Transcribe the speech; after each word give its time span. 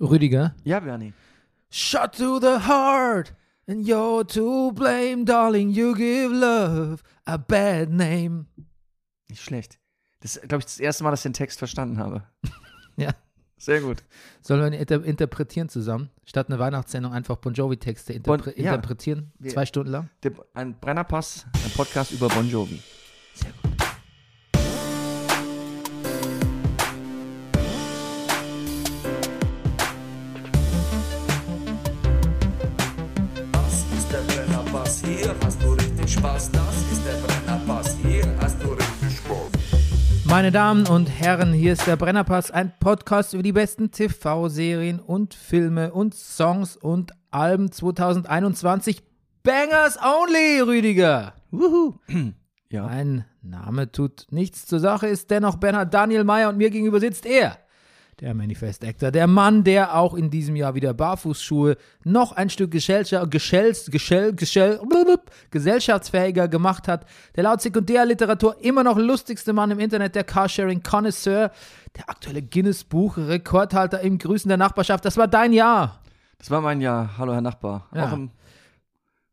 Rüdiger. 0.00 0.54
Ja, 0.64 0.80
Bernie. 0.80 1.12
Shot 1.70 2.16
to 2.16 2.38
the 2.40 2.66
heart, 2.66 3.34
and 3.66 3.86
you're 3.86 4.26
to 4.32 4.72
blame, 4.72 5.24
darling. 5.24 5.70
You 5.70 5.94
give 5.94 6.32
love 6.32 7.02
a 7.24 7.36
bad 7.36 7.90
name. 7.90 8.46
Nicht 9.28 9.42
schlecht. 9.42 9.78
Das 10.20 10.36
ist, 10.36 10.42
glaube 10.48 10.60
ich, 10.60 10.64
das 10.66 10.78
erste 10.78 11.04
Mal, 11.04 11.10
dass 11.10 11.20
ich 11.20 11.24
den 11.24 11.32
Text 11.34 11.58
verstanden 11.58 11.98
habe. 11.98 12.22
Ja. 12.98 13.10
Sehr 13.58 13.82
gut. 13.82 14.02
Sollen 14.40 14.60
wir 14.60 14.66
ihn 14.68 14.72
inter 14.72 15.04
interpretieren 15.04 15.68
zusammen? 15.68 16.08
Statt 16.24 16.48
eine 16.48 16.58
Weihnachtssendung 16.58 17.12
einfach 17.12 17.36
Bon 17.36 17.52
Jovi-Texte 17.52 18.14
interpre 18.14 18.52
Bon- 18.54 18.62
ja. 18.64 18.72
interpretieren? 18.72 19.32
Zwei 19.46 19.66
Stunden 19.66 19.90
lang? 19.92 20.08
Ein 20.54 20.78
Brennerpass, 20.80 21.44
ein 21.62 21.70
Podcast 21.72 22.12
über 22.12 22.28
Bon 22.28 22.48
Jovi. 22.48 22.80
Sehr 23.34 23.50
gut. 23.62 23.75
Spaß. 36.26 36.50
Das 36.50 36.76
ist 36.90 37.06
der 37.06 37.12
Brennerpass, 37.24 37.96
hier 38.02 38.24
hast 38.40 38.60
du 38.60 38.70
richtig 38.70 39.18
Spaß. 39.18 40.24
Meine 40.24 40.50
Damen 40.50 40.86
und 40.88 41.06
Herren, 41.06 41.52
hier 41.52 41.72
ist 41.72 41.86
der 41.86 41.96
Brennerpass, 41.96 42.50
ein 42.50 42.72
Podcast 42.80 43.32
über 43.32 43.44
die 43.44 43.52
besten 43.52 43.92
TV-Serien 43.92 44.98
und 44.98 45.34
Filme 45.34 45.92
und 45.92 46.14
Songs 46.14 46.76
und 46.76 47.12
Alben 47.30 47.70
2021. 47.70 49.04
Bangers 49.44 49.98
only, 50.02 50.60
Rüdiger! 50.60 51.34
Wuhu. 51.50 51.94
Ja. 52.68 52.84
Mein 52.86 53.24
Name 53.42 53.92
tut 53.92 54.26
nichts 54.30 54.66
zur 54.66 54.80
Sache, 54.80 55.06
ist 55.06 55.30
dennoch 55.30 55.54
Bernhard 55.54 55.94
Daniel 55.94 56.24
Meyer 56.24 56.48
und 56.48 56.58
mir 56.58 56.68
gegenüber 56.68 56.98
sitzt 56.98 57.24
er, 57.24 57.56
der 58.20 58.32
Manifest 58.32 58.82
Actor, 58.82 59.10
der 59.10 59.26
Mann, 59.26 59.62
der 59.62 59.94
auch 59.94 60.14
in 60.14 60.30
diesem 60.30 60.56
Jahr 60.56 60.74
wieder 60.74 60.94
Barfußschuhe 60.94 61.76
noch 62.02 62.32
ein 62.32 62.48
Stück 62.48 62.70
Gesellschaft, 62.70 63.30
Geschells, 63.30 63.90
Geschell, 63.90 64.34
Geschell, 64.34 64.80
blub, 64.88 65.30
gesellschaftsfähiger 65.50 66.48
gemacht 66.48 66.88
hat, 66.88 67.04
der 67.34 67.44
laut 67.44 67.60
Sekundärliteratur 67.60 68.56
immer 68.62 68.82
noch 68.82 68.96
lustigste 68.96 69.52
Mann 69.52 69.70
im 69.70 69.80
Internet, 69.80 70.14
der 70.14 70.24
Carsharing 70.24 70.82
Connoisseur, 70.82 71.50
der 71.96 72.08
aktuelle 72.08 72.42
Guinness-Buch-Rekordhalter 72.42 74.00
im 74.00 74.18
Grüßen 74.18 74.48
der 74.48 74.58
Nachbarschaft. 74.58 75.04
Das 75.04 75.18
war 75.18 75.28
dein 75.28 75.52
Jahr. 75.52 76.00
Das 76.38 76.50
war 76.50 76.62
mein 76.62 76.80
Jahr. 76.80 77.18
Hallo, 77.18 77.34
Herr 77.34 77.42
Nachbar. 77.42 77.88
Ja. 77.94 78.06
Auch 78.06 78.12
im. 78.14 78.30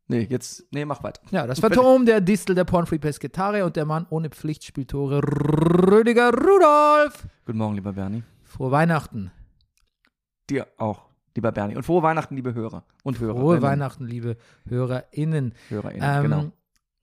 Nee, 0.07 0.27
jetzt. 0.29 0.65
Nee, 0.71 0.83
mach 0.83 1.01
weiter. 1.03 1.21
Ja, 1.31 1.47
das 1.47 1.59
Phantom, 1.59 2.05
der 2.05 2.19
Distel, 2.19 2.53
der 2.55 2.65
Pornfree 2.65 2.99
Pesketarier 2.99 3.65
und 3.65 3.77
der 3.77 3.85
Mann 3.85 4.05
ohne 4.09 4.29
Pflichtspieltore, 4.29 5.21
Rüdiger 5.23 6.31
Rudolf. 6.31 7.27
Guten 7.45 7.57
Morgen, 7.57 7.75
lieber 7.75 7.93
Bernie. 7.93 8.23
Frohe 8.53 8.69
Weihnachten. 8.69 9.31
Dir 10.47 10.67
auch, 10.77 11.09
lieber 11.35 11.51
Bernie. 11.51 11.75
Und 11.75 11.81
frohe 11.81 12.03
Weihnachten, 12.03 12.35
liebe 12.35 12.53
Hörer 12.53 12.83
und 13.01 13.19
Hörer. 13.19 13.39
Frohe 13.39 13.61
Weihnachten, 13.63 14.05
liebe 14.05 14.37
HörerInnen. 14.69 15.55
HörerInnen, 15.69 16.03
Ähm, 16.07 16.21
genau. 16.23 16.51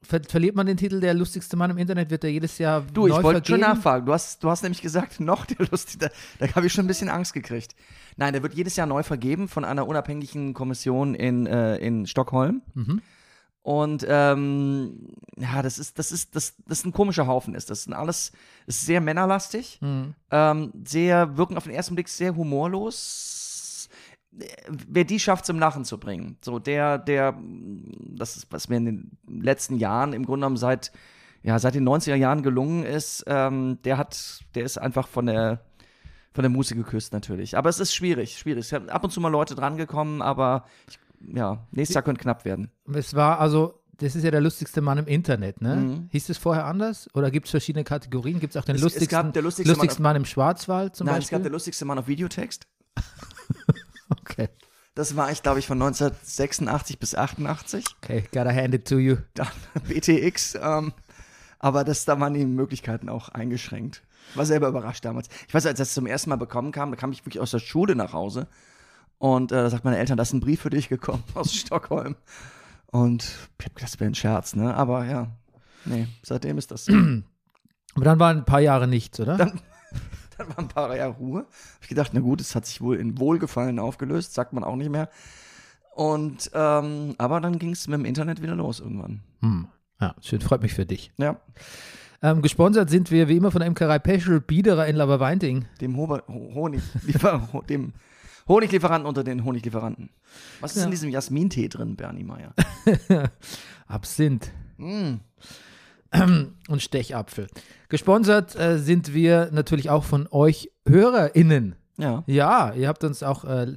ver 0.01 0.21
verliert 0.29 0.55
man 0.55 0.67
den 0.69 0.77
Titel 0.77 1.01
der 1.01 1.13
lustigste 1.13 1.57
Mann 1.57 1.73
im 1.73 1.79
Internet, 1.79 2.11
wird 2.11 2.23
er 2.23 2.31
jedes 2.31 2.57
Jahr 2.59 2.83
Du, 2.83 3.09
ich 3.09 3.21
wollte 3.21 3.45
schon 3.51 3.59
nachfragen. 3.61 4.07
Du 4.07 4.13
hast, 4.13 4.45
du 4.45 4.49
hast 4.49 4.63
nämlich 4.63 4.81
gesagt, 4.81 5.19
noch 5.21 5.45
der 5.45 5.67
lustige. 5.69 6.11
Da, 6.39 6.47
da 6.47 6.55
habe 6.55 6.67
ich 6.69 6.73
schon 6.73 6.85
ein 6.85 6.89
bisschen 6.89 7.09
Angst 7.09 7.33
gekriegt. 7.35 7.75
Nein, 8.17 8.33
der 8.33 8.45
wird 8.45 8.55
jedes 8.55 8.77
Jahr 8.77 8.87
neu 8.87 9.03
vergeben 9.03 9.49
von 9.49 9.65
einer 9.65 9.89
unabhängigen 9.89 10.55
Kommission 10.55 11.17
in, 11.17 11.47
äh, 11.47 11.79
in 11.79 12.07
Stockholm. 12.07 12.63
Mhm. 12.75 13.03
Und 13.63 14.07
ähm, 14.09 15.09
ja, 15.37 15.61
das 15.61 15.79
ist, 15.79 15.99
das 15.99 16.13
ist, 16.13 16.35
das, 16.35 16.55
das 16.67 16.79
ist 16.79 16.87
ein 16.87 16.93
komischer 16.93 17.27
Haufen 17.27 17.55
ist. 17.55 17.69
Das 17.69 17.85
sind 17.85 17.93
alles, 17.93 18.33
ist 18.67 18.87
sehr 18.87 19.01
männerlastig, 19.01 19.79
Mhm. 19.83 20.15
ähm, 20.31 20.73
sehr, 20.87 21.37
wirken 21.37 21.57
auf 21.59 21.65
den 21.65 21.75
ersten 21.75 21.95
Blick 21.95 22.09
sehr 22.09 22.35
humorlos. 22.35 23.89
Wer 24.69 25.05
die 25.05 25.19
schafft, 25.21 25.45
zum 25.45 25.59
Lachen 25.59 25.85
zu 25.85 25.99
bringen. 25.99 26.37
So, 26.41 26.59
der, 26.59 26.99
der, 26.99 27.37
das 28.17 28.37
ist, 28.37 28.47
was 28.51 28.69
mir 28.69 28.77
in 28.77 28.85
den 28.85 29.11
letzten 29.43 29.77
Jahren 29.77 30.13
im 30.13 30.25
Grunde 30.25 30.45
genommen 30.45 30.57
seit, 30.57 30.93
ja, 31.43 31.59
seit 31.59 31.75
den 31.75 31.87
90er 31.89 32.15
Jahren 32.15 32.43
gelungen 32.43 32.85
ist, 32.85 33.25
ähm, 33.27 33.79
der 33.85 33.99
hat, 33.99 34.45
der 34.55 34.63
ist 34.65 34.79
einfach 34.79 35.09
von 35.09 35.27
der, 35.27 35.65
von 36.33 36.43
der 36.43 36.51
Muße 36.51 36.77
geküsst 36.77 37.13
natürlich. 37.13 37.57
Aber 37.57 37.69
es 37.69 37.81
ist 37.81 37.93
schwierig, 37.93 38.39
schwierig. 38.39 38.61
Es 38.61 38.69
sind 38.69 38.89
ab 38.89 39.03
und 39.03 39.11
zu 39.11 39.21
mal 39.21 39.29
Leute 39.29 39.57
drangekommen, 39.57 40.23
aber 40.23 40.65
ich, 40.89 40.99
ja, 41.21 41.67
nächstes 41.71 41.95
Jahr 41.95 42.03
könnte 42.03 42.21
knapp 42.23 42.45
werden. 42.45 42.71
Es 42.93 43.15
war 43.15 43.39
also, 43.41 43.81
das 43.99 44.17
ist 44.17 44.25
ja 44.25 44.31
der 44.31 44.41
lustigste 44.41 44.81
Mann 44.81 44.99
im 44.99 45.07
Internet, 45.07 45.61
ne? 45.61 45.77
Mhm. 45.77 46.09
Hieß 46.11 46.29
es 46.31 46.39
vorher 46.39 46.65
anders? 46.67 47.09
Oder 47.15 47.31
gibt 47.31 47.47
es 47.47 47.51
verschiedene 47.51 47.85
Kategorien? 47.85 48.41
Gibt 48.41 48.55
es 48.55 48.61
auch 48.61 48.65
den 48.65 48.75
Es- 48.77 48.81
es 48.81 48.85
lustigsten, 48.85 49.33
der 49.33 49.43
lustigste 49.43 49.71
Mann 49.73 49.77
lustigsten 49.77 50.03
Mann, 50.03 50.17
im 50.17 50.25
Schwarzwald 50.25 50.97
zum 50.97 51.07
Nein, 51.07 51.17
es 51.17 51.25
Beispiel? 51.25 51.37
gab 51.39 51.43
der 51.43 51.53
lustigste 51.53 51.85
Mann 51.85 51.99
auf 51.99 52.07
Videotext. 52.09 52.67
okay. 54.11 54.49
Das 54.95 55.17
war 55.17 55.31
ich, 55.31 55.43
glaube 55.43 55.61
ich, 55.61 55.67
von 55.67 55.81
1986 55.81 56.99
bis 56.99 57.15
88. 57.15 57.85
okay, 58.03 58.25
gotta 58.33 58.53
hand 58.53 58.75
it 58.75 58.89
to 58.89 58.99
you. 58.99 59.17
Dann 59.35 59.47
BTX. 59.87 60.57
Ähm, 60.61 60.93
aber 61.59 61.85
das, 61.85 62.05
da 62.05 62.19
waren 62.19 62.35
die 62.35 62.45
Möglichkeiten 62.45 63.09
auch 63.09 63.29
eingeschränkt. 63.29 64.03
War 64.35 64.47
selber 64.47 64.69
überrascht 64.69 65.05
damals. 65.05 65.29
Ich 65.49 65.55
weiß, 65.55 65.67
als 65.67 65.79
das 65.79 65.95
zum 65.95 66.07
ersten 66.07 66.31
Mal 66.31 66.37
bekommen 66.37 66.73
kam, 66.73 66.91
da 66.91 66.97
kam 66.97 67.13
ich 67.13 67.25
wirklich 67.25 67.41
aus 67.41 67.51
der 67.51 67.59
Schule 67.59 67.95
nach 67.95 68.13
Hause. 68.13 68.47
Und 69.21 69.53
äh, 69.53 69.57
da 69.57 69.71
sagt 69.71 69.85
meine 69.85 69.99
Eltern, 69.99 70.17
da 70.17 70.23
ist 70.23 70.33
ein 70.33 70.41
Brief 70.41 70.63
für 70.63 70.71
dich 70.71 70.89
gekommen 70.89 71.23
aus 71.35 71.53
Stockholm. 71.55 72.17
Und 72.87 73.23
ich 73.59 73.67
hab 73.67 73.75
gedacht, 73.77 73.93
das 73.93 74.01
wäre 74.01 74.11
ein 74.11 74.15
Scherz, 74.17 74.57
ne? 74.57 74.75
Aber 74.75 75.05
ja, 75.05 75.29
nee, 75.85 76.09
seitdem 76.23 76.59
ist 76.59 76.71
das 76.73 76.87
so. 76.87 76.93
Aber 77.95 78.05
dann 78.05 78.19
waren 78.19 78.39
ein 78.39 78.45
paar 78.45 78.61
Jahre 78.61 78.89
nichts, 78.89 79.21
oder? 79.21 79.37
Dann- 79.37 79.61
Dann 80.39 80.49
war 80.49 80.59
ein 80.61 80.69
paar 80.69 80.97
Jahre 80.97 81.13
Ruhe. 81.17 81.41
Hab 81.41 81.83
ich 81.83 81.89
gedacht, 81.89 82.13
na 82.15 82.21
gut, 82.21 82.41
es 82.41 82.55
hat 82.55 82.65
sich 82.65 82.81
wohl 82.81 82.97
in 82.97 83.19
Wohlgefallen 83.19 83.79
aufgelöst, 83.79 84.33
sagt 84.33 84.55
man 84.55 84.65
auch 84.65 84.75
nicht 84.77 84.89
mehr. 84.91 85.11
Und 85.95 86.51
ähm, 86.55 87.15
aber 87.19 87.43
dann 87.43 87.59
ging 87.59 87.73
es 87.73 87.87
mit 87.89 87.99
dem 87.99 88.07
Internet 88.07 88.41
wieder 88.41 88.55
los 88.55 88.81
irgendwann. 88.81 89.21
Hm. 89.43 89.69
Ja, 90.01 90.15
schön, 90.23 90.41
freut 90.41 90.63
mich 90.63 90.73
für 90.73 90.87
dich. 90.87 91.13
Ja, 91.19 91.37
Ähm, 92.23 92.41
gesponsert 92.41 92.89
sind 92.89 93.11
wir 93.11 93.29
wie 93.29 93.37
immer 93.37 93.51
von 93.51 93.59
der 93.61 93.67
Imkerei 93.69 93.99
Peschel 93.99 94.41
Biederer 94.41 94.87
in 94.87 94.97
Laberweinting. 94.97 95.67
dem 95.83 95.97
Hober, 95.97 96.23
Ho- 96.29 96.53
Honigliefer 96.55 97.49
ho- 97.53 97.61
dem 97.63 97.93
Honiglieferanten 98.51 99.07
unter 99.07 99.23
den 99.23 99.45
Honiglieferanten. 99.45 100.11
Was 100.61 100.73
ist 100.73 100.79
Ja. 100.79 100.85
in 100.85 100.91
diesem 100.91 101.09
Jasmintee 101.11 101.69
drin, 101.69 101.95
Bernie 101.95 102.25
Meyer? 102.25 102.53
Absinth 103.87 104.51
mm. 104.77 105.15
und 106.69 106.83
Stechapfel. 106.83 107.47
Gesponsert 107.89 108.57
äh, 108.57 108.79
sind 108.79 109.15
wir 109.15 109.51
natürlich 109.53 109.89
auch 109.89 110.03
von 110.03 110.27
euch 110.31 110.71
HörerInnen. 110.87 111.77
Ja. 111.97 112.25
Ja, 112.27 112.73
ihr 112.75 112.89
habt 112.89 113.05
uns 113.05 113.23
auch 113.23 113.45
äh, 113.45 113.73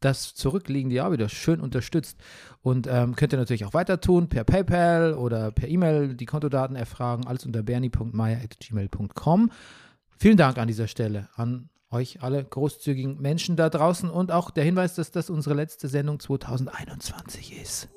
das 0.00 0.34
zurückliegende 0.34 0.96
Jahr 0.96 1.12
wieder 1.12 1.28
schön 1.28 1.60
unterstützt. 1.60 2.18
Und 2.60 2.88
ähm, 2.90 3.14
könnt 3.14 3.32
ihr 3.32 3.38
natürlich 3.38 3.64
auch 3.64 3.74
weiter 3.74 4.00
tun, 4.00 4.28
per 4.28 4.42
PayPal 4.42 5.14
oder 5.14 5.52
per 5.52 5.68
E-Mail 5.68 6.14
die 6.16 6.26
Kontodaten 6.26 6.74
erfragen, 6.74 7.26
alles 7.28 7.46
unter 7.46 7.62
bernie.meier.gmail.com. 7.62 9.50
Vielen 10.18 10.36
Dank 10.36 10.58
an 10.58 10.66
dieser 10.68 10.88
Stelle 10.88 11.28
an 11.36 11.68
euch 11.92 12.22
alle 12.22 12.42
großzügigen 12.44 13.20
Menschen 13.20 13.56
da 13.56 13.68
draußen 13.68 14.10
und 14.10 14.32
auch 14.32 14.50
der 14.50 14.64
Hinweis, 14.64 14.94
dass 14.94 15.10
das 15.10 15.30
unsere 15.30 15.54
letzte 15.54 15.88
Sendung 15.88 16.18
2021 16.20 17.60
ist. 17.60 17.88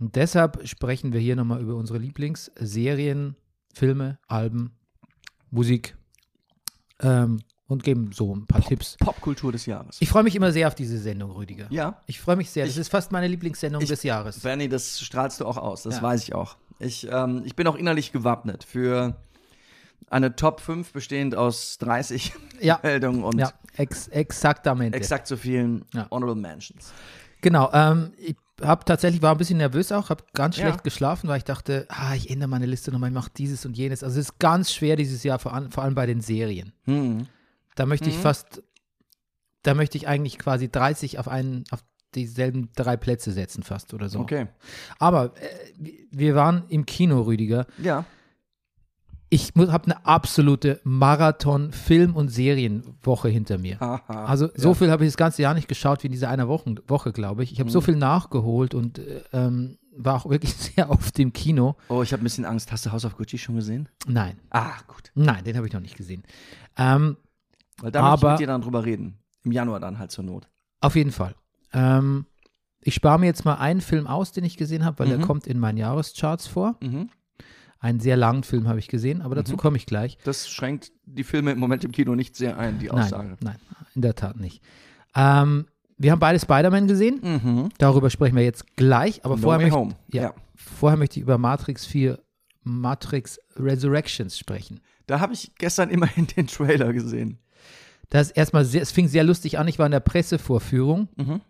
Und 0.00 0.16
deshalb 0.16 0.66
sprechen 0.66 1.12
wir 1.12 1.20
hier 1.20 1.36
nochmal 1.36 1.60
über 1.60 1.76
unsere 1.76 1.98
Lieblingsserien, 1.98 3.36
Filme, 3.72 4.18
Alben, 4.26 4.72
Musik 5.50 5.96
ähm, 7.00 7.40
und 7.66 7.82
geben 7.84 8.10
so 8.12 8.34
ein 8.34 8.46
paar 8.46 8.60
Tipps. 8.62 8.96
Popkultur 8.98 9.52
des 9.52 9.66
Jahres. 9.66 9.96
Ich 10.00 10.08
freue 10.08 10.22
mich 10.24 10.34
immer 10.36 10.52
sehr 10.52 10.68
auf 10.68 10.74
diese 10.74 10.98
Sendung, 10.98 11.30
Rüdiger. 11.32 11.66
ja. 11.70 12.00
Ich 12.06 12.20
freue 12.20 12.36
mich 12.36 12.50
sehr. 12.50 12.64
Das 12.64 12.74
Ich- 12.74 12.80
ist 12.80 12.88
fast 12.88 13.12
meine 13.12 13.28
Lieblingssendung 13.28 13.82
ich- 13.82 13.88
des 13.88 14.02
Jahres. 14.02 14.40
Bernie, 14.40 14.68
das 14.68 15.00
strahlst 15.00 15.40
du 15.40 15.46
auch 15.46 15.56
aus, 15.56 15.82
das 15.84 15.96
Ja. 15.96 16.02
weiß 16.02 16.22
ich 16.24 16.34
auch. 16.34 16.56
Ich, 16.80 17.06
ähm, 17.10 17.42
ich 17.44 17.54
bin 17.54 17.66
auch 17.66 17.76
innerlich 17.76 18.10
gewappnet 18.12 18.64
für 18.64 19.16
eine 20.10 20.36
Top 20.36 20.60
5 20.60 20.92
bestehend 20.92 21.34
aus 21.34 21.78
30 21.78 22.32
Ja, 22.60 22.78
Meldungen 22.82 23.24
und 23.24 23.38
ja, 23.38 23.52
ex 23.76 24.08
exaktamente. 24.08 24.96
exakt 24.96 25.26
so 25.26 25.36
vielen 25.36 25.84
Ja. 25.92 26.06
Honorable 26.10 26.40
Mentions. 26.40 26.92
Genau. 27.40 27.70
Ähm, 27.72 28.12
ich 28.16 28.36
habe 28.62 28.84
tatsächlich 28.84 29.20
war 29.20 29.32
ein 29.32 29.38
bisschen 29.38 29.58
nervös 29.58 29.90
auch, 29.92 30.10
habe 30.10 30.24
ganz 30.32 30.56
Ja. 30.56 30.66
schlecht 30.68 30.84
geschlafen, 30.84 31.28
weil 31.28 31.38
ich 31.38 31.44
dachte, 31.44 31.86
ah, 31.88 32.14
ich 32.14 32.30
ändere 32.30 32.48
meine 32.48 32.66
Liste 32.66 32.92
nochmal, 32.92 33.10
ich 33.10 33.14
mache 33.14 33.30
dieses 33.36 33.66
und 33.66 33.76
jenes. 33.76 34.02
Also 34.04 34.20
es 34.20 34.26
ist 34.28 34.38
ganz 34.38 34.72
schwer 34.72 34.96
dieses 34.96 35.24
Jahr, 35.24 35.38
vor, 35.38 35.52
an, 35.52 35.70
vor 35.72 35.82
allem 35.82 35.94
bei 35.94 36.06
den 36.06 36.20
Serien. 36.20 36.72
Hm. 36.84 37.26
Da 37.74 37.86
möchte 37.86 38.08
ich 38.08 38.16
Mhm. 38.16 38.20
fast, 38.22 38.62
da 39.62 39.74
möchte 39.74 39.98
ich 39.98 40.06
eigentlich 40.06 40.38
quasi 40.38 40.70
30 40.70 41.18
auf 41.18 41.26
einen, 41.26 41.64
auf 41.70 41.82
dieselben 42.14 42.70
drei 42.76 42.96
Plätze 42.96 43.32
setzen 43.32 43.64
fast 43.64 43.92
oder 43.92 44.08
so. 44.08 44.20
Okay. 44.20 44.46
Aber 45.00 45.32
äh, 45.36 45.92
wir 46.12 46.36
waren 46.36 46.62
im 46.68 46.86
Kino, 46.86 47.22
Rüdiger. 47.22 47.66
Ja. 47.82 48.04
Ich 49.34 49.52
habe 49.56 49.84
eine 49.86 50.06
absolute 50.06 50.80
Marathon-Film- 50.84 52.14
und 52.14 52.28
Serienwoche 52.28 53.28
hinter 53.28 53.58
mir. 53.58 53.82
Aha. 53.82 54.26
Also 54.26 54.48
so 54.54 54.74
viel 54.74 54.90
habe 54.92 55.04
ich 55.04 55.08
das 55.10 55.16
ganze 55.16 55.42
Jahr 55.42 55.54
nicht 55.54 55.66
geschaut 55.66 56.02
wie 56.02 56.06
in 56.06 56.12
dieser 56.12 56.28
einer 56.28 56.46
Woche, 56.46 56.76
Woche 56.86 57.12
glaube 57.12 57.42
ich. 57.42 57.50
Ich 57.50 57.58
habe 57.58 57.68
so 57.68 57.80
Mhm. 57.80 57.84
viel 57.84 57.96
nachgeholt 57.96 58.74
und 58.74 58.98
äh, 59.00 59.22
ähm, 59.32 59.76
war 59.96 60.14
auch 60.14 60.30
wirklich 60.30 60.54
sehr 60.76 60.88
oft 60.88 61.18
im 61.18 61.32
Kino. 61.32 61.74
Oh, 61.88 62.02
ich 62.02 62.12
habe 62.12 62.22
ein 62.22 62.24
bisschen 62.24 62.44
Angst. 62.44 62.70
Hast 62.70 62.86
du 62.86 62.92
House 62.92 63.04
of 63.04 63.16
Gucci 63.16 63.36
schon 63.38 63.56
gesehen? 63.56 63.88
Nein, 64.06 64.38
Ah, 64.50 64.72
gut. 64.86 65.10
nein, 65.16 65.42
den 65.42 65.56
habe 65.56 65.66
ich 65.66 65.72
noch 65.72 65.80
nicht 65.80 65.96
gesehen. 65.96 66.22
Ähm, 66.76 67.16
Weil 67.80 67.90
da 67.90 68.02
möchte 68.02 68.16
ich 68.18 68.22
Aber- 68.22 68.30
mit 68.32 68.40
dir 68.40 68.46
dann 68.46 68.60
drüber 68.62 68.84
reden. 68.84 69.18
Im 69.42 69.50
Januar 69.50 69.80
dann 69.80 69.98
halt 69.98 70.12
zur 70.12 70.22
Not. 70.24 70.48
Auf 70.80 70.94
jeden 70.94 71.10
Fall. 71.12 71.34
Ähm, 71.72 72.26
ich 72.82 72.94
spare 72.94 73.18
mir 73.18 73.26
jetzt 73.26 73.44
mal 73.44 73.54
einen 73.56 73.80
Film 73.80 74.06
aus, 74.06 74.30
den 74.30 74.44
ich 74.44 74.56
gesehen 74.56 74.84
habe, 74.84 75.00
weil 75.00 75.08
der 75.08 75.18
Mhm. 75.18 75.22
kommt 75.22 75.46
in 75.48 75.58
meinen 75.58 75.78
Jahrescharts 75.78 76.46
vor. 76.46 76.76
Mhm. 76.80 77.10
Einen 77.84 78.00
sehr 78.00 78.16
langen 78.16 78.44
Film 78.44 78.66
habe 78.66 78.78
ich 78.78 78.88
gesehen, 78.88 79.20
aber 79.20 79.34
dazu 79.34 79.52
Mhm. 79.52 79.56
komme 79.58 79.76
ich 79.76 79.84
gleich. 79.84 80.16
Das 80.24 80.48
schränkt 80.48 80.90
die 81.04 81.22
Filme 81.22 81.52
im 81.52 81.58
Moment 81.58 81.84
im 81.84 81.92
Kino 81.92 82.14
nicht 82.14 82.34
sehr 82.34 82.58
ein, 82.58 82.78
die 82.78 82.90
Aussage. 82.90 83.36
Nein, 83.40 83.56
nein, 83.68 83.86
in 83.94 84.00
der 84.00 84.14
Tat 84.14 84.40
nicht. 84.40 84.62
Ähm, 85.14 85.66
wir 85.98 86.10
haben 86.10 86.18
beide 86.18 86.38
Spider-Man 86.40 86.86
gesehen. 86.88 87.20
Mhm. 87.22 87.68
Darüber 87.76 88.08
sprechen 88.08 88.36
wir 88.36 88.42
jetzt 88.42 88.74
gleich. 88.76 89.22
Aber 89.24 89.36
No 89.36 89.42
vorher, 89.42 89.60
möchte, 89.70 89.96
ja. 90.12 90.22
Ja. 90.22 90.34
vorher 90.54 90.96
möchte 90.96 91.18
ich 91.18 91.22
über 91.24 91.36
Matrix 91.36 91.84
4, 91.84 92.18
Matrix 92.62 93.38
Resurrections 93.56 94.38
sprechen. 94.38 94.80
Da 95.06 95.20
habe 95.20 95.34
ich 95.34 95.52
gestern 95.58 95.90
immerhin 95.90 96.26
den 96.36 96.46
Trailer 96.46 96.92
gesehen. 96.94 97.38
Das 98.08 98.30
erstmal 98.30 98.64
sehr, 98.64 98.80
es 98.80 98.92
fing 98.92 99.08
sehr 99.08 99.24
lustig 99.24 99.58
an. 99.58 99.68
Ich 99.68 99.78
war 99.78 99.84
in 99.86 99.92
der 99.92 100.00
Pressevorführung 100.00 101.08
Mhm. 101.16 101.40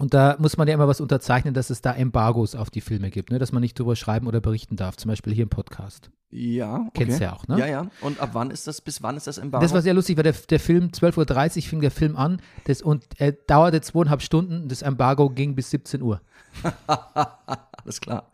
Und 0.00 0.14
da 0.14 0.36
muss 0.38 0.56
man 0.56 0.66
ja 0.66 0.72
immer 0.72 0.88
was 0.88 1.02
unterzeichnen, 1.02 1.52
dass 1.52 1.68
es 1.68 1.82
da 1.82 1.92
Embargos 1.92 2.54
auf 2.54 2.70
die 2.70 2.80
Filme 2.80 3.10
gibt, 3.10 3.30
ne? 3.30 3.38
dass 3.38 3.52
man 3.52 3.60
nicht 3.60 3.78
drüber 3.78 3.96
schreiben 3.96 4.26
oder 4.26 4.40
berichten 4.40 4.76
darf. 4.76 4.96
Zum 4.96 5.10
Beispiel 5.10 5.34
hier 5.34 5.42
im 5.42 5.50
Podcast. 5.50 6.10
Ja, 6.30 6.76
okay. 6.76 7.04
Kennst 7.04 7.20
du 7.20 7.24
ja 7.24 7.34
auch, 7.34 7.46
ne? 7.48 7.58
Ja, 7.58 7.66
ja. 7.66 7.90
Und 8.00 8.18
ab 8.18 8.30
wann 8.32 8.50
ist 8.50 8.66
das, 8.66 8.80
bis 8.80 9.02
wann 9.02 9.18
ist 9.18 9.26
das 9.26 9.36
Embargo? 9.36 9.62
Das 9.62 9.74
war 9.74 9.82
sehr 9.82 9.92
lustig, 9.92 10.16
weil 10.16 10.22
der, 10.22 10.32
der 10.32 10.58
Film, 10.58 10.86
12.30 10.86 11.56
Uhr 11.56 11.62
fing 11.64 11.80
der 11.82 11.90
Film 11.90 12.16
an 12.16 12.40
das, 12.64 12.80
und 12.80 13.04
er 13.18 13.32
dauerte 13.32 13.82
zweieinhalb 13.82 14.22
Stunden. 14.22 14.68
Das 14.68 14.80
Embargo 14.80 15.28
ging 15.28 15.54
bis 15.54 15.68
17 15.68 16.00
Uhr. 16.00 16.22
Alles 16.86 18.00
klar. 18.00 18.32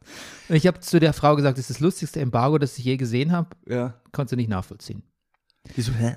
Und 0.48 0.54
ich 0.54 0.68
habe 0.68 0.78
zu 0.78 1.00
der 1.00 1.14
Frau 1.14 1.34
gesagt, 1.34 1.58
das 1.58 1.68
ist 1.68 1.70
das 1.70 1.80
lustigste 1.80 2.20
Embargo, 2.20 2.58
das 2.58 2.78
ich 2.78 2.84
je 2.84 2.96
gesehen 2.96 3.32
habe. 3.32 3.56
Ja. 3.66 3.94
Konntest 4.12 4.32
du 4.32 4.36
nicht 4.36 4.50
nachvollziehen. 4.50 5.02
Wieso, 5.74 5.90
hä? 5.92 6.14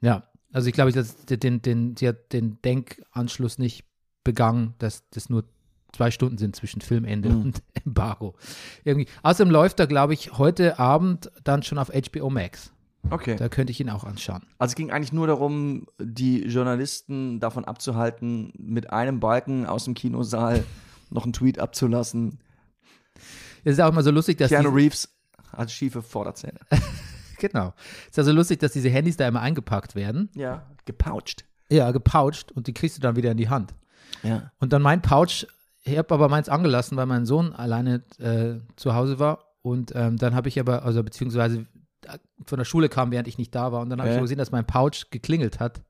Ja, 0.00 0.24
also 0.52 0.66
ich 0.66 0.74
glaube, 0.74 0.92
den, 0.92 1.62
den, 1.62 1.96
sie 1.96 2.08
hat 2.08 2.32
den 2.32 2.60
Denkanschluss 2.62 3.58
nicht 3.58 3.84
begangen, 4.24 4.74
dass 4.78 5.08
das 5.10 5.28
nur 5.30 5.44
zwei 5.94 6.10
Stunden 6.10 6.38
sind 6.38 6.56
zwischen 6.56 6.80
Filmende 6.80 7.28
Mhm. 7.28 7.40
und 7.42 7.62
Embargo. 7.86 8.34
Irgendwie. 8.84 9.08
Außerdem 9.22 9.50
läuft 9.52 9.78
er, 9.80 9.86
glaube 9.86 10.14
ich, 10.14 10.36
heute 10.38 10.78
Abend 10.78 11.30
dann 11.44 11.62
schon 11.62 11.78
auf 11.78 11.90
HBO 11.90 12.30
Max. 12.30 12.72
Okay. 13.10 13.36
Da 13.36 13.48
könnte 13.50 13.70
ich 13.70 13.80
ihn 13.80 13.90
auch 13.90 14.02
anschauen. 14.04 14.42
Also 14.58 14.72
es 14.72 14.76
ging 14.76 14.90
eigentlich 14.90 15.12
nur 15.12 15.26
darum, 15.26 15.86
die 16.00 16.42
Journalisten 16.44 17.38
davon 17.38 17.66
abzuhalten, 17.66 18.50
mit 18.56 18.90
einem 18.90 19.20
Balken 19.20 19.66
aus 19.66 19.84
dem 19.84 19.92
Kinosaal 19.94 20.64
noch 21.10 21.24
einen 21.24 21.34
Tweet 21.34 21.58
abzulassen. 21.58 22.40
Es 23.62 23.74
ist 23.74 23.80
auch 23.80 23.90
immer 23.90 24.02
so 24.02 24.10
lustig, 24.10 24.38
dass 24.38 24.48
Keanu 24.50 24.70
Reeves 24.70 25.14
hat 25.52 25.70
schiefe 25.70 26.02
Vorderzähne. 26.02 26.58
genau. 27.38 27.74
Es 28.06 28.12
ist 28.12 28.18
also 28.20 28.32
lustig, 28.32 28.58
dass 28.60 28.72
diese 28.72 28.88
Handys 28.88 29.16
da 29.18 29.28
immer 29.28 29.40
eingepackt 29.42 29.94
werden. 29.94 30.30
Ja. 30.34 30.66
Gepoucht. 30.86 31.44
Ja, 31.70 31.92
gepoucht 31.92 32.52
und 32.52 32.66
die 32.66 32.72
kriegst 32.74 32.96
du 32.96 33.00
dann 33.02 33.16
wieder 33.16 33.30
in 33.30 33.36
die 33.36 33.48
Hand. 33.48 33.74
Ja. 34.22 34.50
Und 34.58 34.72
dann 34.72 34.82
mein 34.82 35.02
Pouch, 35.02 35.46
ich 35.82 35.98
habe 35.98 36.14
aber 36.14 36.28
meins 36.28 36.48
angelassen, 36.48 36.96
weil 36.96 37.06
mein 37.06 37.26
Sohn 37.26 37.52
alleine 37.52 38.02
äh, 38.18 38.60
zu 38.76 38.94
Hause 38.94 39.18
war. 39.18 39.44
Und 39.62 39.92
ähm, 39.94 40.16
dann 40.16 40.34
habe 40.34 40.48
ich 40.48 40.58
aber, 40.60 40.84
also 40.84 41.02
beziehungsweise 41.02 41.66
äh, 42.06 42.18
von 42.44 42.58
der 42.58 42.64
Schule 42.64 42.88
kam, 42.88 43.10
während 43.10 43.28
ich 43.28 43.38
nicht 43.38 43.54
da 43.54 43.72
war. 43.72 43.80
Und 43.82 43.90
dann 43.90 43.98
habe 44.00 44.08
ich 44.10 44.14
Ja. 44.14 44.20
so 44.20 44.24
gesehen, 44.24 44.38
dass 44.38 44.50
mein 44.52 44.66
Pouch 44.66 45.10
geklingelt 45.10 45.60
hat. 45.60 45.82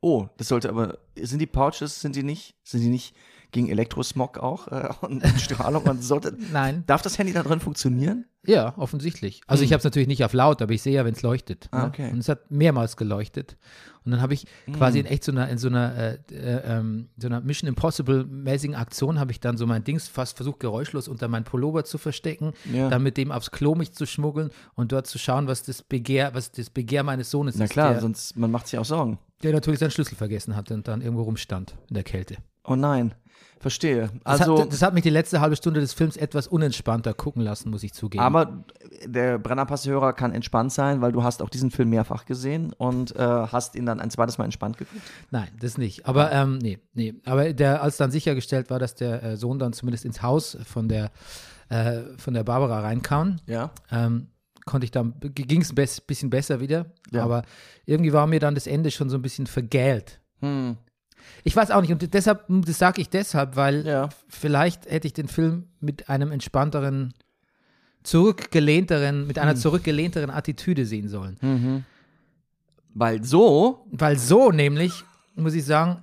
Oh, 0.00 0.28
das 0.36 0.48
sollte 0.48 0.68
aber. 0.68 0.98
Sind 1.16 1.38
die 1.38 1.46
Pouches, 1.46 2.00
sind 2.00 2.16
die 2.16 2.22
nicht? 2.24 2.56
Sind 2.64 2.80
die 2.80 2.88
nicht 2.88 3.14
gegen 3.52 3.68
Elektrosmog 3.68 4.38
auch 4.38 4.66
äh, 4.68 4.88
und 5.02 5.22
Strahlung? 5.38 5.84
Und 5.84 6.02
sollte, 6.02 6.36
Nein. 6.52 6.82
darf 6.86 7.02
das 7.02 7.18
Handy 7.18 7.32
da 7.32 7.42
drin 7.42 7.60
funktionieren? 7.60 8.26
Ja, 8.44 8.74
offensichtlich. 8.76 9.40
Also 9.46 9.60
Hm. 9.60 9.66
ich 9.66 9.72
habe 9.72 9.78
es 9.78 9.84
natürlich 9.84 10.08
nicht 10.08 10.24
auf 10.24 10.32
laut, 10.32 10.60
aber 10.62 10.72
ich 10.72 10.82
sehe 10.82 10.92
ja, 10.94 11.04
wenn 11.04 11.14
es 11.14 11.22
leuchtet. 11.22 11.68
Ah, 11.70 11.82
ne? 11.82 11.86
okay. 11.88 12.10
Und 12.10 12.18
es 12.18 12.28
hat 12.28 12.50
mehrmals 12.50 12.96
geleuchtet. 12.96 13.56
Und 14.04 14.10
dann 14.10 14.20
habe 14.20 14.34
ich 14.34 14.46
quasi 14.72 14.98
Hm. 14.98 15.06
in 15.06 15.12
echt 15.12 15.22
so 15.22 15.30
einer, 15.30 15.48
in 15.48 15.58
so 15.58 15.68
einer, 15.68 15.94
äh, 15.96 16.18
äh, 16.32 16.62
ähm, 16.78 17.08
so 17.16 17.28
einer 17.28 17.40
Mission 17.40 17.68
Impossible-mäßigen 17.68 18.74
Aktion 18.74 19.20
habe 19.20 19.30
ich 19.30 19.38
dann 19.38 19.56
so 19.56 19.64
mein 19.66 19.84
Dings 19.84 20.08
fast 20.08 20.34
versucht, 20.36 20.58
geräuschlos 20.58 21.06
unter 21.06 21.28
meinen 21.28 21.44
Pullover 21.44 21.84
zu 21.84 21.98
verstecken, 21.98 22.52
Ja. 22.72 22.88
dann 22.88 23.04
mit 23.04 23.16
dem 23.16 23.30
aufs 23.30 23.52
Klo 23.52 23.76
mich 23.76 23.92
zu 23.92 24.06
schmuggeln 24.06 24.50
und 24.74 24.90
dort 24.90 25.06
zu 25.06 25.18
schauen, 25.18 25.46
was 25.46 25.62
das 25.62 25.82
Begehr, 25.82 26.34
was 26.34 26.50
das 26.50 26.68
Begehr 26.68 27.04
meines 27.04 27.30
Sohnes 27.30 27.54
Na 27.56 27.66
ist, 27.66 27.70
klar, 27.70 27.92
der, 27.92 28.00
sonst 28.00 28.36
man 28.36 28.50
macht 28.50 28.66
sich 28.66 28.76
auch 28.78 28.84
Sorgen. 28.84 29.20
der 29.44 29.52
natürlich 29.52 29.78
seinen 29.78 29.92
Schlüssel 29.92 30.16
vergessen 30.16 30.56
hatte 30.56 30.74
und 30.74 30.88
dann 30.88 31.00
irgendwo 31.00 31.22
rumstand 31.22 31.76
in 31.88 31.94
der 31.94 32.02
Kälte. 32.04 32.38
Oh 32.64 32.74
nein, 32.74 33.14
verstehe. 33.62 34.10
Das, 34.24 34.40
Also, 34.42 34.60
hat, 34.60 34.72
das 34.72 34.82
hat 34.82 34.92
mich 34.94 35.02
die 35.02 35.10
letzte 35.10 35.40
halbe 35.40 35.56
Stunde 35.56 35.80
des 35.80 35.94
Films 35.94 36.16
etwas 36.16 36.46
unentspannter 36.46 37.14
gucken 37.14 37.42
lassen, 37.42 37.70
muss 37.70 37.82
ich 37.82 37.92
zugeben. 37.94 38.22
aber 38.22 38.64
der 39.06 39.38
Brennerpass-Hörer 39.38 40.12
kann 40.12 40.32
entspannt 40.32 40.72
sein, 40.72 41.00
weil 41.00 41.12
du 41.12 41.22
hast 41.22 41.40
auch 41.42 41.48
diesen 41.48 41.70
Film 41.70 41.88
mehrfach 41.90 42.26
gesehen 42.26 42.72
und 42.76 43.16
äh, 43.16 43.18
hast 43.18 43.74
ihn 43.74 43.86
dann 43.86 44.00
ein 44.00 44.10
zweites 44.10 44.36
Mal 44.38 44.44
entspannt 44.44 44.76
geguckt. 44.76 45.00
Nein, 45.30 45.48
das 45.60 45.78
nicht. 45.78 46.06
Aber 46.06 46.30
ähm, 46.32 46.58
nee, 46.58 46.78
nee. 46.92 47.14
Aber 47.24 47.52
der, 47.52 47.82
als 47.82 47.96
dann 47.96 48.10
sichergestellt 48.10 48.68
war, 48.70 48.78
dass 48.78 48.94
der 48.94 49.22
äh, 49.22 49.36
Sohn 49.36 49.58
dann 49.58 49.72
zumindest 49.72 50.04
ins 50.04 50.22
Haus 50.22 50.58
von 50.64 50.88
der 50.88 51.10
äh, 51.68 52.02
von 52.18 52.34
der 52.34 52.44
Barbara 52.44 52.80
reinkam, 52.80 53.38
Ja. 53.46 53.70
ähm, 53.90 54.26
konnte 54.66 54.84
ich 54.84 54.90
dann 54.90 55.14
ging 55.20 55.62
es 55.62 55.70
ein 55.72 55.74
bisschen 56.06 56.28
besser 56.30 56.60
wieder. 56.60 56.86
Ja. 57.10 57.24
Aber 57.24 57.42
irgendwie 57.86 58.12
war 58.12 58.26
mir 58.26 58.40
dann 58.40 58.54
das 58.54 58.66
Ende 58.66 58.90
schon 58.90 59.08
so 59.10 59.16
ein 59.16 59.22
bisschen 59.22 59.46
vergällt. 59.46 60.20
Hm. 60.40 60.76
Ich 61.44 61.54
weiß 61.56 61.70
auch 61.70 61.80
nicht. 61.80 61.90
Und 61.92 62.14
deshalb, 62.14 62.44
das 62.48 62.78
sage 62.78 63.00
ich 63.00 63.08
deshalb, 63.08 63.56
weil 63.56 63.86
Ja. 63.86 64.08
vielleicht 64.28 64.86
hätte 64.86 65.06
ich 65.06 65.12
den 65.12 65.28
Film 65.28 65.68
mit 65.80 66.08
einem 66.08 66.30
entspannteren, 66.32 67.14
zurückgelehnteren, 68.02 69.26
mit 69.26 69.36
Hm. 69.36 69.42
einer 69.42 69.56
zurückgelehnteren 69.56 70.30
Attitüde 70.30 70.86
sehen 70.86 71.08
sollen. 71.08 71.84
Weil 72.94 73.24
so, 73.24 73.86
Weil 73.90 74.18
so 74.18 74.50
nämlich, 74.50 75.04
muss 75.34 75.54
ich 75.54 75.64
sagen, 75.64 76.02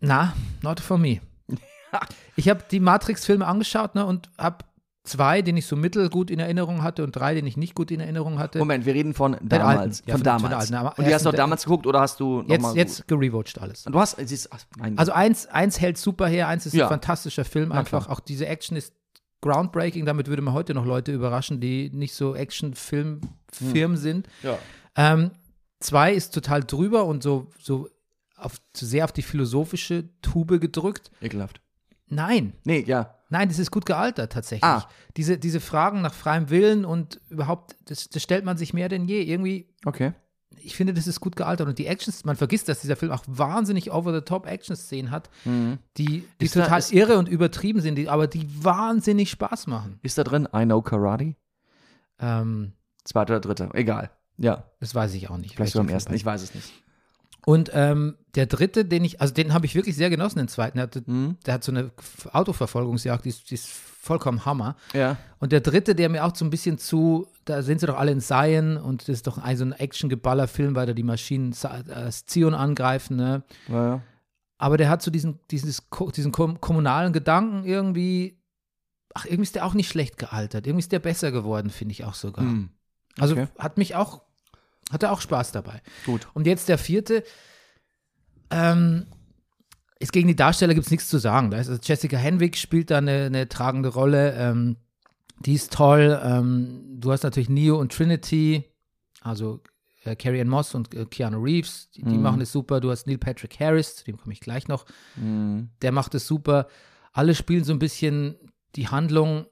na, 0.00 0.34
not 0.62 0.80
for 0.80 0.98
me. 0.98 1.20
Ich 2.36 2.48
habe 2.48 2.64
die 2.70 2.80
Matrix-Filme 2.80 3.46
angeschaut 3.46 3.94
ne, 3.94 4.06
und 4.06 4.30
habe 4.38 4.64
zwei, 5.10 5.42
den 5.42 5.56
ich 5.56 5.66
so 5.66 5.76
mittelgut 5.76 6.30
in 6.30 6.38
Erinnerung 6.38 6.82
hatte 6.82 7.02
und 7.04 7.12
drei, 7.12 7.34
den 7.34 7.46
ich 7.46 7.56
nicht 7.56 7.74
gut 7.74 7.90
in 7.90 8.00
Erinnerung 8.00 8.38
hatte. 8.38 8.58
Moment, 8.58 8.86
wir 8.86 8.94
reden 8.94 9.14
von 9.14 9.34
alten. 9.34 9.48
damals. 9.48 10.02
Ja, 10.06 10.14
von 10.16 10.24
von- 10.24 10.40
von 10.40 10.50
damals. 10.50 10.68
der 10.70 10.80
alten. 10.80 11.00
Und 11.00 11.08
die 11.08 11.14
hast 11.14 11.24
du 11.24 11.30
auch 11.30 11.34
damals 11.34 11.64
geguckt 11.64 11.86
oder 11.86 12.00
hast 12.00 12.20
du 12.20 12.42
noch 12.42 12.48
jetzt 12.48 12.62
mal 12.62 12.76
jetzt 12.76 13.08
gerewatcht 13.08 13.60
alles. 13.60 13.84
Du 13.84 13.98
hast, 13.98 14.16
siehst, 14.26 14.52
ach, 14.52 14.60
Also 14.96 15.12
eins, 15.12 15.46
eins 15.46 15.80
hält 15.80 15.98
super 15.98 16.26
her, 16.28 16.48
eins 16.48 16.66
ist 16.66 16.74
Ja. 16.74 16.86
ein 16.86 16.90
fantastischer 16.90 17.44
Film 17.44 17.72
einfach. 17.72 18.08
Auch 18.08 18.20
diese 18.20 18.46
Action 18.46 18.76
ist 18.76 18.92
groundbreaking, 19.42 20.04
damit 20.06 20.28
würde 20.28 20.42
man 20.42 20.52
heute 20.54 20.74
noch 20.74 20.84
Leute 20.84 21.12
überraschen, 21.12 21.60
die 21.60 21.90
nicht 21.90 22.14
so 22.14 22.34
Action-Film-Firmen 22.34 23.96
sind. 23.96 24.28
ja. 24.42 24.58
Ähm, 24.96 25.30
zwei 25.78 26.12
ist 26.12 26.34
total 26.34 26.62
drüber 26.64 27.04
und 27.06 27.22
so, 27.22 27.46
so 27.58 27.88
auf, 28.36 28.60
sehr 28.74 29.04
auf 29.04 29.12
die 29.12 29.22
philosophische 29.22 30.08
Tube 30.20 30.60
gedrückt. 30.60 31.10
ekelhaft. 31.20 31.60
Nein, 32.08 32.54
Nee, 32.64 32.84
ja. 32.86 33.14
Nein, 33.30 33.48
das 33.48 33.58
ist 33.58 33.70
gut 33.70 33.86
gealtert 33.86 34.32
tatsächlich. 34.32 34.62
Ah. 34.68 34.86
Diese, 35.16 35.38
diese 35.38 35.60
Fragen 35.60 36.02
nach 36.02 36.12
freiem 36.14 36.50
Willen 36.50 36.84
und 36.84 37.20
überhaupt, 37.30 37.76
das, 37.86 38.08
das 38.10 38.22
stellt 38.22 38.44
man 38.44 38.56
sich 38.58 38.74
mehr 38.74 38.88
denn 38.88 39.06
je. 39.06 39.22
Irgendwie, 39.22 39.68
Okay. 39.86 40.12
ich 40.62 40.76
finde, 40.76 40.92
das 40.92 41.06
ist 41.06 41.20
gut 41.20 41.36
gealtert. 41.36 41.66
Und 41.68 41.78
die 41.78 41.86
Actions, 41.86 42.24
man 42.24 42.36
vergisst, 42.36 42.68
dass 42.68 42.80
dieser 42.80 42.96
Film 42.96 43.12
auch 43.12 43.24
wahnsinnig 43.26 43.90
over-the-top-Action-Szenen 43.92 45.10
hat, 45.10 45.30
die, 45.44 45.80
die 45.96 46.24
Ist 46.44 46.54
da- 46.56 46.62
total 46.64 46.78
ist- 46.80 46.92
irre 46.92 47.16
und 47.18 47.28
übertrieben 47.28 47.80
sind, 47.80 47.94
die, 47.96 48.08
aber 48.08 48.26
die 48.26 48.46
wahnsinnig 48.62 49.30
Spaß 49.30 49.66
machen. 49.68 49.98
Ist 50.02 50.18
da 50.18 50.24
drin 50.24 50.46
I 50.54 50.64
Know 50.64 50.82
Karate? 50.82 51.34
Ähm, 52.18 52.72
Zweiter 53.04 53.34
oder 53.34 53.40
dritter? 53.40 53.74
Egal. 53.74 54.10
Ja, 54.36 54.64
das 54.80 54.94
weiß 54.94 55.14
ich 55.14 55.30
auch 55.30 55.36
nicht. 55.38 55.54
vielleicht 55.56 55.72
so 55.72 55.80
am 55.80 55.86
welcher 55.86 55.94
ersten. 55.96 56.14
Ich 56.14 56.24
weiß 56.24 56.42
es 56.42 56.54
nicht. 56.54 56.70
Und 57.46 57.70
ähm, 57.74 58.16
der 58.34 58.46
dritte, 58.46 58.84
den 58.84 59.04
ich, 59.04 59.20
also 59.20 59.34
den 59.34 59.52
habe 59.54 59.66
ich 59.66 59.74
wirklich 59.74 59.96
sehr 59.96 60.10
genossen, 60.10 60.38
den 60.38 60.48
zweiten. 60.48 60.76
Der, 60.78 60.84
hatte, 60.84 61.02
Mhm. 61.06 61.36
der 61.46 61.54
hat 61.54 61.64
so 61.64 61.72
eine 61.72 61.90
Autoverfolgungsjagd, 62.32 63.24
die 63.24 63.30
ist, 63.30 63.50
die 63.50 63.54
ist 63.54 63.68
vollkommen 63.68 64.44
Hammer. 64.44 64.76
Ja. 64.92 65.16
Und 65.38 65.52
der 65.52 65.60
dritte, 65.60 65.94
der 65.94 66.08
mir 66.08 66.24
auch 66.24 66.34
so 66.34 66.44
ein 66.44 66.50
bisschen 66.50 66.78
zu, 66.78 67.28
da 67.44 67.62
sind 67.62 67.80
sie 67.80 67.86
doch 67.86 67.98
alle 67.98 68.12
in 68.12 68.20
Zion 68.20 68.76
und 68.76 69.02
das 69.02 69.08
ist 69.08 69.26
doch 69.26 69.38
ein 69.38 69.56
so 69.56 69.64
ein 69.64 69.72
Action-Geballer-Film, 69.72 70.74
weil 70.74 70.86
da 70.86 70.92
die 70.92 71.02
Maschinen 71.02 71.52
äh, 71.52 72.10
Zion 72.10 72.54
angreifen, 72.54 73.16
ne? 73.16 73.42
ja, 73.68 73.86
ja. 73.86 74.02
Aber 74.58 74.76
der 74.76 74.90
hat 74.90 75.00
so 75.00 75.10
diesen, 75.10 75.40
dieses, 75.50 75.82
diesen 76.14 76.32
kom 76.32 76.60
kommunalen 76.60 77.14
Gedanken 77.14 77.64
irgendwie, 77.64 78.38
ach, 79.14 79.24
irgendwie 79.24 79.44
ist 79.44 79.54
der 79.54 79.64
auch 79.64 79.72
nicht 79.72 79.88
schlecht 79.88 80.18
gealtert. 80.18 80.66
Irgendwie 80.66 80.80
ist 80.82 80.92
der 80.92 80.98
besser 80.98 81.32
geworden, 81.32 81.70
finde 81.70 81.92
ich 81.92 82.04
auch 82.04 82.12
sogar. 82.12 82.44
Hm. 82.44 82.68
Also 83.18 83.34
okay. 83.36 83.48
hat 83.58 83.78
mich 83.78 83.94
auch, 83.94 84.20
hatte 84.90 85.10
auch 85.10 85.20
Spaß 85.20 85.52
dabei. 85.52 85.80
Gut. 86.06 86.26
Und 86.34 86.46
jetzt 86.46 86.68
der 86.68 86.78
vierte. 86.78 87.22
Ähm, 88.50 89.06
ist 89.98 90.12
gegen 90.12 90.28
die 90.28 90.36
Darsteller 90.36 90.74
gibt 90.74 90.86
es 90.86 90.90
nichts 90.90 91.08
zu 91.08 91.18
sagen. 91.18 91.50
Da 91.50 91.58
ist 91.58 91.68
also 91.68 91.80
Jessica 91.82 92.16
Henwick 92.16 92.56
spielt 92.56 92.90
da 92.90 92.98
eine, 92.98 93.24
eine 93.26 93.48
tragende 93.48 93.90
Rolle. 93.90 94.34
Ähm, 94.34 94.76
die 95.40 95.54
ist 95.54 95.72
toll. 95.72 96.18
Ähm, 96.22 96.96
du 96.98 97.12
hast 97.12 97.22
natürlich 97.22 97.48
Neo 97.50 97.78
und 97.78 97.92
Trinity, 97.92 98.64
also 99.20 99.60
äh, 100.04 100.16
Carrie 100.16 100.40
Ann 100.40 100.48
Moss 100.48 100.74
und 100.74 100.94
äh, 100.94 101.04
Keanu 101.04 101.38
Reeves. 101.42 101.90
Die, 101.90 102.02
die 102.02 102.16
Mhm. 102.16 102.22
machen 102.22 102.40
es 102.40 102.50
super. 102.50 102.80
Du 102.80 102.90
hast 102.90 103.06
Neil 103.06 103.18
Patrick 103.18 103.60
Harris, 103.60 103.96
zu 103.96 104.04
dem 104.04 104.16
komme 104.16 104.32
ich 104.32 104.40
gleich 104.40 104.68
noch. 104.68 104.86
Mhm. 105.16 105.68
Der 105.82 105.92
macht 105.92 106.14
es 106.14 106.26
super. 106.26 106.66
Alle 107.12 107.34
spielen 107.34 107.64
so 107.64 107.72
ein 107.72 107.78
bisschen 107.78 108.36
die 108.76 108.88
Handlung 108.88 109.46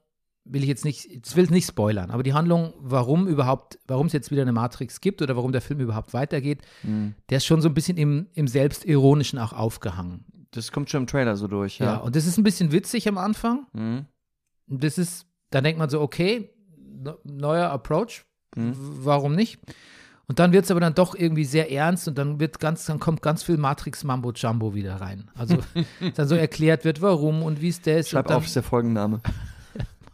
will 0.45 0.63
ich 0.63 0.67
jetzt 0.69 0.85
nicht, 0.85 1.05
ich 1.05 1.35
will 1.35 1.45
nicht 1.51 1.67
spoilern, 1.67 2.09
aber 2.11 2.23
die 2.23 2.33
Handlung, 2.33 2.73
warum 2.79 3.27
überhaupt, 3.27 3.77
warum 3.87 4.07
es 4.07 4.13
jetzt 4.13 4.31
wieder 4.31 4.41
eine 4.41 4.51
Matrix 4.51 4.99
gibt 5.01 5.21
oder 5.21 5.35
warum 5.35 5.51
der 5.51 5.61
Film 5.61 5.79
überhaupt 5.79 6.13
weitergeht, 6.13 6.61
Mhm. 6.83 7.13
der 7.29 7.37
ist 7.37 7.45
schon 7.45 7.61
so 7.61 7.69
ein 7.69 7.73
bisschen 7.73 7.97
im, 7.97 8.27
im 8.33 8.47
Selbstironischen 8.47 9.37
auch 9.39 9.53
aufgehangen. 9.53 10.25
Das 10.51 10.71
kommt 10.71 10.89
schon 10.89 11.01
im 11.03 11.07
Trailer 11.07 11.35
so 11.35 11.47
durch, 11.47 11.77
Ja. 11.79 11.85
ja. 11.85 11.95
und 11.97 12.15
das 12.15 12.25
ist 12.25 12.37
ein 12.37 12.43
bisschen 12.43 12.71
witzig 12.71 13.07
am 13.07 13.17
Anfang. 13.19 13.67
Mhm. 13.73 14.05
Das 14.67 14.97
ist, 14.97 15.27
da 15.51 15.61
denkt 15.61 15.77
man 15.79 15.89
so, 15.89 16.01
okay, 16.01 16.49
ne- 16.77 17.17
neuer 17.23 17.69
Approach, 17.69 18.25
Mhm. 18.55 18.73
warum 18.75 19.35
nicht? 19.35 19.59
Und 20.27 20.37
dann 20.39 20.51
wird 20.53 20.65
es 20.65 20.71
aber 20.71 20.79
dann 20.79 20.93
doch 20.95 21.15
irgendwie 21.15 21.45
sehr 21.45 21.71
ernst 21.71 22.07
und 22.07 22.17
dann 22.17 22.39
wird 22.39 22.59
ganz, 22.59 22.85
dann 22.85 22.99
kommt 22.99 23.21
ganz 23.23 23.41
viel 23.43 23.57
Matrix 23.57 24.03
Mambo 24.03 24.31
Jumbo 24.31 24.73
wieder 24.75 24.95
rein. 25.01 25.29
Also 25.35 25.57
dann 26.15 26.27
so 26.27 26.35
erklärt 26.35 26.85
wird, 26.85 27.01
warum 27.01 27.41
und 27.43 27.61
wie 27.61 27.69
es 27.69 27.81
das 27.81 28.09
Schreib 28.09 28.25
und 28.25 28.29
dann, 28.31 28.37
auf, 28.37 28.45
ist 28.45 28.55
der 28.55 28.63
Folgenname. 28.63 29.21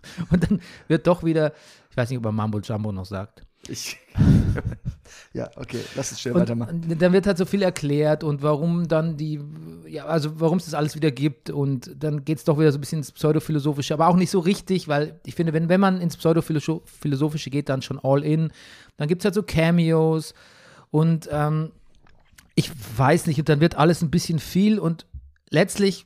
und 0.30 0.50
dann 0.50 0.62
wird 0.88 1.08
doch 1.08 1.24
wieder, 1.24 1.54
ich 1.90 1.98
weiß 1.98 2.10
nicht, 2.10 2.18
ob 2.18 2.26
man 2.26 2.36
Mambo 2.36 2.60
Jumbo 2.60 2.92
noch 2.92 3.06
sagt. 3.06 3.46
Ich. 3.68 3.98
ja, 5.34 5.50
okay, 5.56 5.80
lass 5.96 6.12
es 6.12 6.22
schnell 6.22 6.36
Und, 6.36 6.42
weitermachen. 6.42 6.98
dann 7.00 7.14
wird 7.14 7.26
halt 7.26 7.38
so 7.38 7.46
viel 7.46 7.64
erklärt 7.64 8.24
und 8.24 8.44
warum 8.44 8.88
dann 8.88 9.18
die, 9.18 9.40
ja, 9.88 10.06
also 10.06 10.40
warum 10.40 10.60
es 10.60 10.66
das 10.66 10.76
alles 10.76 10.96
wieder 10.96 11.12
gibt 11.12 11.50
und 11.50 11.92
dann 11.98 12.24
geht 12.24 12.38
es 12.38 12.44
doch 12.44 12.60
wieder 12.60 12.72
so 12.72 12.78
ein 12.78 12.82
bisschen 12.82 13.00
ins 13.00 13.12
Pseudophilosophische, 13.12 13.94
aber 13.94 14.08
auch 14.08 14.16
nicht 14.16 14.30
so 14.30 14.40
richtig, 14.40 14.88
weil 14.88 15.20
ich 15.26 15.36
finde, 15.36 15.54
wenn, 15.54 15.68
wenn 15.68 15.80
man 15.80 16.00
ins 16.00 16.16
Pseudophilosophische 16.18 17.50
geht, 17.50 17.70
dann 17.70 17.82
schon 17.82 18.00
all 18.00 18.24
in. 18.24 18.52
Dann 18.98 19.08
gibt 19.08 19.22
es 19.22 19.26
halt 19.26 19.36
so 19.36 19.44
Cameos 19.44 20.36
und 20.92 21.28
ähm, 21.32 21.72
ich 22.54 22.72
weiß 22.98 23.28
nicht, 23.28 23.40
und 23.40 23.50
dann 23.50 23.62
wird 23.62 23.76
alles 23.76 24.02
ein 24.02 24.12
bisschen 24.12 24.40
viel 24.40 24.80
und 24.80 25.06
letztlich 25.50 26.06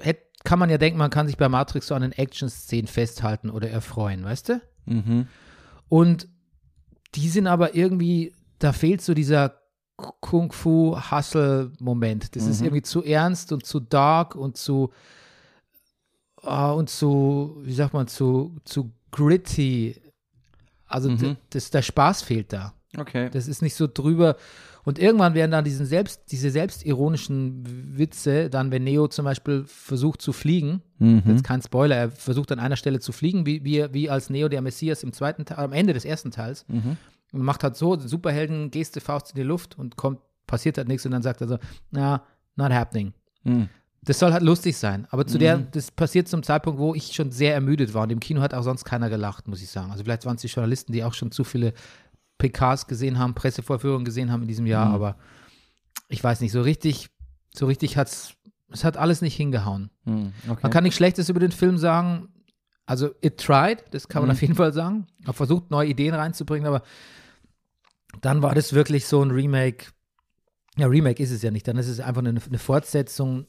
hätt, 0.00 0.20
kann 0.44 0.58
man 0.58 0.70
ja 0.70 0.78
denken, 0.78 0.98
man 0.98 1.10
kann 1.10 1.26
sich 1.26 1.36
bei 1.36 1.48
Matrix 1.48 1.86
so 1.88 1.94
an 1.94 2.02
den 2.02 2.12
Action-Szenen 2.12 2.86
festhalten 2.88 3.50
oder 3.50 3.70
erfreuen, 3.70 4.24
weißt 4.24 4.48
du? 4.50 4.60
Mhm. 4.86 5.28
Und 5.88 6.28
die 7.14 7.28
sind 7.28 7.46
aber 7.46 7.74
irgendwie, 7.74 8.34
da 8.58 8.72
fehlt 8.72 9.02
so 9.02 9.14
dieser 9.14 9.58
Kung-Fu-Hustle-Moment. 11.02 12.34
Das 12.36 12.46
ist 12.46 12.60
Mhm. 12.60 12.66
irgendwie 12.66 12.82
zu 12.82 13.02
ernst 13.04 13.52
und 13.52 13.64
zu 13.66 13.80
dark 13.80 14.34
und 14.34 14.56
zu 14.56 14.92
ah, 16.44 16.72
und 16.72 16.90
zu, 16.90 17.56
wie 17.62 17.72
sagt 17.72 17.94
man, 17.94 18.08
zu, 18.08 18.56
zu 18.64 18.90
gritty. 19.12 19.94
Also 20.86 21.10
Mhm. 21.10 21.36
das, 21.50 21.70
der 21.70 21.82
Spaß 21.82 22.22
fehlt 22.22 22.52
da. 22.52 22.74
Okay. 22.98 23.30
Das 23.30 23.46
ist 23.48 23.62
nicht 23.62 23.74
so 23.76 23.86
drüber. 23.86 24.36
Und 24.84 24.98
irgendwann 24.98 25.34
werden 25.34 25.50
dann 25.52 25.64
diesen 25.64 25.86
selbst, 25.86 26.32
diese 26.32 26.50
selbstironischen 26.50 27.96
Witze, 27.98 28.50
dann 28.50 28.70
wenn 28.70 28.84
Neo 28.84 29.08
zum 29.08 29.24
Beispiel 29.24 29.64
versucht 29.66 30.20
zu 30.22 30.32
fliegen, 30.32 30.82
Mhm. 30.98 31.22
jetzt 31.26 31.44
kein 31.44 31.60
Spoiler, 31.62 31.96
er 31.96 32.10
versucht 32.10 32.52
an 32.52 32.60
einer 32.60 32.76
Stelle 32.76 33.00
zu 33.00 33.10
fliegen, 33.12 33.44
wie, 33.44 33.64
wie, 33.64 33.84
wie 33.92 34.08
als 34.10 34.30
Neo 34.30 34.48
der 34.48 34.62
Messias 34.62 35.02
im 35.02 35.12
zweiten 35.12 35.44
Teil, 35.44 35.58
am 35.58 35.72
Ende 35.72 35.92
des 35.92 36.04
ersten 36.04 36.30
Teils. 36.30 36.64
Mhm. 36.68 36.96
Und 37.32 37.42
macht 37.42 37.64
halt 37.64 37.76
so, 37.76 37.98
Superhelden, 37.98 38.70
Geste, 38.70 39.00
Faust 39.00 39.30
in 39.30 39.36
die 39.36 39.42
Luft 39.42 39.78
und 39.78 39.96
kommt, 39.96 40.20
passiert 40.46 40.78
halt 40.78 40.86
nichts 40.88 41.04
und 41.06 41.12
dann 41.12 41.22
sagt 41.22 41.40
er 41.40 41.48
so, 41.48 41.58
na, 41.90 42.22
not 42.56 42.72
happening. 42.72 43.12
Mhm. 43.42 43.68
Das 44.04 44.18
soll 44.18 44.32
halt 44.32 44.42
lustig 44.42 44.76
sein. 44.76 45.06
Aber 45.10 45.26
zu 45.26 45.38
der, 45.38 45.58
das 45.58 45.90
passiert 45.92 46.26
zum 46.28 46.42
Zeitpunkt, 46.42 46.78
wo 46.80 46.92
ich 46.94 47.12
schon 47.14 47.30
sehr 47.30 47.54
ermüdet 47.54 47.94
war. 47.94 48.02
Und 48.02 48.10
im 48.10 48.18
Kino 48.20 48.40
hat 48.40 48.52
auch 48.52 48.62
sonst 48.64 48.84
keiner 48.84 49.08
gelacht, 49.08 49.46
muss 49.46 49.62
ich 49.62 49.70
sagen. 49.70 49.92
Also 49.92 50.02
vielleicht 50.02 50.26
waren 50.26 50.34
es 50.36 50.42
die 50.42 50.48
Journalisten, 50.48 50.92
die 50.92 51.04
auch 51.04 51.14
schon 51.14 51.30
zu 51.30 51.44
viele 51.44 51.72
PKs 52.38 52.86
gesehen 52.86 53.18
haben, 53.18 53.34
Pressevorführungen 53.34 54.04
gesehen 54.04 54.30
haben 54.32 54.42
in 54.42 54.48
diesem 54.48 54.66
Jahr, 54.66 54.88
Mhm. 54.88 54.94
aber 54.94 55.16
ich 56.08 56.22
weiß 56.22 56.40
nicht, 56.40 56.52
so 56.52 56.60
richtig, 56.62 57.10
so 57.54 57.66
richtig 57.66 57.96
hat's, 57.96 58.34
es 58.70 58.84
hat 58.84 58.96
alles 58.96 59.20
nicht 59.22 59.36
hingehauen. 59.36 59.90
Mhm. 60.04 60.32
Okay. 60.48 60.60
Man 60.62 60.72
kann 60.72 60.84
nichts 60.84 60.96
Schlechtes 60.96 61.28
über 61.28 61.40
den 61.40 61.52
Film 61.52 61.78
sagen. 61.78 62.28
Also, 62.86 63.10
it 63.22 63.38
tried, 63.38 63.84
das 63.92 64.08
kann 64.08 64.22
man 64.22 64.28
Mhm. 64.28 64.32
auf 64.32 64.40
jeden 64.42 64.54
Fall 64.54 64.72
sagen. 64.72 65.06
Hat 65.26 65.36
versucht, 65.36 65.70
neue 65.70 65.88
Ideen 65.88 66.14
reinzubringen, 66.14 66.66
aber 66.66 66.82
dann 68.20 68.42
war 68.42 68.54
das 68.54 68.72
wirklich 68.72 69.06
so 69.06 69.22
ein 69.22 69.30
Remake. 69.30 69.86
Ja, 70.76 70.86
Remake 70.86 71.22
ist 71.22 71.30
es 71.30 71.42
ja 71.42 71.50
nicht. 71.50 71.66
Dann 71.68 71.76
ist 71.76 71.88
es 71.88 72.00
einfach 72.00 72.20
eine, 72.24 72.30
eine 72.40 72.58
Fortsetzung, 72.58 73.46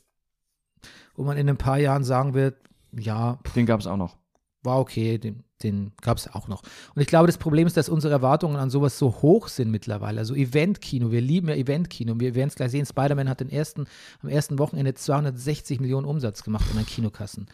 wo 1.16 1.24
man 1.24 1.38
in 1.38 1.50
ein 1.50 1.58
paar 1.58 1.78
Jahren 1.80 2.04
sagen 2.04 2.34
wird, 2.34 2.58
ja, 2.92 3.40
Den 3.56 3.66
gab 3.66 3.80
es 3.80 3.88
auch 3.88 3.98
noch. 3.98 4.18
war 4.62 4.80
okay, 4.80 5.18
den, 5.18 5.44
den 5.64 5.92
gab 6.02 6.18
es 6.18 6.34
auch 6.34 6.48
noch. 6.48 6.62
Und 6.96 7.02
ich 7.02 7.08
glaube, 7.08 7.28
das 7.28 7.38
Problem 7.38 7.68
ist, 7.68 7.78
dass 7.78 7.90
unsere 7.90 8.14
Erwartungen 8.14 8.58
an 8.58 8.70
sowas 8.70 8.98
so 8.98 9.22
hoch 9.22 9.48
sind 9.48 9.72
mittlerweile. 9.72 10.20
Also 10.20 10.36
Eventkino, 10.36 11.12
wir 11.12 11.22
lieben 11.22 11.50
ja 11.50 11.56
Eventkino. 11.56 12.20
Wir 12.20 12.36
werden 12.36 12.50
es 12.50 12.56
gleich 12.56 12.72
sehen, 12.72 12.86
Spider-Man 12.86 13.30
hat 13.30 13.40
den 13.40 13.50
ersten, 13.50 13.86
am 14.22 14.30
ersten 14.30 14.60
Wochenende 14.60 14.94
260 14.94 15.80
Millionen 15.80 16.06
Umsatz 16.06 16.44
gemacht 16.44 16.66
in 16.72 16.78
den 16.78 16.86
Kinokassen. 16.86 17.48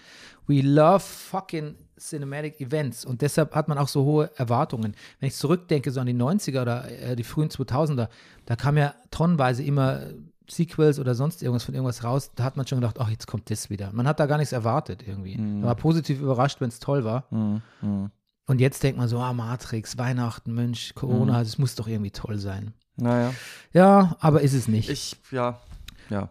We 0.48 0.62
love 0.62 1.00
fucking 1.00 1.76
Cinematic 2.00 2.60
Events 2.60 3.06
und 3.06 3.22
deshalb 3.22 3.54
hat 3.54 3.68
man 3.68 3.78
auch 3.78 3.88
so 3.88 4.04
hohe 4.04 4.32
Erwartungen. 4.36 4.96
Wenn 5.20 5.28
ich 5.28 5.36
zurückdenke, 5.36 5.92
so 5.92 6.00
an 6.00 6.08
die 6.08 6.14
90er 6.14 6.62
oder 6.62 6.90
äh, 6.90 7.16
die 7.16 7.24
frühen 7.24 7.50
2000er, 7.50 8.08
da 8.46 8.56
kam 8.56 8.78
ja 8.78 8.96
tonnenweise 9.12 9.64
immer 9.64 10.02
Sequels 10.50 11.00
oder 11.00 11.16
sonst 11.16 11.42
irgendwas 11.42 11.64
von 11.64 11.74
irgendwas 11.74 12.04
raus, 12.04 12.32
da 12.36 12.44
hat 12.44 12.58
man 12.58 12.68
schon 12.68 12.80
gedacht, 12.80 12.98
ach, 13.00 13.10
jetzt 13.10 13.28
kommt 13.28 13.50
das 13.50 13.70
wieder. 13.70 13.92
Man 13.94 14.08
hat 14.08 14.20
da 14.20 14.26
gar 14.26 14.38
nichts 14.38 14.52
erwartet 14.52 15.04
irgendwie. 15.08 15.38
Man 15.38 15.64
war 15.64 15.76
positiv 15.76 16.20
überrascht, 16.20 16.60
wenn 16.62 16.70
es 16.70 16.80
toll 16.80 17.04
war. 17.04 17.26
Mhm. 17.30 17.62
Mhm. 17.82 18.12
Und 18.48 18.60
jetzt 18.60 18.82
denkt 18.82 18.98
man 18.98 19.08
so, 19.08 19.20
ah, 19.20 19.32
Matrix, 19.32 19.98
Weihnachten, 19.98 20.56
Mensch, 20.56 20.96
Corona, 20.96 21.40
das 21.44 21.60
muss 21.60 21.76
doch 21.76 21.88
irgendwie 21.88 22.10
toll 22.12 22.40
sein. 22.40 22.74
Naja. 22.96 23.34
Ja, 23.74 24.18
aber 24.20 24.42
ist 24.42 24.54
es 24.54 24.68
nicht. 24.68 24.90
Ich, 24.90 25.16
ja. 25.32 25.60
Ja. 26.10 26.30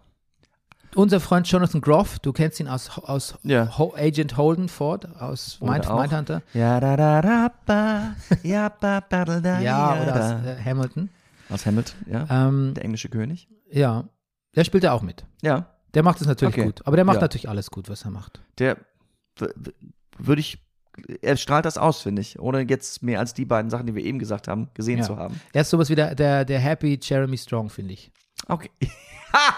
Unser 0.95 1.21
Freund 1.21 1.47
Jonathan 1.47 1.81
Groff, 1.81 2.19
du 2.19 2.33
kennst 2.33 2.61
ihn 2.61 2.67
aus, 2.67 2.91
aus 2.99 3.35
Ja. 3.43 3.79
Ho 3.79 3.95
Agent 3.97 4.37
Holden 4.37 4.69
Ford, 4.69 5.07
aus 5.21 5.59
Mind. 5.61 5.89
Mindhunter. 5.89 6.43
Ja, 6.55 6.81
da, 6.81 6.97
da, 6.97 7.23
da, 7.23 7.53
ba. 7.67 8.17
Ja, 8.43 8.69
ba, 8.69 9.01
ba, 9.09 9.25
da, 9.25 9.61
Ja, 9.61 10.03
oder 10.03 10.15
aus 10.15 10.45
äh, 10.45 10.57
Hamilton. 10.65 11.11
Aus 11.51 11.67
Hamilton, 11.67 11.95
ja. 12.11 12.49
Ähm, 12.49 12.75
Der 12.75 12.85
englische 12.85 13.09
König. 13.09 13.49
ja, 13.71 14.09
der 14.57 14.65
spielt 14.65 14.85
ja 14.85 14.93
auch 14.93 15.03
mit. 15.03 15.25
Ja. 15.43 15.75
Der 15.95 16.03
macht 16.03 16.21
es 16.21 16.27
natürlich 16.27 16.55
Okay. 16.55 16.65
gut. 16.67 16.87
Aber 16.87 16.97
der 16.97 17.05
macht 17.05 17.17
Ja. 17.17 17.23
natürlich 17.23 17.49
alles 17.49 17.71
gut, 17.71 17.89
was 17.89 18.05
er 18.05 18.11
macht. 18.11 18.41
Der 18.59 18.77
würde 20.19 20.41
ich. 20.41 20.59
Er 21.23 21.37
strahlt 21.37 21.65
das 21.65 21.79
aus, 21.79 22.03
finde 22.03 22.21
ich. 22.23 22.41
Ohne 22.41 22.63
jetzt 22.63 23.03
mehr 23.05 23.21
als 23.21 23.33
die 23.33 23.45
beiden 23.45 23.71
Sachen, 23.71 23.87
die 23.87 23.95
wir 23.95 24.03
eben 24.05 24.19
gesagt 24.19 24.49
haben, 24.49 24.69
gesehen 24.75 24.99
Ja. 24.99 25.05
zu 25.05 25.17
haben. 25.17 25.41
Er 25.53 25.61
ist 25.63 25.71
sowas 25.71 25.89
wie 25.91 25.95
der, 25.95 26.15
der, 26.17 26.45
der 26.45 26.59
Happy 26.59 26.99
Jeremy 27.01 27.39
Strong, 27.39 27.71
finde 27.71 27.95
ich. 27.95 28.11
Okay. 28.49 28.71
Ha! 29.33 29.55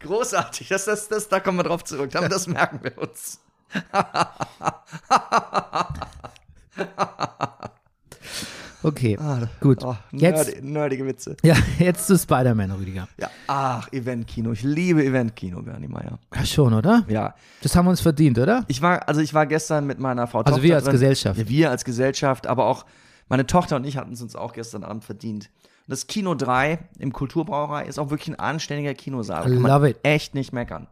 Großartig. 0.00 0.68
Das, 0.68 0.86
das, 0.86 1.08
das, 1.08 1.28
da 1.28 1.40
kommen 1.40 1.58
wir 1.58 1.62
drauf 1.64 1.84
zurück. 1.84 2.14
Aber 2.16 2.28
das 2.28 2.46
merken 2.46 2.80
wir 2.82 2.96
uns. 2.98 3.40
Okay, 8.82 9.16
Ah, 9.20 9.40
gut. 9.60 9.84
Oh, 9.84 9.94
Jetzt- 10.12 10.52
nerdi, 10.54 10.66
nerdige 10.66 11.06
Witze. 11.06 11.36
Ja, 11.42 11.54
jetzt 11.78 12.06
zu 12.06 12.16
Spider-Man, 12.18 12.70
Rüdiger. 12.72 13.08
Ja. 13.18 13.28
Ach, 13.46 13.92
Eventkino. 13.92 14.52
Ich 14.52 14.62
liebe 14.62 15.04
Eventkino, 15.04 15.62
Bernie 15.62 15.88
Meyer. 15.88 16.18
Ja, 16.34 16.44
schon, 16.46 16.72
oder? 16.72 17.04
Ja. 17.08 17.34
Das 17.62 17.76
haben 17.76 17.86
wir 17.86 17.90
uns 17.90 18.00
verdient, 18.00 18.38
oder? 18.38 18.64
Ich 18.68 18.80
war, 18.82 19.06
also 19.08 19.20
ich 19.20 19.34
war 19.34 19.46
gestern 19.46 19.86
mit 19.86 19.98
meiner 19.98 20.26
Frau 20.26 20.38
Also 20.38 20.52
Tochter 20.52 20.62
wir 20.62 20.74
als 20.76 20.84
drin. 20.84 20.92
Gesellschaft. 20.92 21.38
Ja, 21.38 21.48
wir 21.48 21.70
als 21.70 21.84
Gesellschaft, 21.84 22.46
aber 22.46 22.66
auch 22.66 22.86
meine 23.28 23.46
Tochter 23.46 23.76
und 23.76 23.84
ich 23.84 23.96
hatten 23.96 24.12
es 24.12 24.22
uns 24.22 24.34
auch 24.34 24.52
gestern 24.52 24.82
Abend 24.84 25.04
verdient. 25.04 25.50
Und 25.86 25.92
das 25.92 26.06
Kino 26.06 26.34
3 26.34 26.78
im 26.98 27.12
Kulturbrauerei 27.12 27.84
ist 27.86 27.98
auch 27.98 28.10
wirklich 28.10 28.28
ein 28.28 28.38
anständiger 28.38 28.94
Kinosaal. 28.94 29.42
Da 29.44 29.50
kann 29.50 29.60
man 29.62 29.70
love 29.70 29.90
it. 29.90 29.98
echt 30.02 30.34
nicht 30.34 30.52
meckern. 30.52 30.86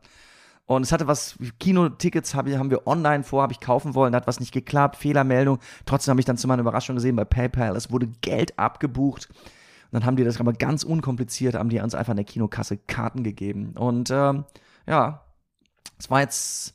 Und 0.68 0.82
es 0.82 0.92
hatte 0.92 1.06
was, 1.06 1.38
Kinotickets 1.58 2.34
hab, 2.34 2.46
haben 2.46 2.70
wir 2.70 2.86
online 2.86 3.24
vor, 3.24 3.40
habe 3.40 3.54
ich 3.54 3.60
kaufen 3.60 3.94
wollen, 3.94 4.12
da 4.12 4.18
hat 4.18 4.26
was 4.26 4.38
nicht 4.38 4.52
geklappt, 4.52 4.96
Fehlermeldung. 4.96 5.60
Trotzdem 5.86 6.12
habe 6.12 6.20
ich 6.20 6.26
dann 6.26 6.36
zu 6.36 6.46
meiner 6.46 6.60
Überraschung 6.60 6.96
gesehen 6.96 7.16
bei 7.16 7.24
PayPal, 7.24 7.74
es 7.74 7.90
wurde 7.90 8.08
Geld 8.20 8.58
abgebucht. 8.58 9.28
Und 9.30 9.92
dann 9.92 10.04
haben 10.04 10.16
die 10.16 10.24
das 10.24 10.38
aber 10.38 10.52
ganz 10.52 10.84
unkompliziert, 10.84 11.54
haben 11.54 11.70
die 11.70 11.80
uns 11.80 11.94
einfach 11.94 12.10
in 12.10 12.18
der 12.18 12.26
Kinokasse 12.26 12.76
Karten 12.76 13.24
gegeben. 13.24 13.72
Und 13.78 14.10
ähm, 14.10 14.44
ja, 14.86 15.22
es 15.98 16.10
war 16.10 16.20
jetzt, 16.20 16.74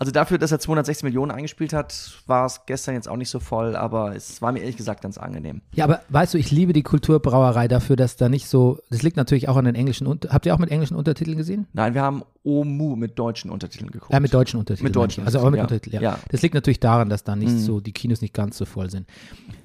also 0.00 0.12
dafür, 0.12 0.38
dass 0.38 0.52
er 0.52 0.60
260 0.60 1.02
Millionen 1.02 1.32
eingespielt 1.32 1.72
hat, 1.72 2.12
war 2.26 2.46
es 2.46 2.60
gestern 2.66 2.94
jetzt 2.94 3.08
auch 3.08 3.16
nicht 3.16 3.30
so 3.30 3.40
voll, 3.40 3.74
aber 3.74 4.14
es 4.14 4.40
war 4.40 4.52
mir 4.52 4.60
ehrlich 4.60 4.76
gesagt 4.76 5.02
ganz 5.02 5.18
angenehm. 5.18 5.60
Ja, 5.74 5.84
aber 5.84 6.02
weißt 6.08 6.34
du, 6.34 6.38
ich 6.38 6.52
liebe 6.52 6.72
die 6.72 6.84
Kulturbrauerei 6.84 7.66
dafür, 7.66 7.96
dass 7.96 8.16
da 8.16 8.28
nicht 8.28 8.46
so, 8.48 8.78
das 8.90 9.02
liegt 9.02 9.16
natürlich 9.16 9.48
auch 9.48 9.56
an 9.56 9.64
den 9.64 9.74
englischen, 9.74 10.06
Unter 10.06 10.28
habt 10.30 10.46
ihr 10.46 10.54
auch 10.54 10.58
mit 10.58 10.70
englischen 10.70 10.96
Untertiteln 10.96 11.36
gesehen? 11.36 11.66
Nein, 11.72 11.94
wir 11.94 12.02
haben 12.02 12.22
Omu 12.44 12.94
mit 12.94 13.18
deutschen 13.18 13.50
Untertiteln 13.50 13.90
geguckt. 13.90 14.12
Ja, 14.12 14.20
mit 14.20 14.32
deutschen 14.32 14.60
Untertiteln. 14.60 14.84
Mit 14.84 14.94
deutschen. 14.94 15.24
Also 15.26 15.40
auch 15.40 15.50
mit 15.50 15.60
Untertiteln, 15.60 15.96
Untertiteln, 15.96 16.02
ja. 16.02 16.12
ja. 16.12 16.18
Das 16.30 16.42
liegt 16.42 16.54
natürlich 16.54 16.78
daran, 16.80 17.08
dass 17.08 17.24
da 17.24 17.34
nicht 17.34 17.52
Mhm. 17.54 17.58
so, 17.58 17.80
die 17.80 17.92
Kinos 17.92 18.20
nicht 18.20 18.34
ganz 18.34 18.56
so 18.56 18.66
voll 18.66 18.90
sind. 18.90 19.08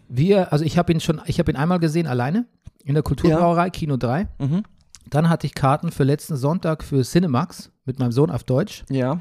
Wir, 0.09 0.51
also 0.51 0.65
ich 0.65 0.77
habe 0.79 0.91
ihn 0.91 0.99
schon, 0.99 1.21
ich 1.27 1.37
habe 1.39 1.51
ihn 1.51 1.57
einmal 1.57 1.79
gesehen, 1.79 2.07
alleine, 2.07 2.45
in 2.83 2.95
der 2.95 3.03
Kulturbrauerei, 3.03 3.69
Kino 3.69 3.97
3. 3.97 4.27
Mhm. 4.39 4.63
Dann 5.09 5.29
hatte 5.29 5.45
ich 5.47 5.53
Karten 5.53 5.91
für 5.91 6.03
letzten 6.03 6.35
Sonntag 6.37 6.83
für 6.83 7.03
Cinemax 7.03 7.71
mit 7.85 7.99
meinem 7.99 8.11
Sohn 8.11 8.31
auf 8.31 8.43
Deutsch. 8.43 8.83
Ja. 8.89 9.19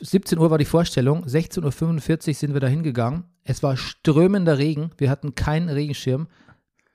17 0.00 0.38
Uhr 0.38 0.50
war 0.50 0.58
die 0.58 0.64
Vorstellung, 0.64 1.24
16.45 1.24 2.28
Uhr 2.28 2.34
sind 2.34 2.52
wir 2.54 2.60
da 2.60 2.66
hingegangen. 2.66 3.24
Es 3.44 3.62
war 3.62 3.76
strömender 3.76 4.58
Regen, 4.58 4.90
wir 4.98 5.10
hatten 5.10 5.34
keinen 5.34 5.68
Regenschirm. 5.68 6.28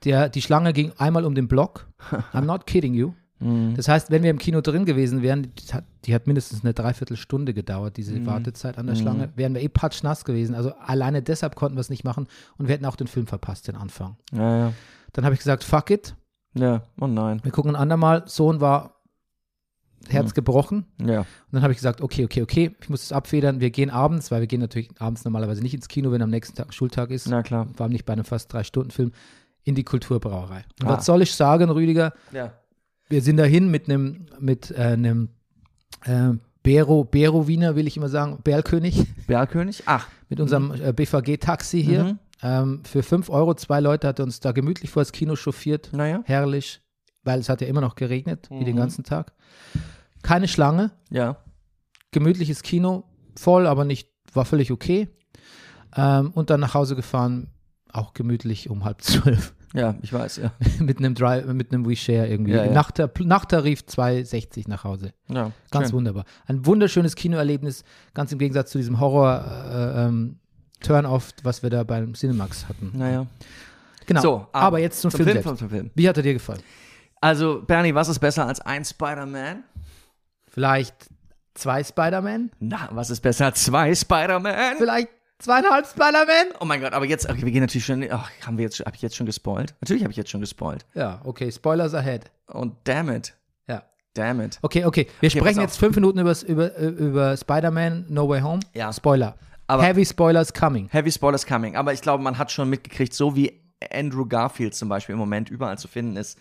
Der, 0.04 0.30
die 0.30 0.42
Schlange 0.42 0.74
ging 0.74 0.92
einmal 0.98 1.26
um 1.26 1.36
den 1.36 1.48
Block. 1.48 1.88
I'm 2.34 2.46
not 2.46 2.68
kidding 2.68 2.94
you. 2.94 3.14
Mhm. 3.40 3.76
Das 3.76 3.88
heißt, 3.88 4.10
wenn 4.10 4.24
wir 4.24 4.32
im 4.32 4.40
Kino 4.40 4.62
drin 4.62 4.86
gewesen 4.86 5.22
wären, 5.22 5.52
die 5.56 5.74
hat, 5.74 5.84
die 6.06 6.16
hat 6.16 6.26
mindestens 6.28 6.64
eine 6.64 6.74
Dreiviertelstunde 6.74 7.54
gedauert, 7.54 7.98
diese 7.98 8.26
Wartezeit 8.26 8.78
an 8.78 8.88
der 8.88 8.96
Schlange, 8.96 9.30
wären 9.36 9.54
wir 9.54 9.62
eh 9.62 9.70
patschnass 9.70 10.26
gewesen. 10.26 10.56
Also 10.56 10.74
alleine 10.76 11.22
deshalb 11.22 11.56
konnten 11.56 11.78
wir 11.78 11.82
es 11.82 11.90
nicht 11.90 12.04
machen 12.04 12.28
und 12.58 12.68
wir 12.68 12.74
hätten 12.74 12.86
auch 12.86 12.96
den 12.96 13.08
Film 13.08 13.28
verpasst, 13.28 13.68
den 13.68 13.76
Anfang. 13.76 14.18
Ja, 14.32 14.58
ja. 14.58 14.74
Dann 15.14 15.26
habe 15.26 15.34
ich 15.34 15.40
gesagt, 15.40 15.64
fuck 15.64 15.90
it, 15.92 16.16
Ja, 16.54 16.82
oh 17.00 17.08
nein. 17.08 17.40
wir 17.44 17.52
gucken 17.52 17.72
ein 17.76 17.82
andermal. 17.82 18.24
Sohn 18.28 18.60
war 18.62 18.97
Herz 20.10 20.34
gebrochen. 20.34 20.86
Ja. 21.06 21.20
Und 21.22 21.26
dann 21.52 21.62
habe 21.64 21.74
ich 21.74 21.78
gesagt, 21.78 22.02
okay, 22.02 22.24
okay, 22.26 22.42
okay, 22.42 22.76
ich 22.82 22.90
muss 22.90 23.04
es 23.04 23.12
abfedern. 23.12 23.60
Wir 23.60 23.72
gehen 23.72 23.90
abends, 23.90 24.32
weil 24.32 24.40
wir 24.42 24.48
gehen 24.48 24.62
natürlich 24.62 24.90
abends 25.00 25.26
normalerweise 25.26 25.62
nicht 25.62 25.74
ins 25.74 25.88
Kino, 25.88 26.12
wenn 26.12 26.22
am 26.22 26.30
nächsten 26.30 26.56
Tag 26.56 26.74
Schultag 26.74 27.12
ist. 27.12 27.28
Na 27.28 27.44
klar. 27.44 27.68
Vor 27.76 27.84
allem 27.86 27.94
nicht 27.94 28.06
bei 28.06 28.14
einem 28.14 28.26
fast 28.26 28.52
drei 28.54 28.64
Stunden 28.64 28.92
Film 28.92 29.12
in 29.64 29.76
die 29.76 29.84
Kulturbrauerei. 29.84 30.64
Und 30.82 30.88
Ah. 30.88 30.98
was 30.98 31.06
soll 31.06 31.22
ich 31.22 31.34
sagen, 31.34 31.70
Rüdiger? 31.70 32.14
Ja. 32.32 32.54
Wir 33.10 33.22
sind 33.22 33.38
dahin 33.38 33.70
mit 33.70 33.90
einem 33.90 34.28
mit 34.40 34.72
äh, 34.72 34.76
einem 34.76 35.30
äh, 36.06 36.32
Bero 36.64 37.04
Bero 37.06 37.48
Wiener, 37.48 37.76
will 37.76 37.88
ich 37.88 37.96
immer 37.98 38.10
sagen, 38.10 38.40
Berlkönig, 38.44 39.06
Bergkönig? 39.28 39.84
Ach. 39.86 40.08
mit 40.30 40.40
unserem 40.40 40.72
äh, 40.74 40.92
BVG-Taxi 40.94 41.82
hier. 41.84 42.04
Mhm. 42.04 42.20
Ähm, 42.44 42.82
für 42.84 43.02
5 43.04 43.30
Euro, 43.30 43.54
zwei 43.56 43.80
Leute 43.80 44.08
hat 44.08 44.20
er 44.20 44.26
uns 44.26 44.40
da 44.42 44.52
gemütlich 44.52 44.92
vor 44.92 45.02
das 45.02 45.12
Kino 45.12 45.36
chauffiert. 45.36 45.90
Naja. 45.94 46.22
Herrlich, 46.26 46.82
weil 47.28 47.40
es 47.40 47.50
hat 47.50 47.62
ja 47.62 47.68
immer 47.68 47.82
noch 47.82 47.96
geregnet, 47.96 48.48
wie 48.50 48.64
den 48.64 48.74
Mhm. 48.76 48.80
ganzen 48.80 49.04
Tag. 49.04 49.34
Keine 50.24 50.48
Schlange, 50.48 50.92
Ja. 51.12 51.38
gemütliches 52.12 52.64
Kino, 52.64 53.04
voll, 53.36 53.68
aber 53.68 53.86
nicht, 53.86 54.10
war 54.34 54.46
völlig 54.46 54.72
okay. 54.72 55.10
Ähm, 55.96 56.32
und 56.34 56.50
dann 56.50 56.60
nach 56.60 56.74
Hause 56.74 56.96
gefahren, 56.96 57.48
auch 57.92 58.14
gemütlich 58.14 58.70
um 58.70 58.84
halb 58.86 59.02
zwölf. 59.02 59.54
Ja, 59.74 59.96
ich 60.02 60.14
weiß, 60.14 60.38
ja. 60.38 60.52
mit 60.80 60.98
einem 61.00 61.14
Drive, 61.14 61.46
mit 61.48 61.72
einem 61.74 61.88
WeShare 61.88 62.28
irgendwie. 62.28 62.54
Ja, 62.54 62.66
ja. 62.66 62.72
Nachter, 62.72 63.12
Nachttarif 63.20 63.82
2,60 63.82 64.68
nach 64.70 64.84
Hause. 64.84 65.14
ja. 65.28 65.52
Ganz 65.72 65.88
schön. 65.90 65.98
wunderbar. 65.98 66.24
Ein 66.46 66.66
wunderschönes 66.66 67.16
Kinoerlebnis, 67.16 67.84
ganz 68.14 68.32
im 68.32 68.40
Gegensatz 68.40 68.72
zu 68.72 68.78
diesem 68.78 69.00
Horror 69.00 69.44
äh, 69.70 70.06
ähm, 70.06 70.40
Turn-off, 70.80 71.32
was 71.44 71.64
wir 71.64 71.70
da 71.70 71.84
beim 71.84 72.14
Cinemax 72.14 72.70
hatten. 72.70 72.92
Naja. 72.96 73.28
Genau. 74.06 74.22
So, 74.22 74.48
aber, 74.54 74.80
jetzt 74.80 75.02
zum, 75.02 75.12
Film, 75.12 75.26
Film, 75.30 75.44
selbst. 75.44 75.60
zum 75.60 75.70
Film. 75.70 75.92
Wie 75.96 76.08
hat 76.08 76.16
er 76.16 76.24
dir 76.24 76.34
gefallen? 76.34 76.62
Also, 77.22 77.62
Bernie, 77.66 77.94
was 77.96 78.10
ist 78.10 78.20
besser 78.20 78.46
als 78.48 78.60
ein 78.62 78.86
Spider-Man? 78.86 79.64
Vielleicht 80.50 80.94
zwei 81.56 81.84
Spider-Man? 81.84 82.52
Na, 82.60 82.90
was 82.92 83.10
ist 83.10 83.22
besser 83.22 83.46
als 83.46 83.64
zwei 83.66 83.94
Spider-Man? 83.94 84.78
Vielleicht 84.78 85.10
zweieinhalb 85.40 85.86
Spider-Man? 85.86 86.54
Oh 86.60 86.66
mein 86.66 86.82
Gott, 86.82 86.94
aber 86.94 87.06
jetzt, 87.06 87.30
okay, 87.30 87.44
wir 87.44 87.52
gehen 87.52 87.62
natürlich 87.62 87.86
schon, 87.86 88.06
ach, 88.12 88.30
haben 88.46 88.58
wir 88.58 88.64
jetzt, 88.66 88.80
habe 88.80 88.96
ich 88.96 89.02
jetzt 89.02 89.16
schon 89.16 89.26
gespoilt? 89.26 89.76
Natürlich 89.82 90.04
habe 90.04 90.12
ich 90.12 90.18
jetzt 90.18 90.30
schon 90.30 90.42
gespoilt. 90.42 90.86
Ja, 90.94 91.22
okay, 91.24 91.52
Spoilers 91.52 91.94
ahead. 91.94 92.32
Und 92.48 92.76
damn 92.86 93.10
it, 93.10 93.34
Ja. 93.68 93.84
damn 94.14 94.42
it. 94.42 94.60
Okay, 94.62 94.86
okay. 94.86 95.08
Wir 95.20 95.30
Okay, 95.30 95.40
sprechen 95.40 95.62
jetzt 95.62 95.78
fünf 95.78 95.96
Minuten 95.96 96.20
übers, 96.20 96.44
über, 96.44 96.76
über 96.78 97.36
Spider-Man 97.38 98.06
No 98.10 98.28
Way 98.30 98.42
Home. 98.42 98.60
Ja. 98.74 98.92
Spoiler. 98.94 99.36
Aber- 99.68 99.84
Heavy 99.84 100.06
Spoilers 100.06 100.54
coming. 100.54 100.88
Heavy 100.92 101.12
Spoilers 101.12 101.46
coming. 101.46 101.76
Aber 101.76 101.92
ich 101.94 102.02
glaube, 102.02 102.24
man 102.24 102.38
hat 102.38 102.52
schon 102.52 102.70
mitgekriegt, 102.70 103.14
so 103.14 103.36
wie 103.36 103.60
Andrew 103.92 104.26
Garfield 104.26 104.74
zum 104.76 104.88
Beispiel 104.90 105.14
im 105.14 105.20
Moment 105.20 105.50
überall 105.50 105.78
zu 105.78 105.88
finden 105.88 106.16
ist, 106.16 106.40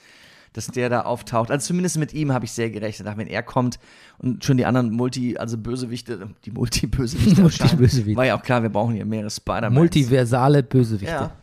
dass 0.56 0.68
der 0.68 0.88
da 0.88 1.02
auftaucht. 1.02 1.50
Also 1.50 1.66
zumindest 1.66 1.98
mit 1.98 2.14
ihm 2.14 2.32
habe 2.32 2.46
ich 2.46 2.52
sehr 2.52 2.70
gerechnet. 2.70 3.06
Wenn 3.16 3.26
er 3.26 3.42
kommt 3.42 3.78
und 4.18 4.42
schon 4.42 4.56
die 4.56 4.64
anderen 4.64 4.90
Multi, 4.90 5.36
also 5.36 5.58
Bösewichte, 5.58 6.30
die 6.44 6.50
Multi-Bösewichte 6.50 7.42
erscheinen, 7.42 7.70
Multi-Bösewichte. 7.70 8.16
war 8.16 8.24
ja 8.24 8.38
auch 8.38 8.42
klar, 8.42 8.62
wir 8.62 8.70
brauchen 8.70 8.94
hier 8.94 9.04
mehrere 9.04 9.30
Spider-Man. 9.30 9.74
Multiversale 9.74 10.62
Bösewichte. 10.62 11.14
Ja. 11.14 11.36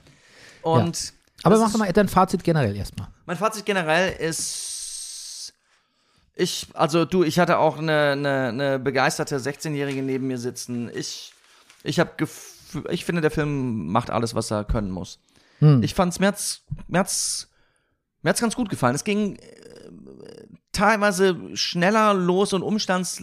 Und 0.64 1.14
Aber 1.44 1.56
das 1.56 1.64
mach 1.64 1.72
doch 1.72 1.80
mal 1.80 1.94
dein 1.94 2.08
Fazit 2.08 2.44
generell 2.44 2.76
erstmal. 2.76 3.08
Mein 3.28 3.38
Fazit 3.38 3.66
generell 3.66 4.14
ist, 4.14 5.54
ich, 6.36 6.68
also 6.74 7.06
du, 7.06 7.24
ich 7.24 7.38
hatte 7.38 7.60
auch 7.60 7.78
eine, 7.78 8.14
eine, 8.14 8.48
eine 8.48 8.80
begeisterte 8.80 9.38
16-Jährige 9.38 10.02
neben 10.02 10.26
mir 10.26 10.40
sitzen. 10.40 10.90
Ich, 10.96 11.34
ich 11.84 12.00
habe, 12.00 12.12
ich 12.90 13.06
finde, 13.06 13.22
der 13.22 13.32
Film 13.32 13.88
macht 13.88 14.10
alles, 14.10 14.34
was 14.34 14.50
er 14.50 14.64
können 14.64 14.90
muss. 14.90 15.20
Hm. 15.60 15.84
Ich 15.84 15.94
fand's, 15.94 16.20
mir 16.20 16.28
hat's, 16.28 16.64
mir 16.88 17.00
hat's, 17.00 17.53
mir 18.24 18.30
hat's 18.30 18.42
ganz 18.42 18.56
gut 18.56 18.70
gefallen. 18.70 18.96
Es 18.96 19.04
ging 19.04 19.36
äh, 19.36 19.42
teilweise 20.72 21.38
schneller 21.56 22.14
los 22.14 22.54
und 22.54 22.64
umstands, 22.64 23.22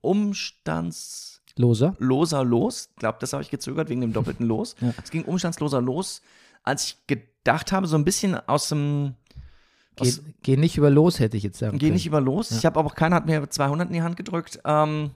umstandsloser 0.00 1.96
Loser. 1.98 2.44
los. 2.44 2.88
Ich 2.90 2.96
glaube, 2.96 3.18
das 3.20 3.32
habe 3.32 3.42
ich 3.42 3.50
gezögert 3.50 3.88
wegen 3.88 4.00
dem 4.00 4.12
doppelten 4.12 4.46
Los. 4.46 4.74
Ja. 4.80 4.92
Es 5.02 5.10
ging 5.10 5.24
umstandsloser 5.24 5.80
los, 5.80 6.22
als 6.62 6.84
ich 6.84 7.06
gedacht 7.06 7.72
habe, 7.72 7.86
so 7.86 7.96
ein 7.96 8.04
bisschen 8.04 8.34
aus 8.48 8.68
dem 8.68 9.14
Geh, 9.96 10.08
aus, 10.08 10.20
geh 10.42 10.56
nicht 10.56 10.76
über 10.76 10.90
los, 10.90 11.18
hätte 11.18 11.36
ich 11.36 11.42
jetzt 11.42 11.58
sagen 11.58 11.78
Geh 11.78 11.86
können. 11.86 11.94
nicht 11.94 12.06
über 12.06 12.20
los. 12.20 12.50
Ich 12.52 12.64
habe 12.64 12.78
aber 12.78 12.88
auch 12.88 12.94
keiner 12.94 13.16
hat 13.16 13.26
mir 13.26 13.48
200 13.48 13.88
in 13.88 13.94
die 13.94 14.02
Hand 14.02 14.16
gedrückt. 14.16 14.60
Ähm, 14.64 15.10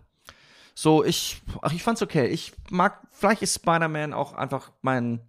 so, 0.75 1.05
ich, 1.05 1.41
ach, 1.61 1.73
ich 1.73 1.83
fand's 1.83 2.03
okay. 2.03 2.27
Ich 2.27 2.53
mag, 2.71 3.01
vielleicht 3.11 3.43
ist 3.43 3.55
Spider-Man 3.55 4.13
auch 4.13 4.33
einfach 4.33 4.73
mein, 4.81 5.21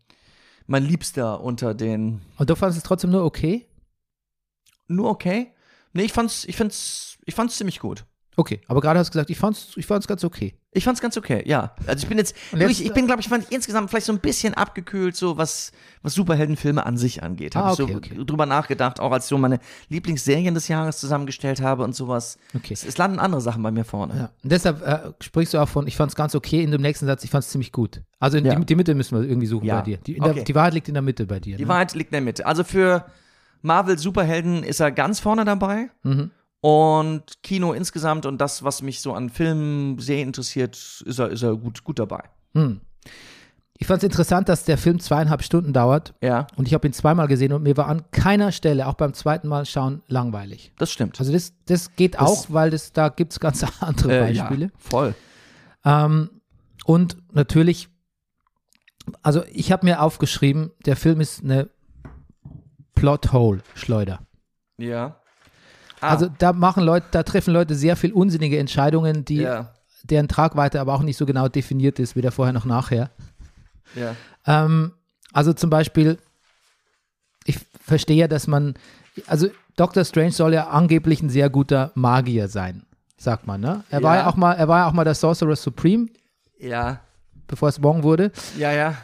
mein 0.68 0.84
Liebster 0.84 1.42
unter 1.42 1.74
den. 1.74 2.22
Und 2.38 2.50
du 2.50 2.56
fandest 2.56 2.78
es 2.78 2.84
trotzdem 2.84 3.12
nur 3.12 3.24
okay? 3.26 3.68
Nur 4.96 5.10
okay? 5.10 5.52
Nee, 5.94 6.04
ich 6.04 6.14
fand's, 6.14 6.46
ich 6.46 6.56
fand's, 6.56 7.18
ich 7.26 7.36
fand's 7.36 7.58
ziemlich 7.58 7.80
gut. 7.80 8.06
Okay, 8.36 8.62
aber 8.68 8.82
gerade 8.82 8.98
hast 8.98 9.10
du 9.10 9.12
gesagt, 9.12 9.30
ich 9.30 9.38
fand's, 9.38 9.74
ich 9.76 9.86
fand's 9.86 10.08
ganz 10.08 10.24
okay. 10.24 10.56
Ich 10.72 10.84
fand's 10.86 11.00
ganz 11.02 11.16
okay, 11.18 11.44
ja. 11.46 11.76
Also 11.86 12.02
ich 12.02 12.10
bin 12.10 12.18
jetzt, 12.18 12.36
jetzt- 12.52 12.72
ich, 12.72 12.84
ich 12.84 12.92
bin, 12.92 13.06
glaube 13.06 13.22
ich, 13.22 13.28
fand 13.30 13.46
insgesamt 13.52 13.92
vielleicht 13.92 14.08
so 14.08 14.12
ein 14.12 14.18
bisschen 14.18 14.56
abgekühlt, 14.56 15.16
so 15.16 15.38
was, 15.38 15.72
was 16.02 16.16
Superheldenfilme 16.16 16.84
an 16.84 16.98
sich 16.98 17.22
angeht. 17.22 17.56
Habe 17.56 17.68
Ah, 17.70 17.74
ich 17.74 17.80
okay, 17.82 17.92
so 17.92 17.98
okay. 18.00 18.26
drüber 18.26 18.48
nachgedacht, 18.48 19.00
auch 19.00 19.12
als 19.12 19.26
ich 19.26 19.30
so 19.30 19.38
meine 19.38 19.60
Lieblingsserien 19.90 20.56
des 20.56 20.68
Jahres 20.68 20.98
zusammengestellt 20.98 21.62
habe 21.62 21.84
und 21.84 21.94
sowas. 21.96 22.40
Okay. 22.56 22.74
Es, 22.74 22.84
es 22.84 22.98
landen 22.98 23.20
andere 23.20 23.40
Sachen 23.40 23.62
bei 23.62 23.70
mir 23.70 23.86
vorne. 23.86 24.16
Ja. 24.18 24.30
Und 24.42 24.52
deshalb 24.52 24.82
äh, 24.82 25.12
sprichst 25.24 25.54
du 25.54 25.60
auch 25.60 25.70
von, 25.70 25.86
ich 25.86 25.96
fand's 25.96 26.16
ganz 26.16 26.34
okay, 26.34 26.64
in 26.64 26.72
dem 26.72 26.82
nächsten 26.82 27.06
Satz, 27.06 27.24
ich 27.24 27.30
fand's 27.30 27.50
ziemlich 27.50 27.72
gut. 27.72 28.02
Also 28.20 28.40
in 28.40 28.46
Ja. 28.46 28.56
die, 28.56 28.66
die 28.66 28.76
Mitte 28.76 28.96
müssen 28.96 29.16
wir 29.22 29.30
irgendwie 29.30 29.46
suchen 29.46 29.66
Ja. 29.68 29.76
bei 29.76 29.82
dir. 29.84 29.98
Die, 29.98 30.14
in 30.18 30.24
der, 30.24 30.32
Okay. 30.32 30.44
die 30.44 30.56
Wahrheit 30.56 30.74
liegt 30.74 30.88
in 30.88 30.96
der 30.96 31.04
Mitte 31.04 31.28
bei 31.28 31.40
dir. 31.40 31.56
Die 31.58 31.64
ne? 31.66 31.70
Wahrheit 31.70 31.94
liegt 31.94 32.10
in 32.10 32.16
der 32.16 32.22
Mitte. 32.22 32.48
Also 32.48 32.64
für 32.64 33.06
Marvel 33.64 33.98
Superhelden 33.98 34.64
ist 34.64 34.80
er 34.80 34.92
ganz 34.92 35.20
vorne 35.20 35.44
dabei. 35.46 35.90
Mhm. 36.04 36.30
Und 36.62 37.42
Kino 37.44 37.74
insgesamt 37.74 38.26
und 38.26 38.40
das, 38.40 38.64
was 38.64 38.82
mich 38.82 39.02
so 39.02 39.14
an 39.14 39.30
Filmen 39.30 39.98
sehr 40.00 40.22
interessiert, 40.24 40.76
ist 41.06 41.20
er, 41.20 41.30
ist 41.30 41.42
er 41.42 41.56
gut, 41.58 41.84
gut 41.84 42.00
dabei. 42.00 42.24
Hm. 42.54 42.80
Ich 43.78 43.88
fand's 43.88 44.04
interessant, 44.06 44.48
dass 44.48 44.64
der 44.64 44.78
Film 44.78 45.00
zweieinhalb 45.02 45.44
Stunden 45.44 45.74
dauert 45.74 46.14
Ja, 46.22 46.48
und 46.56 46.68
ich 46.70 46.74
habe 46.74 46.88
ihn 46.88 46.94
zweimal 46.94 47.28
gesehen 47.28 47.52
und 47.52 47.64
mir 47.64 47.76
war 47.76 47.88
an 47.88 48.04
keiner 48.12 48.54
Stelle, 48.54 48.88
auch 48.88 48.94
beim 48.94 49.14
zweiten 49.14 49.50
Mal 49.50 49.66
schauen, 49.66 50.04
langweilig. 50.08 50.72
das 50.78 50.90
stimmt. 50.92 51.20
Also 51.20 51.34
das, 51.34 51.54
das 51.66 51.94
geht 51.98 52.18
auch, 52.20 52.46
weil 52.50 52.70
das, 52.70 52.94
da 52.94 53.10
gibt's 53.10 53.42
ganz 53.42 53.66
andere 53.82 54.12
Äh, 54.28 54.32
ja, 54.32 54.44
Beispiele. 54.44 54.72
voll. 54.78 55.16
Ähm, 55.84 56.30
und 56.86 57.18
natürlich, 57.34 57.90
also 59.22 59.44
ich 59.52 59.72
habe 59.74 59.86
mir 59.86 60.02
aufgeschrieben, 60.02 60.72
der 60.86 60.96
Film 60.96 61.20
ist 61.20 61.44
eine 61.44 61.70
Plothole-Schleuder. 63.08 64.20
Ja. 64.78 65.18
Ah, 66.00 66.10
Also 66.12 66.30
da 66.38 66.54
machen 66.54 66.84
Leute, 66.86 67.06
da 67.12 67.24
treffen 67.24 67.54
Leute 67.54 67.76
sehr 67.76 67.98
viel 67.98 68.14
unsinnige 68.14 68.58
Entscheidungen, 68.58 69.26
die, 69.26 69.42
ja, 69.42 69.74
deren 70.04 70.28
Tragweite 70.30 70.80
aber 70.80 70.94
auch 70.94 71.02
nicht 71.02 71.18
so 71.18 71.26
genau 71.26 71.50
definiert 71.50 72.00
ist, 72.00 72.16
weder 72.16 72.32
vorher 72.32 72.54
noch 72.54 72.64
nachher. 72.66 73.10
ja. 73.96 74.16
Ähm, 74.46 74.94
also 75.34 75.52
zum 75.54 75.70
Beispiel, 75.70 76.18
ich 77.46 77.60
verstehe 77.82 78.18
ja, 78.18 78.28
dass 78.30 78.48
man, 78.48 78.76
also 79.28 79.48
Doctor 79.76 80.06
Strange 80.06 80.32
soll 80.32 80.54
ja 80.54 80.68
angeblich 80.70 81.22
ein 81.22 81.30
sehr 81.30 81.50
guter 81.50 81.92
Magier 81.96 82.48
sein, 82.48 82.84
sagt 83.18 83.48
man, 83.48 83.60
ne? 83.62 83.84
Er 83.90 84.02
war 84.04 84.16
Ja. 84.16 84.22
ja 84.24 84.28
auch 84.30 84.36
mal, 84.38 84.54
er 84.54 84.68
war 84.70 84.80
ja 84.80 84.88
auch 84.88 84.94
mal 84.94 85.04
der 85.04 85.16
Sorcerer 85.16 85.56
Supreme, 85.58 86.08
Ja, 86.60 87.00
bevor 87.48 87.68
es 87.70 87.82
Wong 87.84 88.04
wurde. 88.04 88.32
ja, 88.58 88.72
ja. 88.72 88.96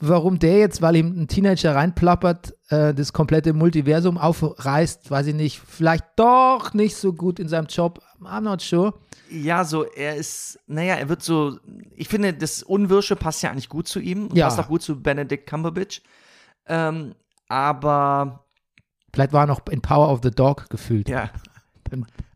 Warum 0.00 0.38
der 0.38 0.58
jetzt, 0.58 0.82
weil 0.82 0.96
ihm 0.96 1.22
ein 1.22 1.28
Teenager 1.28 1.74
reinplappert, 1.74 2.54
äh, 2.68 2.94
das 2.94 3.12
komplette 3.12 3.52
Multiversum 3.52 4.18
aufreißt, 4.18 5.10
weiß 5.10 5.28
ich 5.28 5.34
nicht, 5.34 5.60
vielleicht 5.60 6.04
doch 6.16 6.74
nicht 6.74 6.96
so 6.96 7.12
gut 7.12 7.38
in 7.38 7.48
seinem 7.48 7.66
Job. 7.66 8.00
I'm 8.20 8.40
not 8.42 8.60
sure. 8.62 8.94
Ja, 9.30 9.64
so, 9.64 9.84
er 9.84 10.16
ist, 10.16 10.58
naja, 10.66 10.94
er 10.94 11.08
wird 11.08 11.22
so, 11.22 11.58
ich 11.96 12.08
finde, 12.08 12.34
das 12.34 12.62
Unwirsche 12.62 13.16
passt 13.16 13.42
ja 13.42 13.50
eigentlich 13.50 13.68
gut 13.68 13.88
zu 13.88 13.98
ihm. 14.00 14.26
und 14.26 14.36
Ja. 14.36 14.46
Passt 14.46 14.60
auch 14.60 14.68
gut 14.68 14.82
zu 14.82 15.00
Benedict 15.02 15.48
Cumberbatch. 15.48 16.02
Ähm, 16.66 17.14
aber, 17.48 18.44
Vielleicht 19.12 19.32
war 19.32 19.44
er 19.44 19.46
noch 19.46 19.60
in 19.70 19.80
Power 19.80 20.10
of 20.10 20.20
the 20.22 20.30
Dog 20.30 20.68
gefühlt. 20.70 21.08
ja. 21.08 21.30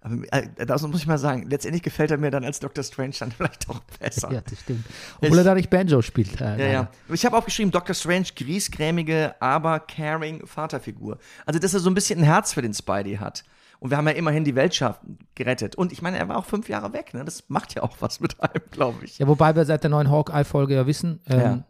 Aber, 0.06 0.22
äh, 0.32 0.66
das 0.66 0.82
muss 0.82 1.00
ich 1.00 1.06
mal 1.06 1.18
sagen, 1.18 1.46
letztendlich 1.50 1.82
gefällt 1.82 2.10
er 2.12 2.18
mir 2.18 2.30
dann 2.30 2.44
als 2.44 2.60
Dr. 2.60 2.84
Strange 2.84 3.14
dann 3.18 3.32
vielleicht 3.36 3.68
auch 3.68 3.80
besser. 3.98 4.32
Ja, 4.32 4.40
das 4.40 4.60
stimmt. 4.60 4.84
Obwohl 5.20 5.38
er 5.38 5.44
da 5.44 5.54
nicht 5.54 5.68
Banjo 5.70 6.00
spielt. 6.02 6.40
Äh, 6.40 6.58
Ja, 6.58 6.72
ja. 6.72 6.90
Ich 7.12 7.24
habe 7.26 7.36
aufgeschrieben, 7.36 7.70
Dr. 7.72 7.94
Strange, 7.94 8.26
griesgrämige, 8.36 9.34
aber 9.40 9.80
caring 9.80 10.46
Vaterfigur. 10.46 11.18
Also, 11.44 11.58
dass 11.58 11.74
er 11.74 11.80
so 11.80 11.90
ein 11.90 11.94
bisschen 11.94 12.20
ein 12.20 12.24
Herz 12.24 12.52
für 12.52 12.62
den 12.62 12.72
Spidey 12.74 13.16
hat. 13.16 13.44
Und 13.78 13.90
wir 13.90 13.98
haben 13.98 14.06
ja 14.06 14.14
immerhin 14.14 14.44
die 14.44 14.54
Weltschaft 14.54 15.00
gerettet. 15.34 15.74
Und 15.76 15.92
ich 15.92 16.00
meine, 16.00 16.18
er 16.18 16.28
war 16.28 16.38
auch 16.38 16.46
fünf 16.46 16.68
Jahre 16.68 16.92
weg, 16.94 17.12
ne? 17.12 17.24
Das 17.26 17.44
macht 17.48 17.74
ja 17.74 17.82
auch 17.82 17.96
was 18.00 18.20
mit 18.20 18.40
einem, 18.40 18.62
glaube 18.70 19.04
ich. 19.04 19.18
Ja, 19.18 19.26
wobei 19.28 19.54
wir 19.54 19.64
seit 19.66 19.82
der 19.82 19.90
neuen 19.90 20.10
Hawkeye-Folge 20.10 20.74
ja 20.74 20.86
wissen, 20.86 21.20
ähm, 21.26 21.40
Ja. 21.40 21.64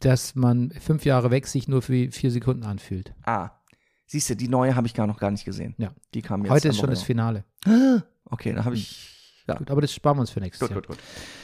dass 0.00 0.34
man 0.36 0.70
fünf 0.70 1.04
Jahre 1.04 1.30
weg 1.32 1.46
sich 1.48 1.66
nur 1.66 1.82
für 1.82 2.12
vier 2.12 2.30
Sekunden 2.30 2.62
anfühlt. 2.64 3.12
Ah. 3.24 3.50
Siehst 4.06 4.30
du, 4.30 4.36
die 4.36 4.48
neue 4.48 4.74
habe 4.76 4.86
ich 4.86 4.94
gar 4.94 5.06
noch 5.06 5.18
gar 5.18 5.30
nicht 5.30 5.44
gesehen. 5.44 5.74
Ja. 5.78 5.92
Die 6.14 6.22
kam 6.22 6.42
jetzt. 6.42 6.50
Heute 6.50 6.68
ist 6.68 6.78
schon 6.78 6.90
das. 6.90 7.02
Finale. 7.02 7.44
Okay, 8.28 8.52
dann 8.52 8.64
habe 8.64 8.74
ich. 8.74 9.14
Ja. 9.46 9.54
Gut, 9.54 9.70
aber 9.70 9.80
das 9.80 9.92
sparen 9.94 10.16
wir 10.16 10.22
uns 10.22 10.30
für 10.30 10.40
nächstes 10.40 10.66
Gut, 10.66 10.74
Jahr. 10.74 10.82
gut, 10.82 10.98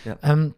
gut. 0.05 0.19
Ähm, 0.25 0.53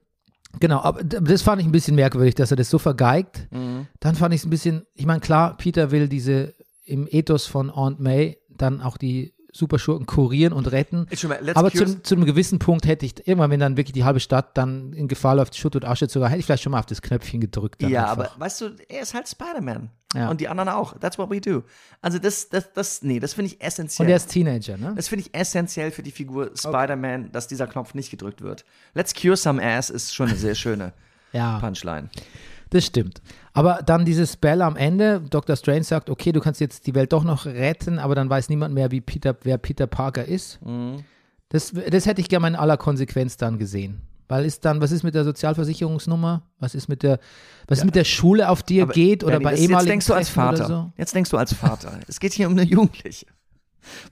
genau, 0.58 0.80
aber 0.80 1.04
das 1.04 1.42
fand 1.42 1.60
ich 1.60 1.68
ein 1.68 1.72
bisschen 1.72 1.96
merkwürdig, 1.96 2.34
dass 2.34 2.50
er 2.50 2.56
das 2.56 2.70
so 2.70 2.78
vergeigt. 2.78 3.46
Mhm. 3.50 3.88
Dann 4.00 4.14
fand 4.14 4.32
ich 4.32 4.40
es 4.40 4.46
ein 4.46 4.50
bisschen, 4.50 4.86
ich 4.94 5.04
meine, 5.04 5.20
klar, 5.20 5.54
Peter 5.58 5.90
will 5.90 6.08
diese 6.08 6.54
im 6.84 7.06
Ethos 7.10 7.46
von 7.46 7.70
Aunt 7.70 8.00
May 8.00 8.38
dann 8.48 8.80
auch 8.80 8.96
die 8.96 9.34
Superschurken 9.54 10.04
kurieren 10.06 10.52
und 10.52 10.72
retten. 10.72 11.06
Mal, 11.28 11.38
Aber 11.54 11.70
zu, 11.70 12.02
zu 12.02 12.16
einem 12.16 12.24
gewissen 12.24 12.58
Punkt 12.58 12.86
hätte 12.86 13.06
ich, 13.06 13.26
irgendwann, 13.26 13.52
wenn 13.52 13.60
dann 13.60 13.76
wirklich 13.76 13.92
die 13.92 14.02
halbe 14.02 14.18
Stadt 14.18 14.56
dann 14.58 14.92
in 14.92 15.06
Gefahr 15.06 15.36
läuft, 15.36 15.56
Schutt 15.56 15.76
und 15.76 15.84
Asche 15.84 16.08
zu 16.08 16.18
gehen, 16.18 16.28
hätte 16.28 16.40
ich 16.40 16.46
vielleicht 16.46 16.64
schon 16.64 16.72
mal 16.72 16.80
auf 16.80 16.86
das 16.86 17.00
Knöpfchen 17.00 17.40
gedrückt. 17.40 17.80
Ja, 17.82 18.10
einfach. 18.10 18.34
aber 18.34 18.40
weißt 18.40 18.60
du, 18.60 18.70
er 18.88 19.02
ist 19.02 19.14
halt 19.14 19.28
Spider-Man. 19.28 19.90
Ja. 20.12 20.28
Und 20.28 20.40
die 20.40 20.48
anderen 20.48 20.68
auch. 20.70 20.98
That's 20.98 21.18
what 21.18 21.30
we 21.30 21.40
do. 21.40 21.62
Also 22.00 22.18
das, 22.18 22.48
das, 22.48 22.72
das, 22.72 23.02
nee, 23.02 23.20
das 23.20 23.34
finde 23.34 23.52
ich 23.52 23.62
essentiell. 23.62 24.06
Und 24.06 24.10
er 24.10 24.16
ist 24.16 24.28
Teenager, 24.28 24.76
ne? 24.76 24.92
das 24.96 25.06
finde 25.06 25.24
ich 25.26 25.34
essentiell 25.34 25.92
für 25.92 26.02
die 26.02 26.10
Figur 26.10 26.50
Spider-Man, 26.56 27.30
dass 27.30 27.46
dieser 27.46 27.68
Knopf 27.68 27.94
nicht 27.94 28.10
gedrückt 28.10 28.42
wird. 28.42 28.64
Let's 28.94 29.14
cure 29.14 29.36
some 29.36 29.62
ass 29.62 29.88
ist 29.88 30.14
schon 30.14 30.28
eine 30.28 30.36
sehr 30.36 30.56
schöne 30.56 30.92
Ja, 31.32 31.58
Punchline. 31.58 32.10
Das 32.74 32.84
stimmt. 32.86 33.22
Aber 33.52 33.80
dann 33.86 34.04
dieses 34.04 34.32
Spell 34.32 34.60
am 34.62 34.76
Ende, 34.76 35.20
Dr. 35.30 35.54
Strange 35.56 35.84
sagt, 35.84 36.10
okay, 36.10 36.32
du 36.32 36.40
kannst 36.40 36.60
jetzt 36.60 36.86
die 36.86 36.94
Welt 36.94 37.12
doch 37.12 37.22
noch 37.24 37.46
retten, 37.46 37.98
aber 37.98 38.14
dann 38.14 38.28
weiß 38.28 38.48
niemand 38.48 38.74
mehr, 38.74 38.90
wie 38.90 39.00
Peter, 39.00 39.36
wer 39.42 39.58
Peter 39.58 39.86
Parker 39.86 40.24
ist. 40.24 40.58
Das, 41.50 41.72
das 41.90 42.06
hätte 42.06 42.20
ich 42.20 42.28
gerne 42.28 42.42
mal 42.42 42.48
in 42.48 42.56
aller 42.56 42.76
Konsequenz 42.76 43.36
dann 43.36 43.58
gesehen. 43.58 44.00
Weil 44.26 44.44
ist 44.44 44.64
dann, 44.64 44.80
was 44.80 44.90
ist 44.90 45.02
mit 45.04 45.14
der 45.14 45.22
Sozialversicherungsnummer? 45.22 46.42
Was 46.58 46.74
ist 46.74 46.88
mit 46.88 47.02
der, 47.02 47.20
was 47.68 47.78
ist 47.78 47.84
mit 47.84 47.94
der 47.94 48.04
Schule, 48.04 48.48
auf 48.48 48.62
die 48.62 48.78
er 48.80 48.86
geht? 48.86 49.22
Oder 49.22 49.38
Bernie, 49.38 49.44
bei 49.44 49.56
ehemaligen 49.56 49.78
Jetzt 49.78 49.88
denkst 49.90 50.06
du 50.06 50.14
als 50.14 50.32
Treffen 50.32 50.56
Vater. 50.58 50.66
So? 50.66 50.92
Jetzt 50.96 51.14
denkst 51.14 51.30
du 51.30 51.36
als 51.36 51.52
Vater. 51.54 52.00
es 52.08 52.18
geht 52.18 52.32
hier 52.32 52.46
um 52.48 52.54
eine 52.54 52.64
Jugendliche. 52.64 53.26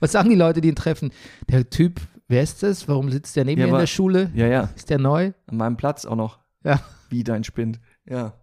Was 0.01 0.13
sagen 0.13 0.29
die 0.31 0.37
Leute, 0.37 0.61
die 0.61 0.69
ihn 0.69 0.77
treffen? 0.77 1.11
Der 1.49 1.69
Typ, 1.69 2.01
wer 2.29 2.43
ist 2.43 2.63
das? 2.63 2.87
Warum 2.87 3.11
sitzt 3.11 3.35
der 3.37 3.45
neben 3.45 3.59
Ja, 3.61 3.67
mir 3.67 3.71
in 3.71 3.75
aber- 3.75 3.83
der 3.83 3.87
Schule? 3.89 4.31
Ja, 4.35 4.47
ja. 4.47 4.69
Ist 4.77 4.91
der 4.91 4.99
neu? 4.99 5.33
An 5.47 5.57
meinem 5.57 5.77
Platz 5.79 6.05
auch 6.05 6.15
noch. 6.17 6.39
Ja. 6.63 6.81
Wie 7.09 7.25
dein 7.25 7.43
Spind. 7.43 7.81
Ja. 8.09 8.35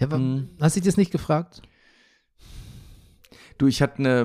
Ja 0.00 0.06
aber, 0.06 0.18
Mhm. 0.18 0.48
Hast 0.60 0.76
du 0.76 0.80
dich 0.80 0.86
das 0.88 0.96
nicht 0.96 1.12
gefragt? 1.12 1.62
Du, 3.58 3.66
ich 3.66 3.82
hatte 3.82 3.98
eine 3.98 4.24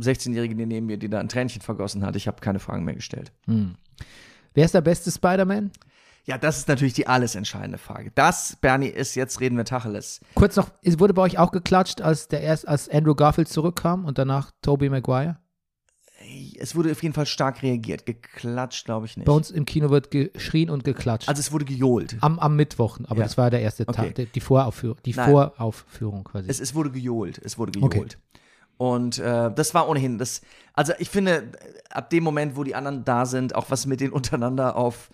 16-Jährige 0.00 0.54
die 0.54 0.66
neben 0.66 0.86
mir, 0.86 0.98
die 0.98 1.08
da 1.08 1.18
ein 1.18 1.30
Tränchen 1.30 1.62
vergossen 1.62 2.04
hat. 2.04 2.14
Ich 2.14 2.28
habe 2.28 2.40
keine 2.40 2.58
Fragen 2.58 2.84
mehr 2.84 2.94
gestellt. 2.94 3.32
Hm. 3.46 3.76
Wer 4.52 4.66
ist 4.66 4.74
der 4.74 4.82
beste 4.82 5.10
Spider-Man? 5.10 5.70
Ja, 6.26 6.36
das 6.38 6.58
ist 6.58 6.68
natürlich 6.68 6.92
die 6.92 7.06
alles 7.06 7.36
entscheidende 7.36 7.78
Frage. 7.78 8.10
Das, 8.14 8.56
Bernie, 8.60 8.88
ist 8.88 9.14
jetzt 9.14 9.40
reden 9.40 9.56
wir 9.56 9.64
Tacheles. 9.64 10.20
Kurz 10.34 10.56
noch, 10.56 10.70
es 10.82 10.98
wurde 10.98 11.14
bei 11.14 11.22
euch 11.22 11.38
auch 11.38 11.52
geklatscht, 11.52 12.00
als 12.00 12.28
der 12.28 12.40
erst, 12.40 12.66
als 12.66 12.88
Andrew 12.88 13.14
Garfield 13.14 13.48
zurückkam 13.48 14.04
und 14.04 14.18
danach 14.18 14.50
Tobey 14.60 14.90
Maguire? 14.90 15.38
Es 16.58 16.74
wurde 16.74 16.90
auf 16.92 17.02
jeden 17.02 17.14
Fall 17.14 17.26
stark 17.26 17.62
reagiert. 17.62 18.06
Geklatscht, 18.06 18.84
glaube 18.84 19.06
ich 19.06 19.16
nicht. 19.16 19.26
Bei 19.26 19.32
uns 19.32 19.50
im 19.50 19.64
Kino 19.64 19.90
wird 19.90 20.10
geschrien 20.10 20.70
und 20.70 20.84
geklatscht. 20.84 21.28
Also 21.28 21.40
es 21.40 21.52
wurde 21.52 21.64
gejohlt. 21.64 22.16
am, 22.20 22.38
am 22.38 22.56
Mittwoch, 22.56 22.98
aber 23.06 23.18
Ja. 23.18 23.24
das 23.24 23.36
war 23.38 23.50
der 23.50 23.60
erste 23.60 23.84
Okay. 23.88 23.92
Tag, 24.08 24.14
die, 24.14 24.26
die 24.26 24.40
Voraufführung, 24.40 24.98
die 25.04 25.14
Nein. 25.14 25.30
Voraufführung 25.30 26.24
quasi. 26.24 26.48
Es, 26.48 26.60
es 26.60 26.74
wurde 26.74 26.90
gejohlt. 26.90 27.38
Es 27.44 27.58
wurde 27.58 27.78
Okay. 27.80 27.88
gejohlt. 27.88 28.18
Und 28.78 29.18
äh, 29.18 29.50
das 29.54 29.72
war 29.74 29.88
ohnehin 29.88 30.18
das. 30.18 30.42
Also 30.74 30.92
ich 30.98 31.08
finde, 31.08 31.52
ab 31.90 32.10
dem 32.10 32.22
Moment, 32.24 32.56
wo 32.56 32.62
die 32.64 32.74
anderen 32.74 33.04
da 33.04 33.24
sind, 33.24 33.54
auch 33.54 33.70
was 33.70 33.86
mit 33.86 34.00
denen 34.00 34.12
untereinander 34.12 34.76
auf 34.76 35.10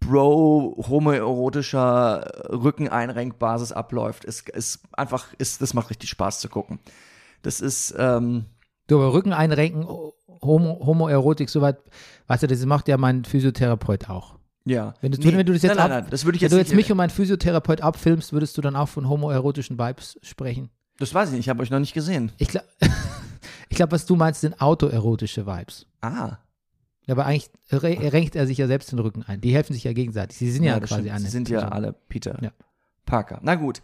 Bro 0.00 0.84
homoerotischer 0.88 2.24
Rückeneinrenkbasis 2.50 3.72
abläuft, 3.72 4.24
ist, 4.24 4.48
ist 4.48 4.80
einfach, 4.92 5.26
ist, 5.38 5.60
das 5.60 5.74
macht 5.74 5.90
richtig 5.90 6.08
Spaß 6.10 6.40
zu 6.40 6.48
gucken. 6.48 6.78
Das 7.42 7.60
ist, 7.60 7.94
ähm, 7.98 8.46
du, 8.88 8.96
aber 8.96 9.12
Rücken 9.12 9.32
einrenken, 9.32 9.86
Homo, 9.86 10.80
Homoerotik, 10.84 11.48
soweit, 11.48 11.78
weißt 12.26 12.42
du, 12.42 12.46
das 12.48 12.64
macht 12.66 12.88
ja 12.88 12.96
mein 12.96 13.24
Physiotherapeut 13.24 14.08
auch. 14.10 14.36
ja. 14.64 14.94
Wenn 15.00 15.12
du, 15.12 15.22
wenn 15.22 15.46
du 15.46 15.52
das 15.52 15.62
jetzt 15.62 15.76
nein, 15.76 15.88
nein, 15.88 15.92
ab- 15.98 16.02
nein, 16.04 16.10
das 16.10 16.24
würde 16.24 16.36
ich 16.36 16.42
Wenn 16.42 16.46
jetzt, 16.46 16.52
du 16.54 16.58
jetzt 16.58 16.74
mich 16.74 16.90
und 16.90 16.96
meinen 16.96 17.10
Physiotherapeut 17.10 17.80
abfilmst, 17.80 18.32
würdest 18.32 18.56
du 18.58 18.60
dann 18.62 18.74
auch 18.76 18.88
von 18.88 19.08
homoerotischen 19.08 19.78
Vibes 19.78 20.18
sprechen? 20.22 20.70
Das 20.98 21.14
weiß 21.14 21.28
ich 21.28 21.34
nicht, 21.36 21.44
ich 21.46 21.48
habe 21.48 21.62
euch 21.62 21.70
noch 21.70 21.78
nicht 21.78 21.94
gesehen. 21.94 22.32
Ich 22.38 22.48
glaube, 22.48 22.66
ich 23.68 23.76
glaub, 23.76 23.92
was 23.92 24.04
du 24.06 24.16
meinst, 24.16 24.40
sind 24.40 24.60
autoerotische 24.60 25.46
Vibes. 25.46 25.86
Ah. 26.00 26.38
Aber 27.08 27.24
eigentlich 27.24 27.48
re- 27.72 28.12
renkt 28.12 28.36
er 28.36 28.46
sich 28.46 28.58
ja 28.58 28.66
selbst 28.66 28.92
den 28.92 28.98
Rücken 28.98 29.22
ein. 29.22 29.40
Die 29.40 29.54
helfen 29.54 29.72
sich 29.72 29.84
ja 29.84 29.92
gegenseitig. 29.94 30.36
Sie 30.36 30.50
sind 30.50 30.62
ja, 30.64 30.78
das 30.78 30.90
quasi 30.90 31.08
eine. 31.10 31.20
Sie 31.20 31.30
sind 31.30 31.48
ja 31.48 31.68
alle 31.68 31.92
Peter 31.92 32.36
Ja. 32.42 32.50
Parker. 33.06 33.38
Na 33.42 33.54
gut. 33.54 33.80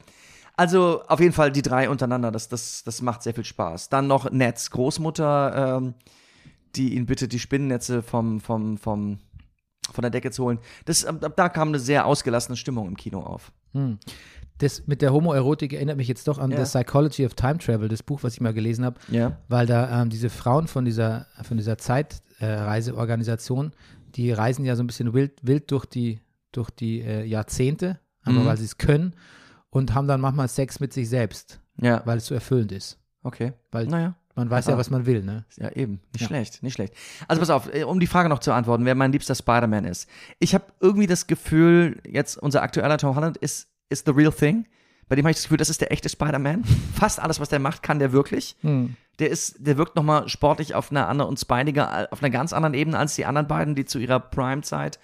Also 0.56 1.02
auf 1.08 1.18
jeden 1.20 1.32
Fall 1.32 1.50
die 1.50 1.62
drei 1.62 1.90
untereinander, 1.90 2.30
das, 2.30 2.48
das, 2.48 2.84
das 2.84 3.02
macht 3.02 3.22
sehr 3.22 3.34
viel 3.34 3.44
Spaß. 3.44 3.88
Dann 3.88 4.06
noch 4.06 4.30
Nets 4.30 4.70
Großmutter, 4.70 5.78
ähm, 5.78 5.94
die 6.76 6.94
ihn 6.94 7.06
bittet, 7.06 7.32
die 7.32 7.38
Spinnennetze 7.40 8.02
vom, 8.02 8.40
vom, 8.40 8.78
vom, 8.78 9.18
von 9.92 10.02
der 10.02 10.10
Decke 10.10 10.30
zu 10.30 10.44
holen. 10.44 10.58
Das, 10.84 11.04
ab, 11.04 11.22
ab 11.24 11.32
da 11.36 11.48
kam 11.48 11.68
eine 11.68 11.78
sehr 11.80 12.06
ausgelassene 12.06 12.56
Stimmung 12.56 12.86
im 12.88 12.96
Kino 12.96 13.20
auf. 13.20 13.52
Hm. 13.72 13.98
Das 14.58 14.86
mit 14.86 15.02
der 15.02 15.12
Homoerotik 15.12 15.72
erinnert 15.72 15.96
mich 15.96 16.06
jetzt 16.06 16.28
doch 16.28 16.38
an 16.38 16.52
Ja. 16.52 16.64
The 16.64 16.78
Psychology 16.78 17.26
of 17.26 17.34
Time 17.34 17.58
Travel, 17.58 17.88
das 17.88 18.04
Buch, 18.04 18.22
was 18.22 18.34
ich 18.34 18.40
mal 18.40 18.54
gelesen 18.54 18.84
habe, 18.84 19.00
Ja. 19.10 19.38
weil 19.48 19.66
da 19.66 20.02
ähm, 20.02 20.10
diese 20.10 20.30
Frauen 20.30 20.68
von 20.68 20.84
dieser, 20.84 21.26
von 21.42 21.56
dieser 21.56 21.76
Zeitreiseorganisation, 21.78 23.72
die 24.14 24.30
reisen 24.32 24.64
ja 24.64 24.76
so 24.76 24.82
ein 24.82 24.86
bisschen 24.86 25.12
wild, 25.12 25.32
wild 25.42 25.70
durch 25.70 25.86
die, 25.86 26.20
durch 26.52 26.70
die 26.70 27.00
äh, 27.00 27.24
Jahrzehnte, 27.24 27.98
aber 28.22 28.40
Mhm. 28.40 28.46
weil 28.46 28.56
sie 28.56 28.64
es 28.64 28.78
können 28.78 29.14
und 29.74 29.92
haben 29.92 30.06
dann 30.08 30.20
manchmal 30.20 30.48
Sex 30.48 30.78
mit 30.80 30.92
sich 30.92 31.08
selbst, 31.08 31.60
Ja. 31.80 32.00
weil 32.04 32.18
es 32.18 32.26
so 32.26 32.34
erfüllend 32.34 32.70
ist. 32.72 32.98
Okay. 33.24 33.52
Weil 33.72 33.86
Naja. 33.86 34.14
man 34.36 34.48
weiß 34.48 34.66
ja, 34.66 34.78
was 34.78 34.88
man 34.88 35.04
will, 35.04 35.22
ne? 35.24 35.44
Ja, 35.56 35.70
eben. 35.72 36.00
Nicht 36.12 36.22
Ja. 36.22 36.26
schlecht, 36.28 36.62
nicht 36.62 36.74
schlecht. 36.74 36.94
Also 37.26 37.40
pass 37.40 37.50
auf, 37.50 37.74
äh, 37.74 37.82
um 37.82 37.98
die 37.98 38.06
Frage 38.06 38.28
noch 38.28 38.38
zu 38.38 38.52
antworten, 38.52 38.84
wer 38.84 38.94
mein 38.94 39.10
liebster 39.12 39.34
Spider-Man 39.34 39.84
ist. 39.84 40.08
Ich 40.38 40.54
habe 40.54 40.64
irgendwie 40.80 41.06
das 41.08 41.26
Gefühl, 41.26 42.00
jetzt 42.08 42.36
unser 42.38 42.62
aktueller 42.62 42.98
Tom 42.98 43.16
Holland 43.16 43.36
ist, 43.36 43.68
ist 43.88 44.06
the 44.06 44.12
real 44.12 44.32
thing. 44.32 44.66
Bei 45.08 45.16
dem 45.16 45.24
habe 45.24 45.32
ich 45.32 45.36
das 45.38 45.44
Gefühl, 45.44 45.58
das 45.58 45.68
ist 45.70 45.80
der 45.80 45.90
echte 45.92 46.08
Spider-Man. 46.08 46.64
Fast 46.94 47.20
alles, 47.20 47.40
was 47.40 47.48
der 47.48 47.58
macht, 47.58 47.82
kann 47.82 47.98
der 47.98 48.12
wirklich. 48.12 48.56
Hm. 48.60 48.96
Der 49.18 49.30
ist, 49.30 49.56
der 49.58 49.76
wirkt 49.76 49.96
nochmal 49.96 50.28
sportlich 50.28 50.74
auf 50.74 50.90
einer 50.90 51.08
anderen 51.08 51.30
und 51.30 51.38
spiniger, 51.40 52.08
auf 52.12 52.22
einer 52.22 52.30
ganz 52.30 52.52
anderen 52.52 52.74
Ebene 52.74 52.98
als 52.98 53.14
die 53.16 53.24
anderen 53.26 53.48
beiden, 53.48 53.74
die 53.74 53.84
zu 53.84 53.98
ihrer 53.98 54.20
Prime-Zeit. 54.20 54.98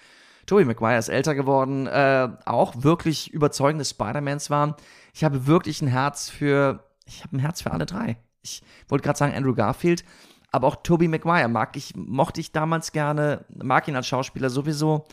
Tobey 0.45 0.65
Maguire 0.65 0.97
ist 0.97 1.09
älter 1.09 1.35
geworden, 1.35 1.87
äh, 1.87 2.29
auch 2.45 2.83
wirklich 2.83 3.31
überzeugende 3.31 3.85
Spider-Mans 3.85 4.49
waren. 4.49 4.75
Ich 5.13 5.23
habe 5.23 5.47
wirklich 5.47 5.81
ein 5.81 5.87
Herz 5.87 6.29
für, 6.29 6.83
ich 7.05 7.23
habe 7.23 7.37
ein 7.37 7.39
Herz 7.39 7.61
für 7.61 7.71
alle 7.71 7.85
drei. 7.85 8.17
Ich 8.41 8.63
wollte 8.87 9.03
gerade 9.03 9.17
sagen 9.17 9.33
Andrew 9.35 9.53
Garfield, 9.53 10.03
aber 10.51 10.67
auch 10.67 10.77
Tobey 10.77 11.07
Maguire 11.07 11.47
mag 11.47 11.77
ich, 11.77 11.95
mochte 11.95 12.41
ich 12.41 12.51
damals 12.51 12.91
gerne, 12.91 13.45
mag 13.61 13.87
ihn 13.87 13.95
als 13.95 14.07
Schauspieler 14.07 14.49
sowieso. 14.49 15.05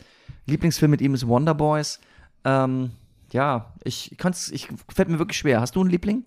Lieblingsfilm 0.45 0.91
mit 0.91 1.01
ihm 1.01 1.13
ist 1.13 1.27
Wonder 1.27 1.53
Boys. 1.53 1.99
Ähm, 2.43 2.91
ja, 3.31 3.73
ich 3.83 4.15
kann's, 4.17 4.49
ich 4.49 4.67
fällt 4.93 5.09
mir 5.09 5.19
wirklich 5.19 5.37
schwer. 5.37 5.61
Hast 5.61 5.75
du 5.75 5.81
einen 5.81 5.89
Liebling? 5.89 6.25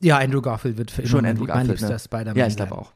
Ja, 0.00 0.18
Andrew 0.18 0.40
Garfield 0.40 0.78
wird 0.78 0.90
für 0.90 1.02
immer 1.02 1.10
Schon 1.10 1.26
Andrew 1.26 1.44
mein 1.44 1.48
Garfield, 1.48 1.68
liebster 1.68 1.90
ne? 1.90 1.98
Spider-Man 1.98 2.36
Ja, 2.36 2.46
ich 2.46 2.56
glaube 2.56 2.78
auch. 2.78 2.92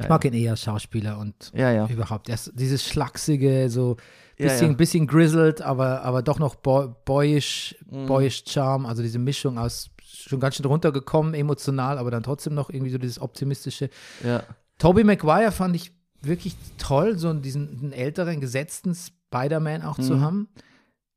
Ich 0.00 0.08
mag 0.08 0.24
ihn 0.24 0.32
eher 0.32 0.52
als 0.52 0.62
Schauspieler 0.62 1.18
und 1.18 1.50
Ja, 1.54 1.72
ja. 1.72 1.86
überhaupt. 1.88 2.28
Er 2.28 2.38
dieses 2.52 2.86
schlachsige, 2.86 3.68
so 3.68 3.96
Ja, 3.96 3.96
bisschen, 4.38 4.70
ja. 4.70 4.76
bisschen 4.76 5.06
grizzled, 5.06 5.60
aber, 5.62 6.02
aber 6.02 6.22
doch 6.22 6.38
noch 6.38 6.54
boy, 6.54 6.88
boyish, 7.04 7.74
Mhm. 7.90 8.06
boyish 8.06 8.44
Charm. 8.46 8.86
Also 8.86 9.02
diese 9.02 9.18
Mischung 9.18 9.58
aus 9.58 9.90
schon 10.02 10.40
ganz 10.40 10.56
schön 10.56 10.66
runtergekommen, 10.66 11.34
emotional, 11.34 11.98
aber 11.98 12.10
dann 12.10 12.22
trotzdem 12.22 12.54
noch 12.54 12.70
irgendwie 12.70 12.90
so 12.92 12.98
dieses 12.98 13.20
optimistische. 13.20 13.90
Ja. 14.24 14.42
Tobey 14.78 15.04
Maguire 15.04 15.52
fand 15.52 15.74
ich 15.76 15.92
wirklich 16.22 16.56
toll, 16.78 17.16
so 17.18 17.32
diesen 17.34 17.78
einen 17.80 17.92
älteren, 17.92 18.40
gesetzten 18.40 18.94
Spider-Man 18.94 19.82
auch 19.82 19.98
Mhm. 19.98 20.02
zu 20.02 20.20
haben. 20.20 20.48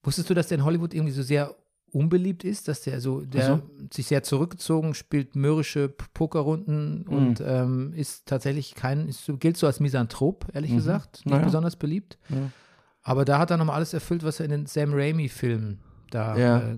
Wusstest 0.04 0.30
du, 0.30 0.34
dass 0.34 0.48
der 0.48 0.60
in 0.60 0.64
Hollywood 0.66 0.94
irgendwie 0.94 1.14
so 1.14 1.24
sehr 1.24 1.56
unbeliebt 1.92 2.44
ist, 2.46 2.68
dass 2.70 2.82
der 2.82 3.02
so, 3.02 3.22
der 3.22 3.60
Ach 3.62 3.94
sich 3.94 4.08
sehr 4.08 4.24
zurückgezogen, 4.24 4.94
spielt 4.94 5.36
mürrische 5.36 5.90
Pokerrunden 5.90 7.00
Mhm. 7.08 7.14
und 7.14 7.44
ähm, 7.46 7.94
ist 7.96 8.26
tatsächlich 8.28 8.76
kein, 8.76 9.08
ist, 9.10 9.30
gilt 9.40 9.58
so 9.58 9.68
als 9.68 9.80
Misanthrop, 9.80 10.46
ehrlich 10.54 10.72
gesagt, 10.74 11.18
nicht 11.18 11.26
Mhm. 11.26 11.32
Naja. 11.32 11.44
besonders 11.46 11.76
beliebt. 11.76 12.18
Ja. 12.30 12.38
Aber 13.04 13.26
da 13.26 13.40
hat 13.40 13.52
er 13.52 13.58
nochmal 13.58 13.76
alles 13.78 13.94
erfüllt, 13.94 14.24
was 14.24 14.40
er 14.40 14.46
in 14.46 14.52
den 14.52 14.66
Sam 14.68 14.94
Raimi-Filmen 14.94 15.80
da, 16.12 16.38
Ja. 16.38 16.60
äh, 16.60 16.78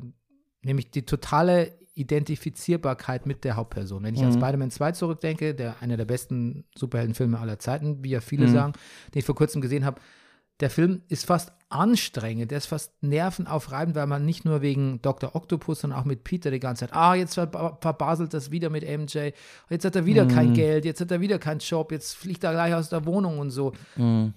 nämlich 0.63 0.89
die 0.91 1.05
totale 1.05 1.73
Identifizierbarkeit 1.95 3.25
mit 3.25 3.43
der 3.43 3.55
Hauptperson. 3.55 4.03
Wenn 4.03 4.15
ich 4.15 4.21
an 4.21 4.29
Mhm. 4.29 4.33
Spider-Man 4.39 4.71
2 4.71 4.93
zurückdenke, 4.93 5.53
der 5.53 5.75
einer 5.81 5.97
der 5.97 6.05
besten 6.05 6.65
Superheldenfilme 6.75 7.39
aller 7.39 7.59
Zeiten, 7.59 8.03
wie 8.03 8.09
ja 8.11 8.21
viele 8.21 8.47
Mhm. 8.47 8.51
sagen, 8.53 8.73
den 9.13 9.19
ich 9.19 9.25
vor 9.25 9.35
kurzem 9.35 9.61
gesehen 9.61 9.85
habe, 9.85 9.99
der 10.59 10.69
Film 10.69 11.01
ist 11.09 11.25
fast 11.25 11.51
anstrengend, 11.69 12.51
der 12.51 12.59
ist 12.59 12.67
fast 12.67 13.01
nervenaufreibend, 13.03 13.95
weil 13.95 14.05
man 14.07 14.23
nicht 14.25 14.45
nur 14.45 14.61
wegen 14.61 15.01
Dr. 15.01 15.35
Octopus, 15.35 15.81
sondern 15.81 15.99
auch 15.99 16.05
mit 16.05 16.23
Peter 16.23 16.51
die 16.51 16.59
ganze 16.59 16.81
Zeit, 16.85 16.95
ah, 16.95 17.15
jetzt 17.15 17.37
verba- 17.37 17.77
verbaselt 17.81 18.33
das 18.33 18.51
wieder 18.51 18.69
mit 18.69 18.83
MJ, 18.83 19.31
jetzt 19.69 19.83
hat 19.83 19.95
er 19.95 20.05
wieder 20.05 20.27
kein 20.27 20.49
Mhm. 20.49 20.53
Geld, 20.53 20.85
jetzt 20.85 21.01
hat 21.01 21.11
er 21.11 21.21
wieder 21.21 21.39
keinen 21.39 21.59
Job, 21.59 21.91
jetzt 21.91 22.13
fliegt 22.15 22.43
er 22.43 22.51
gleich 22.53 22.73
aus 22.75 22.89
der 22.89 23.05
Wohnung 23.05 23.39
und 23.39 23.49
so. 23.49 23.73
Mhm. 23.97 24.33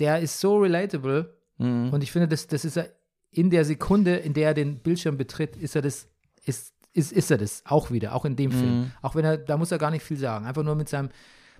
Der 0.00 0.20
ist 0.20 0.40
so 0.40 0.58
relatable 0.58 1.34
Mhm. 1.58 1.90
und 1.92 2.02
ich 2.02 2.10
finde, 2.10 2.26
das, 2.26 2.46
das 2.46 2.64
ist 2.64 2.78
er 2.78 2.88
in 3.30 3.50
der 3.50 3.64
Sekunde, 3.66 4.16
in 4.16 4.32
der 4.32 4.48
er 4.48 4.54
den 4.54 4.78
Bildschirm 4.78 5.16
betritt, 5.18 5.56
ist 5.56 5.76
er 5.76 5.82
das, 5.82 6.08
ist 6.46 6.72
ist, 6.92 7.12
ist 7.12 7.30
er 7.30 7.38
das 7.38 7.62
auch 7.66 7.90
wieder, 7.92 8.14
auch 8.16 8.24
in 8.24 8.34
dem 8.34 8.50
Film. 8.50 8.90
Auch 9.02 9.14
wenn 9.14 9.24
er, 9.24 9.36
da 9.38 9.56
muss 9.56 9.70
er 9.70 9.78
gar 9.78 9.92
nicht 9.92 10.02
viel 10.02 10.16
sagen. 10.16 10.44
Einfach 10.46 10.64
nur 10.64 10.74
mit 10.74 10.88
seinem, 10.88 11.10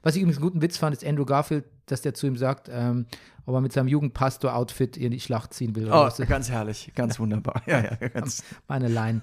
was 0.02 0.16
ich 0.16 0.22
übrigens 0.22 0.38
einen 0.38 0.46
guten 0.48 0.62
Witz 0.62 0.76
fand, 0.76 0.92
ist 0.96 1.04
Andrew 1.06 1.24
Garfield, 1.24 1.66
dass 1.86 2.00
der 2.02 2.14
zu 2.14 2.26
ihm 2.26 2.36
sagt, 2.36 2.68
ähm, 2.72 3.06
ob 3.46 3.54
er 3.54 3.60
mit 3.60 3.72
seinem 3.72 3.86
Jugendpastor-Outfit 3.86 4.96
in 4.96 5.12
die 5.12 5.20
Schlacht 5.20 5.54
ziehen 5.54 5.76
will. 5.76 5.86
Oh, 5.88 5.92
was. 5.92 6.16
ganz 6.16 6.50
herrlich, 6.50 6.90
ganz 6.96 7.20
wunderbar. 7.20 7.62
Ja, 7.66 7.80
ja, 7.84 8.08
ganz. 8.08 8.42
Meine 8.66 8.88
Line 8.88 9.20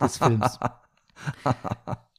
des 0.00 0.16
Films. 0.16 0.58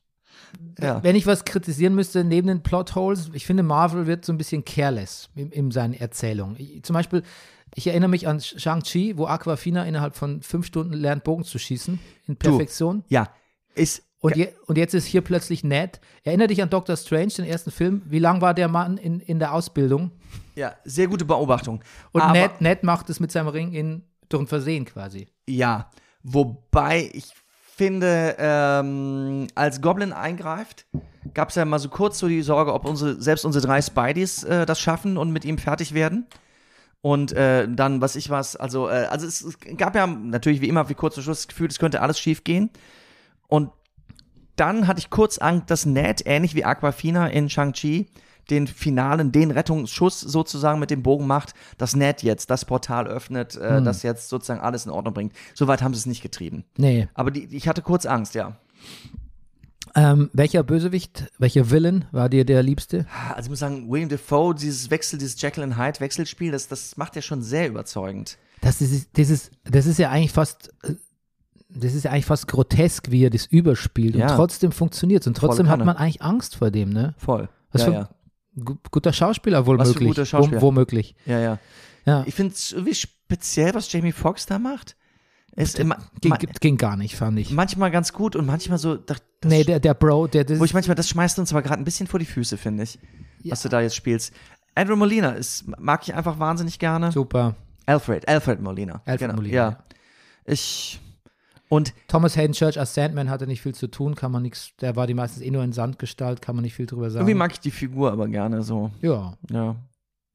Ja. 0.79 1.03
Wenn 1.03 1.15
ich 1.15 1.27
was 1.27 1.45
kritisieren 1.45 1.95
müsste 1.95 2.23
neben 2.23 2.47
den 2.47 2.63
Plotholes, 2.63 3.29
ich 3.33 3.45
finde, 3.45 3.63
Marvel 3.63 4.07
wird 4.07 4.25
so 4.25 4.33
ein 4.33 4.37
bisschen 4.37 4.65
careless 4.65 5.29
in, 5.35 5.51
in 5.51 5.71
seinen 5.71 5.93
Erzählungen. 5.93 6.55
Ich, 6.57 6.83
zum 6.83 6.93
Beispiel, 6.93 7.23
ich 7.75 7.87
erinnere 7.87 8.09
mich 8.09 8.27
an 8.27 8.39
Shang-Chi, 8.39 9.17
wo 9.17 9.27
Aquafina 9.27 9.85
innerhalb 9.85 10.15
von 10.15 10.41
fünf 10.41 10.65
Stunden 10.65 10.93
lernt, 10.93 11.23
Bogen 11.23 11.43
zu 11.43 11.59
schießen 11.59 11.99
in 12.27 12.35
Perfektion. 12.35 13.03
Ja, 13.09 13.29
ist. 13.75 14.03
Und, 14.19 14.35
je, 14.35 14.49
und 14.67 14.77
jetzt 14.77 14.93
ist 14.93 15.05
hier 15.05 15.21
plötzlich 15.21 15.63
Ned. 15.63 15.99
Erinnere 16.23 16.47
dich 16.49 16.61
an 16.61 16.69
Doctor 16.69 16.95
Strange, 16.95 17.33
den 17.37 17.45
ersten 17.45 17.71
Film. 17.71 18.03
Wie 18.05 18.19
lang 18.19 18.39
war 18.39 18.53
der 18.53 18.67
Mann 18.67 18.97
in, 18.97 19.19
in 19.19 19.39
der 19.39 19.51
Ausbildung? 19.51 20.11
Ja, 20.55 20.75
sehr 20.83 21.07
gute 21.07 21.25
Beobachtung. 21.25 21.83
Und 22.11 22.21
Aber- 22.21 22.33
Ned, 22.33 22.61
Ned 22.61 22.83
macht 22.83 23.09
es 23.09 23.19
mit 23.19 23.31
seinem 23.31 23.47
Ring 23.47 23.73
in, 23.73 24.03
durch 24.29 24.43
ein 24.43 24.47
Versehen 24.47 24.85
quasi. 24.85 25.27
Ja, 25.47 25.89
wobei 26.21 27.09
ich 27.13 27.33
finde, 27.75 28.35
ähm, 28.37 29.47
als 29.55 29.81
Goblin 29.81 30.13
eingreift, 30.13 30.85
gab 31.33 31.49
es 31.49 31.55
ja 31.55 31.65
mal 31.65 31.79
so 31.79 31.89
kurz 31.89 32.19
so 32.19 32.27
die 32.27 32.41
Sorge, 32.41 32.73
ob 32.73 32.85
unsere, 32.85 33.21
selbst 33.21 33.45
unsere 33.45 33.65
drei 33.65 33.81
Spideys 33.81 34.43
äh, 34.43 34.65
das 34.65 34.79
schaffen 34.79 35.17
und 35.17 35.31
mit 35.31 35.45
ihm 35.45 35.57
fertig 35.57 35.93
werden. 35.93 36.27
Und 37.01 37.31
äh, 37.31 37.67
dann, 37.67 38.01
was 38.01 38.15
ich 38.15 38.29
was, 38.29 38.55
also, 38.55 38.87
äh, 38.87 39.07
also 39.09 39.25
es, 39.25 39.41
es 39.41 39.57
gab 39.77 39.95
ja 39.95 40.05
natürlich 40.05 40.61
wie 40.61 40.69
immer 40.69 40.89
wie 40.89 40.93
kurz 40.93 41.15
zum 41.15 41.23
Schluss 41.23 41.39
das 41.39 41.47
Gefühl, 41.47 41.67
es 41.67 41.79
könnte 41.79 42.01
alles 42.01 42.19
schief 42.19 42.43
gehen. 42.43 42.69
Und 43.47 43.71
dann 44.55 44.87
hatte 44.87 44.99
ich 44.99 45.09
kurz 45.09 45.39
Angst, 45.39 45.71
dass 45.71 45.85
Ned, 45.85 46.21
ähnlich 46.25 46.53
wie 46.53 46.65
Aquafina 46.65 47.27
in 47.27 47.49
Shang-Chi, 47.49 48.07
den 48.51 48.67
finalen, 48.67 49.31
den 49.31 49.49
Rettungsschuss 49.51 50.19
sozusagen 50.19 50.79
mit 50.79 50.91
dem 50.91 51.01
Bogen 51.01 51.25
macht, 51.25 51.53
dass 51.77 51.95
Ned 51.95 52.21
jetzt 52.21 52.49
das 52.49 52.65
Portal 52.65 53.07
öffnet, 53.07 53.55
äh, 53.55 53.81
das 53.81 54.03
jetzt 54.03 54.29
sozusagen 54.29 54.59
alles 54.61 54.85
in 54.85 54.91
Ordnung 54.91 55.13
bringt. 55.13 55.33
Soweit 55.55 55.81
haben 55.81 55.93
sie 55.93 55.99
es 55.99 56.05
nicht 56.05 56.21
getrieben. 56.21 56.65
Nee. 56.77 57.07
Aber 57.13 57.31
die, 57.31 57.45
ich 57.55 57.67
hatte 57.67 57.81
kurz 57.81 58.05
Angst, 58.05 58.35
ja. 58.35 58.57
Ähm, 59.93 60.29
welcher 60.31 60.63
Bösewicht, 60.63 61.25
welcher 61.37 61.69
Villain 61.69 62.05
war 62.11 62.29
dir 62.29 62.45
der 62.45 62.63
liebste? 62.63 63.05
Also 63.35 63.47
ich 63.47 63.49
muss 63.49 63.59
sagen, 63.59 63.89
William 63.89 64.07
Defoe, 64.07 64.55
dieses 64.55 64.89
Wechsel, 64.89 65.19
dieses 65.19 65.41
Jekyll 65.41 65.63
and 65.63 65.77
Hyde 65.77 65.99
Wechselspiel, 65.99 66.51
das, 66.51 66.67
das 66.69 66.95
macht 66.95 67.15
ja 67.15 67.21
schon 67.21 67.41
sehr 67.41 67.67
überzeugend. 67.67 68.37
Das 68.61 68.79
ist, 68.79 69.09
das 69.17 69.29
ist, 69.29 69.51
das 69.65 69.85
ist 69.87 69.97
ja 69.99 70.09
eigentlich 70.09 70.31
fast, 70.31 70.71
das 71.67 71.93
ist 71.93 72.03
ja 72.05 72.11
eigentlich 72.11 72.25
fast 72.25 72.47
grotesk, 72.47 73.11
wie 73.11 73.25
er 73.25 73.29
das 73.29 73.47
überspielt. 73.47 74.15
Ja. 74.15 74.29
Und 74.29 74.35
trotzdem 74.35 74.71
funktioniert 74.71 75.21
es. 75.23 75.27
Und 75.27 75.35
trotzdem 75.35 75.67
hat 75.67 75.79
man 75.79 75.97
eigentlich 75.97 76.21
Angst 76.21 76.55
vor 76.55 76.71
dem, 76.71 76.89
ne? 76.89 77.13
Voll. 77.17 77.49
Was 77.71 77.81
ja, 77.81 77.87
für- 77.87 77.93
ja. 77.93 78.09
Gu- 78.57 78.75
Guter 78.91 79.13
Schauspieler 79.13 79.65
wohl 79.65 79.77
Was 79.79 79.89
für 79.89 79.93
möglich. 79.95 80.09
guter 80.09 80.25
Schauspieler. 80.25 80.61
Wo, 80.61 80.67
womöglich. 80.67 81.15
ja, 81.25 81.39
ja. 81.39 81.59
Ja. 82.05 82.23
Ich 82.25 82.33
finde 82.33 82.53
es 82.53 82.71
irgendwie 82.71 82.95
speziell, 82.95 83.73
was 83.75 83.91
Jamie 83.91 84.11
Foxx 84.11 84.45
da 84.47 84.57
macht. 84.59 84.95
Immer, 85.77 85.97
Ging, 86.21 86.33
ging 86.61 86.77
gar 86.77 86.95
nicht, 86.95 87.15
fand 87.17 87.37
ich. 87.37 87.51
manchmal 87.51 87.91
ganz 87.91 88.13
gut 88.13 88.35
und 88.37 88.45
manchmal 88.45 88.77
so, 88.77 88.95
das, 88.95 89.17
Nee, 89.43 89.63
der, 89.65 89.79
der 89.81 89.93
Bro, 89.93 90.27
der, 90.27 90.45
das 90.45 90.59
Wo 90.59 90.63
ich 90.65 90.73
manchmal, 90.73 90.95
das 90.95 91.09
schmeißt 91.09 91.37
uns 91.39 91.51
aber 91.51 91.61
gerade 91.61 91.81
ein 91.81 91.83
bisschen 91.83 92.07
vor 92.07 92.19
die 92.19 92.25
Füße, 92.25 92.55
finde 92.57 92.83
ich, 92.83 92.97
Ja. 93.43 93.51
was 93.51 93.61
du 93.61 93.67
da 93.69 93.81
jetzt 93.81 93.95
spielst. 93.95 94.33
Andrew 94.75 94.95
Molina 94.95 95.31
ist, 95.31 95.65
mag 95.77 96.01
ich 96.03 96.13
einfach 96.15 96.39
wahnsinnig 96.39 96.79
gerne. 96.79 97.11
super. 97.11 97.55
Alfred, 97.85 98.27
Alfred 98.29 98.61
Molina. 98.61 99.01
Alfred 99.05 99.19
genau. 99.19 99.33
Molina, 99.35 99.55
ja. 99.55 99.83
Ich, 100.45 100.99
und 101.71 101.93
Thomas 102.07 102.35
Hayden 102.35 102.53
Church 102.53 102.77
als 102.77 102.93
Sandman 102.93 103.29
hatte 103.29 103.47
nicht 103.47 103.61
viel 103.61 103.73
zu 103.73 103.87
tun, 103.87 104.13
kann 104.15 104.31
man 104.31 104.41
nichts, 104.43 104.71
der 104.81 104.95
war 104.97 105.07
die 105.07 105.13
meistens 105.13 105.41
eh 105.41 105.49
nur 105.51 105.63
in 105.63 105.71
Sandgestalt, 105.71 106.41
kann 106.41 106.55
man 106.55 106.63
nicht 106.63 106.73
viel 106.75 106.85
drüber 106.85 107.09
sagen. 107.09 107.21
irgendwie 107.23 107.37
mag 107.37 107.51
ich 107.53 107.59
die 107.61 107.71
Figur 107.71 108.11
aber 108.11 108.27
gerne 108.27 108.61
so. 108.61 108.91
ja. 109.01 109.33
Ja. 109.49 109.75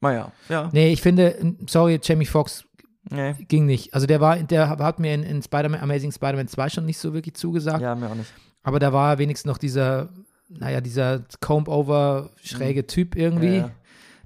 Naja, 0.01 0.33
ja. 0.49 0.69
Nee, 0.73 0.93
ich 0.93 1.01
finde, 1.03 1.57
sorry, 1.67 1.99
Jamie 2.03 2.27
Foxx 2.27 2.65
Nee. 3.11 3.35
ging 3.49 3.67
nicht. 3.67 3.95
Also 3.95 4.07
der 4.07 4.21
war, 4.21 4.37
der 4.37 4.69
hat 4.69 4.99
mir 4.99 5.15
in, 5.15 5.23
in 5.23 5.41
Spider-Man, 5.43 5.81
Amazing 5.81 6.11
Spider-Man 6.13 6.49
2 6.49 6.69
schon 6.71 6.87
nicht 6.87 6.99
so 6.99 7.15
wirklich 7.15 7.35
zugesagt. 7.37 7.81
Ja, 7.81 7.95
mir 7.95 8.11
auch 8.11 8.15
nicht. 8.17 8.33
Aber 8.65 8.79
da 8.81 8.93
war 8.93 9.19
wenigstens 9.19 9.47
noch 9.49 9.59
dieser, 9.59 10.09
naja, 10.49 10.81
dieser 10.81 11.23
Comb-Over 11.41 12.31
schräge 12.43 12.87
Typ 12.87 13.15
irgendwie, 13.15 13.47
Mhm. 13.49 13.55
Ja, 13.55 13.67
ja. 13.67 13.71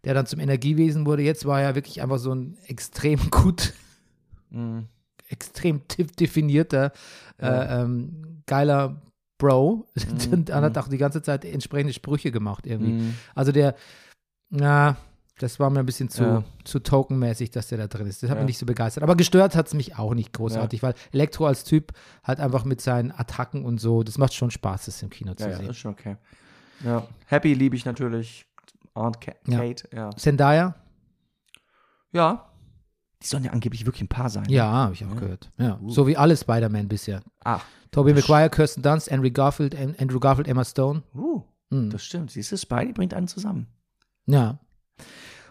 der 0.05 0.15
dann 0.15 0.27
zum 0.27 0.41
Energiewesen 0.41 1.05
wurde. 1.07 1.23
Jetzt 1.23 1.45
war 1.45 1.61
er 1.61 1.75
wirklich 1.75 2.01
einfach 2.03 2.19
so 2.19 2.33
ein 2.35 2.57
extrem 2.67 3.19
gut, 3.31 3.75
Mhm. 4.51 4.87
Extrem 5.31 5.81
definierter, 6.21 6.93
äh, 7.39 7.47
ähm, 7.83 8.43
geiler 8.47 9.01
Bro. 9.39 9.87
Und 10.33 10.51
er 10.51 10.61
hat 10.61 10.77
auch 10.79 10.89
die 10.89 10.99
ganze 10.99 11.23
Zeit 11.23 11.45
entsprechende 11.45 11.93
Sprüche 11.95 12.31
gemacht 12.31 12.67
irgendwie. 12.67 12.93
Mhm. 12.93 13.15
Also 13.35 13.53
der, 13.53 13.75
na, 14.51 14.97
das 15.39 15.59
war 15.59 15.71
mir 15.71 15.79
ein 15.81 15.87
bisschen 15.87 16.11
zu, 16.11 16.23
Ja. 16.23 16.45
zu 16.65 16.81
tokenmäßig, 16.81 17.51
dass 17.51 17.69
der 17.69 17.79
da 17.79 17.87
drin 17.87 18.07
ist. 18.07 18.23
Das 18.23 18.29
hat 18.29 18.37
Ja. 18.37 18.43
mich 18.43 18.49
nicht 18.51 18.59
so 18.59 18.67
begeistert. 18.67 19.03
Aber 19.03 19.17
gestört 19.17 19.57
hat 19.57 19.69
es 19.69 19.73
mich 19.75 19.97
auch 19.97 20.13
nicht 20.13 20.35
großartig, 20.35 20.83
weil 20.83 20.93
Elektro 21.13 21.47
als 21.47 21.65
Typ 21.65 21.93
halt 22.23 22.41
einfach 22.41 22.67
mit 22.67 22.83
seinen 22.83 23.11
Attacken 23.13 23.65
und 23.65 23.79
so, 23.81 24.03
das 24.03 24.19
macht 24.19 24.35
schon 24.35 24.51
Spaß, 24.51 24.85
das 24.85 25.03
im 25.03 25.09
Kino 25.09 25.33
zu 25.35 25.45
Ja, 25.45 25.51
ja, 25.53 25.57
sehen. 25.57 25.71
ist 25.71 25.79
schon 25.79 25.93
okay. 25.93 26.17
Ja. 26.85 27.07
Happy 27.27 27.55
liebe 27.55 27.75
ich 27.77 27.87
natürlich. 27.87 28.45
Aunt 28.93 29.21
Ka 29.23 29.33
Ja. 29.47 29.59
Kate, 29.61 29.89
ja. 29.95 30.11
Zendaya? 30.11 30.75
Ja. 32.13 32.50
Die 33.23 33.27
sollen 33.27 33.45
ja 33.45 33.53
angeblich 33.53 33.85
wirklich 33.87 34.03
ein 34.03 34.09
Paar 34.09 34.31
sein. 34.31 34.45
ne? 34.45 34.53
Ja, 34.53 34.65
habe 34.71 34.95
ich 34.95 35.05
auch 35.05 35.15
gehört. 35.17 35.51
Ja. 35.59 35.79
So 35.87 36.07
wie 36.07 36.17
alle 36.17 36.37
Spider-Man 36.37 36.89
bisher. 36.89 37.21
Ach. 37.45 37.65
Tobey 37.91 38.15
Maguire, 38.15 38.49
Kirsten 38.51 38.83
Dunst, 38.83 39.11
Andrew 39.13 39.31
Garfield, 39.31 39.75
An- 39.77 39.95
Andrew 39.99 40.21
Garfield, 40.21 40.49
Emma 40.49 40.65
Stone. 40.65 41.03
Uh, 41.15 41.43
Mhm. 41.71 41.91
das 41.91 42.03
stimmt. 42.05 42.31
Siehst 42.31 42.51
du, 42.53 42.57
Spidey 42.57 42.93
bringt 42.93 43.13
einen 43.15 43.29
zusammen. 43.29 43.67
Ja. 44.27 44.59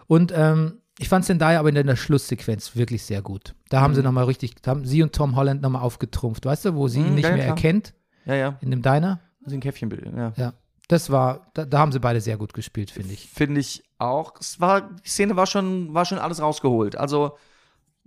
Und 0.06 0.32
ähm, 0.34 0.80
ich 0.98 1.08
fand 1.08 1.24
Zendaya 1.24 1.58
aber 1.60 1.68
in 1.70 1.86
der 1.86 1.96
Schlusssequenz 1.96 2.76
wirklich 2.76 3.04
sehr 3.04 3.22
gut. 3.22 3.54
Da 3.68 3.80
haben 3.80 3.94
sie 3.94 4.02
nochmal 4.02 4.24
richtig, 4.24 4.56
da 4.60 4.72
haben 4.72 4.84
sie 4.84 5.02
und 5.02 5.14
Tom 5.14 5.36
Holland 5.36 5.62
nochmal 5.62 5.82
aufgetrumpft, 5.82 6.44
weißt 6.44 6.66
du, 6.66 6.74
wo 6.74 6.88
sie 6.88 7.00
ihn 7.00 7.10
Mhm, 7.10 7.14
nicht 7.14 7.24
ja, 7.24 7.30
ja, 7.30 7.36
mehr 7.36 7.44
klar. 7.46 7.56
erkennt, 7.56 7.94
Ja, 8.26 8.34
ja. 8.34 8.58
in 8.60 8.70
dem 8.70 8.82
Diner. 8.82 9.20
Also 9.44 9.56
ein 9.56 9.60
Käffchenbild, 9.60 10.04
ja. 10.14 10.32
Ja. 10.36 10.52
Das 10.88 11.08
war, 11.10 11.50
da, 11.54 11.64
da 11.64 11.78
haben 11.78 11.92
sie 11.92 12.00
beide 12.00 12.20
sehr 12.20 12.36
gut 12.36 12.52
gespielt, 12.52 12.90
finde 12.90 13.14
ich. 13.14 13.28
Finde 13.30 13.60
ich 13.60 13.84
auch. 13.98 14.34
Es 14.40 14.60
war, 14.60 14.90
die 15.04 15.08
Szene 15.08 15.36
war 15.36 15.46
schon, 15.46 15.94
war 15.94 16.04
schon 16.04 16.18
alles 16.18 16.42
rausgeholt. 16.42 16.96
Also, 16.96 17.36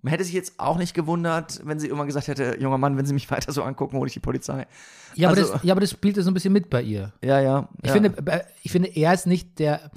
man 0.04 0.12
hätte 0.12 0.24
sich 0.24 0.34
jetzt 0.34 0.60
auch 0.60 0.78
nicht 0.78 0.94
gewundert, 0.94 1.62
wenn 1.66 1.80
sie 1.80 1.88
irgendwann 1.88 2.06
gesagt 2.08 2.28
hätte, 2.28 2.58
junger 2.60 2.78
Mann, 2.78 2.96
wenn 2.98 3.06
sie 3.08 3.14
mich 3.14 3.30
weiter 3.32 3.52
so 3.52 3.64
angucken, 3.64 3.98
hole 3.98 4.08
ich 4.08 4.14
die 4.14 4.20
Polizei. 4.20 4.68
Ja, 5.16 5.30
aber, 5.30 5.38
Also- 5.40 5.54
das, 5.54 5.64
ja 5.64 5.74
aber 5.74 5.82
das 5.82 5.90
spielte 5.92 6.22
so 6.22 6.30
ein 6.30 6.34
bisschen 6.36 6.54
mit 6.54 6.70
bei 6.70 6.82
ihr. 6.84 7.12
Ja, 7.24 7.40
ja. 7.40 7.68
Ich, 7.82 7.88
ja. 7.88 7.94
finde, 7.94 8.32
äh, 8.32 8.42
ich 8.62 8.72
finde, 8.72 8.90
er 8.90 9.14
ist 9.14 9.26
nicht 9.26 9.58
der, 9.60 9.90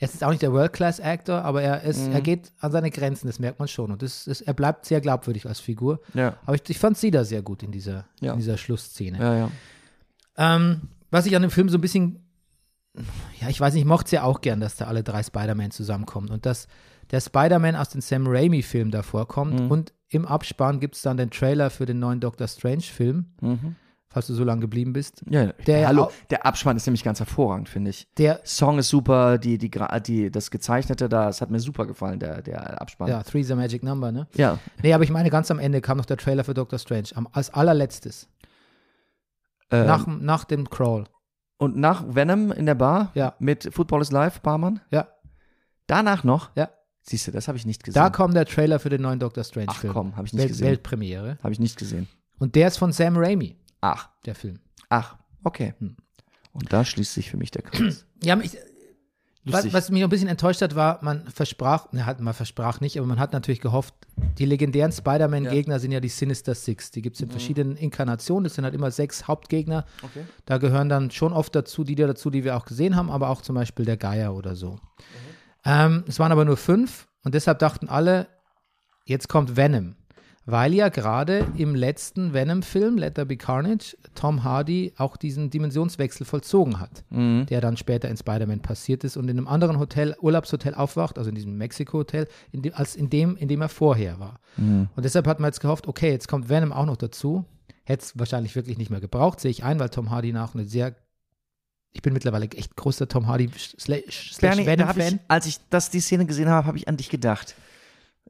er 0.00 0.08
ist 0.08 0.22
auch 0.22 0.30
nicht 0.30 0.42
der 0.42 0.52
World-Class-Actor, 0.52 1.42
aber 1.42 1.60
er, 1.62 1.82
ist, 1.82 2.06
Mhm. 2.06 2.12
er 2.12 2.20
geht 2.20 2.52
an 2.60 2.70
seine 2.72 2.90
Grenzen, 2.90 3.26
das 3.26 3.40
merkt 3.40 3.58
man 3.58 3.66
schon. 3.68 3.90
Und 3.90 4.00
das 4.02 4.26
ist, 4.28 4.42
er 4.42 4.54
bleibt 4.54 4.86
sehr 4.86 5.00
glaubwürdig 5.00 5.44
als 5.46 5.58
Figur. 5.60 6.00
Ja, 6.14 6.36
Aber 6.46 6.54
ich, 6.54 6.62
ich 6.70 6.78
fand 6.78 6.96
sie 6.96 7.10
da 7.10 7.24
sehr 7.24 7.42
gut 7.42 7.62
in 7.64 7.72
dieser, 7.72 8.04
Ja. 8.20 8.32
in 8.34 8.38
dieser 8.38 8.56
Schlussszene. 8.56 9.18
ja, 9.18 9.34
ja. 9.36 9.50
Ähm, 10.36 10.82
was 11.10 11.26
ich 11.26 11.34
an 11.34 11.42
dem 11.42 11.50
Film 11.50 11.68
so 11.68 11.78
ein 11.78 11.80
bisschen, 11.80 12.24
ja, 13.40 13.48
ich 13.48 13.60
weiß 13.60 13.74
nicht, 13.74 13.82
ich 13.82 13.88
mochte 13.88 14.04
es 14.06 14.10
ja 14.12 14.22
auch 14.22 14.40
gern, 14.40 14.60
dass 14.60 14.76
da 14.76 14.86
alle 14.86 15.02
drei 15.02 15.22
Spider-Man 15.22 15.70
zusammenkommen 15.72 16.28
und 16.30 16.46
dass 16.46 16.68
der 17.10 17.20
Spider-Man 17.20 17.76
aus 17.76 17.88
dem 17.90 18.00
Sam 18.00 18.26
Raimi-Film 18.26 18.90
da 18.90 19.02
vorkommt 19.02 19.60
Mhm. 19.60 19.70
und 19.70 19.92
im 20.08 20.24
Abspann 20.26 20.80
gibt 20.80 20.94
es 20.96 21.02
dann 21.02 21.16
den 21.16 21.30
Trailer 21.30 21.70
für 21.70 21.86
den 21.86 21.98
neuen 21.98 22.20
Doctor 22.20 22.46
Strange-Film, 22.48 23.26
Mhm. 23.40 23.76
falls 24.08 24.26
du 24.26 24.34
so 24.34 24.42
lange 24.44 24.62
geblieben 24.62 24.92
bist. 24.94 25.22
ja 25.28 25.52
Der 25.66 25.86
Hallo, 25.86 26.10
der 26.30 26.46
Abspann 26.46 26.76
ist 26.76 26.86
nämlich 26.86 27.04
ganz 27.04 27.18
hervorragend, 27.18 27.68
finde 27.68 27.90
ich. 27.90 28.08
Der, 28.16 28.40
Song 28.44 28.78
ist 28.78 28.88
super, 28.88 29.36
die, 29.38 29.58
die, 29.58 29.70
die, 30.06 30.30
das 30.30 30.50
Gezeichnete 30.50 31.08
da, 31.10 31.28
es 31.28 31.40
hat 31.42 31.50
mir 31.50 31.60
super 31.60 31.84
gefallen, 31.86 32.18
der, 32.20 32.40
der 32.42 32.80
Abspann. 32.80 33.08
ja, 33.08 33.22
Three's 33.22 33.50
a 33.50 33.56
Magic 33.56 33.82
Number, 33.82 34.10
ne? 34.12 34.26
ja. 34.34 34.58
Nee, 34.82 34.94
aber 34.94 35.04
ich 35.04 35.10
meine, 35.10 35.28
ganz 35.30 35.50
am 35.50 35.58
Ende 35.58 35.80
kam 35.82 35.98
noch 35.98 36.06
der 36.06 36.16
Trailer 36.16 36.44
für 36.44 36.54
Doctor 36.54 36.78
Strange, 36.78 37.08
am, 37.14 37.28
als 37.32 37.52
allerletztes, 37.52 38.28
Ähm, 39.70 39.86
nach, 39.86 40.06
nach 40.06 40.44
dem 40.44 40.70
Crawl. 40.70 41.04
und 41.58 41.76
nach 41.76 42.02
Venom 42.08 42.50
in 42.52 42.64
der 42.66 42.74
Bar 42.76 43.10
Ja. 43.14 43.34
mit 43.38 43.68
Football 43.74 44.00
is 44.00 44.10
Live, 44.10 44.40
Barmann. 44.40 44.80
Ja, 44.90 45.08
Danach 45.86 46.22
noch, 46.24 46.50
ja. 46.54 46.68
Siehst 47.08 47.26
du, 47.26 47.30
das 47.32 47.48
habe 47.48 47.58
ich 47.58 47.66
nicht 47.66 47.84
gesehen. 47.84 48.02
Da 48.02 48.10
kommt 48.10 48.34
der 48.34 48.46
Trailer 48.46 48.78
für 48.78 48.88
den 48.90 49.02
neuen 49.02 49.18
Doctor 49.18 49.42
Ach 49.42 49.46
Strange-Film. 49.46 49.92
komm, 49.92 50.16
habe 50.16 50.26
ich 50.26 50.32
nicht 50.32 50.42
Welt, 50.42 50.48
gesehen. 50.50 50.66
Weltpremiere. 50.66 51.38
Habe 51.42 51.52
ich 51.52 51.60
nicht 51.60 51.78
gesehen. 51.78 52.08
Und 52.38 52.54
der 52.54 52.68
ist 52.68 52.76
von 52.76 52.92
Sam 52.92 53.16
Raimi, 53.16 53.56
Ach, 53.80 54.08
der 54.24 54.34
Film. 54.34 54.58
ach, 54.88 55.16
okay. 55.44 55.74
Hm. 55.78 55.96
Und 56.52 56.72
da 56.72 56.84
schließt 56.84 57.14
sich 57.14 57.30
für 57.30 57.36
mich 57.36 57.50
der 57.50 57.62
Kreis. 57.62 58.04
Ja, 58.20 58.34
mich, 58.34 58.58
was, 59.44 59.72
was 59.72 59.90
mich 59.90 60.02
ein 60.02 60.08
bisschen 60.10 60.28
enttäuscht 60.28 60.60
hat, 60.60 60.74
war, 60.74 60.98
man 61.02 61.26
versprach, 61.28 61.92
ne, 61.92 62.04
hat 62.04 62.20
man 62.20 62.34
versprach 62.34 62.80
nicht, 62.80 62.98
aber 62.98 63.06
man 63.06 63.18
hat 63.18 63.32
natürlich 63.32 63.60
gehofft, 63.60 63.94
die 64.38 64.44
legendären 64.44 64.90
Spider-Man-Gegner 64.92 65.78
sind 65.78 65.92
ja 65.92 66.00
die 66.00 66.08
Sinister 66.08 66.54
Six. 66.54 66.90
Die 66.90 67.00
gibt 67.02 67.16
es 67.16 67.22
in 67.22 67.30
verschiedenen 67.30 67.76
Inkarnationen. 67.76 68.44
Das 68.44 68.54
sind 68.54 68.64
halt 68.64 68.74
immer 68.74 68.90
sechs 68.90 69.28
Hauptgegner. 69.28 69.84
Okay. 70.02 70.24
Da 70.46 70.58
gehören 70.58 70.88
dann 70.88 71.10
schon 71.10 71.32
oft 71.32 71.54
dazu, 71.54 71.84
die 71.84 71.94
da 71.94 72.08
dazu, 72.08 72.30
die 72.30 72.44
wir 72.44 72.56
auch 72.56 72.64
gesehen 72.64 72.96
haben, 72.96 73.10
aber 73.10 73.30
auch 73.30 73.40
zum 73.40 73.54
Beispiel 73.54 73.84
der 73.84 73.96
Geier 73.96 74.34
oder 74.34 74.56
so. 74.56 74.80
Ähm, 75.64 76.04
es 76.06 76.18
waren 76.18 76.32
aber 76.32 76.44
nur 76.44 76.56
fünf 76.56 77.08
und 77.24 77.34
deshalb 77.34 77.58
dachten 77.58 77.88
alle, 77.88 78.28
jetzt 79.04 79.28
kommt 79.28 79.56
Venom. 79.56 79.94
weil 80.50 80.72
ja 80.72 80.88
gerade 80.88 81.46
im 81.58 81.74
letzten 81.74 82.32
Venom-Film, 82.32 82.96
Let 82.96 83.16
There 83.16 83.26
Be 83.26 83.36
Carnage, 83.36 83.98
Tom 84.14 84.44
Hardy 84.44 84.94
auch 84.96 85.18
diesen 85.18 85.50
Dimensionswechsel 85.50 86.24
vollzogen 86.24 86.80
hat, 86.80 87.04
Mhm. 87.10 87.44
der 87.50 87.60
dann 87.60 87.76
später 87.76 88.08
in 88.08 88.16
Spider-Man 88.16 88.60
passiert 88.60 89.04
ist 89.04 89.18
und 89.18 89.28
in 89.28 89.36
einem 89.36 89.46
anderen 89.46 89.78
Hotel, 89.78 90.16
Urlaubshotel 90.22 90.72
aufwacht, 90.72 91.18
also 91.18 91.28
in 91.28 91.34
diesem 91.34 91.58
Mexiko-Hotel, 91.58 92.28
als 92.72 92.96
in 92.96 93.10
dem, 93.10 93.36
in 93.36 93.48
dem 93.48 93.60
er 93.60 93.68
vorher 93.68 94.20
war. 94.20 94.40
Mhm. 94.56 94.88
Und 94.96 95.04
deshalb 95.04 95.26
hat 95.26 95.38
man 95.38 95.48
jetzt 95.48 95.60
gehofft, 95.60 95.86
okay, 95.86 96.10
jetzt 96.12 96.28
kommt 96.28 96.48
Venom 96.48 96.72
auch 96.72 96.86
noch 96.86 96.96
dazu. 96.96 97.44
Hätte 97.84 98.04
es 98.04 98.18
wahrscheinlich 98.18 98.56
wirklich 98.56 98.78
nicht 98.78 98.90
mehr 98.90 99.00
gebraucht, 99.02 99.40
sehe 99.40 99.50
ich 99.50 99.64
ein, 99.64 99.78
weil 99.78 99.90
Tom 99.90 100.10
Hardy 100.10 100.32
nach 100.32 100.54
eine 100.54 100.64
sehr 100.64 100.94
ich 101.92 102.02
bin 102.02 102.12
mittlerweile 102.12 102.46
echt 102.50 102.76
großer 102.76 103.08
Tom 103.08 103.26
Hardy 103.26 103.50
slash, 103.78 104.34
Bernie, 104.40 104.64
da 104.76 104.86
hab 104.88 104.96
ich, 104.98 105.18
als 105.28 105.46
ich 105.46 105.58
das, 105.70 105.90
die 105.90 106.00
Szene 106.00 106.26
gesehen 106.26 106.48
habe, 106.48 106.66
habe 106.66 106.76
ich 106.78 106.86
an 106.88 106.96
dich 106.96 107.08
gedacht. 107.10 107.54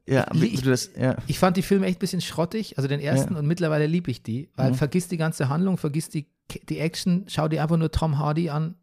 Ja, 0.07 0.25
Ich- 0.33 0.63
das, 0.63 0.89
ja. 0.99 1.17
Ich 1.27 1.37
fand 1.37 1.55
die 1.57 1.61
Filme 1.61 1.85
echt 1.85 1.97
ein 1.97 1.99
bisschen 1.99 2.21
schrottig, 2.21 2.77
also 2.77 2.87
den 2.87 2.99
ersten, 2.99 3.35
und 3.35 3.45
mittlerweile 3.45 3.85
liebe 3.85 4.09
ich 4.09 4.23
die, 4.23 4.49
weil 4.55 4.71
Mhm. 4.71 4.75
vergiss 4.75 5.07
die 5.07 5.17
ganze 5.17 5.49
Handlung, 5.49 5.77
vergiss 5.77 6.09
die, 6.09 6.25
die 6.67 6.79
Action, 6.79 7.25
schau 7.27 7.47
dir 7.47 7.61
einfach 7.61 7.77
nur 7.77 7.91
Tom 7.91 8.17
Hardy 8.17 8.49
an. 8.49 8.73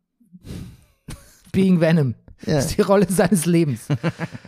Being 1.53 1.81
Venom. 1.81 2.15
Ja. 2.45 2.55
Das 2.57 2.67
ist 2.67 2.77
die 2.77 2.83
Rolle 2.83 3.07
seines 3.09 3.47
Lebens. 3.47 3.89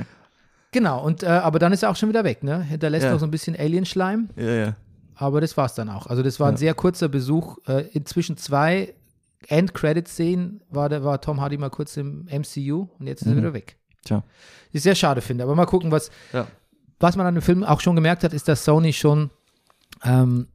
genau, 0.73 1.03
und 1.05 1.23
äh, 1.23 1.27
aber 1.27 1.59
dann 1.59 1.73
ist 1.73 1.83
er 1.83 1.91
auch 1.91 1.97
schon 1.97 2.11
wieder 2.11 2.23
weg, 2.25 2.43
ne? 2.43 2.63
Hinterlässt 2.63 3.05
Ja. 3.07 3.13
noch 3.13 3.19
so 3.21 3.27
ein 3.27 3.31
bisschen 3.31 3.57
Alien-Schleim, 3.57 4.29
ja, 4.37 4.45
ja. 4.55 4.77
aber 5.15 5.41
das 5.41 5.57
war's 5.57 5.75
dann 5.75 5.89
auch. 5.89 6.07
Also 6.07 6.23
das 6.23 6.39
war 6.39 6.49
ein 6.49 6.55
Ja. 6.55 6.59
sehr 6.59 6.75
kurzer 6.75 7.09
Besuch. 7.09 7.59
Äh, 7.67 7.87
inzwischen 7.93 8.37
zwei 8.37 8.95
End-Credit-Szenen 9.47 10.61
war, 10.71 10.89
der- 10.89 11.05
war 11.05 11.21
Tom 11.21 11.41
Hardy 11.41 11.57
mal 11.59 11.71
kurz 11.71 11.97
im 11.97 12.27
MCU 12.29 12.89
und 12.99 13.07
jetzt 13.07 13.23
ist 13.23 13.29
er 13.29 13.35
Mhm. 13.35 13.39
wieder 13.39 13.55
weg. 13.55 13.77
Tja. 14.05 14.23
Ich 14.73 14.83
sehr 14.83 14.95
schade 14.95 15.21
finde, 15.21 15.45
aber 15.45 15.55
mal 15.55 15.67
gucken, 15.67 15.91
was, 15.91 16.11
Ja. 16.33 16.47
was 17.01 17.17
man 17.17 17.27
an 17.27 17.35
dem 17.35 17.43
Film 17.43 17.63
auch 17.65 17.81
schon 17.81 17.95
gemerkt 17.95 18.25
hat, 18.25 18.33
ist, 18.33 18.49
dass 18.49 18.65
Sony 18.65 18.93
schon, 18.93 19.31
ähm, 20.05 20.49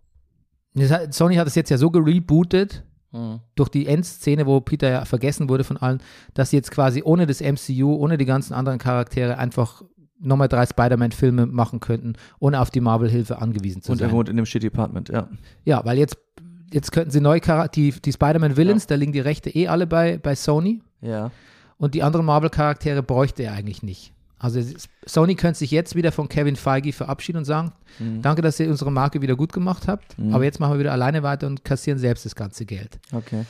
Sony 1.11 1.35
hat 1.35 1.47
es 1.47 1.55
jetzt 1.55 1.69
ja 1.69 1.77
so 1.77 1.91
gerebootet 1.91 2.83
Mhm. 3.11 3.41
durch 3.55 3.69
die 3.69 3.85
Endszene, 3.85 4.47
wo 4.47 4.59
Peter 4.59 4.89
ja 4.89 5.05
vergessen 5.05 5.47
wurde 5.49 5.63
von 5.63 5.77
allen, 5.77 6.01
dass 6.33 6.49
sie 6.49 6.55
jetzt 6.57 6.71
quasi 6.71 7.03
ohne 7.03 7.27
das 7.27 7.41
MCU, 7.41 7.93
ohne 7.95 8.17
die 8.17 8.25
ganzen 8.25 8.53
anderen 8.53 8.79
Charaktere 8.79 9.37
einfach 9.37 9.83
nochmal 10.19 10.47
drei 10.47 10.65
Spider-Man-Filme 10.65 11.45
machen 11.45 11.79
könnten, 11.79 12.13
ohne 12.39 12.59
auf 12.61 12.71
die 12.71 12.79
Marvel-Hilfe 12.79 13.39
angewiesen 13.39 13.81
zu 13.83 13.91
Und 13.91 14.01
er 14.01 14.07
sein. 14.07 14.15
wohnt 14.15 14.29
in 14.29 14.37
dem 14.37 14.45
Shitty 14.45 14.67
Apartment, 14.67 15.09
ja. 15.09 15.27
Ja, 15.65 15.83
weil 15.85 15.97
jetzt, 15.99 16.17
jetzt 16.73 16.91
könnten 16.91 17.11
sie 17.11 17.19
Charaktere, 17.21 17.69
die, 17.91 18.01
die 18.01 18.11
Spider-Man-Villains, 18.11 18.87
da 18.87 18.95
liegen 18.95 19.11
die 19.13 19.19
Rechte 19.19 19.49
eh 19.49 19.67
alle 19.67 19.87
bei, 19.87 20.17
bei 20.17 20.35
Sony 20.35 20.81
Ja. 21.01 21.31
und 21.77 21.93
die 21.95 22.03
anderen 22.03 22.25
Marvel-Charaktere 22.25 23.03
bräuchte 23.03 23.43
er 23.43 23.53
eigentlich 23.53 23.83
nicht. 23.83 24.11
Also 24.39 24.59
Sony 25.05 25.35
könnte 25.35 25.59
sich 25.59 25.71
jetzt 25.71 25.95
wieder 25.95 26.11
von 26.11 26.27
Kevin 26.27 26.57
Feige 26.57 26.91
verabschieden 26.91 27.37
und 27.37 27.45
sagen, 27.45 27.71
Mhm. 27.99 28.21
danke, 28.21 28.41
dass 28.41 28.59
ihr 28.59 28.69
unsere 28.69 28.91
Marke 28.91 29.21
wieder 29.21 29.35
gut 29.37 29.53
gemacht 29.53 29.87
habt, 29.87 30.17
Mhm. 30.19 30.33
aber 30.33 30.43
jetzt 30.43 30.59
machen 30.59 30.73
wir 30.73 30.79
wieder 30.79 30.91
alleine 30.91 31.23
weiter 31.23 31.47
und 31.47 31.63
kassieren 31.63 31.97
selbst 31.99 32.25
das 32.25 32.35
ganze 32.35 32.65
Geld. 32.65 32.99
Okay. 33.13 33.45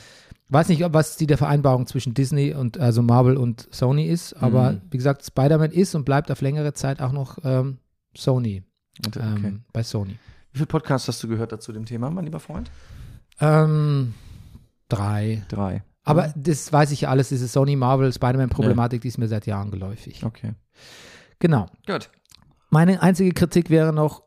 Weiß 0.50 0.68
nicht, 0.68 0.84
ob- 0.84 0.92
was 0.92 1.16
die 1.16 1.26
der 1.26 1.38
Vereinbarung 1.38 1.86
zwischen 1.88 2.14
Disney 2.14 2.52
und 2.54 2.78
also 2.78 3.02
Marvel 3.02 3.36
und 3.36 3.66
Sony 3.72 4.06
ist, 4.06 4.34
aber 4.34 4.72
Mhm. 4.72 4.80
wie 4.90 4.98
gesagt, 4.98 5.24
Spider-Man 5.24 5.72
ist 5.72 5.94
und 5.96 6.04
bleibt 6.04 6.30
auf 6.30 6.42
längere 6.42 6.74
Zeit 6.74 7.00
auch 7.00 7.12
noch 7.12 7.38
ähm, 7.42 7.78
Sony, 8.16 8.62
Und- 9.04 9.16
ähm, 9.16 9.34
okay. 9.38 9.54
bei 9.72 9.82
Sony. 9.82 10.12
Wie 10.52 10.58
viele 10.58 10.66
Podcasts 10.66 11.08
hast 11.08 11.20
du 11.24 11.26
gehört 11.28 11.50
dazu 11.50 11.72
dem 11.72 11.86
Thema, 11.86 12.10
mein 12.10 12.24
lieber 12.26 12.38
Freund? 12.38 12.70
Ähm, 13.40 14.14
drei. 14.88 15.44
Drei. 15.48 15.82
Aber 16.04 16.32
das 16.36 16.72
weiß 16.72 16.90
ich 16.90 17.02
ja 17.02 17.08
alles, 17.08 17.30
diese 17.30 17.48
Sony-Marvel-Spider-Man-Problematik, 17.48 19.00
die 19.00 19.08
ist 19.08 19.18
mir 19.18 19.28
seit 19.28 19.46
Jahren 19.46 19.70
geläufig. 19.70 20.24
Okay. 20.24 20.52
Genau. 21.38 21.66
Gut. 21.86 22.10
Meine 22.70 23.00
einzige 23.02 23.32
Kritik 23.32 23.70
wäre 23.70 23.92
noch, 23.92 24.22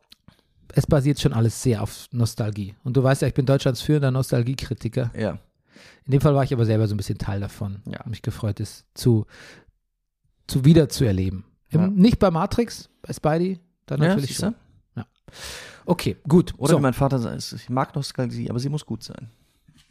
es 0.74 0.86
basiert 0.86 1.20
schon 1.20 1.32
alles 1.32 1.62
sehr 1.62 1.82
auf 1.82 2.06
Nostalgie. 2.10 2.74
Und 2.82 2.96
du 2.96 3.02
weißt 3.02 3.22
ja, 3.22 3.28
ich 3.28 3.34
bin 3.34 3.46
Deutschlands 3.46 3.80
führender 3.80 4.10
Nostalgiekritiker. 4.10 5.12
Ja. 5.16 5.38
In 6.04 6.12
dem 6.12 6.20
Fall 6.20 6.34
war 6.34 6.42
ich 6.42 6.52
aber 6.52 6.66
selber 6.66 6.88
so 6.88 6.94
ein 6.94 6.96
bisschen 6.96 7.18
Teil 7.18 7.40
davon. 7.40 7.82
Ja. 7.86 8.00
Mich 8.06 8.22
gefreut, 8.22 8.58
es 8.60 8.86
zu, 8.94 9.26
zu 10.46 10.64
wieder 10.64 10.88
zu 10.88 11.04
erleben. 11.04 11.44
Ja. 11.70 11.86
Nicht 11.86 12.18
bei 12.18 12.30
Matrix, 12.30 12.88
bei 13.02 13.12
Spidey, 13.12 13.60
dann 13.86 14.02
Ja, 14.02 14.08
natürlich 14.08 14.30
siehste? 14.30 14.54
schon. 14.94 15.04
Okay, 15.88 16.16
gut. 16.28 16.52
Oder 16.58 16.72
so, 16.72 16.78
wie 16.78 16.82
mein 16.82 16.92
Vater 16.94 17.18
sagt, 17.18 17.52
ich 17.52 17.68
mag 17.70 17.94
Nostalgie, 17.94 18.50
aber 18.50 18.58
sie 18.58 18.68
muss 18.68 18.84
gut 18.84 19.02
sein. 19.02 19.30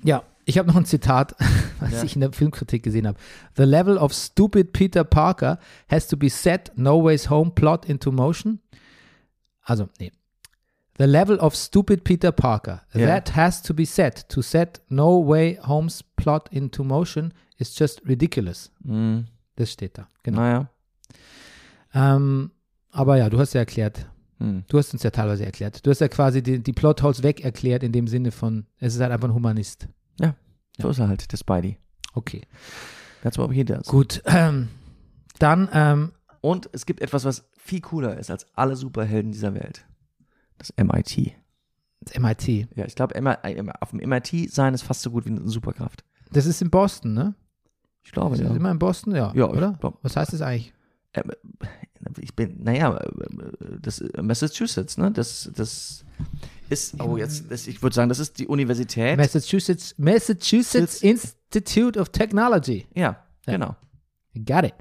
ja, 0.03 0.21
ich 0.45 0.57
habe 0.59 0.67
noch 0.67 0.75
ein 0.75 0.85
Zitat, 0.85 1.35
was 1.79 1.91
Ja. 1.91 2.03
ich 2.03 2.13
in 2.15 2.21
der 2.21 2.31
Filmkritik 2.31 2.83
gesehen 2.83 3.07
habe. 3.07 3.17
The 3.55 3.63
level 3.63 3.97
of 3.97 4.13
stupid 4.13 4.73
Peter 4.73 5.03
Parker 5.03 5.57
has 5.89 6.07
to 6.07 6.15
be 6.15 6.29
set 6.29 6.71
no 6.75 7.03
ways 7.03 7.29
home 7.29 7.51
plot 7.51 7.85
into 7.85 8.11
motion. 8.11 8.59
Also, 9.63 9.89
nee. 9.99 10.11
The 10.99 11.05
level 11.05 11.37
of 11.39 11.55
stupid 11.55 12.03
Peter 12.03 12.31
Parker 12.31 12.81
Ja. 12.93 13.07
that 13.07 13.35
has 13.35 13.61
to 13.63 13.73
be 13.73 13.85
set 13.85 14.29
to 14.29 14.41
set 14.41 14.81
no 14.89 15.19
way 15.27 15.59
home's 15.67 16.03
plot 16.15 16.47
into 16.51 16.83
motion 16.83 17.33
is 17.57 17.77
just 17.77 18.01
ridiculous. 18.07 18.71
Mhm. 18.83 19.25
Das 19.55 19.71
steht 19.71 19.97
da. 19.97 20.07
Genau. 20.23 20.41
Naja. 20.41 20.69
Ähm, 21.93 22.51
aber 22.91 23.17
ja, 23.17 23.29
du 23.29 23.39
hast 23.39 23.53
ja 23.53 23.61
erklärt, 23.61 24.07
Mhm. 24.39 24.63
du 24.67 24.77
hast 24.77 24.93
uns 24.93 25.03
ja 25.03 25.09
teilweise 25.11 25.45
erklärt. 25.45 25.85
Du 25.85 25.89
hast 25.89 25.99
ja 25.99 26.07
quasi 26.07 26.43
die, 26.43 26.59
die 26.61 26.73
Plotholes 26.73 27.23
weg 27.23 27.43
erklärt 27.43 27.83
in 27.83 27.91
dem 27.91 28.07
Sinne 28.07 28.31
von, 28.31 28.65
es 28.79 28.93
ist 28.95 29.01
halt 29.01 29.11
einfach 29.11 29.27
ein 29.29 29.33
Humanist. 29.33 29.87
So 30.79 30.89
ist 30.89 30.99
er 30.99 31.07
halt, 31.07 31.31
der 31.31 31.37
Spidey. 31.37 31.77
Okay, 32.13 32.41
Ganz 33.23 33.39
aber 33.39 33.51
jeder 33.51 33.79
ist. 33.79 33.87
gut. 33.87 34.21
Ähm, 34.25 34.67
dann, 35.39 35.67
ähm, 35.73 36.11
Und 36.41 36.69
es 36.71 36.85
gibt 36.85 37.01
etwas, 37.01 37.25
was 37.25 37.49
viel 37.57 37.81
cooler 37.81 38.15
ist 38.19 38.29
als 38.29 38.45
alle 38.55 38.75
Superhelden 38.75 39.31
dieser 39.31 39.55
Welt. 39.55 39.87
Das 40.59 40.71
MIT. 40.77 41.33
das 42.01 42.19
MIT. 42.19 42.67
Ja, 42.75 42.85
ich 42.85 42.93
glaube, 42.93 43.15
auf 43.81 43.89
dem 43.89 44.07
MIT 44.07 44.51
sein 44.51 44.75
ist 44.75 44.83
fast 44.83 45.01
so 45.01 45.09
gut 45.09 45.25
wie 45.25 45.31
eine 45.31 45.49
Superkraft. 45.49 46.03
Das 46.31 46.45
ist 46.45 46.61
in 46.61 46.69
Boston, 46.69 47.13
ne? 47.15 47.33
Ich 48.03 48.11
glaube, 48.11 48.35
Das 48.37 48.41
ja. 48.45 48.51
ist 48.51 48.55
immer 48.55 48.69
in 48.69 48.77
Boston, 48.77 49.15
ja. 49.15 49.33
Ja, 49.35 49.49
oder? 49.49 49.79
Was 50.03 50.15
heißt 50.15 50.33
das 50.33 50.41
eigentlich? 50.41 50.73
Ich 52.19 52.35
bin, 52.35 52.63
naja, 52.63 52.99
das 53.81 53.99
ist 53.99 54.21
Massachusetts, 54.21 54.97
ne? 54.97 55.11
Das, 55.11 55.49
das 55.55 56.03
ist, 56.69 57.01
oh, 57.01 57.17
jetzt, 57.17 57.49
das, 57.51 57.67
ich 57.67 57.81
würde 57.81 57.93
sagen, 57.95 58.09
das 58.09 58.19
ist 58.19 58.39
die 58.39 58.47
Universität. 58.47 59.17
Massachusetts, 59.17 59.95
Massachusetts 59.97 61.01
Institute 61.01 61.99
of 61.99 62.09
Technology. 62.09 62.87
ja, 62.95 63.23
Ja. 63.45 63.53
genau. 63.53 63.75
Got 64.45 64.65
it. 64.65 64.73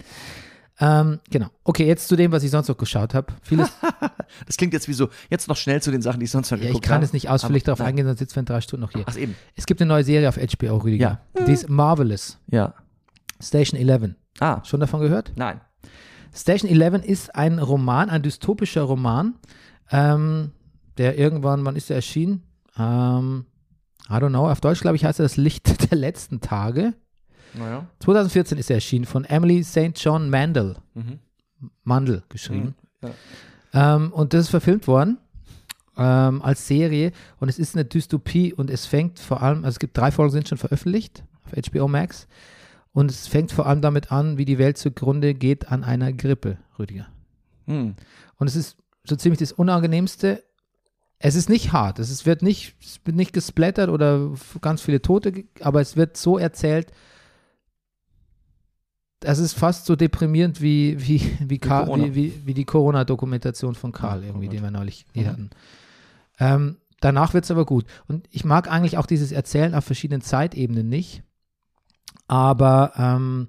Ähm, 0.79 1.21
genau. 1.31 1.47
Okay, 1.65 1.87
jetzt 1.87 2.07
zu 2.09 2.17
dem, 2.17 2.33
was 2.33 2.43
ich 2.43 2.51
sonst 2.51 2.69
noch 2.69 2.77
geschaut 2.77 3.15
habe. 3.15 3.33
Vieles, 3.43 3.71
Das 4.47 4.59
klingt 4.59 4.75
jetzt 4.75 4.87
wie 4.89 4.93
so, 4.93 5.09
jetzt 5.31 5.49
noch 5.49 5.57
schnell 5.57 5.81
zu 5.81 5.91
den 5.91 6.03
Sachen, 6.03 6.21
die 6.21 6.25
ich 6.25 6.31
sonst 6.31 6.51
noch 6.51 6.59
ja, 6.59 6.65
ich 6.65 6.69
geguckt 6.69 6.85
kann 6.85 6.97
habe. 6.97 7.05
es 7.07 7.15
nicht 7.15 7.31
ausführlich 7.31 7.63
darauf 7.63 7.81
eingehen, 7.81 8.05
sonst 8.07 8.19
sitzen 8.19 8.35
wir 8.37 8.41
in 8.41 8.45
drei 8.47 8.61
Stunden 8.61 8.83
noch 8.85 8.93
hier. 8.93 9.05
Ach, 9.07 9.17
eben. 9.17 9.35
Es 9.55 9.65
gibt 9.65 9.81
eine 9.81 9.89
neue 9.89 10.05
Serie 10.05 10.29
auf 10.29 10.37
HBO, 10.37 10.77
Rüdiger. 10.77 11.21
Die 11.47 11.53
ist 11.53 11.71
Marvelous. 11.71 12.39
Ja. 12.51 12.75
Station 13.43 13.81
11. 13.81 14.11
Ah, 14.41 14.63
Schon 14.65 14.81
davon 14.81 15.01
gehört? 15.01 15.33
nein. 15.37 15.61
Station 16.37 16.71
11 16.71 17.05
ist 17.05 17.35
ein 17.35 17.59
Roman, 17.59 18.11
ein 18.11 18.23
dystopischer 18.23 18.83
Roman, 18.83 19.35
ähm, 19.91 20.53
der 20.99 21.19
irgendwann, 21.19 21.65
wann 21.65 21.77
ist 21.77 21.89
der 21.89 21.97
erschienen? 21.97 22.43
Ähm, 22.79 23.47
I 24.09 24.13
don't 24.15 24.29
know, 24.29 24.49
auf 24.49 24.61
Deutsch 24.61 24.81
glaube 24.81 24.97
ich 24.97 25.05
heißt 25.05 25.19
er 25.19 25.25
das 25.25 25.37
Licht 25.37 25.91
der 25.91 25.99
letzten 25.99 26.41
Tage. 26.41 26.95
Naja. 27.55 27.87
2014 28.01 28.59
ist 28.59 28.71
er 28.71 28.77
erschienen 28.77 29.05
von 29.07 29.25
Emily 29.25 29.63
St. 29.65 29.93
John 29.97 30.29
Mandel, 30.31 30.77
Mhm. 30.95 31.19
Mandel 31.85 32.23
geschrieben. 32.29 32.75
Mhm, 33.01 33.09
Ähm, 33.73 34.13
und 34.13 34.35
das 34.35 34.43
ist 34.43 34.51
verfilmt 34.51 34.87
worden 34.87 35.19
ähm, 35.97 36.43
als 36.43 36.67
Serie 36.67 37.13
und 37.41 37.49
es 37.49 37.59
ist 37.59 37.75
eine 37.75 37.85
Dystopie 37.87 38.53
und 38.53 38.71
es 38.71 38.85
fängt 38.85 39.19
vor 39.19 39.43
allem, 39.43 39.59
also 39.65 39.69
es 39.77 39.79
gibt 39.79 39.97
drei 39.97 40.11
Folgen 40.11 40.33
sind 40.33 40.49
schon 40.49 40.59
veröffentlicht 40.59 41.25
auf 41.47 41.53
HBO 41.73 41.89
Max 41.89 42.27
und 42.97 43.11
es 43.11 43.27
fängt 43.27 43.53
vor 43.53 43.67
allem 43.67 43.83
damit 43.83 44.11
an, 44.11 44.39
wie 44.39 44.47
die 44.47 44.57
Welt 44.57 44.79
zugrunde 44.79 45.35
geht 45.35 45.71
an 45.71 45.85
einer 45.85 46.15
Grippe, 46.15 46.57
Rüdiger. 46.79 47.07
Hm. 47.67 47.95
Und 48.37 48.47
es 48.47 48.57
ist 48.57 48.79
so 49.05 49.17
ziemlich 49.17 49.39
das 49.39 49.53
Unangenehmste. 49.53 50.43
Es 51.19 51.35
ist 51.35 51.51
nicht 51.51 51.73
hart, 51.75 51.99
es 51.99 52.09
ist, 52.09 52.25
wird, 52.25 52.41
nicht, 52.41 52.75
es 52.83 52.99
wird 53.05 53.15
nicht 53.15 53.35
gesplattert 53.35 53.91
oder 53.91 54.31
ganz 54.63 54.81
viele 54.81 55.03
Tote, 55.03 55.45
aber 55.61 55.83
es 55.83 55.99
wird 55.99 56.17
so 56.17 56.39
erzählt, 56.39 56.91
es 59.21 59.41
ist 59.41 59.53
fast 59.53 59.85
so 59.85 59.95
deprimierend 59.95 60.63
wie, 60.63 60.97
wie, 60.99 61.21
wie, 61.47 61.59
Karl, 61.59 62.03
wie, 62.03 62.15
wie, 62.15 62.47
wie 62.47 62.55
die 62.55 62.65
Corona-Dokumentation 62.65 63.75
von 63.75 63.93
Karl, 63.93 64.23
Ja, 64.23 64.29
irgendwie, 64.29 64.49
oh 64.49 64.53
die 64.53 64.63
wir 64.63 64.71
neulich 64.71 65.05
Mhm. 65.15 65.27
hatten. 65.27 65.51
Ähm, 66.39 66.77
danach 67.01 67.35
wird 67.35 67.45
es 67.45 67.51
aber 67.51 67.67
gut. 67.67 67.85
Und 68.09 68.27
ich 68.31 68.47
mag 68.47 68.73
eigentlich 68.73 68.97
auch 68.97 69.07
dieses 69.07 69.33
Erzählen 69.33 69.75
auf 69.75 69.85
verschiedenen 69.85 70.23
Zeitebenen 70.23 70.89
nicht, 70.89 71.23
aber 72.29 72.93
ähm, 72.97 73.49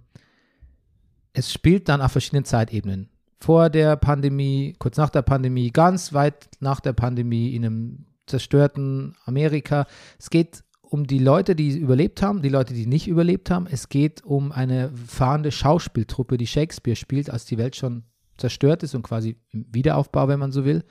es 1.33 1.51
spielt 1.51 1.89
dann 1.89 2.01
auf 2.01 2.11
verschiedenen 2.11 2.45
Zeitebenen. 2.45 3.09
Vor 3.39 3.69
der 3.69 3.95
Pandemie, 3.95 4.75
kurz 4.79 4.97
nach 4.97 5.09
der 5.11 5.21
Pandemie, 5.21 5.69
ganz 5.71 6.13
weit 6.13 6.49
nach 6.59 6.79
der 6.79 6.93
Pandemie 6.93 7.55
in 7.55 7.65
einem 7.65 8.05
zerstörten 8.25 9.15
Amerika. 9.25 9.85
Es 10.17 10.29
geht 10.29 10.63
um 10.81 11.05
die 11.05 11.19
Leute, 11.19 11.55
die 11.55 11.77
überlebt 11.77 12.21
haben, 12.21 12.41
die 12.41 12.49
Leute, 12.49 12.73
die 12.73 12.87
nicht 12.87 13.07
überlebt 13.07 13.51
haben. 13.51 13.67
Es 13.69 13.89
geht 13.89 14.23
um 14.23 14.51
eine 14.51 14.91
fahrende 15.07 15.51
Schauspieltruppe, 15.51 16.37
die 16.37 16.47
Shakespeare 16.47 16.95
spielt, 16.95 17.29
als 17.29 17.45
die 17.45 17.57
Welt 17.57 17.75
schon 17.75 18.03
zerstört 18.37 18.83
ist 18.83 18.95
und 18.95 19.03
quasi 19.03 19.37
im 19.51 19.65
Wiederaufbau, 19.71 20.27
wenn 20.27 20.39
man 20.39 20.51
so 20.51 20.65
will. 20.65 20.83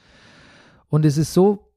Und 0.89 1.05
es 1.05 1.17
ist 1.17 1.33
so, 1.33 1.73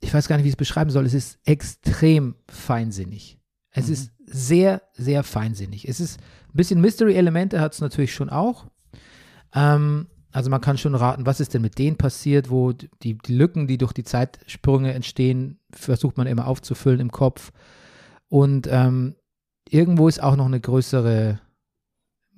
ich 0.00 0.12
weiß 0.14 0.28
gar 0.28 0.36
nicht, 0.36 0.44
wie 0.44 0.48
ich 0.48 0.54
es 0.54 0.58
beschreiben 0.58 0.90
soll, 0.90 1.04
es 1.06 1.14
ist 1.14 1.38
extrem 1.44 2.36
feinsinnig. 2.48 3.38
Es 3.70 3.88
Mhm. 3.88 3.92
ist 3.92 4.12
sehr, 4.30 4.82
sehr 4.94 5.22
feinsinnig. 5.22 5.88
Es 5.88 6.00
ist 6.00 6.20
ein 6.48 6.56
bisschen 6.56 6.80
Mystery-Elemente 6.80 7.60
hat 7.60 7.74
es 7.74 7.80
natürlich 7.80 8.12
schon 8.12 8.30
auch. 8.30 8.66
Ähm, 9.54 10.06
also 10.32 10.50
man 10.50 10.60
kann 10.60 10.78
schon 10.78 10.94
raten, 10.94 11.26
was 11.26 11.40
ist 11.40 11.54
denn 11.54 11.62
mit 11.62 11.78
denen 11.78 11.96
passiert, 11.96 12.50
wo 12.50 12.72
die, 12.72 13.18
die 13.18 13.34
Lücken, 13.34 13.66
die 13.66 13.78
durch 13.78 13.92
die 13.92 14.04
Zeitsprünge 14.04 14.92
entstehen, 14.92 15.58
versucht 15.72 16.16
man 16.16 16.26
immer 16.26 16.46
aufzufüllen 16.46 17.00
im 17.00 17.10
Kopf. 17.10 17.52
Und 18.28 18.68
ähm, 18.70 19.16
irgendwo 19.68 20.06
ist 20.06 20.22
auch 20.22 20.36
noch 20.36 20.46
eine 20.46 20.60
größere, 20.60 21.40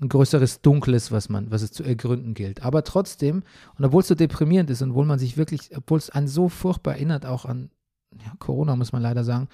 ein 0.00 0.08
größeres 0.08 0.62
Dunkles, 0.62 1.10
was 1.10 1.28
man, 1.28 1.50
was 1.50 1.62
es 1.62 1.72
zu 1.72 1.82
ergründen 1.82 2.34
gilt. 2.34 2.62
Aber 2.62 2.84
trotzdem, 2.84 3.42
und 3.76 3.84
obwohl 3.84 4.02
es 4.02 4.08
so 4.08 4.14
deprimierend 4.14 4.70
ist 4.70 4.82
und 4.82 4.90
obwohl 4.90 5.06
man 5.06 5.18
sich 5.18 5.36
wirklich, 5.36 5.76
obwohl 5.76 5.98
es 5.98 6.10
einen 6.10 6.28
so 6.28 6.48
furchtbar 6.48 6.94
erinnert, 6.94 7.26
auch 7.26 7.44
an 7.44 7.70
ja, 8.18 8.32
Corona, 8.38 8.76
muss 8.76 8.92
man 8.92 9.02
leider 9.02 9.24
sagen, 9.24 9.48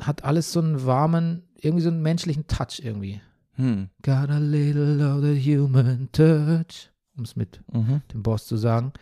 hat 0.00 0.24
alles 0.24 0.52
so 0.52 0.60
einen 0.60 0.84
warmen, 0.86 1.42
irgendwie 1.56 1.82
so 1.82 1.88
einen 1.90 2.02
menschlichen 2.02 2.46
Touch 2.46 2.80
irgendwie. 2.82 3.20
Hm. 3.54 3.88
Got 4.02 4.30
a 4.30 4.38
little 4.38 5.04
of 5.14 5.22
the 5.22 5.36
human 5.40 6.08
touch, 6.12 6.90
um 7.16 7.24
es 7.24 7.34
mit 7.36 7.60
Mhm. 7.72 8.02
dem 8.12 8.22
Boss 8.22 8.46
zu 8.46 8.56
sagen. 8.56 8.92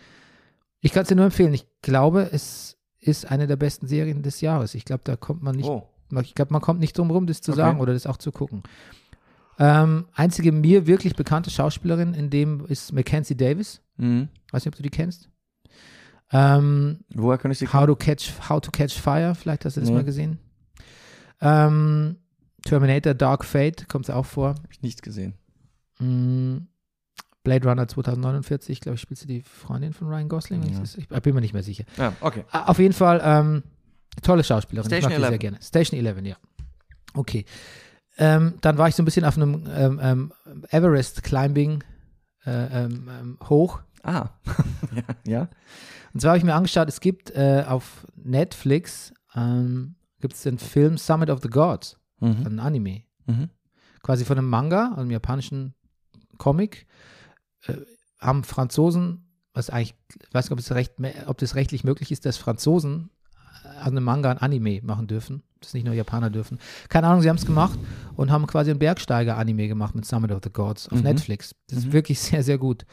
Ich 0.80 0.92
kann 0.92 1.02
es 1.02 1.08
dir 1.08 1.16
nur 1.16 1.26
empfehlen. 1.26 1.52
Ich 1.54 1.66
glaube, 1.82 2.30
es 2.32 2.78
ist 2.98 3.30
eine 3.30 3.46
der 3.46 3.56
besten 3.56 3.86
Serien 3.86 4.22
des 4.22 4.40
Jahres. 4.40 4.74
Ich 4.74 4.84
glaube, 4.84 5.02
da 5.04 5.16
kommt 5.16 5.42
man 5.42 5.56
nicht, 5.56 5.68
Oh. 5.68 5.86
ich 6.22 6.34
glaube, 6.34 6.52
man 6.52 6.62
kommt 6.62 6.80
nicht 6.80 6.96
drum 6.96 7.10
rum, 7.10 7.26
das 7.26 7.40
zu 7.40 7.52
Okay. 7.52 7.60
sagen 7.60 7.80
oder 7.80 7.92
das 7.92 8.06
auch 8.06 8.16
zu 8.16 8.32
gucken. 8.32 8.62
Ähm, 9.58 10.06
einzige 10.12 10.52
mir 10.52 10.86
wirklich 10.86 11.16
bekannte 11.16 11.50
Schauspielerin 11.50 12.14
in 12.14 12.30
dem 12.30 12.64
ist 12.66 12.92
Mackenzie 12.92 13.36
Davis. 13.36 13.80
Mhm. 13.96 14.28
Weiß 14.52 14.64
nicht, 14.64 14.72
ob 14.74 14.76
du 14.76 14.82
die 14.82 14.90
kennst. 14.90 15.30
Ähm, 16.32 17.00
Woher 17.14 17.38
kann 17.38 17.50
ich 17.52 17.58
sie 17.58 17.68
How 17.72 17.86
to 17.86 17.94
Catch 17.96 18.32
How 18.48 18.60
to 18.60 18.70
Catch 18.70 18.94
Fire, 19.00 19.34
vielleicht 19.34 19.64
hast 19.64 19.76
du 19.76 19.80
das 19.80 19.88
Nee. 19.90 19.94
mal 19.96 20.04
gesehen. 20.04 20.38
Ähm, 21.40 22.16
Terminator 22.62 23.14
Dark 23.14 23.44
Fate 23.44 23.88
kommt 23.88 24.10
auch 24.10 24.26
vor. 24.26 24.50
Hab 24.50 24.72
ich 24.72 24.82
nicht 24.82 25.02
gesehen. 25.02 25.34
Mm, 25.98 26.58
Blade 27.44 27.68
Runner 27.68 27.86
2049, 27.86 28.80
glaube 28.80 28.96
ich, 28.96 29.00
spielt 29.00 29.18
sie 29.18 29.26
die 29.26 29.42
Freundin 29.42 29.92
von 29.92 30.08
Ryan 30.08 30.28
Gosling. 30.28 30.62
Ja. 30.64 30.82
Ich 30.82 31.08
bin 31.22 31.34
mir 31.34 31.40
nicht 31.40 31.52
mehr 31.54 31.62
sicher. 31.62 31.84
Ja, 31.96 32.12
okay. 32.20 32.44
Ah, 32.50 32.64
Auf 32.64 32.78
jeden 32.78 32.94
Fall 32.94 33.20
ähm, 33.22 33.62
tolle 34.22 34.42
Schauspielerin. 34.42 34.88
Station 34.90 35.12
ich 35.12 35.18
mag 35.18 35.18
die 35.18 35.22
sehr 35.22 35.32
11. 35.32 35.40
gerne. 35.40 35.58
Station 35.62 36.00
11, 36.00 36.26
ja. 36.26 36.36
Okay. 37.14 37.44
Ähm, 38.18 38.54
dann 38.62 38.78
war 38.78 38.88
ich 38.88 38.94
so 38.94 39.02
ein 39.02 39.04
bisschen 39.04 39.24
auf 39.24 39.36
einem 39.36 39.68
ähm, 39.74 40.00
ähm, 40.02 40.32
Everest 40.70 41.22
Climbing 41.22 41.84
äh, 42.44 42.84
ähm, 42.84 43.10
ähm, 43.10 43.38
hoch. 43.48 43.80
Ah. 44.02 44.30
ja, 44.94 45.02
ja. 45.26 45.48
Und 46.14 46.20
zwar 46.20 46.30
habe 46.30 46.38
ich 46.38 46.44
mir 46.44 46.54
angeschaut, 46.54 46.88
es 46.88 47.00
gibt 47.00 47.30
äh, 47.32 47.64
auf 47.66 48.06
Netflix 48.16 49.12
ähm, 49.34 49.95
gibt 50.26 50.34
es 50.34 50.42
den 50.42 50.58
Film 50.58 50.98
Summit 50.98 51.30
of 51.30 51.40
the 51.42 51.48
Gods, 51.48 51.96
Mhm. 52.20 52.46
ein 52.46 52.58
Anime. 52.60 53.02
Mhm. 53.26 53.50
quasi 54.02 54.24
von 54.24 54.38
einem 54.38 54.48
Manga, 54.48 54.94
einem 54.96 55.10
japanischen 55.10 55.74
Comic, 56.38 56.86
äh, 57.66 57.74
haben 58.20 58.44
Franzosen, 58.44 59.24
was 59.52 59.68
eigentlich, 59.70 59.94
ich 60.28 60.32
weiß 60.34 60.44
nicht, 60.46 60.52
ob, 60.52 60.58
es 60.60 60.70
recht, 60.72 60.92
ob 61.26 61.38
das 61.38 61.54
rechtlich 61.56 61.82
möglich 61.82 62.12
ist, 62.12 62.24
dass 62.24 62.36
Franzosen 62.36 63.10
äh, 63.64 63.80
aus 63.80 63.86
einem 63.88 64.04
Manga 64.04 64.30
ein 64.30 64.38
Anime 64.38 64.80
machen 64.82 65.06
dürfen, 65.08 65.42
das 65.60 65.74
nicht 65.74 65.84
nur 65.84 65.94
Japaner 65.94 66.30
dürfen. 66.30 66.58
Keine 66.88 67.08
Ahnung, 67.08 67.20
sie 67.22 67.28
haben 67.28 67.36
es 67.36 67.46
gemacht 67.46 67.78
und 68.14 68.30
haben 68.30 68.46
quasi 68.46 68.70
ein 68.70 68.78
Bergsteiger-Anime 68.78 69.66
gemacht 69.68 69.94
mit 69.96 70.04
Summit 70.06 70.30
of 70.30 70.40
the 70.44 70.50
Gods 70.52 70.88
auf 70.88 70.98
Mhm. 70.98 71.04
Netflix. 71.04 71.54
Das 71.68 71.78
ist 71.80 71.86
Mhm. 71.86 71.92
wirklich 71.92 72.20
sehr, 72.40 72.42
sehr 72.44 72.58
gut. 72.58 72.86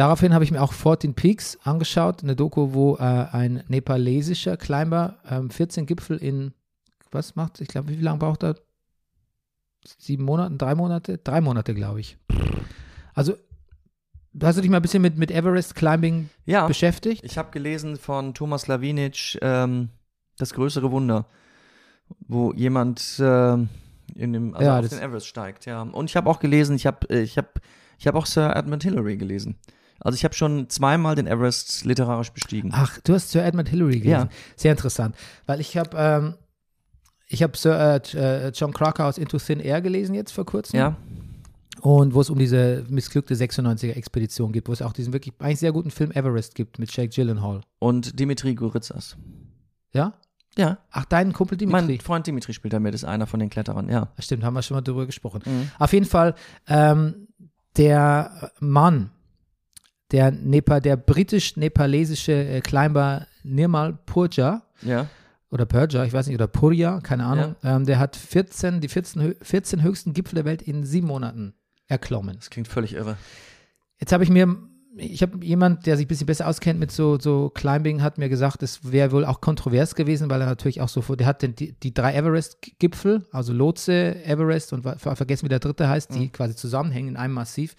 Daraufhin 0.00 0.32
habe 0.32 0.44
ich 0.44 0.50
mir 0.50 0.62
auch 0.62 0.72
14 0.72 1.12
Peaks 1.12 1.58
angeschaut, 1.62 2.22
eine 2.22 2.34
Doku, 2.34 2.72
wo 2.72 2.96
äh, 2.96 3.00
ein 3.02 3.64
nepalesischer 3.68 4.56
Climber 4.56 5.18
ähm, 5.28 5.50
14 5.50 5.84
Gipfel 5.84 6.16
in, 6.16 6.54
was 7.10 7.36
macht, 7.36 7.60
ich 7.60 7.68
glaube, 7.68 7.90
wie 7.90 7.96
lange 7.96 8.18
braucht 8.18 8.42
er? 8.42 8.56
Sieben 9.98 10.24
Monate, 10.24 10.56
drei 10.56 10.74
Monate? 10.74 11.18
Drei 11.18 11.42
Monate, 11.42 11.74
glaube 11.74 12.00
ich. 12.00 12.16
Also, 13.12 13.34
hast 14.42 14.56
du 14.56 14.62
dich 14.62 14.70
mal 14.70 14.78
ein 14.78 14.82
bisschen 14.82 15.02
mit, 15.02 15.18
mit 15.18 15.30
Everest 15.30 15.74
Climbing 15.74 16.30
Ja. 16.46 16.66
beschäftigt? 16.66 17.22
Ich 17.22 17.36
habe 17.36 17.50
gelesen 17.50 17.98
von 17.98 18.32
Thomas 18.32 18.68
Lawinic 18.68 19.38
ähm, 19.42 19.90
Das 20.38 20.54
größere 20.54 20.90
Wunder, 20.90 21.26
wo 22.26 22.54
jemand 22.54 23.20
ähm, 23.20 23.68
in 24.14 24.32
dem, 24.32 24.54
also 24.54 24.64
Ja, 24.64 24.78
auf 24.78 24.88
den 24.88 24.98
Everest 25.00 25.26
steigt, 25.26 25.66
ja. 25.66 25.82
Und 25.82 26.08
ich 26.08 26.16
habe 26.16 26.30
auch 26.30 26.40
gelesen, 26.40 26.74
ich 26.76 26.86
habe 26.86 27.06
ich 27.14 27.36
hab, 27.36 27.60
ich 27.98 28.06
hab 28.06 28.14
auch 28.14 28.24
Sir 28.24 28.56
Edmund 28.56 28.82
Hillary 28.82 29.18
gelesen. 29.18 29.58
Also 30.00 30.16
ich 30.16 30.24
habe 30.24 30.34
schon 30.34 30.68
zweimal 30.70 31.14
den 31.14 31.26
Everest 31.26 31.84
literarisch 31.84 32.30
bestiegen. 32.32 32.70
Ach, 32.74 32.98
du 33.04 33.14
hast 33.14 33.30
Sir 33.30 33.44
Edmund 33.44 33.68
Hillary 33.68 34.00
gelesen. 34.00 34.08
Ja. 34.10 34.28
Sehr 34.56 34.72
interessant. 34.72 35.14
Weil 35.46 35.60
ich 35.60 35.76
habe 35.76 35.96
ähm, 35.96 36.34
ich 37.28 37.42
habe 37.42 37.56
Sir 37.56 38.00
äh, 38.14 38.46
äh, 38.46 38.52
John 38.54 38.72
Krakauers 38.72 39.18
Into 39.18 39.38
Thin 39.38 39.60
Air 39.60 39.80
gelesen 39.82 40.14
jetzt 40.14 40.32
vor 40.32 40.44
kurzem. 40.46 40.78
Ja, 40.78 40.96
Und 41.80 42.14
wo 42.14 42.20
es 42.20 42.28
um 42.30 42.38
diese 42.38 42.84
missglückte 42.88 43.34
96er-Expedition 43.34 44.52
geht, 44.52 44.68
wo 44.68 44.72
es 44.72 44.82
auch 44.82 44.92
diesen 44.92 45.12
wirklich 45.12 45.34
eigentlich 45.38 45.60
sehr 45.60 45.72
guten 45.72 45.90
Film 45.90 46.10
Everest 46.12 46.54
gibt 46.54 46.78
mit 46.78 46.90
Jake 46.94 47.10
Gyllenhaal. 47.14 47.60
und 47.78 48.18
Dimitri 48.18 48.54
Goritzas. 48.54 49.16
Ja? 49.92 50.14
Ja, 50.58 50.78
Ach, 50.90 51.04
dein 51.04 51.32
Kumpel 51.32 51.56
Dimitri. 51.56 51.82
mein 51.86 52.00
Freund 52.00 52.26
Dimitri 52.26 52.52
spielt 52.52 52.72
da 52.72 52.80
mit, 52.80 52.92
ist 52.92 53.04
einer 53.04 53.28
von 53.28 53.38
den 53.38 53.50
Kletterern, 53.50 53.88
ja. 53.88 54.08
Stimmt, 54.18 54.42
haben 54.42 54.54
wir 54.54 54.62
schon 54.62 54.74
mal 54.76 54.80
drüber 54.82 55.06
gesprochen. 55.06 55.42
Mhm. 55.46 55.70
Auf 55.78 55.92
jeden 55.92 56.06
Fall, 56.06 56.34
ähm, 56.66 57.28
der 57.76 58.50
Mann, 58.58 59.10
der, 60.12 60.30
Nepal, 60.30 60.80
der 60.80 60.96
britisch-nepalesische 60.96 62.32
äh, 62.32 62.60
Climber 62.60 63.26
Nirmal 63.42 63.98
Purja, 64.06 64.62
Ja, 64.82 65.06
oder 65.50 65.66
Purja, 65.66 66.04
ich 66.04 66.12
weiß 66.12 66.26
nicht, 66.28 66.36
oder 66.36 66.46
Purja, 66.46 67.00
keine 67.00 67.24
Ahnung, 67.24 67.56
ähm, 67.64 67.84
der 67.84 67.98
hat 67.98 68.14
14, 68.16 68.80
die 68.80 68.88
14, 68.88 69.22
hö- 69.22 69.36
14 69.44 69.82
höchsten 69.82 70.12
Gipfel 70.12 70.36
der 70.36 70.44
Welt 70.44 70.62
in 70.62 70.84
sieben 70.84 71.08
Monaten 71.08 71.54
erklommen. 71.88 72.36
das 72.36 72.50
klingt 72.50 72.68
völlig 72.68 72.94
irre. 72.94 73.16
Jetzt 73.98 74.12
habe 74.12 74.22
ich 74.22 74.30
mir, 74.30 74.56
ich 74.96 75.22
habe 75.22 75.44
jemand, 75.44 75.86
der 75.86 75.96
sich 75.96 76.06
ein 76.06 76.08
bisschen 76.08 76.26
besser 76.28 76.46
auskennt 76.46 76.78
mit 76.78 76.92
so, 76.92 77.18
so 77.18 77.50
Climbing, 77.50 78.00
hat 78.02 78.16
mir 78.18 78.28
gesagt, 78.28 78.62
es 78.62 78.92
wäre 78.92 79.10
wohl 79.12 79.24
auch 79.24 79.40
kontrovers 79.40 79.94
gewesen, 79.96 80.30
weil 80.30 80.40
er 80.40 80.46
natürlich 80.46 80.80
auch 80.80 80.88
so, 80.88 81.02
vor- 81.02 81.16
der 81.16 81.26
hat 81.26 81.42
den, 81.42 81.54
die, 81.56 81.72
die 81.72 81.92
drei 81.92 82.14
Everest-Gipfel, 82.14 83.26
also 83.32 83.52
Lotse, 83.52 84.24
Everest 84.24 84.72
und 84.72 84.82
ver- 84.82 85.16
vergessen, 85.16 85.46
wie 85.46 85.50
der 85.50 85.58
dritte 85.58 85.88
heißt, 85.88 86.14
die 86.14 86.28
quasi 86.28 86.54
zusammenhängen 86.54 87.08
in 87.10 87.16
einem 87.16 87.34
Massiv, 87.34 87.74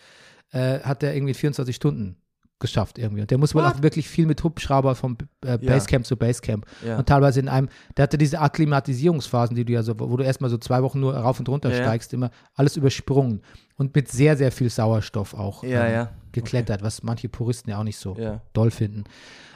äh, 0.51 0.79
hat 0.81 1.03
er 1.03 1.13
irgendwie 1.15 1.33
24 1.33 1.75
Stunden 1.75 2.17
geschafft 2.59 2.99
irgendwie. 2.99 3.21
Und 3.21 3.31
der 3.31 3.39
muss 3.39 3.55
wohl 3.55 3.63
What? 3.63 3.77
auch 3.77 3.81
wirklich 3.81 4.07
viel 4.07 4.27
mit 4.27 4.43
Hubschrauber 4.43 4.93
vom 4.93 5.17
äh, 5.43 5.49
Ja. 5.51 5.57
Basecamp 5.57 6.05
zu 6.05 6.15
Basecamp. 6.15 6.65
Ja. 6.85 6.97
Und 6.99 7.07
teilweise 7.09 7.39
in 7.39 7.47
einem, 7.49 7.69
der 7.97 8.03
hatte 8.03 8.19
diese 8.19 8.39
Akklimatisierungsphasen, 8.39 9.55
die 9.55 9.65
du 9.65 9.73
ja 9.73 9.81
so, 9.81 9.99
wo 9.99 10.15
du 10.15 10.23
erstmal 10.23 10.49
so 10.51 10.57
zwei 10.59 10.83
Wochen 10.83 10.99
nur 10.99 11.15
rauf 11.15 11.39
und 11.39 11.49
runter 11.49 11.69
Ja, 11.71 11.77
ja. 11.77 11.81
steigst, 11.83 12.13
immer 12.13 12.29
alles 12.53 12.77
übersprungen. 12.77 13.41
Und 13.77 13.95
mit 13.95 14.09
sehr, 14.09 14.37
sehr 14.37 14.51
viel 14.51 14.69
Sauerstoff 14.69 15.33
auch 15.33 15.63
Ja, 15.63 15.85
ähm, 15.87 15.93
ja. 15.93 16.09
geklettert, 16.33 16.83
was 16.83 17.01
manche 17.01 17.29
Puristen 17.29 17.71
ja 17.71 17.79
auch 17.79 17.83
nicht 17.83 17.97
so 17.97 18.15
Ja. 18.15 18.41
doll 18.53 18.69
finden. 18.69 19.05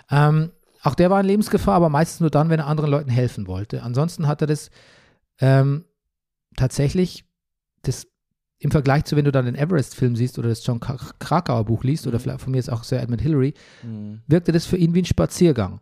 Ähm, 0.10 0.52
auch 0.82 0.96
der 0.96 1.10
war 1.12 1.20
in 1.20 1.28
Lebensgefahr, 1.28 1.76
aber 1.76 1.89
meistens 1.89 2.22
nur 2.22 2.30
dann, 2.32 2.50
wenn 2.50 2.60
er 2.60 2.68
anderen 2.68 2.89
Leuten 2.89 3.10
helfen 3.12 3.46
wollte. 3.48 3.84
Ansonsten 3.84 4.26
hat 4.28 4.41
er 4.41 4.48
das 4.48 4.70
ähm, 5.39 5.86
tatsächlich 6.56 7.26
das 7.84 8.08
im 8.66 8.72
Vergleich 8.72 9.05
zu, 9.05 9.16
wenn 9.16 9.24
du 9.26 9.32
dann 9.32 9.45
den 9.45 9.55
Everest-Film 9.55 10.16
siehst 10.16 10.38
oder 10.39 10.49
das 10.49 10.66
John 10.66 10.80
Kra- 10.80 11.11
Krakauer 11.20 11.63
Buch 11.66 11.84
liest 11.84 12.05
oder 12.07 12.18
Mhm. 12.18 12.22
vielleicht 12.24 12.41
von 12.41 12.51
mir 12.51 12.57
ist 12.59 12.70
auch 12.70 12.84
Sir 12.84 12.99
Edmund 13.01 13.22
Hillary, 13.22 13.53
Mhm. 13.84 14.22
wirkte 14.28 14.51
das 14.51 14.66
für 14.66 14.78
ihn 14.78 14.93
wie 14.93 15.01
ein 15.01 15.05
Spaziergang. 15.05 15.80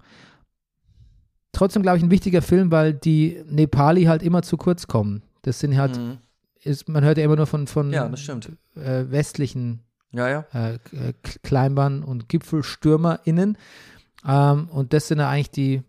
Trotzdem, 1.51 1.81
glaube 1.83 1.97
ich, 1.97 2.03
ein 2.03 2.11
wichtiger 2.11 2.41
Film, 2.41 2.71
weil 2.71 2.93
die 2.93 3.41
Nepali 3.47 4.03
halt 4.05 4.23
immer 4.23 4.41
zu 4.41 4.57
kurz 4.57 4.87
kommen. 4.87 5.21
Das 5.43 5.59
sind 5.59 5.77
halt, 5.77 5.97
Mhm. 5.97 6.17
ist, 6.63 6.89
man 6.89 7.03
hört 7.03 7.17
ja 7.17 7.23
immer 7.23 7.35
nur 7.35 7.45
von, 7.47 7.67
von 7.67 7.91
Ja, 7.91 8.05
äh, 8.07 9.11
westlichen 9.11 9.81
Ja, 10.11 10.29
ja. 10.29 10.45
äh, 10.53 10.73
äh, 10.91 11.13
Climbern 11.43 12.03
und 12.03 12.27
GipfelstürmerInnen. 12.29 13.57
Ähm, 14.27 14.67
und 14.69 14.93
das 14.93 15.07
sind 15.07 15.19
ja 15.19 15.29
eigentlich 15.29 15.51
die, 15.51 15.83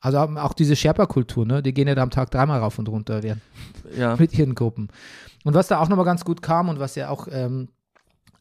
also 0.00 0.18
auch- 0.18 0.54
diese 0.54 0.76
Sherpa-Kultur, 0.76 1.46
ne? 1.46 1.62
Die 1.62 1.72
gehen 1.72 1.88
ja 1.88 1.94
da 1.94 2.02
am 2.02 2.10
Tag 2.10 2.30
dreimal 2.30 2.60
rauf 2.60 2.78
und 2.78 2.88
runter 2.88 3.22
während, 3.22 3.40
Ja. 3.96 4.16
mit 4.20 4.36
ihren 4.38 4.54
Gruppen. 4.54 4.88
Und 5.44 5.54
was 5.54 5.68
da 5.68 5.78
auch 5.78 5.88
nochmal 5.88 6.04
ganz 6.06 6.24
gut 6.24 6.42
kam 6.42 6.68
und 6.68 6.78
was 6.80 6.94
ja 6.96 7.08
auch 7.10 7.28
ähm, 7.30 7.68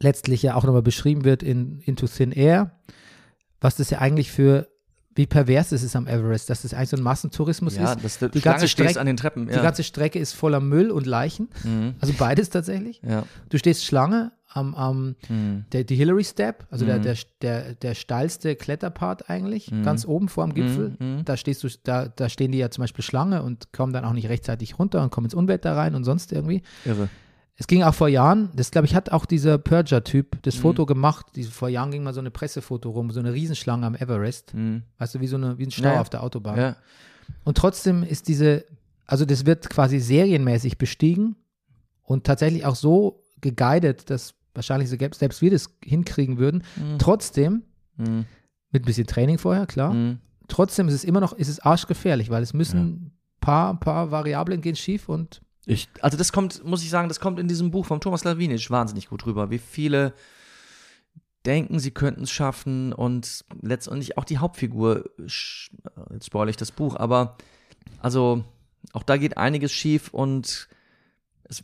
letztlich 0.01 0.41
ja 0.41 0.55
auch 0.55 0.63
nochmal 0.63 0.81
beschrieben 0.81 1.23
wird 1.23 1.43
in 1.43 1.79
Into 1.81 2.07
Thin 2.07 2.31
Air, 2.31 2.71
was 3.61 3.75
das 3.75 3.89
ja 3.89 3.99
eigentlich 3.99 4.31
für, 4.31 4.67
wie 5.15 5.27
pervers 5.27 5.71
es 5.71 5.83
ist 5.83 5.95
am 5.95 6.07
Everest, 6.07 6.49
dass 6.49 6.63
das 6.63 6.73
eigentlich 6.73 6.89
so 6.89 6.97
ein 6.97 7.03
Massentourismus 7.03 7.75
Ja, 7.75 7.93
ist. 7.93 8.03
dass 8.03 8.19
du 8.19 8.29
Die 8.29 8.39
Schlange 8.41 8.53
ganze 8.55 8.67
Strecke- 8.67 8.99
an 8.99 9.05
den 9.05 9.17
Treppen. 9.17 9.47
Die 9.47 9.53
Ja. 9.53 9.61
ganze 9.61 9.83
Strecke 9.83 10.17
ist 10.19 10.33
voller 10.33 10.59
Müll 10.59 10.91
und 10.91 11.05
Leichen, 11.05 11.49
mhm. 11.63 11.95
also 11.99 12.13
beides 12.17 12.49
tatsächlich. 12.49 13.01
Ja. 13.07 13.23
Du 13.49 13.57
stehst 13.57 13.85
Schlange 13.85 14.31
am, 14.53 14.75
am 14.75 15.15
Mhm. 15.29 15.65
der, 15.71 15.83
die 15.83 15.95
Hillary 15.95 16.23
Step, 16.23 16.65
also 16.69 16.85
der, 16.85 16.99
Mhm. 16.99 17.03
der, 17.03 17.15
der, 17.41 17.75
der 17.75 17.95
steilste 17.95 18.55
Kletterpart 18.55 19.29
eigentlich, 19.29 19.71
Mhm. 19.71 19.83
ganz 19.83 20.05
oben 20.05 20.29
vor 20.29 20.45
dem 20.45 20.53
Gipfel. 20.53 20.95
Mhm, 20.99 21.15
mhm. 21.17 21.25
Da 21.25 21.37
stehst 21.37 21.63
du, 21.63 21.67
da, 21.83 22.07
da 22.07 22.29
stehen 22.29 22.51
die 22.51 22.57
ja 22.59 22.69
zum 22.69 22.83
Beispiel 22.83 23.03
Schlange 23.03 23.43
und 23.43 23.73
kommen 23.73 23.93
dann 23.93 24.05
auch 24.05 24.13
nicht 24.13 24.29
rechtzeitig 24.29 24.77
runter 24.79 25.01
und 25.01 25.11
kommen 25.11 25.25
ins 25.25 25.33
Unwetter 25.33 25.75
rein 25.75 25.95
und 25.95 26.03
sonst 26.03 26.31
irgendwie. 26.31 26.61
Irre. 26.85 27.09
Es 27.55 27.67
ging 27.67 27.83
auch 27.83 27.93
vor 27.93 28.07
Jahren, 28.09 28.49
das 28.55 28.71
glaube 28.71 28.87
ich, 28.87 28.95
hat 28.95 29.11
auch 29.11 29.25
dieser 29.27 29.59
Purger-Typ 29.59 30.35
Mhm. 30.35 30.39
das 30.41 30.55
Foto 30.55 30.85
gemacht. 30.87 31.27
Diese, 31.35 31.51
vor 31.51 31.69
Jahren 31.69 31.91
ging 31.91 32.03
mal 32.03 32.13
so 32.13 32.19
eine 32.19 32.31
Pressefoto 32.31 32.89
rum, 32.89 33.11
so 33.11 33.19
eine 33.19 33.31
Riesenschlange 33.33 33.85
am 33.85 33.93
Everest. 33.95 34.53
Mhm. 34.55 34.83
Weißt 34.97 35.13
du, 35.15 35.19
wie 35.19 35.27
so 35.27 35.35
eine, 35.37 35.57
wie 35.59 35.65
ein 35.67 35.71
Stau 35.71 35.83
Ja, 35.85 35.93
ja. 35.95 36.01
auf 36.01 36.09
der 36.09 36.23
Autobahn. 36.23 36.57
Ja. 36.57 36.75
Und 37.43 37.55
trotzdem 37.57 38.01
ist 38.03 38.27
diese, 38.27 38.65
also 39.05 39.25
das 39.25 39.45
wird 39.45 39.69
quasi 39.69 39.99
serienmäßig 39.99 40.77
bestiegen 40.79 41.35
und 42.03 42.23
tatsächlich 42.25 42.65
auch 42.65 42.75
so 42.75 43.21
geguidet, 43.39 44.09
dass 44.09 44.33
wahrscheinlich 44.53 44.89
so- 44.89 44.97
selbst 44.97 45.41
wir 45.41 45.51
das 45.51 45.69
hinkriegen 45.83 46.37
würden. 46.37 46.63
Trotzdem, 46.99 47.63
Mhm. 47.97 48.25
mit 48.71 48.83
ein 48.83 48.85
bisschen 48.85 49.07
Training 49.07 49.37
vorher, 49.37 49.65
klar, 49.67 49.93
Mhm. 49.93 50.19
trotzdem 50.47 50.87
ist 50.87 50.93
es 50.95 51.03
immer 51.03 51.19
noch, 51.19 51.33
ist 51.33 51.47
es 51.47 51.59
arschgefährlich, 51.59 52.29
weil 52.29 52.41
es 52.43 52.53
müssen 52.53 52.79
ein 52.79 53.11
paar, 53.39 53.79
paar 53.79 54.11
Variablen 54.11 54.61
gehen 54.61 54.75
schief 54.75 55.09
und 55.09 55.41
Ich, 55.65 55.87
also 56.01 56.17
das 56.17 56.33
kommt, 56.33 56.63
muss 56.65 56.83
ich 56.83 56.89
sagen, 56.89 57.07
das 57.07 57.21
kommt 57.21 57.39
in 57.39 57.47
diesem 57.47 57.71
Buch 57.71 57.85
von 57.85 58.01
Thomas 58.01 58.25
Lawinisch 58.25 58.69
wahnsinnig 58.69 59.07
gut 59.07 59.25
rüber, 59.25 59.49
wie 59.49 59.59
viele 59.59 60.13
denken, 61.45 61.79
sie 61.79 61.91
könnten 61.91 62.23
es 62.23 62.31
schaffen 62.31 62.93
und 62.93 63.45
letztendlich 63.61 64.17
auch 64.17 64.25
die 64.25 64.37
Hauptfigur, 64.39 65.09
jetzt 65.19 66.25
spoil 66.25 66.49
ich 66.49 66.57
das 66.57 66.71
Buch, 66.71 66.95
aber 66.95 67.37
also 67.99 68.43
auch 68.93 69.03
da 69.03 69.17
geht 69.17 69.37
einiges 69.37 69.71
schief 69.71 70.09
und 70.13 70.67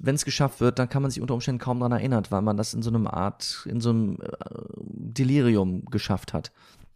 wenn 0.01 0.15
es 0.15 0.25
geschafft 0.25 0.59
wird, 0.59 0.79
dann 0.79 0.89
kann 0.89 1.01
man 1.01 1.11
sich 1.11 1.21
unter 1.21 1.33
Umständen 1.33 1.59
kaum 1.59 1.79
daran 1.79 1.93
erinnern, 1.93 2.23
weil 2.29 2.41
man 2.41 2.57
das 2.57 2.73
in 2.73 2.81
so 2.81 2.89
einem 2.89 3.07
Art, 3.07 3.65
in 3.65 3.81
so 3.81 3.89
einem 3.89 4.17
äh, 4.21 4.27
Delirium 4.77 5.85
geschafft 5.85 6.33
hat. 6.33 6.51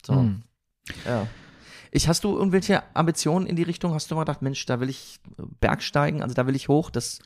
So. 0.06 0.16
Hm. 0.16 0.44
Ja. 1.06 1.28
Ich, 1.92 2.08
hast 2.08 2.24
du 2.24 2.36
irgendwelche 2.36 2.84
Ambitionen 2.96 3.46
in 3.46 3.56
die 3.56 3.64
Richtung? 3.64 3.94
Hast 3.94 4.10
du 4.10 4.16
mal 4.16 4.22
gedacht, 4.22 4.42
Mensch, 4.42 4.66
da 4.66 4.80
will 4.80 4.90
ich 4.90 5.20
Bergsteigen, 5.60 6.24
also 6.24 6.34
da 6.34 6.48
will 6.48 6.56
ich 6.56 6.68
hoch, 6.68 6.90
das, 6.90 7.20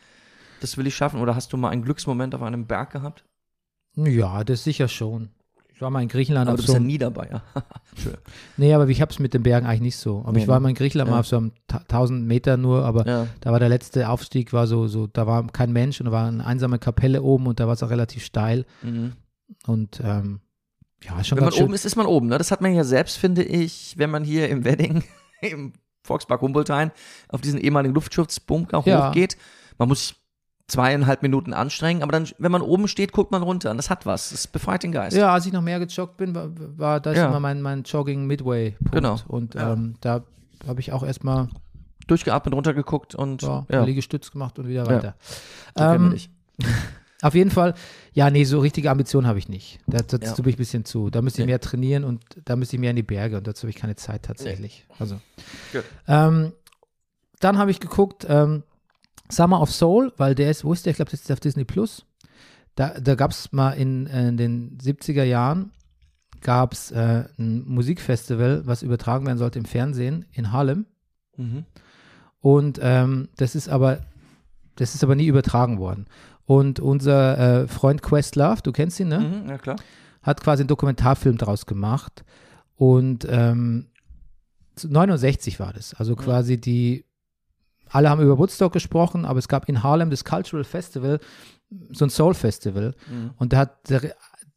das 0.59 0.78
will 0.78 0.88
ich 0.88 0.95
schaffen? 0.95 1.22
Oder 1.22 1.36
hast 1.36 1.53
du 1.53 1.57
mal 1.57 1.70
einen 1.70 1.84
Glücksmoment 1.84 2.36
auf 2.36 2.41
einem 2.41 2.68
Berg 2.68 2.91
gehabt? 2.91 3.24
ja, 3.95 4.43
das 4.43 4.63
sicher 4.63 4.88
schon. 4.88 5.30
Ich 5.78 5.82
war 5.84 5.91
mal 5.91 6.01
in 6.01 6.07
Griechenland 6.09 6.47
Aber 6.49 6.57
du 6.57 6.63
so 6.63 6.65
bist 6.65 6.73
ja 6.73 6.78
einem, 6.78 6.88
nie 6.88 6.97
dabei, 6.97 7.30
ja. 7.32 7.43
Nee, 8.57 8.73
aber 8.73 8.88
ich 8.88 8.99
habe 8.99 9.11
es 9.11 9.19
mit 9.19 9.36
den 9.36 9.43
Bergen 9.43 9.67
eigentlich 9.67 9.82
nicht 9.82 9.97
so. 9.97 10.21
Aber 10.21 10.32
Nee, 10.32 10.41
ich 10.41 10.47
war 10.47 10.55
ne? 10.55 10.63
mal 10.63 10.69
in 10.69 10.75
Griechenland 10.75 11.07
Ja. 11.07 11.13
mal 11.13 11.19
auf 11.19 11.28
so 11.28 11.38
einem 11.38 11.51
ta- 11.67 11.84
1000 11.88 12.25
Meter 12.25 12.57
nur, 12.57 12.84
aber 12.84 13.05
Ja. 13.05 13.28
da 13.41 13.51
war 13.51 13.59
der 13.59 13.69
letzte 13.69 14.09
Aufstieg, 14.09 14.53
war 14.53 14.65
so, 14.65 14.88
so, 14.88 15.05
da 15.05 15.28
war 15.28 15.45
kein 15.45 15.71
Mensch 15.71 16.01
und 16.01 16.07
da 16.07 16.11
war 16.11 16.28
eine 16.28 16.43
einsame 16.43 16.80
Kapelle 16.80 17.21
oben 17.21 17.45
und 17.45 17.59
da 17.59 17.67
war 17.67 17.75
es 17.75 17.84
auch 17.84 17.91
relativ 17.91 18.25
steil 18.25 18.65
Mhm. 18.82 19.13
und 19.67 20.01
ähm, 20.03 20.39
ja, 21.03 21.23
schon 21.23 21.38
Wenn 21.38 21.43
man 21.45 21.53
schön. 21.53 21.65
oben 21.65 21.73
ist, 21.75 21.86
ist 21.86 21.95
man 21.95 22.07
oben. 22.07 22.25
Ne? 22.28 22.39
Das 22.39 22.49
hat 22.49 22.61
man 22.61 22.73
ja 22.73 22.84
selbst, 22.84 23.17
finde 23.19 23.43
ich, 23.43 23.93
wenn 23.99 24.09
man 24.09 24.23
hier 24.23 24.49
im 24.49 24.65
Wedding, 24.65 25.03
im 25.41 25.73
Volkspark 26.01 26.41
Humboldthain, 26.41 26.89
auf 27.30 27.41
diesen 27.41 27.59
ehemaligen 27.59 27.93
Luftschutzbunker 27.93 28.82
Ja. 28.88 29.09
hochgeht. 29.09 29.38
Man 29.78 29.89
muss 29.89 30.15
zweieinhalb 30.68 31.22
Minuten 31.22 31.53
anstrengen, 31.53 32.03
aber 32.03 32.11
dann, 32.11 32.28
wenn 32.39 32.51
man 32.51 32.61
oben 32.61 32.88
steht, 32.89 33.13
guckt 33.13 33.32
man 33.32 33.41
runter 33.41 33.72
und 33.72 33.78
das 33.78 33.89
hat 33.89 34.05
was. 34.05 34.32
Das 34.32 34.47
befreit 34.47 34.84
den 34.84 34.91
Geist. 34.91 35.15
Ja, 35.15 35.34
als 35.34 35.45
ich 35.45 35.53
noch 35.53 35.61
mehr 35.61 35.80
gejoggt 35.80 36.18
bin, 36.18 36.36
war, 36.36 36.49
war 36.78 36.99
das 36.99 37.15
Ja. 37.18 37.28
immer 37.28 37.39
mein, 37.39 37.61
mein 37.61 37.84
Jogging-Midway-Punkt. 37.84 38.91
Genau. 38.91 39.18
Und 39.28 39.55
Ja. 39.55 39.74
ähm, 39.74 39.95
da 40.01 40.24
habe 40.68 40.80
ich 40.82 40.91
auch 40.91 41.03
erstmal 41.03 41.47
Durchgeatmet, 42.07 42.53
runtergeguckt 42.53 43.15
und 43.15 43.41
ja, 43.41 43.65
ja, 43.70 43.84
Liegestütz 43.84 44.32
gemacht 44.32 44.59
und 44.59 44.68
wieder 44.68 44.84
Ja. 44.84 44.89
weiter. 44.89 45.15
wir 45.76 45.91
Ähm. 45.93 46.15
Auf 47.24 47.34
jeden 47.34 47.49
Fall, 47.49 47.74
ja, 48.13 48.30
nee, 48.30 48.43
so 48.43 48.59
richtige 48.59 48.91
Ambitionen 48.91 49.26
habe 49.26 49.39
ich 49.39 49.49
nicht. 49.49 49.80
Da, 49.88 49.99
dazu 50.03 50.24
Ja. 50.24 50.36
bin 50.36 50.49
ich 50.49 50.55
ein 50.55 50.57
bisschen 50.59 50.86
zu. 50.86 51.09
Da 51.09 51.24
müsste 51.24 51.41
ich 51.41 51.45
Nee. 51.47 51.51
mehr 51.53 51.59
trainieren 51.59 52.03
und 52.03 52.22
da 52.45 52.55
müsste 52.55 52.76
ich 52.76 52.80
mehr 52.80 52.91
in 52.91 52.95
die 52.95 53.01
Berge 53.03 53.38
und 53.38 53.47
dazu 53.47 53.63
habe 53.63 53.72
ich 53.72 53.76
keine 53.76 53.95
Zeit 53.95 54.24
tatsächlich. 54.24 54.86
Also. 54.99 55.15
Gut. 55.74 55.84
Ähm, 56.07 56.51
dann 57.39 57.57
habe 57.57 57.72
ich 57.72 57.80
geguckt, 57.80 58.28
ähm, 58.30 58.61
Summer 59.30 59.61
of 59.61 59.71
Soul, 59.71 60.13
weil 60.17 60.36
der 60.36 60.51
ist, 60.51 60.63
wo 60.63 60.73
ist 60.73 60.86
der? 60.86 60.91
Ich 60.91 60.97
glaube, 60.97 61.11
das 61.11 61.21
ist 61.21 61.32
auf 61.32 61.39
Disney 61.39 61.65
Plus. 61.65 62.05
Da, 62.75 62.99
da 62.99 63.15
gab 63.15 63.32
es 63.32 63.51
mal 63.51 63.71
in, 63.71 64.07
äh, 64.07 64.30
in 64.30 64.38
den 64.38 64.78
70er 64.78 65.23
Jahren 65.23 65.71
gab 66.41 66.73
es 66.73 66.91
äh, 66.91 67.25
ein 67.38 67.63
Musikfestival, 67.67 68.65
was 68.65 68.84
übertragen 68.84 69.25
werden 69.25 69.38
sollte 69.39 69.59
im 69.59 69.65
Fernsehen 69.65 70.25
in 70.32 70.51
Harlem. 70.51 70.86
Mhm. 71.36 71.65
Und 72.39 72.80
ähm, 72.82 73.30
das 73.38 73.55
ist 73.55 73.69
aber, 73.69 73.99
das 74.75 74.95
ist 74.95 75.03
aber 75.03 75.15
nie 75.15 75.28
übertragen 75.28 75.80
worden. 75.80 76.05
Und 76.45 76.80
unser 76.80 77.63
äh, 77.63 77.67
Freund 77.67 78.01
Questlove, 78.01 78.61
du 78.61 78.71
kennst 78.71 78.99
ihn, 78.99 79.09
ne? 79.09 79.19
Mhm, 79.19 79.49
ja, 79.49 79.57
klar. 79.57 79.75
Hat 80.21 80.41
quasi 80.41 80.61
einen 80.61 80.69
Dokumentarfilm 80.69 81.38
daraus 81.38 81.65
gemacht. 81.65 82.23
Und 82.75 83.28
ähm, 83.30 83.88
69 84.82 85.59
war 85.59 85.73
das. 85.73 85.93
Also 85.95 86.15
quasi 86.15 86.59
die, 86.59 87.05
alle 87.89 88.09
haben 88.09 88.21
über 88.21 88.38
Woodstock 88.38 88.73
gesprochen, 88.73 89.25
aber 89.25 89.39
es 89.39 89.47
gab 89.47 89.67
in 89.69 89.83
Harlem 89.83 90.09
das 90.09 90.23
Cultural 90.25 90.63
Festival, 90.63 91.19
so 91.91 92.05
ein 92.05 92.09
Soul 92.09 92.33
Festival. 92.33 92.93
Mhm. 93.09 93.31
Und 93.38 93.53
da 93.53 93.57
hat 93.57 93.89
der, 93.89 94.01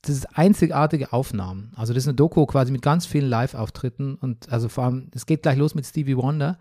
das 0.03 0.17
ist 0.17 0.39
einzigartige 0.39 1.13
Aufnahmen. 1.13 1.73
Also 1.77 1.93
das 1.93 2.05
ist 2.05 2.09
eine 2.09 2.17
Doku 2.17 2.47
quasi 2.47 2.73
mit 2.73 2.83
ganz 2.83 3.07
vielen 3.07 3.29
Live-Auftritten 3.29 4.15
und 4.15 4.51
also 4.51 4.69
vor 4.69 4.85
allem, 4.85 5.11
es 5.15 5.27
geht 5.27 5.43
gleich 5.43 5.59
los 5.59 5.75
mit 5.75 5.85
Stevie 5.87 6.17
Wonder. 6.17 6.59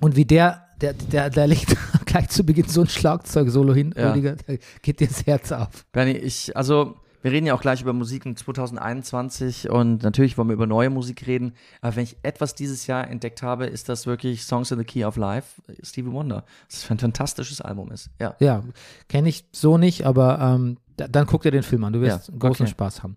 Und 0.00 0.16
wie 0.16 0.24
der, 0.24 0.66
der, 0.80 0.94
der, 0.94 1.30
der 1.30 1.46
legt 1.46 1.76
gleich 2.06 2.28
zu 2.28 2.44
Beginn 2.44 2.66
so 2.66 2.80
ein 2.80 2.88
Schlagzeug-Solo 2.88 3.74
hin, 3.74 3.94
Ja. 3.96 4.10
Rüdiger, 4.10 4.36
geht 4.80 5.00
dir 5.00 5.08
das 5.08 5.26
Herz 5.26 5.52
auf. 5.52 5.86
Bernie, 5.92 6.16
ich, 6.16 6.56
also, 6.56 6.96
wir 7.22 7.30
reden 7.30 7.46
ja 7.46 7.54
auch 7.54 7.60
gleich 7.60 7.80
über 7.82 7.92
Musik 7.92 8.26
in 8.26 8.36
2021 8.36 9.70
und 9.70 10.02
natürlich 10.02 10.36
wollen 10.36 10.48
wir 10.48 10.54
über 10.54 10.66
neue 10.66 10.90
Musik 10.90 11.26
reden. 11.26 11.54
Aber 11.80 11.96
wenn 11.96 12.04
ich 12.04 12.16
etwas 12.22 12.54
dieses 12.54 12.86
Jahr 12.86 13.08
entdeckt 13.08 13.42
habe, 13.42 13.66
ist 13.66 13.88
das 13.88 14.06
wirklich 14.06 14.44
Songs 14.44 14.70
in 14.70 14.78
the 14.78 14.84
Key 14.84 15.04
of 15.04 15.16
Life, 15.16 15.62
Stevie 15.82 16.12
Wonder. 16.12 16.44
Das 16.68 16.90
ein 16.90 16.98
fantastisches 16.98 17.60
Album 17.60 17.90
ist. 17.92 18.10
Ja. 18.20 18.34
Ja, 18.40 18.64
kenne 19.08 19.28
ich 19.28 19.44
so 19.52 19.78
nicht, 19.78 20.04
aber 20.04 20.40
ähm, 20.40 20.78
da, 20.96 21.06
dann 21.08 21.26
guck 21.26 21.42
dir 21.42 21.50
den 21.52 21.62
Film 21.62 21.84
an, 21.84 21.92
du 21.92 22.00
wirst 22.00 22.28
Ja, 22.28 22.34
großen 22.38 22.64
okay. 22.64 22.72
Spaß 22.72 23.02
haben. 23.02 23.16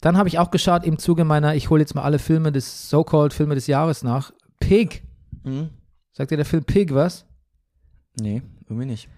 Dann 0.00 0.16
habe 0.16 0.28
ich 0.28 0.38
auch 0.38 0.50
geschaut 0.50 0.84
im 0.84 0.98
Zuge 0.98 1.24
meiner, 1.24 1.54
ich 1.54 1.70
hole 1.70 1.80
jetzt 1.80 1.94
mal 1.94 2.02
alle 2.02 2.18
Filme 2.18 2.52
des 2.52 2.88
so-called 2.88 3.32
Filme 3.34 3.54
des 3.54 3.66
Jahres 3.66 4.02
nach. 4.02 4.32
Pig. 4.58 5.02
Mhm. 5.44 5.70
Sagt 6.12 6.30
dir 6.30 6.36
der 6.36 6.46
Film 6.46 6.64
Pig 6.64 6.94
was? 6.94 7.26
Nee, 8.20 8.42
irgendwie 8.68 8.86
nicht. 8.86 9.08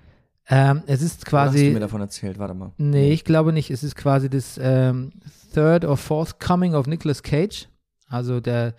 Ähm, 0.49 0.83
es 0.87 1.03
ist 1.03 1.27
Oder 1.29 1.43
hast 1.43 1.55
du 1.55 1.59
quasi. 1.59 1.71
mir 1.71 1.81
davon 1.81 2.01
erzählt? 2.01 2.39
Warte 2.39 2.55
mal. 2.55 2.73
Nee, 2.77 3.13
ich 3.13 3.25
glaube 3.25 3.53
nicht. 3.53 3.71
Es 3.71 3.83
ist 3.85 3.95
quasi 3.97 4.29
das 4.29 4.59
ähm, 4.61 5.13
Third 5.55 5.85
or 5.85 5.97
Fourth 5.97 6.41
Coming 6.41 6.75
of 6.75 6.87
Nicolas 6.87 7.23
Cage. 7.23 7.69
Also 8.09 8.41
der 8.41 8.75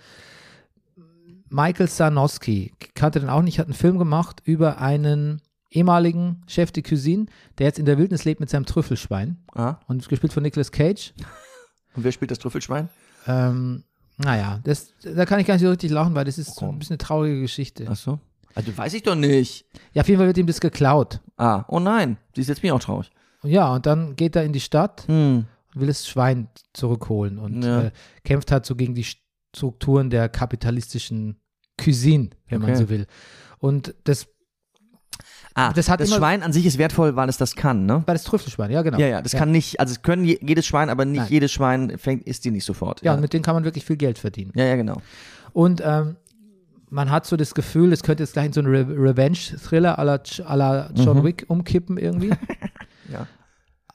Michael 1.49 1.87
Sarnowski, 1.87 2.73
kannte 2.95 3.19
den 3.19 3.29
auch 3.29 3.41
nicht, 3.41 3.59
hat 3.59 3.67
einen 3.67 3.75
Film 3.75 3.99
gemacht 3.99 4.41
über 4.43 4.79
einen 4.79 5.41
ehemaligen 5.69 6.41
Chef 6.47 6.71
de 6.71 6.83
Cuisine, 6.83 7.25
der 7.57 7.67
jetzt 7.67 7.79
in 7.79 7.85
der 7.85 7.97
Wildnis 7.97 8.25
lebt 8.25 8.39
mit 8.39 8.49
seinem 8.49 8.65
Trüffelschwein. 8.65 9.37
Ah, 9.53 9.77
Und 9.87 9.99
ist 10.01 10.09
gespielt 10.09 10.33
von 10.33 10.43
Nicolas 10.43 10.71
Cage. 10.71 11.13
und 11.95 12.03
wer 12.03 12.11
spielt 12.11 12.31
das 12.31 12.39
Trüffelschwein? 12.39 12.89
Ähm, 13.27 13.83
naja, 14.17 14.59
das, 14.63 14.93
da 15.01 15.25
kann 15.25 15.39
ich 15.39 15.47
gar 15.47 15.55
nicht 15.55 15.63
so 15.63 15.69
richtig 15.69 15.91
lachen, 15.91 16.13
weil 16.15 16.25
das 16.25 16.37
ist 16.37 16.55
so 16.55 16.65
Oh. 16.65 16.69
ein 16.69 16.77
bisschen 16.79 16.93
eine 16.93 16.97
traurige 16.99 17.41
Geschichte. 17.41 17.85
Ach 17.89 17.95
so. 17.95 18.19
Also, 18.55 18.77
weiß 18.77 18.93
ich 18.93 19.03
doch 19.03 19.15
nicht. 19.15 19.65
Ja, 19.93 20.01
auf 20.01 20.07
jeden 20.07 20.19
Fall 20.19 20.27
wird 20.27 20.37
ihm 20.37 20.47
das 20.47 20.61
geklaut. 20.61 21.21
Ah, 21.37 21.65
oh 21.67 21.79
nein. 21.79 22.17
Siehst 22.35 22.49
jetzt 22.49 22.61
bin 22.61 22.67
ich 22.69 22.71
auch 22.73 22.79
traurig. 22.79 23.09
Ja, 23.43 23.73
und 23.73 23.85
dann 23.85 24.15
geht 24.15 24.35
er 24.35 24.43
in 24.43 24.53
die 24.53 24.59
Stadt 24.61 25.03
Hm. 25.07 25.45
und 25.73 25.81
will 25.81 25.87
das 25.87 26.07
Schwein 26.07 26.47
zurückholen 26.73 27.37
und 27.39 27.63
Ja. 27.63 27.83
äh, 27.83 27.91
kämpft 28.23 28.51
halt 28.51 28.65
so 28.65 28.75
gegen 28.75 28.95
die 28.95 29.03
Strukturen 29.03 30.09
der 30.09 30.29
kapitalistischen 30.29 31.39
Cuisine, 31.81 32.29
wenn 32.47 32.61
man 32.61 32.69
Okay. 32.71 32.79
so 32.79 32.89
will. 32.89 33.07
Und 33.59 33.95
das 34.03 34.27
Ah, 35.55 35.71
Das 35.71 35.87
hat 35.87 36.01
immer- 36.01 36.15
Schwein 36.15 36.41
an 36.41 36.51
sich 36.51 36.65
ist 36.65 36.79
wertvoll, 36.79 37.15
weil 37.15 37.29
es 37.29 37.37
das 37.37 37.55
kann, 37.55 37.85
ne? 37.85 38.01
war 38.07 38.15
das 38.15 38.23
Trüffelschwein, 38.23 38.71
ja 38.71 38.81
genau. 38.81 38.97
Ja, 38.97 39.05
ja, 39.05 39.21
das 39.21 39.33
kann 39.33 39.51
nicht, 39.51 39.79
also 39.79 39.91
es 39.91 40.01
können 40.01 40.25
je, 40.25 40.39
jedes 40.41 40.65
Schwein, 40.65 40.89
aber 40.89 41.05
nicht 41.05 41.19
Nein. 41.19 41.27
jedes 41.29 41.51
Schwein 41.51 41.99
fängt, 41.99 42.23
isst 42.23 42.43
die 42.45 42.49
nicht 42.49 42.65
sofort. 42.65 43.01
Ja, 43.03 43.11
Ja, 43.11 43.15
und 43.15 43.21
mit 43.21 43.33
denen 43.33 43.43
kann 43.43 43.53
man 43.53 43.63
wirklich 43.63 43.85
viel 43.85 43.97
Geld 43.97 44.17
verdienen. 44.17 44.51
ja, 44.55 44.65
ja, 44.65 44.75
genau. 44.75 44.97
Und 45.51 45.79
ähm, 45.85 46.15
man 46.93 47.09
hat 47.11 47.25
so 47.25 47.35
das 47.35 47.53
Gefühl, 47.55 47.91
es 47.91 48.03
könnte 48.03 48.23
jetzt 48.23 48.33
gleich 48.33 48.45
in 48.45 48.53
so 48.53 48.61
einen 48.61 48.69
Re 48.73 48.85
Revenge-Thriller 48.87 49.97
à 49.99 50.03
la, 50.03 50.15
Ch- 50.15 50.43
à 50.43 50.55
la 50.55 50.91
John 50.95 51.17
Mhm. 51.19 51.23
Wick 51.23 51.45
umkippen 51.47 51.97
irgendwie. 51.97 52.31
Ja. 53.11 53.27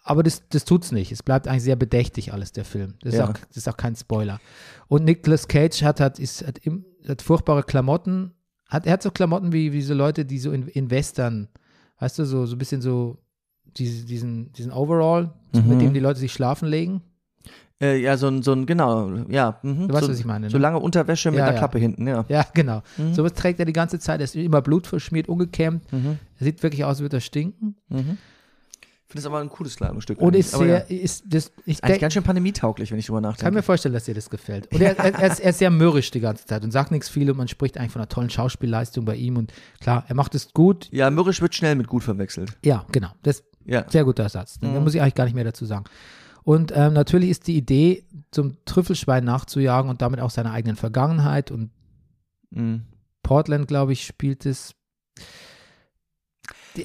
Aber 0.03 0.23
das, 0.23 0.43
das 0.51 0.65
tut's 0.65 0.93
nicht. 0.93 1.13
Es 1.13 1.23
bleibt 1.23 1.49
eigentlich 1.49 1.63
sehr 1.63 1.77
bedächtig 1.77 2.33
alles, 2.33 2.53
der 2.53 2.65
Film. 2.65 2.95
Das, 3.03 3.15
ist, 3.15 3.19
Ja. 3.19 3.25
auch, 3.29 3.33
das 3.33 3.57
ist 3.57 3.69
auch 3.69 3.77
kein 3.77 3.97
Spoiler. 3.97 4.39
Und 4.87 5.05
Nicolas 5.05 5.49
Cage 5.49 5.83
hat, 5.83 6.01
hat, 6.01 6.19
ist, 6.19 6.47
hat, 6.47 6.59
im, 6.59 6.85
hat 7.07 7.23
furchtbare 7.23 7.63
Klamotten. 7.63 8.33
Hat, 8.69 8.87
er 8.87 8.93
hat 8.93 9.03
so 9.03 9.11
Klamotten 9.11 9.53
wie, 9.53 9.73
wie 9.73 9.83
so 9.83 9.95
Leute, 9.95 10.25
die 10.25 10.39
so 10.39 10.53
in, 10.53 10.69
in 10.69 10.91
Western, 10.91 11.49
weißt 12.01 12.19
du, 12.19 12.25
so, 12.27 12.47
so 12.47 12.55
ein 12.55 12.59
bisschen 12.59 12.81
so 12.83 13.19
diese, 13.65 14.05
diesen, 14.07 14.53
diesen 14.53 14.73
Overall, 14.73 15.33
Mhm. 15.55 15.69
mit 15.69 15.81
dem 15.81 15.95
die 15.95 16.01
Leute 16.01 16.21
sich 16.21 16.33
schlafen 16.33 16.69
legen. 16.69 17.03
Äh, 17.81 17.99
ja, 18.01 18.17
so 18.17 18.27
ein, 18.27 18.43
so 18.43 18.53
ein, 18.53 18.67
genau, 18.67 19.09
ja. 19.29 19.59
Mhm. 19.63 19.87
Du 19.89 19.95
weißt, 19.95 20.05
so, 20.07 20.11
was 20.11 20.19
ich 20.19 20.25
meine, 20.25 20.47
ne? 20.47 20.51
So 20.51 20.59
lange 20.59 20.81
Unterwäsche 20.81 21.31
mit 21.31 21.39
Ja, 21.39 21.45
einer 21.45 21.53
ja. 21.55 21.59
Klappe 21.59 21.79
hinten, 21.79 22.09
ja. 22.09 22.25
Ja, 22.29 22.45
genau. 22.53 22.83
Mhm. 22.97 23.15
Sowas 23.15 23.35
trägt 23.35 23.61
er 23.61 23.67
die 23.67 23.73
ganze 23.73 23.99
Zeit. 24.01 24.21
Er 24.21 24.25
ist 24.25 24.35
immer 24.35 24.61
blutverschmiert, 24.63 25.29
ungekämmt. 25.29 25.93
Mhm. 25.93 26.19
Er 26.41 26.45
sieht 26.45 26.63
wirklich 26.63 26.83
aus, 26.85 26.91
als 26.97 27.01
würde 27.01 27.19
er 27.19 27.21
stinken. 27.21 27.77
Mhm. 27.89 28.19
Ich 28.81 29.13
finde 29.13 29.23
das 29.23 29.27
aber 29.27 29.39
ein 29.39 29.49
cooles 29.49 29.77
Kleidungsstück. 29.77 30.19
Und 30.21 30.35
ist 30.37 30.51
sehr, 30.51 30.67
ja. 30.67 30.97
ist, 30.97 31.25
das, 31.29 31.51
ich 31.65 31.83
eigentlich 31.83 32.01
ganz 32.01 32.13
schön 32.13 32.25
pandemietauglich, 32.25 32.91
wenn 32.91 32.99
ich 32.99 33.07
drüber 33.07 33.21
kann 33.23 33.29
mir 33.31 33.33
nachdenke. 33.37 33.63
vorstellen, 33.63 33.95
dass 33.95 34.05
dir 34.05 34.15
das 34.15 34.29
gefällt. 34.29 34.71
Und 34.71 34.83
er, 34.83 34.99
er, 34.99 35.15
er, 35.15 35.31
ist, 35.33 35.41
er 35.41 35.51
ist 35.51 35.59
sehr 35.61 35.71
mürrisch 35.71 36.11
die 36.11 36.21
ganze 36.21 36.45
Zeit 36.45 36.63
und 36.63 36.73
sagt 36.73 36.91
nichts 36.91 37.09
viel 37.09 37.31
und 37.31 37.37
man 37.39 37.49
spricht 37.49 37.79
eigentlich 37.79 37.93
von 37.93 38.03
einer 38.03 38.09
tollen 38.11 38.29
Schauspielleistung 38.29 39.07
bei 39.07 39.15
ihm. 39.15 39.39
Und 39.39 39.53
klar, 39.81 40.05
er 40.09 40.15
macht 40.15 40.35
es 40.35 40.53
gut. 40.53 40.89
Ja, 40.91 41.09
mürrisch 41.11 41.41
wird 41.41 41.55
schnell 41.55 41.75
mit 41.77 41.87
gut 41.87 42.03
verwechselt. 42.05 42.59
Ja, 42.63 42.85
genau. 42.93 43.09
Das 43.23 43.45
Ja. 43.65 43.87
Sehr 43.89 44.05
guter 44.05 44.25
Ersatz. 44.25 44.59
Da 44.61 44.67
Mhm. 44.69 44.83
muss 44.85 44.95
ich 44.95 45.01
eigentlich 45.01 45.15
gar 45.15 45.25
nicht 45.25 45.35
mehr 45.35 45.45
dazu 45.45 45.65
sagen. 45.65 45.85
Und 46.49 46.73
ähm, 46.75 46.95
natürlich 46.95 47.29
ist 47.29 47.47
die 47.47 47.59
Idee, 47.59 48.05
zum 48.31 48.57
Trüffelschwein 48.65 49.23
nachzujagen 49.23 49.91
und 49.91 50.01
damit 50.01 50.21
auch 50.21 50.31
seiner 50.31 50.53
eigenen 50.53 50.77
Vergangenheit 50.77 51.51
und 51.51 51.71
Mhm. 52.51 52.85
Portland, 53.23 53.69
glaube 53.69 53.93
ich, 53.93 54.07
spielt 54.07 54.47
es. 54.47 54.75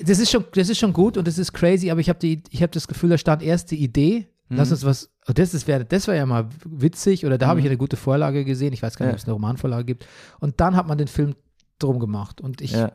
Das 0.06 0.20
ist 0.20 0.30
schon, 0.32 0.44
das 0.54 0.68
ist 0.68 0.80
schon 0.80 0.92
gut 0.92 1.16
und 1.18 1.26
das 1.26 1.38
ist 1.38 1.54
crazy, 1.54 1.90
aber 1.92 2.02
ich 2.02 2.10
habe 2.10 2.28
habe 2.28 2.68
das 2.72 2.90
Gefühl, 2.90 3.12
da 3.12 3.18
stand 3.18 3.42
erst 3.42 3.72
die 3.72 3.78
Idee. 3.82 4.28
Lass 4.50 4.68
Mhm. 4.68 4.74
uns 4.74 4.84
was. 4.86 5.10
oh, 5.30 5.32
Das 5.34 5.54
ist, 5.54 5.66
das 5.70 6.08
war 6.10 6.16
ja 6.16 6.26
mal 6.26 6.50
witzig 6.66 7.26
oder 7.26 7.38
da 7.38 7.48
habe 7.48 7.62
ich 7.62 7.64
Mhm. 7.64 7.70
eine 7.72 7.78
gute 7.78 7.96
Vorlage 7.96 8.44
gesehen. 8.44 8.74
Ich 8.74 8.84
weiß 8.84 8.98
gar 8.98 9.06
nicht, 9.06 9.12
Ja. 9.12 9.16
ob 9.16 9.20
es 9.20 9.26
eine 9.26 9.34
Romanvorlage 9.34 9.86
gibt. 9.86 10.06
Und 10.42 10.60
dann 10.60 10.76
hat 10.76 10.88
man 10.88 10.98
den 10.98 11.08
Film 11.08 11.36
drum 11.80 12.00
gemacht 12.00 12.42
und 12.42 12.60
ich. 12.60 12.72
Ja. 12.74 12.92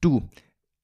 Du, 0.00 0.22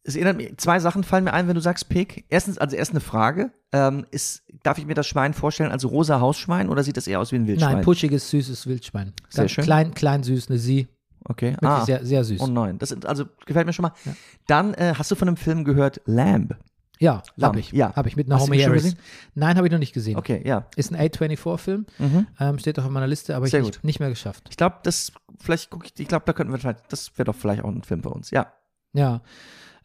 es 0.06 0.14
erinnert 0.16 0.36
mich, 0.36 0.56
zwei 0.56 0.78
Sachen 0.80 1.02
fallen 1.04 1.24
mir 1.24 1.32
ein, 1.32 1.48
wenn 1.48 1.54
du 1.54 1.60
sagst 1.60 1.88
Pig. 1.88 2.24
Erstens, 2.28 2.58
also 2.58 2.76
erst 2.76 2.92
eine 2.92 3.00
Frage. 3.00 3.50
Ähm, 3.72 4.06
ist, 4.10 4.42
darf 4.62 4.78
ich 4.78 4.86
mir 4.86 4.94
das 4.94 5.06
Schwein 5.06 5.34
vorstellen 5.34 5.70
als 5.72 5.84
rosa 5.84 6.20
Hausschwein 6.20 6.68
oder 6.68 6.82
sieht 6.84 6.96
das 6.96 7.06
eher 7.06 7.20
aus 7.20 7.32
wie 7.32 7.36
ein 7.36 7.46
Wildschwein? 7.46 7.74
Nein, 7.76 7.84
puschiges, 7.84 8.30
süßes 8.30 8.66
Wildschwein. 8.66 9.12
Sehr 9.28 9.42
Ganz 9.42 9.50
schön. 9.50 9.64
Klein, 9.64 9.94
klein, 9.94 10.22
süß, 10.22 10.48
eine 10.48 10.58
Sie. 10.58 10.86
Okay. 11.24 11.52
Wirklich 11.52 11.68
Ah. 11.70 11.84
sehr, 11.84 12.04
sehr 12.06 12.22
süß. 12.24 12.40
Oh 12.40 12.46
nein, 12.46 12.78
das 12.78 12.92
also 13.04 13.24
gefällt 13.44 13.66
mir 13.66 13.72
schon 13.72 13.82
mal. 13.82 13.92
Ja. 14.04 14.12
Dann 14.46 14.74
äh, 14.74 14.94
hast 14.96 15.10
du 15.10 15.16
von 15.16 15.26
einem 15.26 15.36
Film 15.36 15.64
gehört, 15.64 16.00
Lamb. 16.04 16.56
ja, 17.00 17.22
habe 17.42 17.58
ich. 17.58 17.72
ja. 17.72 17.92
Habe 17.96 18.08
ich 18.08 18.14
mit 18.16 18.28
Naomi 18.28 18.58
Harris. 18.60 18.84
gesehen? 18.84 18.98
Nein, 19.34 19.56
habe 19.56 19.66
ich 19.66 19.72
noch 19.72 19.80
nicht 19.80 19.92
gesehen. 19.92 20.16
Okay, 20.16 20.40
ja. 20.46 20.66
Ist 20.76 20.92
ein 20.94 20.96
A24-Film. 21.00 21.84
Mhm. 21.98 22.26
Ähm, 22.38 22.58
steht 22.60 22.78
auch 22.78 22.84
auf 22.84 22.90
meiner 22.90 23.08
Liste, 23.08 23.34
aber 23.34 23.48
Sehr 23.48 23.58
ich 23.60 23.64
gut. 23.66 23.74
nicht, 23.74 23.84
nicht 23.84 24.00
mehr 24.00 24.08
geschafft. 24.08 24.46
Ich 24.50 24.56
glaube, 24.56 24.76
das, 24.84 25.10
vielleicht 25.40 25.68
gucke 25.70 25.86
ich, 25.86 25.98
ich 26.00 26.06
glaube, 26.06 26.22
da 26.26 26.32
könnten 26.32 26.52
wir 26.52 26.60
vielleicht, 26.60 26.84
das 26.92 27.10
wäre 27.18 27.24
doch 27.24 27.34
vielleicht 27.34 27.64
auch 27.64 27.68
ein 27.70 27.82
Film 27.82 28.04
für 28.04 28.10
uns. 28.10 28.30
Ja. 28.30 28.52
Ja, 28.92 29.20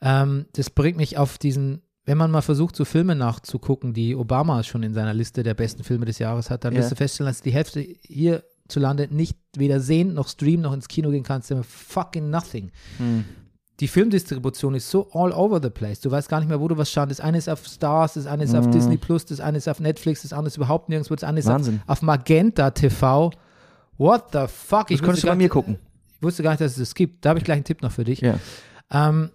ähm, 0.02 0.45
das 0.54 0.70
bringt 0.70 0.97
mich 0.97 1.18
auf 1.18 1.38
diesen, 1.38 1.82
wenn 2.06 2.18
man 2.18 2.32
mal 2.32 2.41
versucht, 2.41 2.76
so 2.76 2.86
Filme 2.86 3.16
nachzugucken, 3.16 3.93
die 3.93 4.16
Obama 4.16 4.64
schon 4.64 4.84
in 4.84 4.93
seiner 4.93 5.14
Liste 5.14 5.43
der 5.43 5.54
besten 5.54 5.84
Filme 5.84 6.06
des 6.06 6.20
Jahres 6.20 6.49
hat, 6.49 6.64
dann 6.66 6.74
Ja. 6.74 6.80
wirst 6.80 6.91
du 6.91 6.95
feststellen, 6.95 7.30
dass 7.30 7.41
die 7.41 7.52
Hälfte 7.52 7.80
hierzulande 8.02 9.08
nicht 9.12 9.38
weder 9.56 9.80
sehen, 9.80 10.14
noch 10.14 10.28
streamen, 10.28 10.62
noch 10.62 10.74
ins 10.74 10.88
Kino 10.88 11.10
gehen 11.12 11.24
kannst. 11.24 11.54
Fucking 11.64 12.30
nothing. 12.30 12.72
Hm. 12.97 13.26
Die 13.80 13.88
Filmdistribution 13.88 14.76
ist 14.76 14.89
so 14.91 15.10
all 15.12 15.32
over 15.32 15.60
the 15.62 15.70
place. 15.72 15.99
Du 16.02 16.12
weißt 16.12 16.30
gar 16.30 16.39
nicht 16.39 16.49
mehr, 16.49 16.60
wo 16.60 16.68
du 16.68 16.78
was 16.78 16.91
schaust. 16.91 17.10
Das 17.10 17.20
eine 17.20 17.39
ist 17.39 17.49
auf 17.49 17.66
Stars, 17.66 18.14
das 18.14 18.28
eine 18.28 18.43
ist 18.43 18.54
auf 18.56 18.68
Mhm. 18.68 18.72
Disney 18.72 18.97
Plus, 18.97 19.26
das 19.26 19.39
eine 19.39 19.58
ist 19.58 19.68
auf 19.68 19.80
Netflix, 19.80 20.22
das 20.22 20.34
andere 20.34 20.47
ist 20.49 20.58
überhaupt 20.58 20.89
nirgendwo, 20.89 21.16
das 21.16 21.24
andere 21.24 21.39
ist 21.39 21.68
auf, 21.70 21.74
auf 21.88 22.02
Magenta 22.04 22.70
TV. 22.72 23.32
What 23.97 24.26
the 24.34 24.45
fuck? 24.47 24.88
Das 24.88 25.02
könntest 25.02 25.24
du 25.24 25.28
bei 25.28 25.36
mir 25.36 25.49
gucken. 25.49 25.78
Ich 26.18 26.22
wusste 26.24 26.43
gar 26.43 26.52
nicht, 26.52 26.62
dass 26.62 26.74
es 26.74 26.78
das 26.78 26.95
gibt. 26.95 27.26
Da 27.26 27.30
habe 27.30 27.39
ich 27.39 27.45
gleich 27.45 27.56
einen 27.56 27.64
Tipp 27.64 27.82
noch 27.82 27.91
für 27.91 28.04
dich. 28.04 28.22
Ja. 28.22 28.39
Ähm, 28.91 29.32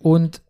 und 0.00 0.42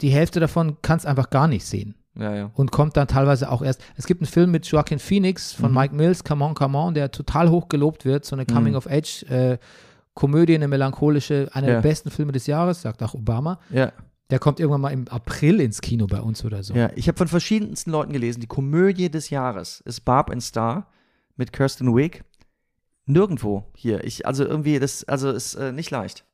die 0.00 0.08
Hälfte 0.10 0.40
davon 0.40 0.78
kannst 0.82 1.06
einfach 1.06 1.28
gar 1.30 1.46
nicht 1.46 1.64
sehen 1.66 1.94
Ja, 2.18 2.34
ja. 2.34 2.50
und 2.54 2.72
kommt 2.72 2.96
dann 2.96 3.06
teilweise 3.08 3.50
auch 3.50 3.62
erst. 3.62 3.82
Es 3.96 4.06
gibt 4.06 4.20
einen 4.22 4.26
Film 4.26 4.50
mit 4.50 4.66
Joaquin 4.66 4.98
Phoenix 4.98 5.52
von 5.52 5.70
Mhm. 5.70 5.76
Mike 5.78 5.94
Mills, 5.94 6.24
Come 6.24 6.44
On, 6.44 6.54
Come 6.54 6.76
On, 6.78 6.94
der 6.94 7.10
total 7.10 7.50
hoch 7.50 7.68
gelobt 7.68 8.04
wird, 8.04 8.24
so 8.24 8.34
eine 8.34 8.42
Mhm. 8.42 8.54
Coming-of-Age-Komödie, 8.54 10.54
eine 10.54 10.68
melancholische, 10.68 11.48
einer 11.52 11.68
Ja. 11.68 11.74
der 11.74 11.82
besten 11.82 12.10
Filme 12.10 12.32
des 12.32 12.46
Jahres, 12.46 12.82
sagt 12.82 13.02
auch 13.02 13.14
Obama. 13.14 13.58
Ja. 13.70 13.92
Der 14.30 14.38
kommt 14.38 14.60
irgendwann 14.60 14.80
mal 14.80 14.92
im 14.92 15.06
April 15.08 15.60
ins 15.60 15.80
Kino 15.82 16.06
bei 16.06 16.20
uns 16.20 16.44
oder 16.44 16.62
so. 16.62 16.74
Ja, 16.74 16.90
ich 16.96 17.06
habe 17.08 17.18
von 17.18 17.28
verschiedensten 17.28 17.90
Leuten 17.90 18.12
gelesen, 18.12 18.40
die 18.40 18.46
Komödie 18.46 19.10
des 19.10 19.30
Jahres 19.30 19.80
ist 19.82 20.00
Barb 20.04 20.30
and 20.30 20.42
Star 20.42 20.88
mit 21.36 21.52
Kirsten 21.52 21.94
Wiig. 21.94 22.24
Nirgendwo 23.04 23.66
hier. 23.76 24.04
Ich, 24.04 24.26
also 24.26 24.44
irgendwie, 24.44 24.78
das, 24.78 25.04
also 25.04 25.30
ist 25.30 25.54
äh, 25.56 25.72
nicht 25.72 25.90
leicht. 25.90 26.24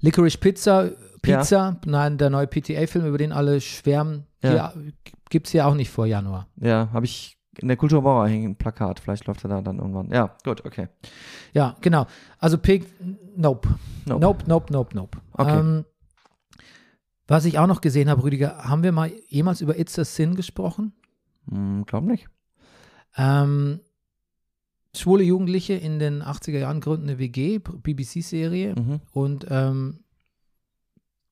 Licorice 0.00 0.36
Pizza, 0.38 0.90
Pizza, 1.24 1.80
nein, 1.86 2.18
der 2.18 2.30
neue 2.30 2.46
PTA-Film, 2.46 3.06
über 3.06 3.18
den 3.18 3.32
alle 3.32 3.60
schwärmen, 3.60 4.26
Ja. 4.42 4.72
hier, 4.74 4.92
gibt 5.30 5.46
es 5.46 5.52
hier 5.52 5.66
auch 5.66 5.74
nicht 5.74 5.90
vor 5.90 6.06
Januar. 6.06 6.46
Ja, 6.56 6.88
habe 6.92 7.04
ich 7.06 7.36
in 7.60 7.68
der 7.68 7.76
Kulturwoche 7.76 8.28
hängen 8.28 8.50
ein 8.52 8.56
Plakat. 8.56 8.98
Vielleicht 9.00 9.26
läuft 9.26 9.44
er 9.44 9.48
da 9.48 9.60
dann 9.62 9.78
irgendwann. 9.78 10.10
Ja, 10.10 10.34
gut, 10.44 10.64
okay. 10.64 10.88
Ja, 11.52 11.76
genau. 11.80 12.06
Also 12.38 12.58
Pig, 12.58 12.84
nope. 13.36 13.68
Nope. 14.06 14.20
Nope, 14.20 14.44
nope, 14.48 14.72
nope, 14.72 14.96
nope. 14.96 15.18
Okay. 15.32 15.58
Ähm, 15.60 15.84
was 17.26 17.44
ich 17.44 17.58
auch 17.58 17.66
noch 17.68 17.80
gesehen 17.80 18.10
habe, 18.10 18.22
Rüdiger, 18.24 18.58
haben 18.64 18.82
wir 18.82 18.92
mal 18.92 19.10
jemals 19.28 19.60
über 19.60 19.78
It's 19.78 19.98
a 19.98 20.04
Sin 20.04 20.34
gesprochen? 20.34 20.92
Hm, 21.48 21.84
glaub 21.86 22.04
nicht. 22.04 22.26
Ähm, 23.16 23.80
schwule 24.94 25.22
Jugendliche 25.24 25.74
in 25.74 25.98
den 25.98 26.22
80er 26.22 26.58
Jahren 26.58 26.80
gründen 26.80 27.08
eine 27.08 27.18
WG, 27.18 27.58
BBC-Serie 27.60 28.74
Mhm. 28.76 29.00
und 29.12 29.46
ähm, 29.48 30.00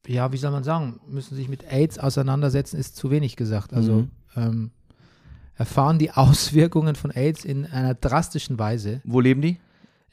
ja, 0.06 0.32
wie 0.32 0.36
soll 0.36 0.50
man 0.50 0.64
sagen, 0.64 1.00
müssen 1.08 1.34
sich 1.36 1.48
mit 1.48 1.64
AIDS 1.70 1.98
auseinandersetzen, 1.98 2.76
ist 2.78 2.96
zu 2.96 3.10
wenig 3.10 3.36
gesagt. 3.36 3.72
Also 3.72 3.92
Mhm. 3.92 4.10
ähm, 4.36 4.70
erfahren 5.54 5.98
die 5.98 6.10
Auswirkungen 6.12 6.94
von 6.96 7.10
AIDS 7.10 7.44
in 7.44 7.66
einer 7.66 7.94
drastischen 7.94 8.58
Weise 8.58 9.00
Wo 9.04 9.20
leben 9.20 9.42
die? 9.42 9.58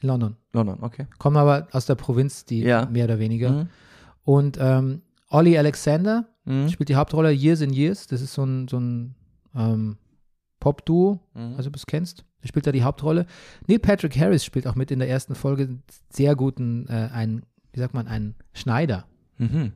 in 0.02 0.08
London. 0.08 0.36
London, 0.52 0.78
okay. 0.80 1.06
Kommen 1.18 1.36
aber 1.36 1.68
aus 1.72 1.86
der 1.86 1.94
Provinz, 1.94 2.44
die 2.44 2.60
Ja. 2.62 2.86
mehr 2.86 3.04
oder 3.04 3.18
weniger. 3.18 3.50
Mhm. 3.50 3.68
Und 4.24 4.58
ähm, 4.60 5.02
Ollie 5.28 5.58
Alexander 5.58 6.26
Mhm. 6.46 6.68
spielt 6.70 6.88
die 6.88 6.96
Hauptrolle 6.96 7.32
Years 7.32 7.60
in 7.60 7.72
Years. 7.72 8.06
Das 8.06 8.20
ist 8.22 8.32
so 8.32 8.44
ein, 8.44 8.66
so 8.68 8.78
ein 8.78 9.14
ähm, 9.54 9.96
Pop-Duo, 10.58 11.20
Mhm. 11.34 11.54
also 11.56 11.70
du 11.70 11.76
es 11.76 11.86
kennst. 11.86 12.24
Der 12.42 12.48
spielt 12.48 12.66
da 12.66 12.72
die 12.72 12.82
Hauptrolle. 12.82 13.26
Neil 13.66 13.78
Patrick 13.78 14.16
Harris 14.18 14.44
spielt 14.44 14.66
auch 14.66 14.74
mit 14.74 14.90
in 14.90 14.98
der 14.98 15.08
ersten 15.08 15.34
Folge 15.34 15.64
einen 15.64 15.82
sehr 16.10 16.34
guten, 16.36 16.86
äh, 16.88 17.08
einen, 17.12 17.42
wie 17.72 17.80
sagt 17.80 17.92
man, 17.94 18.06
einen 18.08 18.34
Schneider. 18.54 19.04
Mhm. 19.38 19.72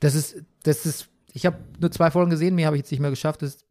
Das 0.00 0.14
ist, 0.14 0.42
das 0.64 0.84
ist, 0.86 1.08
ich 1.32 1.46
habe 1.46 1.58
nur 1.80 1.90
zwei 1.90 2.10
Folgen 2.10 2.30
gesehen, 2.30 2.54
mehr 2.54 2.66
habe 2.66 2.76
ich 2.76 2.82
jetzt 2.82 2.90
nicht 2.90 3.00
mehr 3.00 3.10
geschafft. 3.10 3.42
Das 3.42 3.50
ist 3.54 3.64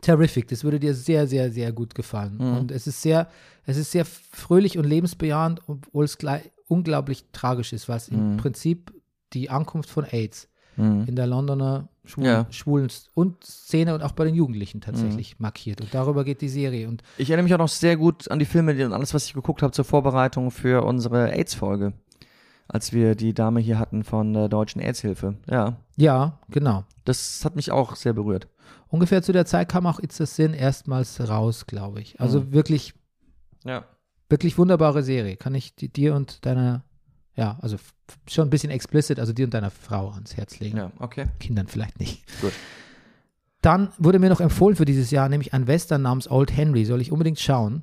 terrific. 0.00 0.48
Das 0.48 0.64
würde 0.64 0.80
dir 0.80 0.94
sehr, 0.94 1.26
sehr, 1.26 1.50
sehr 1.52 1.72
gut 1.72 1.94
gefallen. 1.94 2.36
Mhm. 2.38 2.56
Und 2.56 2.70
es 2.72 2.86
ist 2.86 3.02
sehr, 3.02 3.28
es 3.66 3.76
ist 3.76 3.92
sehr 3.92 4.04
fröhlich 4.04 4.78
und 4.78 4.84
lebensbejahend, 4.84 5.60
obwohl 5.66 6.04
es 6.04 6.18
gleich 6.18 6.50
unglaublich 6.68 7.24
tragisch 7.32 7.72
ist, 7.72 7.88
weil 7.88 7.98
es 7.98 8.08
im 8.08 8.32
Mhm. 8.32 8.36
Prinzip 8.38 8.92
die 9.32 9.50
Ankunft 9.50 9.90
von 9.90 10.04
AIDS 10.04 10.48
Mhm. 10.76 11.04
in 11.06 11.16
der 11.16 11.26
Londoner 11.26 11.88
Schwulen, 12.04 12.26
Ja. 12.26 12.46
Schwulen 12.50 12.88
und 13.14 13.44
Szene 13.44 13.94
und 13.94 14.02
auch 14.02 14.10
bei 14.12 14.24
den 14.24 14.34
Jugendlichen 14.34 14.80
tatsächlich 14.80 15.38
markiert. 15.38 15.80
Und 15.82 15.94
darüber 15.94 16.24
geht 16.24 16.40
die 16.40 16.48
Serie. 16.48 16.88
Und 16.88 17.02
Ich 17.18 17.28
erinnere 17.30 17.44
mich 17.44 17.54
auch 17.54 17.58
noch 17.58 17.68
sehr 17.68 17.96
gut 17.96 18.28
an 18.30 18.38
die 18.40 18.44
Filme 18.44 18.74
die- 18.74 18.82
und 18.82 18.92
alles, 18.92 19.14
was 19.14 19.26
ich 19.26 19.34
geguckt 19.34 19.62
habe 19.62 19.72
zur 19.72 19.84
Vorbereitung 19.84 20.50
für 20.50 20.82
unsere 20.84 21.30
AIDS-Folge. 21.32 21.92
Als 22.68 22.92
wir 22.92 23.14
die 23.14 23.34
Dame 23.34 23.60
hier 23.60 23.78
hatten 23.78 24.02
von 24.04 24.32
der 24.32 24.48
Deutschen 24.48 24.80
AIDS-Hilfe. 24.80 25.36
Ja, 25.50 25.76
ja, 25.96 26.38
genau. 26.48 26.84
das 27.04 27.44
hat 27.44 27.56
mich 27.56 27.70
auch 27.70 27.96
sehr 27.96 28.12
berührt. 28.12 28.48
Ungefähr 28.88 29.22
zu 29.22 29.32
der 29.32 29.44
Zeit 29.46 29.68
kam 29.68 29.86
auch 29.86 29.98
It's 30.00 30.20
a 30.20 30.26
Sin 30.26 30.54
erstmals 30.54 31.20
raus, 31.28 31.66
glaube 31.66 32.00
ich. 32.00 32.20
Also 32.20 32.40
Mhm. 32.40 32.52
wirklich, 32.52 32.94
Ja. 33.64 33.84
wirklich 34.28 34.56
wunderbare 34.58 35.02
Serie. 35.02 35.36
Kann 35.36 35.54
ich 35.54 35.74
die, 35.74 35.88
dir 35.92 36.14
und 36.14 36.44
deiner, 36.46 36.84
ja, 37.34 37.58
also 37.60 37.76
schon 38.28 38.46
ein 38.46 38.50
bisschen 38.50 38.70
explicit, 38.70 39.18
also 39.18 39.32
dir 39.32 39.44
und 39.46 39.54
deiner 39.54 39.70
Frau 39.70 40.10
ans 40.10 40.36
Herz 40.36 40.58
legen. 40.60 40.76
Ja, 40.78 40.92
okay. 40.98 41.26
Kindern 41.40 41.66
vielleicht 41.66 41.98
nicht. 42.00 42.24
Gut. 42.40 42.52
Dann 43.60 43.90
wurde 43.98 44.18
mir 44.18 44.28
noch 44.30 44.40
empfohlen 44.40 44.76
für 44.76 44.84
dieses 44.84 45.10
Jahr, 45.10 45.28
nämlich 45.28 45.52
ein 45.54 45.66
Western 45.66 46.02
namens 46.02 46.30
Old 46.30 46.56
Henry. 46.56 46.84
Soll 46.84 47.00
ich 47.00 47.12
unbedingt 47.12 47.38
schauen? 47.40 47.82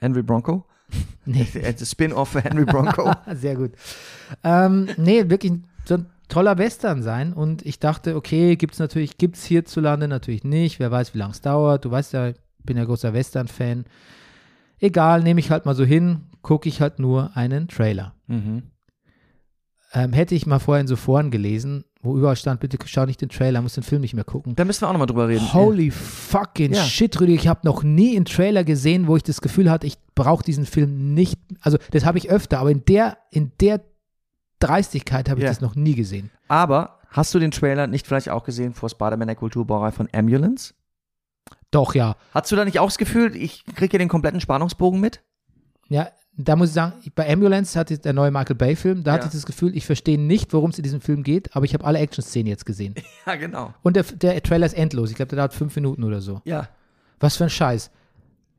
Henry 0.00 0.22
Bronco? 0.22 0.64
Nee. 1.24 1.46
Spin-off 1.84 2.30
für 2.30 2.40
Henry 2.40 2.64
Bronco. 2.64 3.12
Sehr 3.34 3.54
gut. 3.54 3.72
Ähm, 4.42 4.88
nee, 4.96 5.28
wirklich 5.28 5.52
so 5.84 5.94
ein 5.94 6.06
toller 6.28 6.56
Western 6.56 7.02
sein. 7.02 7.34
Und 7.34 7.66
ich 7.66 7.78
dachte, 7.78 8.16
okay, 8.16 8.56
gibt 8.56 8.72
es 8.72 8.78
natürlich, 8.78 9.18
gibt 9.18 9.36
es 9.36 9.44
hierzulande 9.44 10.08
natürlich 10.08 10.44
nicht. 10.44 10.78
Wer 10.78 10.90
weiß, 10.90 11.12
wie 11.12 11.18
lange 11.18 11.32
es 11.32 11.42
dauert. 11.42 11.84
Du 11.84 11.90
weißt 11.90 12.14
ja, 12.14 12.28
ich 12.28 12.36
bin 12.64 12.78
ja 12.78 12.84
großer 12.84 13.12
Western-Fan. 13.12 13.84
Egal, 14.78 15.22
nehme 15.22 15.40
ich 15.40 15.50
halt 15.50 15.66
mal 15.66 15.74
so 15.74 15.84
hin, 15.84 16.22
gucke 16.40 16.68
ich 16.68 16.80
halt 16.80 16.98
nur 16.98 17.36
einen 17.36 17.68
Trailer. 17.68 18.14
mhm. 18.26 18.62
Ähm, 19.94 20.12
hätte 20.12 20.34
ich 20.34 20.44
mal 20.44 20.58
vorher 20.58 20.82
in 20.82 20.86
so 20.86 20.96
Foren 20.96 21.30
gelesen, 21.30 21.84
wo 22.00 22.16
überall 22.16 22.36
stand, 22.36 22.60
bitte 22.60 22.78
schau 22.86 23.06
nicht 23.06 23.20
den 23.20 23.28
Trailer, 23.28 23.60
muss 23.60 23.74
den 23.74 23.82
Film 23.82 24.00
nicht 24.02 24.14
mehr 24.14 24.24
gucken. 24.24 24.54
Da 24.54 24.64
müssen 24.64 24.82
wir 24.82 24.88
auch 24.88 24.92
nochmal 24.92 25.06
drüber 25.08 25.26
reden. 25.28 25.52
Holy 25.52 25.90
fucking 25.90 26.72
Ja. 26.74 26.82
shit, 26.84 27.20
Rüdi. 27.20 27.34
Ich 27.34 27.48
habe 27.48 27.60
noch 27.64 27.82
nie 27.82 28.14
einen 28.16 28.24
Trailer 28.24 28.62
gesehen, 28.64 29.06
wo 29.08 29.16
ich 29.16 29.22
das 29.24 29.40
Gefühl 29.40 29.70
hatte, 29.70 29.86
ich 29.86 29.96
brauche 30.14 30.44
diesen 30.44 30.64
Film 30.66 31.14
nicht. 31.14 31.38
Also, 31.60 31.78
das 31.90 32.04
habe 32.04 32.18
ich 32.18 32.30
öfter, 32.30 32.60
aber 32.60 32.70
in 32.70 32.84
der, 32.84 33.18
in 33.30 33.50
der 33.60 33.80
Dreistigkeit 34.60 35.28
habe 35.28 35.40
ich 35.40 35.44
Ja. 35.44 35.50
das 35.50 35.60
noch 35.60 35.74
nie 35.74 35.94
gesehen. 35.94 36.30
Aber 36.48 36.98
hast 37.10 37.34
du 37.34 37.38
den 37.38 37.50
Trailer 37.50 37.86
nicht 37.86 38.06
vielleicht 38.06 38.28
auch 38.28 38.44
gesehen 38.44 38.74
vor 38.74 38.88
Spider-Man 38.88 39.28
der 39.28 39.36
Kulturbrauerei 39.36 39.92
von 39.92 40.08
Ambulance? 40.12 40.74
Doch, 41.70 41.94
ja. 41.94 42.16
Hast 42.32 42.50
du 42.50 42.56
da 42.56 42.64
nicht 42.64 42.78
auch 42.78 42.86
das 42.88 42.98
Gefühl, 42.98 43.36
ich 43.36 43.64
kriege 43.66 43.90
hier 43.92 43.98
den 43.98 44.08
kompletten 44.08 44.40
Spannungsbogen 44.40 45.00
mit? 45.00 45.20
Ja, 45.88 46.08
da 46.36 46.54
muss 46.54 46.68
ich 46.68 46.74
sagen, 46.74 46.92
bei 47.16 47.28
Ambulance 47.32 47.76
hatte 47.78 47.98
der 47.98 48.12
neue 48.12 48.30
Michael 48.30 48.54
Bay-Film, 48.56 49.02
da 49.02 49.12
hatte 49.12 49.22
Ja. 49.24 49.26
ich 49.28 49.32
das 49.32 49.46
Gefühl, 49.46 49.76
ich 49.76 49.84
verstehe 49.86 50.18
nicht, 50.20 50.52
worum 50.52 50.70
es 50.70 50.78
in 50.78 50.84
diesem 50.84 51.00
Film 51.00 51.22
geht, 51.24 51.54
aber 51.56 51.64
ich 51.64 51.74
habe 51.74 51.84
alle 51.84 51.98
Action-Szenen 51.98 52.46
jetzt 52.46 52.64
gesehen. 52.66 52.94
Ja, 53.26 53.34
genau. 53.36 53.74
Und 53.82 53.96
der, 53.96 54.04
der 54.04 54.42
Trailer 54.42 54.66
ist 54.66 54.74
endlos. 54.74 55.10
Ich 55.10 55.16
glaube, 55.16 55.30
der 55.30 55.38
dauert 55.38 55.54
fünf 55.54 55.74
Minuten 55.74 56.04
oder 56.04 56.20
so. 56.20 56.40
Ja. 56.44 56.68
Was 57.20 57.36
für 57.36 57.44
ein 57.44 57.50
Scheiß. 57.50 57.90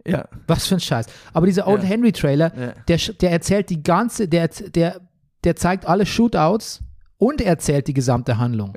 Ja. 0.06 0.28
Was 0.48 0.68
für 0.68 0.76
ein 0.76 0.80
Scheiß. 0.82 1.06
Aber 1.34 1.46
dieser 1.46 1.68
Old 1.68 1.84
Ja. 1.84 1.90
Henry 1.90 2.12
Trailer, 2.12 2.52
Ja. 2.58 2.74
der, 2.88 2.98
der 3.22 3.32
erzählt 3.32 3.70
die 3.70 3.82
ganze, 3.84 4.28
der, 4.28 4.48
der, 4.50 5.00
der 5.44 5.56
zeigt 5.56 5.86
alle 5.86 6.06
Shootouts 6.06 6.82
und 7.20 7.42
erzählt 7.42 7.88
die 7.88 7.94
gesamte 7.94 8.38
Handlung. 8.40 8.74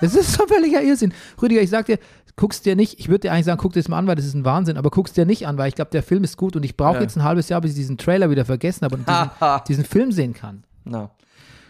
Das 0.00 0.14
ist 0.14 0.34
so 0.34 0.46
völliger 0.46 0.82
Irrsinn. 0.82 1.12
Rüdiger, 1.40 1.62
ich 1.62 1.70
sag 1.70 1.86
dir, 1.86 1.98
guckst 2.36 2.66
dir 2.66 2.76
nicht, 2.76 3.00
ich 3.00 3.08
würde 3.08 3.20
dir 3.20 3.32
eigentlich 3.32 3.46
sagen, 3.46 3.58
guck 3.60 3.72
dir 3.72 3.80
das 3.80 3.88
mal 3.88 3.98
an, 3.98 4.06
weil 4.06 4.14
das 4.14 4.26
ist 4.26 4.34
ein 4.34 4.44
Wahnsinn, 4.44 4.76
aber 4.76 4.90
guckst 4.90 5.16
dir 5.16 5.24
nicht 5.24 5.46
an, 5.46 5.56
weil 5.56 5.68
ich 5.68 5.74
glaube, 5.74 5.90
der 5.90 6.02
Film 6.02 6.22
ist 6.22 6.36
gut 6.36 6.54
und 6.54 6.64
ich 6.64 6.76
brauche 6.76 6.96
Ja. 6.96 7.02
jetzt 7.02 7.16
ein 7.16 7.24
halbes 7.24 7.48
Jahr, 7.48 7.60
bis 7.62 7.70
ich 7.72 7.76
diesen 7.78 7.96
Trailer 7.96 8.28
wieder 8.30 8.44
vergessen 8.44 8.84
habe 8.84 8.96
und 8.96 9.08
diesen, 9.08 9.30
diesen 9.68 9.84
Film 9.84 10.12
sehen 10.12 10.34
kann. 10.34 10.64
Na. 10.84 11.10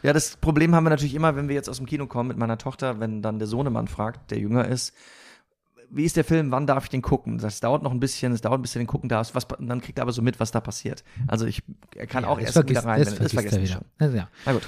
Ja, 0.02 0.12
das 0.12 0.36
Problem 0.36 0.74
haben 0.74 0.84
wir 0.84 0.90
natürlich 0.90 1.14
immer, 1.14 1.36
wenn 1.36 1.48
wir 1.48 1.54
jetzt 1.54 1.68
aus 1.70 1.78
dem 1.78 1.86
Kino 1.86 2.06
kommen 2.06 2.28
mit 2.28 2.36
meiner 2.36 2.58
Tochter, 2.58 3.00
wenn 3.00 3.22
dann 3.22 3.38
der 3.38 3.48
Sohnemann 3.48 3.88
fragt, 3.88 4.30
der 4.30 4.38
jünger 4.38 4.66
ist, 4.68 4.92
wie 5.88 6.04
ist 6.04 6.16
der 6.16 6.24
Film, 6.24 6.50
wann 6.50 6.66
darf 6.66 6.84
ich 6.84 6.90
den 6.90 7.00
gucken? 7.02 7.38
Das 7.38 7.60
dauert 7.60 7.82
noch 7.84 7.92
ein 7.92 8.00
bisschen, 8.00 8.32
es 8.32 8.40
dauert 8.40 8.58
ein 8.58 8.62
bisschen, 8.62 8.80
den 8.80 8.88
gucken 8.88 9.08
darfst, 9.08 9.36
was, 9.36 9.46
dann 9.60 9.80
kriegt 9.80 9.98
er 9.98 10.02
aber 10.02 10.12
so 10.12 10.20
mit, 10.20 10.40
was 10.40 10.50
da 10.50 10.60
passiert. 10.60 11.04
Also 11.28 11.46
ich, 11.46 11.62
er 11.94 12.08
kann 12.08 12.24
auch 12.24 12.40
das 12.40 12.56
erst 12.56 12.68
wieder 12.68 12.82
vergisst, 12.82 12.86
rein, 12.86 12.98
das 13.04 13.16
wenn 13.18 13.22
das 13.22 13.32
vergisst 13.32 13.54
er 13.54 13.60
vergessen 13.60 13.80
wieder. 13.80 14.04
Also, 14.04 14.16
ja. 14.16 14.28
Na 14.44 14.52
gut. 14.52 14.66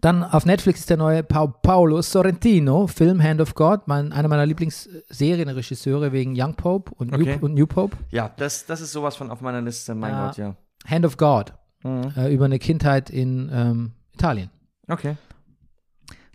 Dann 0.00 0.22
auf 0.22 0.46
Netflix 0.46 0.80
ist 0.80 0.90
der 0.90 0.96
neue 0.96 1.22
pa 1.22 1.46
Paolo 1.46 2.00
Sorrentino, 2.00 2.86
Film 2.86 3.22
Hand 3.22 3.40
of 3.40 3.54
God, 3.54 3.86
mein, 3.86 4.12
einer 4.12 4.28
meiner 4.28 4.46
Lieblingsserienregisseure 4.46 6.12
wegen 6.12 6.34
Young 6.36 6.54
Pope 6.54 6.92
und, 6.96 7.12
Okay. 7.12 7.36
New, 7.36 7.44
und 7.44 7.54
New 7.54 7.66
Pope. 7.66 7.96
Ja, 8.10 8.30
das, 8.36 8.66
das 8.66 8.80
ist 8.80 8.92
sowas 8.92 9.16
von 9.16 9.30
auf 9.30 9.40
meiner 9.40 9.60
Liste, 9.60 9.94
mein 9.94 10.12
Ja. 10.12 10.26
Gott, 10.28 10.36
ja. 10.38 10.56
Hand 10.86 11.04
of 11.04 11.16
God, 11.16 11.52
Mhm. 11.84 12.12
äh, 12.16 12.32
über 12.32 12.44
eine 12.46 12.58
Kindheit 12.58 13.10
in 13.10 13.50
ähm, 13.52 13.92
Italien. 14.14 14.50
Okay. 14.88 15.16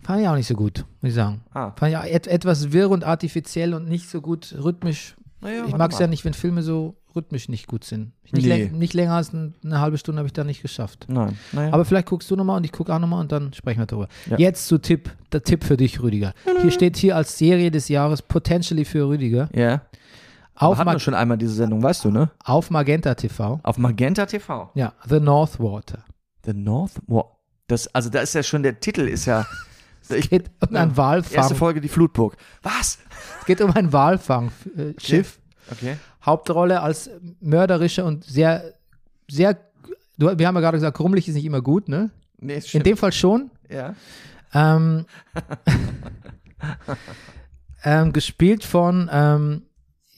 Fand 0.04 0.20
ich 0.22 0.28
auch 0.28 0.36
nicht 0.36 0.46
so 0.46 0.54
gut, 0.54 0.84
muss 1.00 1.08
ich 1.10 1.14
sagen. 1.14 1.40
Ah. 1.52 1.72
Fand 1.76 1.90
ich 1.92 1.96
auch 1.98 2.04
et 2.04 2.26
etwas 2.28 2.72
wirr 2.72 2.90
und 2.90 3.04
artifiziell 3.04 3.74
und 3.74 3.88
nicht 3.88 4.08
so 4.08 4.20
gut 4.20 4.54
rhythmisch. 4.62 5.16
Naja, 5.40 5.64
ich 5.66 5.76
mag 5.76 5.92
es 5.92 5.98
ja 5.98 6.06
nicht, 6.06 6.24
wenn 6.24 6.34
Filme 6.34 6.62
so 6.62 6.94
rhythmisch 7.16 7.48
nicht 7.48 7.66
gut 7.66 7.82
sind. 7.84 8.12
Nicht, 8.30 8.46
Nee. 8.46 8.66
läng- 8.66 8.72
nicht 8.72 8.94
länger 8.94 9.14
als 9.14 9.32
ein, 9.32 9.54
eine 9.64 9.80
halbe 9.80 9.98
Stunde 9.98 10.18
habe 10.20 10.26
ich 10.26 10.32
da 10.32 10.44
nicht 10.44 10.62
geschafft. 10.62 11.06
Nein, 11.08 11.36
naja. 11.52 11.72
Aber 11.72 11.84
vielleicht 11.84 12.06
guckst 12.08 12.30
du 12.30 12.36
nochmal 12.36 12.58
und 12.58 12.64
ich 12.64 12.72
gucke 12.72 12.94
auch 12.94 12.98
nochmal 12.98 13.20
und 13.20 13.32
dann 13.32 13.52
sprechen 13.52 13.80
wir 13.80 13.86
darüber. 13.86 14.08
Ja. 14.26 14.38
Jetzt 14.38 14.68
zu 14.68 14.78
Tipp, 14.78 15.10
der 15.32 15.42
Tipp 15.42 15.64
für 15.64 15.76
dich, 15.76 16.00
Rüdiger. 16.02 16.34
Hier 16.62 16.70
steht 16.70 16.96
hier 16.96 17.16
als 17.16 17.36
Serie 17.38 17.70
des 17.70 17.88
Jahres 17.88 18.22
Potentially 18.22 18.84
für 18.84 19.08
Rüdiger 19.08 19.48
ja. 19.54 19.82
auf, 20.54 20.78
Hatten 20.78 20.90
wir 20.90 20.98
schon 21.00 21.14
einmal 21.14 21.38
diese 21.38 21.54
Sendung, 21.54 21.82
weißt 21.82 22.04
du, 22.04 22.10
ne? 22.10 22.30
auf 22.44 22.70
Magenta 22.70 23.14
TV. 23.14 23.58
Auf 23.62 23.78
Magenta 23.78 24.26
TV. 24.26 24.70
Ja, 24.74 24.92
The 25.08 25.18
North 25.20 25.58
Water. 25.58 26.04
The 26.44 26.52
North 26.54 26.92
Wa- 27.06 27.24
Das, 27.66 27.88
also 27.94 28.10
da 28.10 28.20
ist 28.20 28.34
ja 28.34 28.42
schon, 28.42 28.62
der 28.62 28.78
Titel 28.78 29.02
ist 29.08 29.24
ja. 29.26 29.46
Ich, 30.08 30.30
Geht 30.30 30.50
um 30.60 30.68
ein 30.76 30.90
erste 30.90 30.96
Walfang. 30.98 31.56
Folge 31.56 31.80
die 31.80 31.88
Flutburg. 31.88 32.36
Was? 32.62 32.98
Es 33.40 33.44
geht 33.46 33.60
um 33.60 33.72
ein 33.72 33.92
Walfangschiff. 33.92 35.40
Okay. 35.72 35.96
Hauptrolle 36.26 36.82
als 36.82 37.08
mörderischer 37.40 38.04
und 38.04 38.24
sehr, 38.24 38.74
sehr, 39.30 39.56
du, 40.18 40.36
wir 40.38 40.46
haben 40.46 40.54
ja 40.56 40.60
gerade 40.60 40.76
gesagt, 40.76 40.96
krummelig 40.96 41.28
ist 41.28 41.34
nicht 41.34 41.44
immer 41.44 41.62
gut, 41.62 41.88
ne? 41.88 42.10
Nee, 42.38 42.56
ist 42.56 42.74
In 42.74 42.82
dem 42.82 42.96
Fall 42.96 43.12
schon. 43.12 43.50
ja. 43.70 43.94
Ähm, 44.52 45.06
ähm, 47.84 48.12
gespielt 48.12 48.64
von, 48.64 49.08
ähm, 49.12 49.62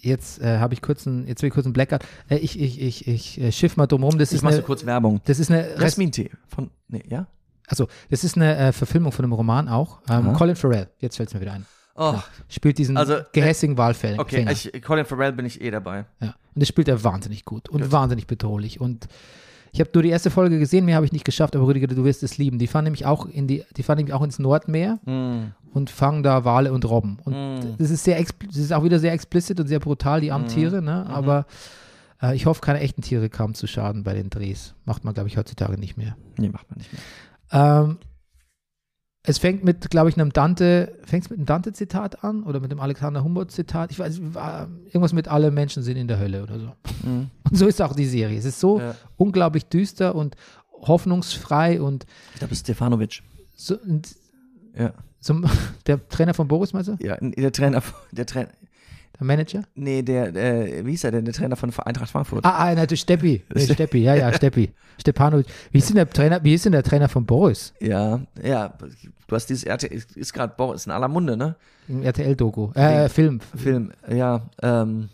jetzt 0.01 0.41
äh, 0.41 0.59
habe 0.59 0.75
ich 0.75 0.83
kurz 0.83 1.07
einen, 1.07 1.27
jetzt 1.27 1.43
will 1.43 1.49
ich 1.49 1.55
kurz 1.55 1.67
einen 1.67 1.73
Blackout. 1.73 2.01
Äh, 2.29 2.37
ich, 2.37 2.59
ich, 2.61 2.81
ich, 2.81 3.09
ich 3.09 3.41
äh, 3.41 3.53
schiff 3.53 3.77
mal 3.77 3.87
drum 3.87 4.05
rum. 4.05 4.19
Das 4.19 4.33
Ich 4.33 4.39
ist 4.39 4.45
eine, 4.45 4.63
kurz 4.63 4.87
Werbung. 4.87 5.21
das 5.25 5.39
ist 5.39 5.51
eine, 5.51 5.65
Res 5.77 5.81
Jasmin 5.81 6.13
Tee 6.13 6.31
von. 6.47 6.71
Nee, 6.89 7.05
ja? 7.09 7.27
also, 7.67 7.89
das 8.11 8.25
ist 8.25 8.37
eine 8.37 8.57
äh, 8.57 8.73
Verfilmung 8.73 9.13
von 9.13 9.25
einem 9.25 9.33
Roman 9.33 9.69
auch. 9.69 10.01
Ähm. 10.09 10.33
Colin 10.35 10.57
Farrell, 10.57 10.89
jetzt 11.01 11.17
fällt 11.17 11.29
es 11.29 11.35
mir 11.35 11.41
wieder 11.41 11.53
ein. 11.53 11.67
Oh, 11.99 12.15
Spielt 12.49 12.79
diesen 12.79 12.97
Also, 12.97 13.15
äh, 13.15 13.25
gehässigen 13.33 13.77
Walfänger. 13.77 14.21
okay. 14.21 14.47
Ich, 14.51 14.71
Colin 14.83 15.05
Farrell 15.05 15.33
bin 15.33 15.45
ich 15.47 15.61
eh 15.61 15.71
dabei. 15.71 16.05
Ja. 16.21 16.29
Und 16.55 16.61
das 16.61 16.69
spielt 16.69 16.89
er 16.89 17.03
wahnsinnig 17.05 17.45
gut 17.45 17.69
und 17.69 17.91
wahnsinnig 17.93 18.27
bedrohlich. 18.27 18.81
Und 18.81 19.09
ich 19.73 19.81
habe 19.81 19.91
nur 19.93 20.03
die 20.03 20.09
erste 20.11 20.31
Folge 20.31 20.59
gesehen, 20.59 20.85
mehr 20.87 20.97
habe 20.97 21.07
ich 21.07 21.13
nicht 21.13 21.25
geschafft, 21.25 21.55
aber 21.57 21.67
Rüdiger, 21.67 21.87
du 21.89 22.05
wirst 22.05 22.23
es 22.23 22.39
lieben. 22.39 22.59
Die 22.59 22.67
fahren 22.67 22.85
nämlich 22.85 23.05
auch 23.05 23.27
in 23.27 23.47
die, 23.47 23.65
die 23.77 23.83
fahren 23.83 23.97
nämlich 23.99 24.15
auch 24.15 24.23
ins 24.23 24.39
Nordmeer 24.39 24.99
Mm. 25.05 25.53
und 25.73 25.91
fangen 25.91 26.23
da 26.23 26.45
Wale 26.45 26.73
und 26.73 26.85
Robben. 26.89 27.19
Und 27.25 27.35
Mm. 27.35 27.75
das 27.79 27.91
ist 27.91 28.05
sehr 28.05 28.19
das 28.23 28.57
ist 28.57 28.73
auch 28.73 28.83
wieder 28.85 28.99
sehr 28.99 29.13
explizit 29.13 29.61
und 29.61 29.67
sehr 29.67 29.81
brutal, 29.81 30.21
die 30.21 30.33
armen 30.33 30.47
Tiere, 30.49 30.81
ne? 30.81 31.05
Mhm. 31.07 31.15
Aber 31.15 31.47
äh, 32.23 32.35
ich 32.35 32.47
hoffe, 32.47 32.61
keine 32.63 32.81
echten 32.81 33.03
Tiere 33.03 33.29
kamen 33.29 33.55
zu 33.55 33.67
Schaden 33.67 34.05
bei 34.05 34.15
den 34.15 34.31
Drehs. 34.31 34.75
Macht 34.87 35.05
man, 35.05 35.15
glaube 35.15 35.29
ich, 35.29 35.37
heutzutage 35.37 35.79
nicht 35.79 35.97
mehr. 35.99 36.17
Nee, 36.39 36.49
macht 36.49 36.69
man 36.71 36.79
nicht 36.79 36.91
mehr. 36.93 37.03
Ähm, 37.53 37.99
es 39.29 39.39
fängt 39.39 39.63
mit, 39.65 39.91
glaube 39.91 40.09
ich, 40.11 40.17
einem 40.19 40.33
Dante, 40.33 40.97
fängt 41.05 41.25
es 41.25 41.31
mit 41.31 41.39
einem 41.39 41.47
Dante-Zitat 41.47 42.25
an 42.25 42.43
oder 42.45 42.61
mit 42.61 42.73
dem 42.73 42.81
Alexander 42.81 43.23
Humboldt-Zitat? 43.23 43.91
Ich 43.93 43.99
weiß, 43.99 44.21
war 44.35 44.69
irgendwas 44.87 45.13
mit 45.13 45.29
alle 45.29 45.51
Menschen 45.51 45.83
sind 45.83 45.97
in 45.97 46.09
der 46.09 46.19
Hölle 46.19 46.43
oder 46.43 46.59
so. 46.59 46.67
Mm. 47.07 47.31
Und 47.51 47.57
so 47.57 47.67
ist 47.67 47.81
auch 47.83 47.95
die 47.95 48.07
Serie. 48.07 48.39
Es 48.39 48.45
ist 48.45 48.59
so 48.61 48.81
Ja. 48.81 48.95
unglaublich 49.17 49.67
düster 49.67 50.15
und 50.15 50.37
hoffnungsfrei 50.73 51.81
und 51.81 52.07
Ich 52.35 52.39
glaube, 52.39 52.55
Stefanovic. 52.55 53.23
so, 53.55 53.77
Ja. 54.77 54.93
so 55.21 55.41
der 55.87 56.09
Trainer 56.09 56.35
von 56.35 56.49
Boris, 56.49 56.73
meinst 56.73 56.89
du? 56.89 56.97
Ja, 57.01 57.17
der 57.21 57.53
Trainer, 57.53 57.83
der 58.13 58.27
Trainer, 58.27 58.49
Der 59.19 59.27
Manager? 59.27 59.63
nee, 59.75 60.03
der, 60.03 60.35
äh, 60.37 60.87
wie 60.87 60.93
hieß 60.93 61.05
er 61.05 61.11
denn, 61.11 61.25
der 61.25 61.35
Trainer 61.35 61.57
von 61.57 61.73
Eintracht 61.85 62.11
Frankfurt? 62.11 62.45
Ah, 62.45 62.69
ah 62.69 62.75
natürlich 62.75 63.01
Steppi. 63.01 63.43
Nee, 63.53 63.67
Steppi, 63.75 63.99
ja, 63.99 64.15
ja, 64.15 64.33
Steppi. 64.33 64.73
Stepanovic. 65.01 65.47
Wie 65.73 65.79
ist 65.79 65.89
denn 65.89 65.97
der 65.97 66.09
Trainer, 66.09 66.43
wie 66.45 66.55
ist 66.55 66.65
denn 66.65 66.73
der 66.73 66.83
Trainer 66.83 67.09
von 67.09 67.27
Boris? 67.27 67.73
Ja, 67.81 68.21
ja, 68.43 68.75
du 69.27 69.37
hast 69.37 69.47
dieses 69.47 69.65
RTL, 69.65 69.93
ist, 69.93 70.33
gerade, 70.33 70.55
ist 70.75 70.87
in 70.87 70.93
aller 70.93 71.09
Munde, 71.09 71.37
ne? 71.37 71.57
RTL-Doku. 71.89 72.73
Äh, 72.75 73.09
Film. 73.09 73.41
Film, 73.57 73.93
ja, 74.09 74.49
ähm, 74.63 75.09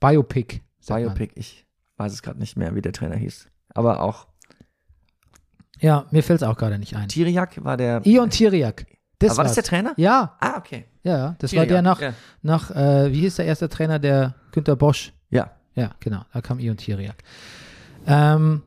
Biopic. 0.00 0.60
sagt 0.80 1.04
man. 1.04 1.14
Biopic, 1.14 1.32
ich 1.36 1.66
weiß 1.96 2.12
es 2.12 2.22
gerade 2.22 2.38
nicht 2.38 2.56
mehr, 2.56 2.74
wie 2.74 2.82
der 2.82 2.92
Trainer 2.92 3.16
hieß. 3.16 3.48
Aber 3.74 4.00
auch 4.02 4.26
Ja, 5.80 6.06
mir 6.10 6.22
fällt 6.22 6.42
es 6.42 6.48
auch 6.48 6.56
gerade 6.56 6.78
nicht 6.78 6.96
ein. 6.96 7.08
Tiriak 7.08 7.62
war 7.64 7.76
der. 7.76 8.00
Ion 8.04 8.30
Tiriak. 8.30 8.86
Das 9.18 9.32
Ah, 9.32 9.36
war 9.38 9.44
das 9.44 9.54
der 9.54 9.64
Trainer? 9.64 9.94
Ja, 9.96 10.36
Ah, 10.40 10.56
okay. 10.58 10.84
ja, 11.02 11.16
ja. 11.18 11.36
Das 11.38 11.54
war 11.56 11.64
der 11.66 11.80
nach, 11.82 12.00
Ja. 12.00 12.12
nach 12.42 12.70
äh, 12.70 13.12
wie 13.12 13.20
hieß 13.20 13.36
der 13.36 13.46
erste 13.46 13.68
Trainer, 13.68 13.98
der 13.98 14.34
Günter 14.52 14.76
Bosch. 14.76 15.12
ja. 15.30 15.50
Ja, 15.74 15.90
genau. 16.00 16.22
Da 16.32 16.40
kam 16.40 16.58
Ion 16.58 16.78
Tiriak. 16.78 17.16
Ähm, 18.06 18.62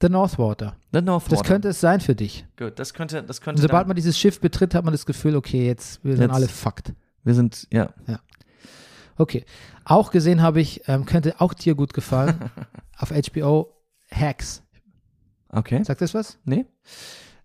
The 0.00 0.08
Northwater. 0.08 0.76
The 0.92 1.02
North 1.02 1.30
Das 1.30 1.42
könnte 1.42 1.68
es 1.68 1.80
sein 1.80 2.00
für 2.00 2.14
dich. 2.14 2.46
Gut, 2.58 2.78
das 2.78 2.94
könnte, 2.94 3.22
das 3.22 3.38
Und 3.40 3.44
könnte. 3.44 3.60
sobald 3.60 3.82
dann, 3.82 3.88
man 3.88 3.96
dieses 3.96 4.18
Schiff 4.18 4.40
betritt, 4.40 4.74
hat 4.74 4.82
man 4.82 4.92
das 4.92 5.04
Gefühl, 5.04 5.36
okay, 5.36 5.66
jetzt, 5.66 6.02
wir 6.02 6.14
sind 6.16 6.22
Jetzt- 6.22 6.34
alle 6.34 6.48
fucked. 6.48 6.94
wir 7.22 7.34
sind, 7.34 7.66
ja. 7.70 7.90
Okay. 9.18 9.44
Auch 9.84 10.10
gesehen 10.10 10.40
habe 10.40 10.60
ich, 10.62 10.88
ähm, 10.88 11.04
könnte 11.04 11.34
auch 11.38 11.52
dir 11.54 11.74
gut 11.74 11.92
gefallen, 11.92 12.50
auf 12.98 13.10
HBO 13.10 13.74
Hacks. 14.10 14.62
Okay. 15.50 15.82
Sagt 15.84 16.00
das 16.00 16.14
was? 16.14 16.38
Nee? 16.44 16.64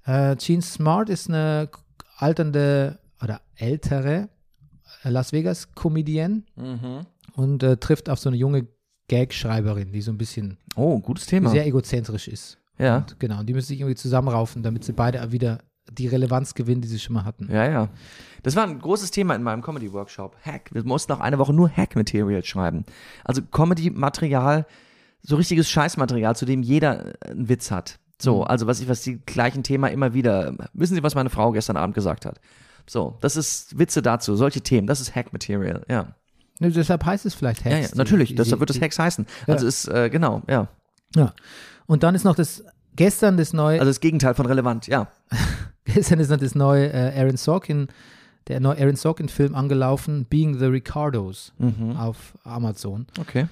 Äh, 0.05 0.35
Gene 0.37 0.61
Smart 0.61 1.09
ist 1.09 1.27
eine 1.29 1.69
alternde 2.19 2.99
oder 3.21 3.41
ältere 3.55 4.29
äh, 5.03 5.09
Las 5.09 5.31
Vegas-Comedienne 5.33 6.43
Mhm. 6.55 7.05
und 7.35 7.63
äh, 7.63 7.77
trifft 7.77 8.09
auf 8.09 8.19
so 8.19 8.29
eine 8.29 8.37
junge 8.37 8.67
Gag-Schreiberin, 9.07 9.91
die 9.91 10.01
so 10.01 10.11
ein 10.11 10.17
bisschen 10.17 10.57
Oh, 10.75 10.99
gutes 10.99 11.25
Thema. 11.25 11.49
sehr 11.49 11.65
egozentrisch 11.65 12.27
ist. 12.27 12.57
ja. 12.77 12.97
Und, 12.97 13.19
genau, 13.19 13.39
und 13.39 13.47
die 13.47 13.53
müssen 13.53 13.67
sich 13.67 13.79
irgendwie 13.79 13.95
zusammenraufen, 13.95 14.61
damit 14.63 14.83
sie 14.83 14.93
beide 14.93 15.31
wieder 15.31 15.59
die 15.91 16.05
Relevanz 16.07 16.53
gewinnen, 16.53 16.81
die 16.81 16.87
sie 16.87 16.99
schon 16.99 17.15
mal 17.15 17.25
hatten. 17.25 17.49
Ja, 17.51 17.67
ja. 17.67 17.89
Das 18.43 18.55
war 18.55 18.63
ein 18.67 18.77
großes 18.79 19.09
Thema 19.09 19.33
in 19.33 19.41
meinem 19.41 19.63
Comedy-Workshop. 19.63 20.35
Hack. 20.45 20.69
Wir 20.71 20.83
mussten 20.83 21.11
auch 21.13 21.19
eine 21.19 21.39
Woche 21.39 21.51
nur 21.53 21.67
Hack-Material 21.75 22.43
schreiben. 22.45 22.85
Also 23.23 23.41
Comedy-Material, 23.41 24.67
so 25.23 25.35
richtiges 25.35 25.69
Scheißmaterial, 25.71 26.35
zu 26.35 26.45
dem 26.45 26.61
jeder 26.61 27.07
äh, 27.25 27.31
einen 27.31 27.49
Witz 27.49 27.71
hat. 27.71 27.99
So, 28.21 28.43
also 28.43 28.67
was 28.67 28.81
ich, 28.81 28.89
was 28.89 29.01
die 29.01 29.17
gleichen 29.25 29.63
Thema 29.63 29.87
immer 29.87 30.13
wieder. 30.13 30.53
Wissen 30.73 30.95
Sie, 30.95 31.03
was 31.03 31.15
meine 31.15 31.29
Frau 31.29 31.51
gestern 31.51 31.77
Abend 31.77 31.95
gesagt 31.95 32.25
hat? 32.25 32.39
So, 32.85 33.17
das 33.21 33.35
ist 33.37 33.77
Witze 33.79 34.01
dazu, 34.01 34.35
solche 34.35 34.61
Themen, 34.61 34.87
das 34.87 34.99
ist 34.99 35.15
Hack-Material, 35.15 35.85
ja. 35.89 36.07
Ne, 36.59 36.71
deshalb 36.71 37.05
heißt 37.05 37.25
es 37.25 37.33
vielleicht 37.35 37.63
Hacks. 37.63 37.71
Ja, 37.75 37.81
ja, 37.81 37.87
natürlich, 37.95 38.29
die- 38.29 38.35
deshalb 38.35 38.57
die- 38.57 38.59
wird 38.61 38.69
es 38.71 38.81
Hacks 38.81 38.99
heißen. 38.99 39.25
Also 39.47 39.65
ist, 39.67 39.87
äh, 39.87 40.09
genau, 40.09 40.41
ja. 40.49 40.67
Ja. 41.15 41.33
Und 41.85 42.03
dann 42.03 42.15
ist 42.15 42.25
noch 42.25 42.35
das, 42.35 42.63
gestern 42.95 43.37
das 43.37 43.53
neue, 43.53 43.79
Also 43.79 43.89
das 43.89 43.99
Gegenteil 44.01 44.33
von 44.33 44.45
relevant, 44.47 44.87
ja. 44.87 45.07
gestern 45.85 46.19
ist 46.19 46.29
noch 46.29 46.37
das 46.37 46.55
neue 46.55 46.91
äh, 46.91 47.17
Aaron 47.19 47.37
Sorkin, 47.37 47.87
der 48.47 48.59
neue 48.59 48.77
Aaron 48.81 48.95
Sorkin-Film 48.95 49.55
angelaufen, 49.55 50.25
Being 50.25 50.57
the 50.59 50.65
Ricardos 50.65 51.53
Mhm. 51.59 51.95
auf 51.95 52.37
Amazon. 52.43 53.05
Okay. 53.19 53.47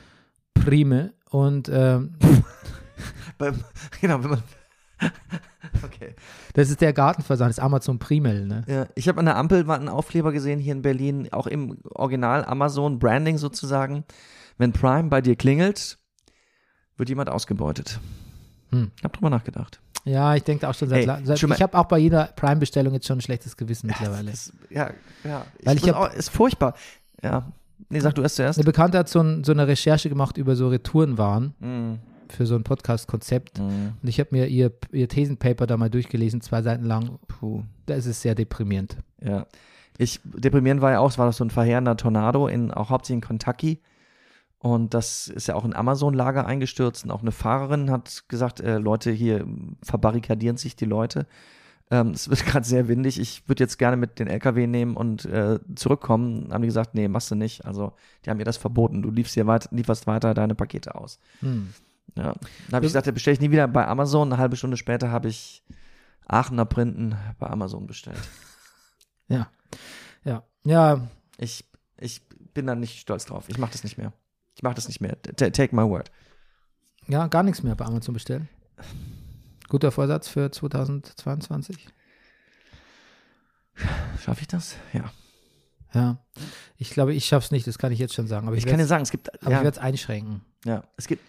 Prime. 0.55 1.13
Und 1.29 1.69
ähm, 1.71 2.15
Beim, 3.37 3.63
genau, 4.01 4.23
wenn 4.23 4.31
man. 4.31 4.43
Okay. 5.83 6.15
das 6.53 6.69
ist 6.69 6.81
der 6.81 6.93
Gartenversand, 6.93 7.49
das 7.49 7.57
ist 7.57 7.63
Amazon 7.63 7.99
Primel, 7.99 8.45
ne? 8.45 8.63
Ja, 8.67 8.87
ich 8.95 9.07
habe 9.07 9.19
an 9.19 9.25
der 9.25 9.35
Ampel 9.37 9.63
mal 9.63 9.75
einen 9.79 9.89
Aufkleber 9.89 10.31
gesehen 10.31 10.59
hier 10.59 10.73
in 10.73 10.81
Berlin, 10.81 11.27
auch 11.31 11.47
im 11.47 11.77
Original 11.93 12.45
Amazon 12.45 12.99
Branding 12.99 13.37
sozusagen. 13.37 14.03
Wenn 14.57 14.73
Prime 14.73 15.09
bei 15.09 15.21
dir 15.21 15.35
klingelt, 15.35 15.97
wird 16.97 17.09
jemand 17.09 17.29
ausgebeutet. 17.29 17.99
Hm. 18.71 18.91
Ich 18.97 19.03
habe 19.03 19.13
drüber 19.15 19.29
nachgedacht. 19.29 19.79
Ja, 20.03 20.35
ich 20.35 20.43
denke 20.43 20.67
auch 20.67 20.73
schon 20.73 20.89
seit, 20.89 20.99
Ey, 21.01 21.05
la- 21.05 21.19
seit 21.23 21.37
schon 21.37 21.49
mal- 21.49 21.55
ich 21.55 21.61
habe 21.61 21.77
auch 21.77 21.85
bei 21.85 21.97
jeder 21.99 22.25
Prime-Bestellung 22.35 22.93
jetzt 22.93 23.05
schon 23.07 23.17
ein 23.17 23.21
schlechtes 23.21 23.57
Gewissen 23.57 23.87
mittlerweile. 23.87 24.31
Das, 24.31 24.53
ja, 24.69 24.91
ja. 25.23 25.45
Weil 25.63 25.75
ich 25.77 25.81
muss 25.85 25.91
hab- 25.93 26.11
auch, 26.11 26.13
ist 26.13 26.29
furchtbar. 26.29 26.75
Ja. 27.21 27.51
Nee, 27.89 27.99
sag 27.99 28.15
du 28.15 28.21
erst 28.23 28.37
zuerst. 28.37 28.57
Eine 28.57 28.65
Bekannte 28.65 28.97
hat 28.97 29.09
so, 29.09 29.19
ein, 29.21 29.43
so 29.43 29.51
eine 29.51 29.67
Recherche 29.67 30.09
gemacht 30.09 30.37
über 30.37 30.55
so 30.55 30.69
Retourenwaren 30.69 31.53
Mhm. 31.59 31.99
Für 32.33 32.45
so 32.45 32.55
ein 32.55 32.63
Podcast-Konzept. 32.63 33.59
Mhm. 33.59 33.93
Und 34.01 34.07
ich 34.07 34.19
habe 34.19 34.29
mir 34.31 34.47
ihr, 34.47 34.71
ihr 34.91 35.07
Thesenpaper 35.07 35.67
da 35.67 35.77
mal 35.77 35.89
durchgelesen, 35.89 36.41
zwei 36.41 36.61
Seiten 36.61 36.85
lang. 36.85 37.19
Puh. 37.27 37.63
Da 37.85 37.95
ist 37.95 38.05
es 38.05 38.21
sehr 38.21 38.35
deprimierend. 38.35 38.97
Ja. 39.21 39.45
Ich, 39.97 40.19
deprimierend 40.23 40.81
war 40.81 40.91
ja 40.91 40.99
auch, 40.99 41.09
es 41.09 41.17
war 41.17 41.25
doch 41.25 41.33
so 41.33 41.43
ein 41.43 41.49
verheerender 41.49 41.97
Tornado 41.97 42.47
in, 42.47 42.71
auch 42.71 42.89
hauptsächlich 42.89 43.23
in 43.23 43.27
Kentucky. 43.27 43.81
Und 44.59 44.93
das 44.93 45.27
ist 45.27 45.47
ja 45.47 45.55
auch 45.55 45.65
ein 45.65 45.75
Amazon-Lager 45.75 46.45
eingestürzt. 46.45 47.05
Und 47.05 47.11
auch 47.11 47.21
eine 47.21 47.31
Fahrerin 47.31 47.91
hat 47.91 48.25
gesagt, 48.27 48.59
äh, 48.59 48.77
Leute, 48.79 49.11
hier 49.11 49.45
verbarrikadieren 49.83 50.57
sich 50.57 50.75
die 50.75 50.85
Leute. 50.85 51.27
Ähm, 51.89 52.09
es 52.09 52.29
wird 52.29 52.45
gerade 52.45 52.65
sehr 52.65 52.87
windig. 52.87 53.19
Ich 53.19 53.47
würde 53.47 53.63
jetzt 53.63 53.77
gerne 53.77 53.97
mit 53.97 54.19
den 54.19 54.27
LKW 54.27 54.67
nehmen 54.67 54.95
und 54.95 55.25
äh, 55.25 55.59
zurückkommen. 55.75 56.51
Haben 56.51 56.61
die 56.61 56.67
gesagt, 56.67 56.95
nee, 56.95 57.07
machst 57.07 57.31
du 57.31 57.35
nicht. 57.35 57.65
Also, 57.65 57.93
die 58.25 58.29
haben 58.29 58.37
mir 58.37 58.45
das 58.45 58.57
verboten. 58.57 59.01
Du 59.01 59.11
liefst 59.11 59.35
hier 59.35 59.47
weiter, 59.47 59.69
lieferst 59.71 60.07
weiter 60.07 60.33
deine 60.33 60.55
Pakete 60.55 60.95
aus. 60.95 61.19
Hm. 61.41 61.69
Ja. 62.15 62.33
Dann 62.33 62.73
habe 62.73 62.85
ich 62.85 62.89
gesagt, 62.89 63.07
da 63.07 63.11
bestelle 63.11 63.33
ich 63.35 63.39
nie 63.41 63.51
wieder 63.51 63.67
bei 63.67 63.85
Amazon. 63.87 64.31
Eine 64.31 64.41
halbe 64.41 64.55
Stunde 64.55 64.77
später 64.77 65.11
habe 65.11 65.27
ich 65.29 65.63
Aachener 66.25 66.65
Printen 66.65 67.15
bei 67.39 67.47
Amazon 67.47 67.87
bestellt. 67.87 68.17
Ja. 69.29 69.51
Ja. 70.23 70.43
Ja, 70.63 71.07
Ich, 71.37 71.65
ich 71.99 72.21
bin 72.53 72.65
da 72.65 72.75
nicht 72.75 72.97
stolz 72.99 73.25
drauf. 73.25 73.49
Ich 73.49 73.57
mache 73.57 73.73
das 73.73 73.83
nicht 73.83 73.97
mehr. 73.97 74.13
Ich 74.55 74.63
mache 74.63 74.75
das 74.75 74.87
nicht 74.87 75.01
mehr. 75.01 75.21
T 75.21 75.51
take 75.51 75.75
my 75.75 75.83
word. 75.83 76.09
ja, 77.07 77.27
gar 77.27 77.43
nichts 77.43 77.61
mehr 77.61 77.75
bei 77.75 77.83
Amazon 77.83 78.13
bestellen. 78.13 78.47
Guter 79.67 79.91
Vorsatz 79.91 80.29
für 80.29 80.49
2022. 80.49 81.89
Schaffe 84.23 84.41
ich 84.41 84.47
das? 84.47 84.75
Ja. 84.93 85.11
Ja. 85.93 86.25
Ich 86.77 86.89
glaube, 86.91 87.13
ich 87.13 87.25
schaffe 87.25 87.45
es 87.45 87.51
nicht, 87.51 87.67
das 87.67 87.77
kann 87.77 87.91
ich 87.91 87.99
jetzt 87.99 88.13
schon 88.13 88.27
sagen. 88.27 88.47
Aber 88.47 88.55
ich, 88.55 88.63
Ich 88.63 88.69
kann 88.69 88.79
dir 88.79 88.87
sagen, 88.87 89.03
es 89.03 89.11
gibt. 89.11 89.29
aber 89.41 89.41
ich 89.51 89.57
Ja, 89.57 89.63
werde 89.63 89.77
es 89.77 89.83
einschränken. 89.83 90.41
ja, 90.65 90.83
es 90.97 91.07
gibt. 91.07 91.23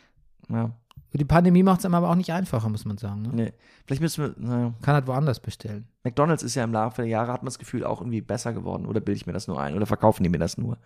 Ja, 0.51 0.73
Die 1.13 1.25
Pandemie 1.25 1.63
macht 1.63 1.81
es 1.81 1.85
einem 1.85 1.95
aber 1.95 2.11
auch 2.11 2.15
nicht 2.15 2.33
einfacher, 2.33 2.69
muss 2.69 2.85
man 2.85 2.99
sagen. 2.99 3.23
Ne? 3.23 3.31
nee. 3.33 3.53
Vielleicht 3.87 4.03
müssen 4.03 4.25
wir. 4.25 4.35
Naja. 4.39 4.75
Kann 4.83 4.95
halt 4.95 5.07
woanders 5.07 5.41
bestellen. 5.41 5.89
McDonalds 6.05 6.43
ist 6.43 6.55
ja 6.55 6.65
im 6.65 6.73
Laufe 6.73 7.03
der 7.03 7.11
Jahre, 7.11 7.33
hat 7.33 7.43
man 7.43 7.47
das 7.49 7.59
Gefühl, 7.59 7.85
auch 7.85 8.01
irgendwie 8.01 8.21
besser 8.21 8.53
geworden. 8.53 8.87
Oder 8.87 9.01
bilde 9.01 9.17
ich 9.17 9.27
mir 9.27 9.33
das 9.33 9.49
nur 9.49 9.61
ein? 9.61 9.75
Oder 9.75 9.87
verkaufen 9.87 10.23
die 10.23 10.29
mir 10.29 10.39
das 10.39 10.59
nur? 10.59 10.79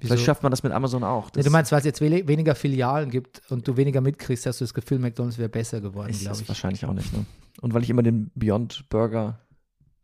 Wieso? 0.00 0.14
Vielleicht 0.14 0.26
schafft 0.26 0.42
man 0.42 0.50
das 0.50 0.62
mit 0.62 0.72
Amazon 0.72 1.02
auch. 1.02 1.30
Nee, 1.34 1.42
du 1.42 1.50
meinst, 1.50 1.72
weil 1.72 1.80
es 1.80 1.84
jetzt 1.84 2.00
we 2.00 2.28
weniger 2.28 2.54
Filialen 2.54 3.10
gibt 3.10 3.42
und 3.50 3.66
du 3.66 3.76
weniger 3.76 4.00
mitkriegst, 4.00 4.46
hast 4.46 4.60
du 4.60 4.64
das 4.64 4.72
Gefühl, 4.72 4.98
McDonalds 5.00 5.38
wäre 5.38 5.48
besser 5.48 5.80
geworden, 5.80 6.12
glaube 6.12 6.38
ich. 6.40 6.48
wahrscheinlich 6.48 6.84
auch 6.86 6.92
nicht. 6.92 7.12
Ne? 7.12 7.26
Und 7.60 7.74
weil 7.74 7.82
ich 7.82 7.90
immer 7.90 8.04
den 8.04 8.30
Beyond 8.34 8.88
Burger, 8.90 9.40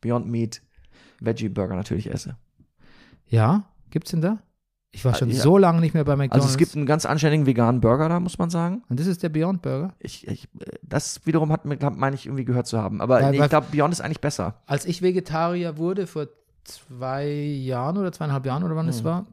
Beyond 0.00 0.26
Meat 0.26 0.62
Veggie 1.20 1.48
Burger 1.48 1.76
natürlich 1.76 2.10
esse. 2.10 2.36
Ja? 3.28 3.70
Gibt's 3.90 4.10
denn 4.10 4.20
da? 4.20 4.38
Ich 4.94 5.04
war 5.04 5.14
schon 5.14 5.28
ja. 5.30 5.40
so 5.40 5.58
lange 5.58 5.80
nicht 5.80 5.92
mehr 5.92 6.04
bei 6.04 6.14
McDonalds. 6.14 6.34
Also 6.46 6.48
es 6.48 6.56
gibt 6.56 6.76
einen 6.76 6.86
ganz 6.86 7.04
anständigen 7.04 7.46
veganen 7.46 7.80
Burger 7.80 8.08
da, 8.08 8.20
muss 8.20 8.38
man 8.38 8.48
sagen. 8.48 8.82
und 8.88 9.00
das 9.00 9.06
ist 9.08 9.22
der 9.24 9.28
Beyond 9.28 9.60
Burger. 9.60 9.92
Ich, 9.98 10.26
ich, 10.28 10.44
äh, 10.60 10.78
das 10.82 11.26
wiederum 11.26 11.50
hat, 11.50 11.64
mir- 11.64 11.78
meine 11.90 12.14
ich 12.14 12.26
irgendwie 12.26 12.44
gehört 12.44 12.66
zu 12.68 12.78
haben. 12.80 13.00
Aber 13.00 13.16
Weil- 13.20 13.32
nee, 13.32 13.42
ich 13.42 13.48
glaube, 13.50 13.66
Beyond 13.72 13.92
ist 13.92 14.00
eigentlich 14.00 14.20
besser. 14.20 14.62
Als 14.66 14.84
ich 14.86 15.02
Vegetarier 15.02 15.76
wurde, 15.78 16.06
vor 16.06 16.28
zwei 16.62 17.26
Jahren 17.28 17.98
oder 17.98 18.12
zweieinhalb 18.12 18.46
Jahren 18.46 18.62
oder 18.62 18.76
wann 18.76 18.88
es 18.88 19.00
Mhm. 19.02 19.06
war, 19.06 19.26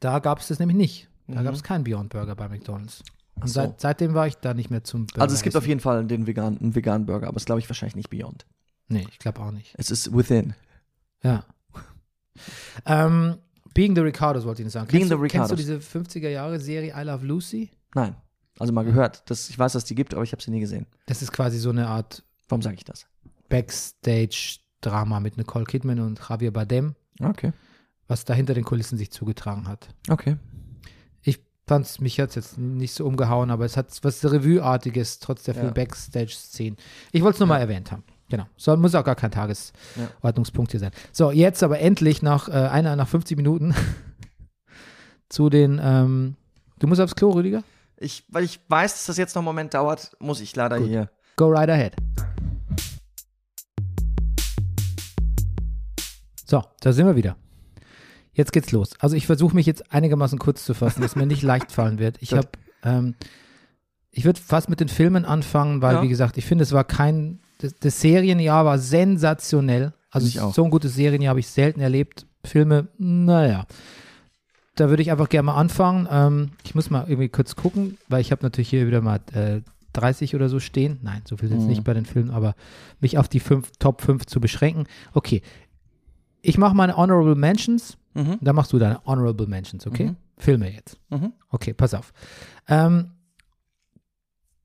da 0.00 0.18
gab 0.18 0.38
es 0.40 0.48
das 0.48 0.58
nämlich 0.58 0.76
nicht. 0.76 1.08
Da 1.26 1.40
Mhm. 1.40 1.44
gab 1.46 1.54
es 1.54 1.62
keinen 1.62 1.84
Beyond 1.84 2.10
Burger 2.10 2.36
bei 2.36 2.48
McDonalds. 2.48 3.02
Und 3.36 3.48
so. 3.48 3.54
seit, 3.54 3.80
seitdem 3.80 4.12
war 4.12 4.26
ich 4.26 4.36
da 4.36 4.52
nicht 4.52 4.70
mehr 4.70 4.84
zum 4.84 5.06
Burger 5.06 5.22
Also 5.22 5.34
es 5.34 5.42
gibt 5.42 5.56
auf 5.56 5.66
jeden 5.66 5.80
Fall 5.80 6.04
den 6.04 6.26
veganen, 6.26 6.60
einen 6.60 6.74
veganen 6.74 7.06
Burger, 7.06 7.28
aber 7.28 7.38
es 7.38 7.46
glaube 7.46 7.60
ich 7.60 7.68
wahrscheinlich 7.70 7.96
nicht 7.96 8.10
Beyond. 8.10 8.44
Nee, 8.88 9.06
ich 9.10 9.18
glaube 9.18 9.40
auch 9.40 9.50
nicht. 9.52 9.74
Es 9.78 9.90
ist 9.90 10.14
Within. 10.14 10.54
Ja. 11.22 11.44
ähm, 12.86 13.36
Being 13.74 13.94
the 13.94 14.00
Ricardos 14.02 14.44
wollte 14.44 14.62
ich 14.62 14.66
noch 14.66 14.72
sagen. 14.72 14.86
Being 14.88 15.08
kennst, 15.08 15.10
the 15.10 15.16
du, 15.16 15.20
kennst 15.28 15.50
du 15.50 15.54
Ricardos. 15.56 15.82
diese 16.10 16.26
50er-Jahre-Serie 16.28 16.92
I 16.96 17.02
Love 17.04 17.24
Lucy? 17.26 17.70
Nein. 17.94 18.14
Also 18.58 18.72
mal 18.72 18.84
gehört. 18.84 19.22
Das, 19.30 19.48
ich 19.50 19.58
weiß, 19.58 19.72
dass 19.72 19.84
die 19.84 19.94
gibt, 19.94 20.12
aber 20.14 20.22
ich 20.24 20.32
habe 20.32 20.42
sie 20.42 20.50
nie 20.50 20.60
gesehen. 20.60 20.86
Das 21.06 21.22
ist 21.22 21.32
quasi 21.32 21.58
so 21.58 21.70
eine 21.70 21.86
Art 21.88 22.22
Warum 22.48 22.60
sage 22.62 22.76
ich 22.76 22.84
das? 22.84 23.06
Backstage-Drama 23.48 25.20
mit 25.20 25.36
Nicole 25.36 25.64
Kidman 25.64 26.00
und 26.00 26.20
Javier 26.28 26.50
Bardem, 26.52 26.94
Okay. 27.20 27.52
was 28.08 28.24
da 28.24 28.34
hinter 28.34 28.54
den 28.54 28.64
Kulissen 28.64 28.98
sich 28.98 29.10
zugetragen 29.10 29.68
hat. 29.68 29.88
Okay. 30.08 30.36
Ich 31.22 31.40
fand's, 31.66 32.00
mich 32.00 32.18
hat's 32.20 32.34
jetzt 32.34 32.58
nicht 32.58 32.92
so 32.94 33.06
umgehauen, 33.06 33.50
aber 33.50 33.64
es 33.64 33.76
hat 33.76 33.88
was 34.02 34.24
Revue-artiges, 34.24 35.18
trotz 35.18 35.44
der 35.44 35.54
Ja. 35.54 35.60
vielen 35.62 35.74
Backstage-Szenen. 35.74 36.76
Ich 37.12 37.22
wollte 37.22 37.36
es 37.36 37.40
nur 37.40 37.48
mal 37.48 37.58
erwähnt 37.58 37.90
haben. 37.92 38.04
Genau. 38.32 38.46
So, 38.56 38.74
muss 38.78 38.94
auch 38.94 39.04
gar 39.04 39.14
kein 39.14 39.30
Tagesordnungspunkt 39.30 40.70
hier 40.70 40.80
sein. 40.80 40.90
So, 41.12 41.30
jetzt 41.32 41.62
aber 41.62 41.80
endlich 41.80 42.22
nach 42.22 42.48
äh, 42.48 42.52
einer, 42.52 42.96
nach 42.96 43.06
50 43.06 43.36
Minuten 43.36 43.74
zu 45.28 45.50
den, 45.50 45.78
ähm, 45.84 46.36
du 46.78 46.86
musst 46.86 47.02
aufs 47.02 47.14
Klo, 47.14 47.32
Rüdiger? 47.32 47.62
Ich, 47.98 48.24
weil 48.30 48.44
ich 48.44 48.58
weiß, 48.68 48.94
dass 48.94 49.04
das 49.04 49.18
jetzt 49.18 49.34
noch 49.34 49.42
einen 49.42 49.44
Moment 49.44 49.74
dauert, 49.74 50.16
muss 50.18 50.40
ich 50.40 50.56
leider 50.56 50.78
Gut. 50.78 50.88
hier. 50.88 51.10
Go 51.36 51.48
right 51.48 51.68
ahead. 51.68 51.94
So, 56.46 56.64
da 56.80 56.92
sind 56.94 57.04
wir 57.04 57.16
wieder. 57.16 57.36
Jetzt 58.32 58.54
geht's 58.54 58.72
los. 58.72 58.92
Also 58.98 59.14
ich 59.14 59.26
versuche 59.26 59.54
mich 59.54 59.66
jetzt 59.66 59.92
einigermaßen 59.92 60.38
kurz 60.38 60.64
zu 60.64 60.72
fassen, 60.72 61.02
dass 61.02 61.16
mir 61.16 61.26
nicht 61.26 61.42
leicht 61.42 61.70
fallen 61.70 61.98
wird. 61.98 62.16
Ich 62.22 62.32
habe, 62.32 62.48
ähm, 62.82 63.14
ich 64.12 64.24
würde 64.24 64.40
fast 64.40 64.68
mit 64.68 64.78
den 64.80 64.88
Filmen 64.88 65.24
anfangen, 65.24 65.82
weil 65.82 65.96
Ja. 65.96 66.02
wie 66.02 66.08
gesagt, 66.08 66.36
ich 66.36 66.44
finde, 66.44 66.62
es 66.62 66.72
war 66.72 66.84
kein, 66.84 67.40
das, 67.58 67.74
das 67.80 68.00
Serienjahr 68.00 68.64
war 68.64 68.78
sensationell. 68.78 69.92
Also 70.10 70.26
Finde 70.26 70.38
ich 70.38 70.40
auch. 70.40 70.54
so 70.54 70.64
ein 70.64 70.70
gutes 70.70 70.94
Serienjahr 70.94 71.30
habe 71.30 71.40
ich 71.40 71.48
selten 71.48 71.80
erlebt. 71.80 72.26
Filme, 72.44 72.88
naja. 72.98 73.66
Da 74.74 74.88
würde 74.88 75.02
ich 75.02 75.10
einfach 75.10 75.28
gerne 75.28 75.46
mal 75.46 75.54
anfangen. 75.54 76.08
Ähm, 76.10 76.50
ich 76.64 76.74
muss 76.74 76.90
mal 76.90 77.04
irgendwie 77.08 77.28
kurz 77.28 77.56
gucken, 77.56 77.98
weil 78.08 78.20
ich 78.20 78.32
habe 78.32 78.42
natürlich 78.42 78.68
hier 78.70 78.86
wieder 78.86 79.00
mal 79.00 79.20
äh, 79.32 79.60
30 79.94 80.34
oder 80.34 80.48
so 80.48 80.58
stehen. 80.60 80.98
Nein, 81.02 81.22
so 81.26 81.36
viel 81.36 81.48
sind 81.48 81.58
es 81.58 81.64
Mhm. 81.64 81.70
nicht 81.70 81.84
bei 81.84 81.92
den 81.94 82.06
Filmen, 82.06 82.30
aber 82.30 82.54
mich 83.00 83.18
auf 83.18 83.28
die 83.28 83.40
fünf, 83.40 83.70
Top 83.78 84.00
5 84.02 84.26
zu 84.26 84.40
beschränken. 84.40 84.84
Okay. 85.12 85.42
Ich 86.40 86.58
mache 86.58 86.74
meine 86.74 86.96
Honorable 86.96 87.34
Mentions. 87.36 87.96
Mhm. 88.14 88.38
Da 88.40 88.52
machst 88.52 88.72
du 88.72 88.78
deine 88.78 89.00
Honorable 89.06 89.46
Mentions, 89.46 89.86
okay? 89.86 90.10
Mhm. 90.10 90.16
Filme 90.38 90.72
jetzt. 90.72 90.98
Mhm. 91.10 91.32
Okay, 91.50 91.72
pass 91.74 91.94
auf. 91.94 92.12
Ähm, 92.68 93.10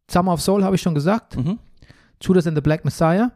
Summer 0.09 0.33
of 0.33 0.41
Soul 0.41 0.63
habe 0.63 0.75
ich 0.75 0.81
schon 0.81 0.95
gesagt. 0.95 1.37
Mhm. 1.37 1.59
Judas 2.21 2.47
and 2.47 2.57
the 2.57 2.61
Black 2.61 2.85
Messiah. 2.85 3.31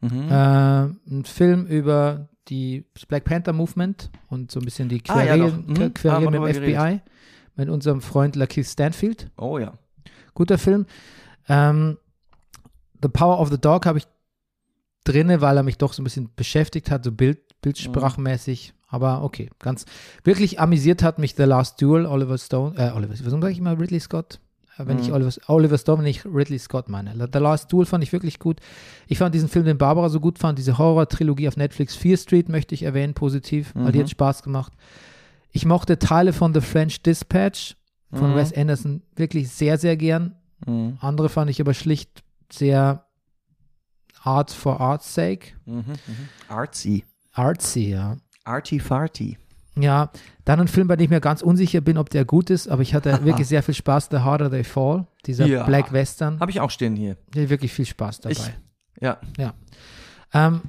Mhm. 0.00 0.28
Äh, 0.30 0.82
ein 1.10 1.24
Film 1.24 1.66
über 1.66 2.28
die 2.48 2.84
das 2.94 3.06
Black 3.06 3.24
Panther 3.24 3.52
Movement 3.52 4.10
und 4.28 4.50
so 4.50 4.58
ein 4.60 4.64
bisschen 4.64 4.88
die 4.88 5.02
Ah, 5.08 5.22
ja, 5.22 5.34
Querelen. 5.36 5.64
Mhm. 5.66 5.94
Querelen 5.94 6.26
Haben 6.26 6.32
wir 6.32 6.40
mit 6.40 6.56
dem 6.56 6.62
FBI. 6.62 7.00
Mit 7.56 7.68
unserem 7.68 8.00
Freund 8.00 8.34
Lakeith 8.36 8.66
Stanfield. 8.66 9.30
Oh 9.36 9.58
ja. 9.58 9.74
Guter 10.34 10.58
Film. 10.58 10.86
Ähm, 11.48 11.98
the 13.02 13.08
Power 13.08 13.38
of 13.40 13.50
the 13.50 13.58
Dog 13.60 13.84
habe 13.86 13.98
ich 13.98 14.06
drinne, 15.04 15.40
weil 15.40 15.56
er 15.56 15.62
mich 15.62 15.78
doch 15.78 15.92
so 15.92 16.00
ein 16.02 16.04
bisschen 16.04 16.30
beschäftigt 16.34 16.90
hat, 16.90 17.04
so 17.04 17.12
Bild, 17.12 17.38
bildsprachmäßig. 17.60 18.74
Aber 18.88 19.22
okay, 19.22 19.50
ganz 19.58 19.84
wirklich 20.24 20.60
amüsiert 20.60 21.02
hat 21.02 21.18
mich 21.18 21.34
The 21.34 21.44
Last 21.44 21.80
Duel, 21.80 22.06
Oliver 22.06 22.38
Stone, 22.38 22.76
äh, 22.76 22.90
Oliver, 22.92 23.14
warum 23.24 23.40
sage 23.40 23.52
ich 23.52 23.58
immer 23.58 23.78
Ridley 23.78 24.00
Scott? 24.00 24.38
Äh, 24.78 24.86
Wenn 24.86 24.98
ich 24.98 25.08
Mhm. 25.08 25.14
Oliver, 25.14 25.32
Oliver 25.48 25.78
Stone, 25.78 26.08
ich 26.08 26.24
Ridley 26.24 26.58
Scott 26.58 26.88
meine. 26.88 27.12
The 27.32 27.38
Last 27.38 27.72
Duel 27.72 27.86
fand 27.86 28.02
ich 28.04 28.12
wirklich 28.12 28.38
gut. 28.38 28.60
Ich 29.06 29.18
fand 29.18 29.34
diesen 29.34 29.48
Film, 29.48 29.64
den 29.66 29.78
Barbara 29.78 30.08
so 30.08 30.18
gut 30.20 30.38
fand, 30.38 30.58
diese 30.58 30.78
Horror-Trilogie 30.78 31.48
auf 31.48 31.56
Netflix, 31.56 31.94
Fear 31.94 32.16
Street 32.16 32.48
möchte 32.48 32.74
ich 32.74 32.82
erwähnen, 32.82 33.14
positiv, 33.14 33.72
weil 33.74 33.92
die 33.92 33.98
Mhm. 33.98 34.02
hat 34.04 34.10
Spaß 34.10 34.42
gemacht. 34.42 34.72
Ich 35.50 35.66
mochte 35.66 35.98
Teile 35.98 36.32
von 36.32 36.54
The 36.54 36.60
French 36.62 37.02
Dispatch 37.02 37.76
von 38.12 38.32
Mhm. 38.32 38.36
Wes 38.36 38.52
Anderson 38.54 39.02
wirklich 39.16 39.50
sehr, 39.50 39.76
sehr 39.78 39.96
gern. 39.96 40.36
Mhm. 40.66 40.96
Andere 41.00 41.28
fand 41.28 41.50
ich 41.50 41.60
aber 41.60 41.74
schlicht 41.74 42.22
sehr 42.50 43.04
Art 44.22 44.50
for 44.50 44.80
Art's 44.80 45.12
sake. 45.14 45.48
Mhm. 45.66 45.78
Mhm. 45.78 45.94
Artsy. 46.48 47.04
Artsy, 47.32 47.90
ja. 47.90 48.16
Arty 48.44 48.78
Farty. 48.80 49.36
Ja, 49.74 50.10
dann 50.44 50.60
ein 50.60 50.68
Film, 50.68 50.86
bei 50.88 50.96
dem 50.96 51.04
ich 51.04 51.10
mir 51.10 51.20
ganz 51.20 51.40
unsicher 51.40 51.80
bin, 51.80 51.96
ob 51.96 52.10
der 52.10 52.24
gut 52.26 52.50
ist, 52.50 52.68
aber 52.68 52.82
ich 52.82 52.94
hatte 52.94 53.10
wirklich 53.24 53.48
sehr 53.48 53.62
viel 53.62 53.74
Spaß. 53.74 54.08
The 54.10 54.18
Harder 54.18 54.50
They 54.50 54.64
Fall, 54.64 55.06
dieser 55.26 55.46
Ja. 55.46 55.64
Black 55.64 55.92
Western. 55.92 56.38
Habe 56.40 56.50
ich 56.50 56.60
auch 56.60 56.70
stehen 56.70 56.94
hier. 56.96 57.16
Hatte 57.34 57.48
wirklich 57.48 57.72
viel 57.72 57.86
Spaß 57.86 58.20
dabei. 58.20 58.32
Ich- 58.32 58.50
Ja. 59.00 59.18
ähm, 60.34 60.60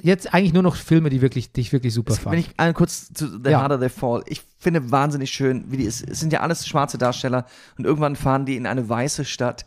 jetzt 0.00 0.34
eigentlich 0.34 0.52
nur 0.52 0.62
noch 0.64 0.74
Filme, 0.74 1.10
die, 1.10 1.20
wirklich, 1.22 1.52
die 1.52 1.60
ich 1.60 1.72
wirklich 1.72 1.94
super 1.94 2.14
Wenn 2.14 2.20
fand. 2.20 2.38
ich 2.38 2.50
einmal 2.58 2.74
kurz 2.74 3.12
zu 3.12 3.28
The 3.42 3.50
Ja. 3.50 3.62
Harder 3.62 3.78
They 3.78 3.88
Fall. 3.88 4.22
Ich 4.26 4.42
finde 4.58 4.90
wahnsinnig 4.90 5.30
schön, 5.30 5.70
wie 5.70 5.76
die, 5.76 5.86
es, 5.86 6.02
es 6.02 6.18
sind 6.20 6.32
ja 6.32 6.40
alles 6.40 6.66
schwarze 6.66 6.98
Darsteller 6.98 7.46
und 7.78 7.84
irgendwann 7.84 8.16
fahren 8.16 8.46
die 8.46 8.56
in 8.56 8.66
eine 8.66 8.88
weiße 8.88 9.24
Stadt, 9.24 9.64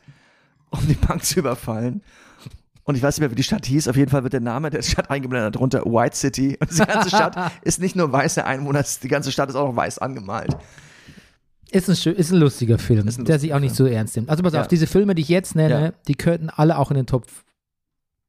um 0.71 0.85
die 0.87 0.95
Bank 0.95 1.23
zu 1.23 1.39
überfallen. 1.39 2.01
Und 2.87 2.95
ich 2.95 3.01
weiß 3.01 3.15
nicht 3.15 3.21
mehr, 3.21 3.31
wie 3.31 3.35
die 3.35 3.43
Stadt 3.43 3.65
hieß. 3.65 3.87
Auf 3.87 3.95
jeden 3.97 4.11
Fall 4.11 4.23
wird 4.23 4.33
der 4.33 4.41
Name 4.41 4.69
der 4.69 4.81
Stadt 4.83 5.09
eingeblendet 5.09 5.55
darunter 5.55 5.83
White 5.85 6.15
City. 6.15 6.55
Und 6.61 6.71
die 6.71 6.77
ganze 6.85 7.09
Stadt 7.09 7.51
ist 7.63 7.79
nicht 7.81 7.95
nur 7.95 8.11
weiße 8.11 8.45
Einwohner, 8.45 8.83
die 9.01 9.07
ganze 9.07 9.31
Stadt 9.31 9.49
ist 9.49 9.55
auch 9.55 9.67
noch 9.69 9.75
weiß 9.75 9.97
angemalt. 9.99 10.55
Ist 11.71 11.89
ein, 11.89 12.13
ist 12.13 12.31
ein 12.31 12.37
lustiger 12.37 12.77
Film, 12.77 13.07
ein 13.07 13.25
der 13.25 13.39
sich 13.39 13.49
lustiger 13.49 13.55
auch 13.55 13.59
nicht 13.59 13.75
so 13.75 13.85
ernst 13.87 14.15
nimmt. 14.15 14.29
Also 14.29 14.43
pass 14.43 14.53
Ja. 14.53 14.61
auf, 14.61 14.67
diese 14.67 14.85
Filme, 14.87 15.15
die 15.15 15.23
ich 15.23 15.29
jetzt 15.29 15.55
nenne, 15.55 15.81
Ja. 15.87 15.93
die 16.07 16.13
könnten 16.15 16.49
alle 16.49 16.77
auch 16.77 16.91
in 16.91 16.95
den 16.97 17.07
Top, 17.07 17.25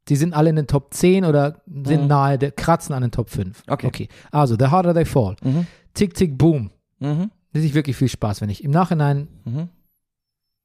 die 0.09 0.16
sind 0.16 0.32
alle 0.32 0.48
in 0.50 0.57
den 0.57 0.66
Top 0.66 0.94
10 0.94 1.26
oder 1.26 1.61
sind 1.84 2.02
Mhm. 2.02 2.07
nahe, 2.09 2.38
der 2.38 2.50
kratzen 2.52 2.94
an 2.94 3.02
den 3.02 3.11
Top 3.11 3.28
5. 3.28 3.62
Okay. 3.68 3.86
Okay, 3.86 4.09
also 4.32 4.57
The 4.59 4.66
Harder 4.68 4.94
They 4.94 5.04
Fall. 5.04 5.36
Mhm. 5.42 5.66
Tick, 5.92 6.14
Tick, 6.14 6.38
Boom. 6.38 6.70
Mhm. 6.98 7.30
Das 7.52 7.62
ist 7.62 7.74
wirklich 7.74 7.96
viel 7.96 8.09
Spaß, 8.09 8.40
wenn 8.40 8.48
ich 8.48 8.64
im 8.64 8.70
Nachhinein 8.70 9.28
Mhm. 9.44 9.68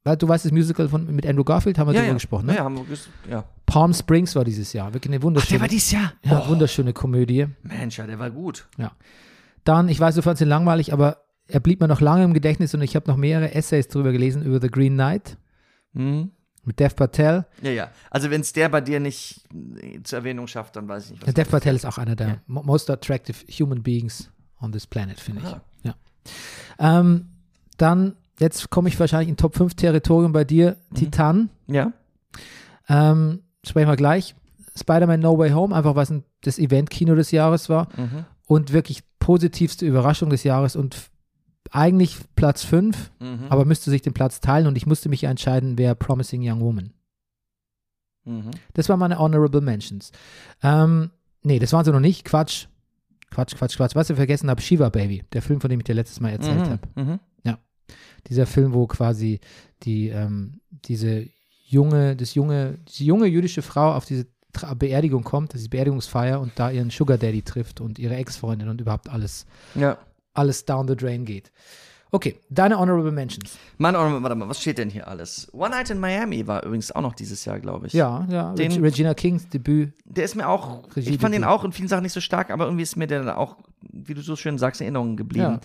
weil 0.06 0.16
du 0.18 0.28
weißt, 0.28 0.46
das 0.46 0.52
Musical 0.54 0.88
von, 0.90 1.14
mit 1.14 1.28
Andrew 1.28 1.44
Garfield 1.44 1.78
haben 1.78 1.88
wir 1.88 1.94
ja, 1.94 2.00
drüber 2.00 2.08
ja. 2.08 2.14
gesprochen, 2.16 2.46
ne? 2.48 2.56
Ja, 2.56 2.64
haben 2.64 2.76
wir 2.78 2.86
ja. 3.30 3.44
Palm 3.72 3.94
Springs 3.94 4.36
war 4.36 4.44
dieses 4.44 4.74
Jahr. 4.74 4.94
Wirklich 4.94 5.12
eine 5.12 5.20
Ach, 5.20 5.24
wunderschöne, 5.24 5.52
der 5.58 5.62
war 5.62 5.68
dieses 5.70 5.92
Jahr. 5.92 6.14
ja, 6.24 6.44
Oh, 6.46 6.50
wunderschöne 6.50 6.94
Komödie. 6.94 7.48
Mensch, 7.64 7.98
ja, 7.98 8.06
der 8.06 8.20
war 8.20 8.30
gut. 8.30 8.68
Dann, 9.64 9.88
ich 9.90 10.00
weiß, 10.00 10.16
du 10.16 10.22
fandst 10.22 10.42
ihn 10.42 10.48
langweilig, 10.48 10.92
aber 10.94 11.24
er 11.48 11.60
blieb 11.60 11.80
mir 11.80 11.88
noch 11.88 12.02
lange 12.02 12.24
im 12.24 12.34
Gedächtnis 12.34 12.74
und 12.74 12.82
ich 12.82 12.96
habe 12.96 13.10
noch 13.10 13.18
mehrere 13.18 13.54
Essays 13.54 13.88
drüber 13.88 14.12
gelesen 14.12 14.44
über 14.44 14.60
The 14.60 14.70
Green 14.70 14.94
Knight 14.94 15.38
Mhm. 15.94 16.32
mit 16.64 16.80
Dev 16.80 16.96
Patel. 16.96 17.46
Ja, 17.62 17.72
ja. 17.72 17.92
Also 18.10 18.30
wenn 18.32 18.42
es 18.42 18.54
der 18.54 18.70
bei 18.70 18.82
dir 18.82 19.00
nicht 19.00 19.44
äh, 19.82 20.02
zur 20.04 20.20
Erwähnung 20.20 20.48
schafft, 20.48 20.76
dann 20.78 20.88
weiß 20.88 21.06
ich 21.06 21.12
nicht, 21.12 21.22
was 21.22 21.28
Ja, 21.28 21.34
Dev 21.34 21.50
Patel 21.52 21.76
ist 21.76 21.86
auch 21.86 21.98
einer 21.98 22.16
der 22.16 22.42
mo- 22.48 22.64
most 22.64 22.90
attractive 22.90 23.38
human 23.60 23.84
beings 23.84 24.30
on 24.62 24.72
this 24.72 24.88
planet, 24.88 25.20
finde 25.20 25.42
ich. 25.42 25.48
Aha. 25.48 25.62
Ja. 25.84 25.96
Ähm, 26.80 27.28
dann, 27.78 28.16
jetzt 28.40 28.70
komme 28.70 28.90
ich 28.90 29.00
wahrscheinlich 29.00 29.30
in 29.30 29.38
Top 29.38 29.56
5 29.56 29.74
Territorium 29.76 30.32
bei 30.34 30.44
dir. 30.44 30.78
Mhm. 30.92 30.96
Titan. 30.96 31.50
Ja. 31.68 31.94
Ähm, 32.90 33.42
sprechen 33.66 33.88
wir 33.90 33.96
gleich. 33.96 34.36
Spider-Man 34.76 35.20
No 35.20 35.38
Way 35.38 35.52
Home, 35.52 35.76
einfach 35.76 35.96
was 35.96 36.10
ein, 36.12 36.24
das 36.42 36.58
Event-Kino 36.58 37.16
des 37.16 37.32
Jahres 37.32 37.68
war. 37.70 37.88
Mhm. 37.98 38.26
Und 38.48 38.74
wirklich 38.74 39.04
positivste 39.20 39.86
Überraschung 39.86 40.30
des 40.30 40.44
Jahres 40.44 40.76
und 40.76 41.10
eigentlich 41.72 42.18
Platz 42.36 42.64
5, 42.64 43.12
Mhm. 43.20 43.46
aber 43.50 43.66
müsste 43.66 43.90
sich 43.92 44.02
den 44.02 44.14
Platz 44.14 44.40
teilen 44.42 44.68
und 44.68 44.76
ich 44.76 44.86
musste 44.86 45.10
mich 45.10 45.24
entscheiden, 45.24 45.78
wer 45.78 45.96
Promising 45.96 46.42
Young 46.44 46.60
Woman. 46.62 46.94
Mhm. 48.26 48.52
Das 48.74 48.90
waren 48.90 49.00
meine 49.00 49.20
Honorable 49.20 49.62
Mentions. 49.62 50.12
Ähm, 50.64 51.12
nee, 51.44 51.60
das 51.60 51.74
waren 51.74 51.86
sie 51.86 51.92
noch 51.92 52.00
nicht. 52.00 52.26
Quatsch. 52.26 52.68
Quatsch, 53.30 53.56
Quatsch, 53.56 53.78
Quatsch. 53.78 53.96
Was 53.96 54.10
ich 54.10 54.16
vergessen 54.16 54.50
habe, 54.50 54.62
Shiva 54.62 54.90
Baby, 54.90 55.24
der 55.34 55.42
Film, 55.42 55.62
von 55.62 55.70
dem 55.70 55.80
ich 55.80 55.86
dir 55.86 55.96
letztes 55.96 56.20
Mal 56.20 56.30
erzählt 56.32 56.70
habe. 56.70 56.80
Mhm. 56.96 57.04
Mhm. 57.12 57.20
Dieser 58.28 58.46
Film, 58.46 58.74
wo 58.74 58.86
quasi 58.88 59.40
die, 59.84 60.10
ähm, 60.10 60.62
diese 60.70 61.28
junge, 61.72 62.16
das 62.16 62.36
junge, 62.36 62.78
diese 62.88 63.04
junge 63.06 63.28
jüdische 63.28 63.62
Frau 63.62 63.94
auf 63.94 64.06
diese 64.06 64.26
Beerdigung 64.78 65.24
kommt, 65.24 65.54
diese 65.54 65.70
Beerdigungsfeier 65.70 66.40
und 66.42 66.52
da 66.56 66.70
ihren 66.70 66.90
Sugar 66.90 67.18
Daddy 67.18 67.42
trifft 67.42 67.80
und 67.80 67.98
ihre 68.00 68.16
Ex-Freundin 68.16 68.68
und 68.70 68.82
überhaupt 68.82 69.10
alles, 69.10 69.46
Ja. 69.76 69.98
alles 70.34 70.66
down 70.66 70.88
the 70.88 70.96
drain 70.96 71.24
geht. 71.26 71.52
Okay, 72.14 72.36
deine 72.50 72.78
Honorable 72.78 73.12
Mentions. 73.12 73.58
Mein 73.78 73.96
Honorable, 73.96 74.22
warte 74.22 74.36
mal, 74.36 74.50
was 74.50 74.60
steht 74.60 74.78
denn 74.78 74.90
hier 74.90 75.08
alles? 75.08 75.48
One 75.54 75.70
Night 75.70 75.90
in 75.90 75.98
Miami 76.00 76.46
war 76.46 76.64
übrigens 76.66 76.92
auch 76.92 77.02
noch 77.02 77.14
dieses 77.14 77.46
Jahr, 77.46 77.60
glaube 77.62 77.88
ich. 77.88 77.94
Ja, 77.94 78.28
ja, 78.30 78.54
Den- 78.54 78.72
Reg 78.74 78.82
Regina 78.84 79.14
Kings 79.14 79.48
Debüt. 79.48 79.94
Der 80.04 80.26
ist 80.26 80.36
mir 80.36 80.50
auch, 80.50 80.84
ich 80.90 80.96
Regiedebüt. 80.98 81.22
fand 81.22 81.34
den 81.36 81.44
auch 81.46 81.64
in 81.64 81.72
vielen 81.72 81.88
Sachen 81.88 82.04
nicht 82.04 82.12
so 82.12 82.20
stark, 82.20 82.50
aber 82.52 82.66
irgendwie 82.66 82.84
ist 82.84 82.98
mir 82.98 83.08
der 83.08 83.24
dann 83.24 83.36
auch, 83.36 83.56
wie 83.94 84.14
du 84.14 84.22
so 84.22 84.36
schön 84.36 84.58
sagst, 84.58 84.82
in 84.82 84.86
Erinnerung 84.88 85.16
geblieben. 85.16 85.44
Ja. 85.54 85.60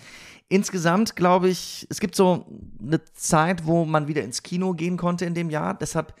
Insgesamt 0.47 1.17
glaube 1.17 1.49
ich, 1.49 1.85
es 1.89 1.99
gibt 1.99 2.15
so 2.15 2.45
eine 2.81 3.03
Zeit, 3.13 3.65
wo 3.65 3.83
man 3.83 4.07
wieder 4.07 4.23
ins 4.23 4.41
Kino 4.41 4.73
gehen 4.73 4.95
konnte 4.95 5.25
in 5.25 5.33
dem 5.33 5.49
Jahr. 5.49 5.73
Deshalb 5.73 6.13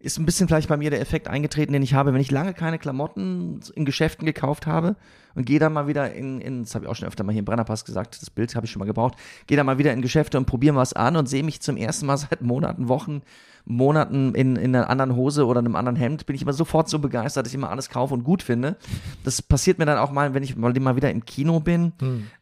ist 0.00 0.18
ein 0.18 0.26
bisschen 0.26 0.46
vielleicht 0.46 0.68
bei 0.68 0.76
mir 0.76 0.90
der 0.90 1.00
Effekt 1.00 1.26
eingetreten, 1.26 1.72
den 1.72 1.82
ich 1.82 1.94
habe, 1.94 2.12
wenn 2.12 2.20
ich 2.20 2.30
lange 2.30 2.54
keine 2.54 2.78
Klamotten 2.78 3.60
in 3.74 3.84
Geschäften 3.84 4.26
gekauft 4.26 4.66
habe 4.66 4.94
und 5.34 5.44
gehe 5.44 5.58
dann 5.58 5.72
mal 5.72 5.88
wieder 5.88 6.12
in, 6.12 6.40
in 6.40 6.62
das 6.62 6.74
habe 6.74 6.84
ich 6.84 6.90
auch 6.90 6.94
schon 6.94 7.08
öfter 7.08 7.24
mal 7.24 7.32
hier 7.32 7.40
im 7.40 7.44
Brennerpass 7.44 7.84
gesagt, 7.84 8.20
das 8.22 8.30
Bild 8.30 8.54
habe 8.54 8.66
ich 8.66 8.72
schon 8.72 8.78
mal 8.78 8.86
gebraucht, 8.86 9.14
gehe 9.48 9.56
dann 9.56 9.66
mal 9.66 9.78
wieder 9.78 9.92
in 9.92 10.00
Geschäfte 10.00 10.38
und 10.38 10.46
probiere 10.46 10.76
was 10.76 10.92
an 10.92 11.16
und 11.16 11.28
sehe 11.28 11.42
mich 11.42 11.60
zum 11.60 11.76
ersten 11.76 12.06
Mal 12.06 12.16
seit 12.16 12.42
Monaten, 12.42 12.88
Wochen, 12.88 13.22
Monaten 13.64 14.34
in, 14.34 14.54
in 14.54 14.74
einer 14.74 14.88
anderen 14.88 15.16
Hose 15.16 15.46
oder 15.46 15.58
einem 15.58 15.74
anderen 15.74 15.96
Hemd, 15.96 16.26
bin 16.26 16.36
ich 16.36 16.42
immer 16.42 16.52
sofort 16.52 16.88
so 16.88 17.00
begeistert, 17.00 17.44
dass 17.44 17.52
ich 17.52 17.56
immer 17.56 17.70
alles 17.70 17.90
kaufe 17.90 18.14
und 18.14 18.22
gut 18.22 18.42
finde. 18.42 18.76
Das 19.24 19.42
passiert 19.42 19.78
mir 19.78 19.84
dann 19.84 19.98
auch 19.98 20.12
mal, 20.12 20.32
wenn 20.32 20.44
ich 20.44 20.56
mal, 20.56 20.72
mal 20.72 20.96
wieder 20.96 21.10
im 21.10 21.24
Kino 21.24 21.60
bin. 21.60 21.92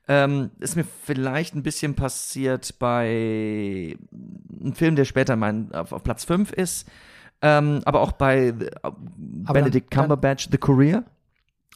Ähm, 0.08 0.50
ist 0.60 0.76
mir 0.76 0.84
vielleicht 1.04 1.54
ein 1.54 1.62
bisschen 1.62 1.94
passiert 1.94 2.78
bei 2.78 3.96
einem 4.60 4.74
Film, 4.74 4.94
der 4.94 5.04
später 5.04 5.36
mein, 5.36 5.74
auf, 5.74 5.92
auf 5.92 6.04
Platz 6.04 6.24
5 6.24 6.52
ist. 6.52 6.86
Ähm, 7.42 7.80
aber 7.84 8.00
auch 8.00 8.12
bei 8.12 8.48
äh, 8.48 8.54
Benedict 9.16 9.92
dann- 9.94 10.02
Cumberbatch, 10.04 10.48
The 10.50 10.58
Courier. 10.58 11.04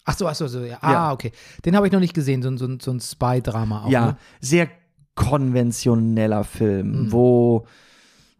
Ach 0.07 0.17
so, 0.17 0.27
ach 0.27 0.35
so, 0.35 0.47
so 0.49 0.61
ja. 0.61 0.79
Ah, 0.81 0.93
Ja. 0.93 1.13
okay. 1.13 1.33
Den 1.65 1.77
habe 1.77 1.87
ich 1.87 1.93
noch 1.93 2.01
nicht 2.01 2.15
gesehen, 2.15 2.43
so, 2.43 2.49
ein- 2.49 2.57
so, 2.59 2.67
so 2.81 2.91
ein 2.91 3.01
Spy-Drama 3.01 3.85
auch. 3.85 3.91
ja, 3.91 4.07
Ne? 4.07 4.17
sehr 4.41 4.69
konventioneller 5.15 6.45
Film, 6.45 7.05
Mhm. 7.07 7.13
wo 7.13 7.67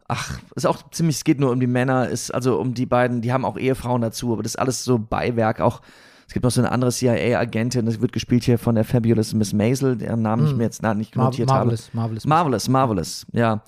ach, 0.07 0.39
ist 0.55 0.65
auch 0.67 0.89
ziemlich, 0.91 1.17
es 1.17 1.23
geht 1.23 1.39
nur 1.39 1.51
um 1.51 1.59
die 1.59 1.67
Männer, 1.67 2.09
ist 2.09 2.31
also 2.33 2.59
um 2.59 2.73
die 2.73 2.85
beiden, 2.85 3.21
die 3.21 3.31
haben 3.31 3.45
auch 3.45 3.57
Ehefrauen 3.57 4.01
dazu, 4.01 4.33
aber 4.33 4.43
das 4.43 4.53
ist 4.53 4.59
alles 4.59 4.83
so 4.83 4.99
Beiwerk, 4.99 5.61
auch 5.61 5.81
es 6.27 6.33
gibt 6.33 6.43
noch 6.43 6.51
so 6.51 6.61
eine 6.61 6.71
andere 6.71 6.91
CIA-Agentin, 6.91 7.85
das 7.85 8.01
wird 8.01 8.11
gespielt 8.13 8.43
hier 8.43 8.57
von 8.57 8.75
der 8.75 8.83
Fabulous 8.85 9.33
Miss 9.33 9.53
Maisel, 9.53 9.95
deren 9.97 10.21
Namen 10.21 10.45
ich 10.45 10.51
Mhm. 10.51 10.57
mir 10.57 10.63
jetzt 10.65 10.81
na, 10.81 10.93
nicht 10.93 11.15
Mar 11.15 11.25
notiert 11.25 11.49
habe. 11.49 11.59
Marvelous, 11.59 11.89
Marvelous. 11.93 12.25
Marvelous, 12.25 12.67
Marvelous, 12.69 13.25
ja. 13.33 13.61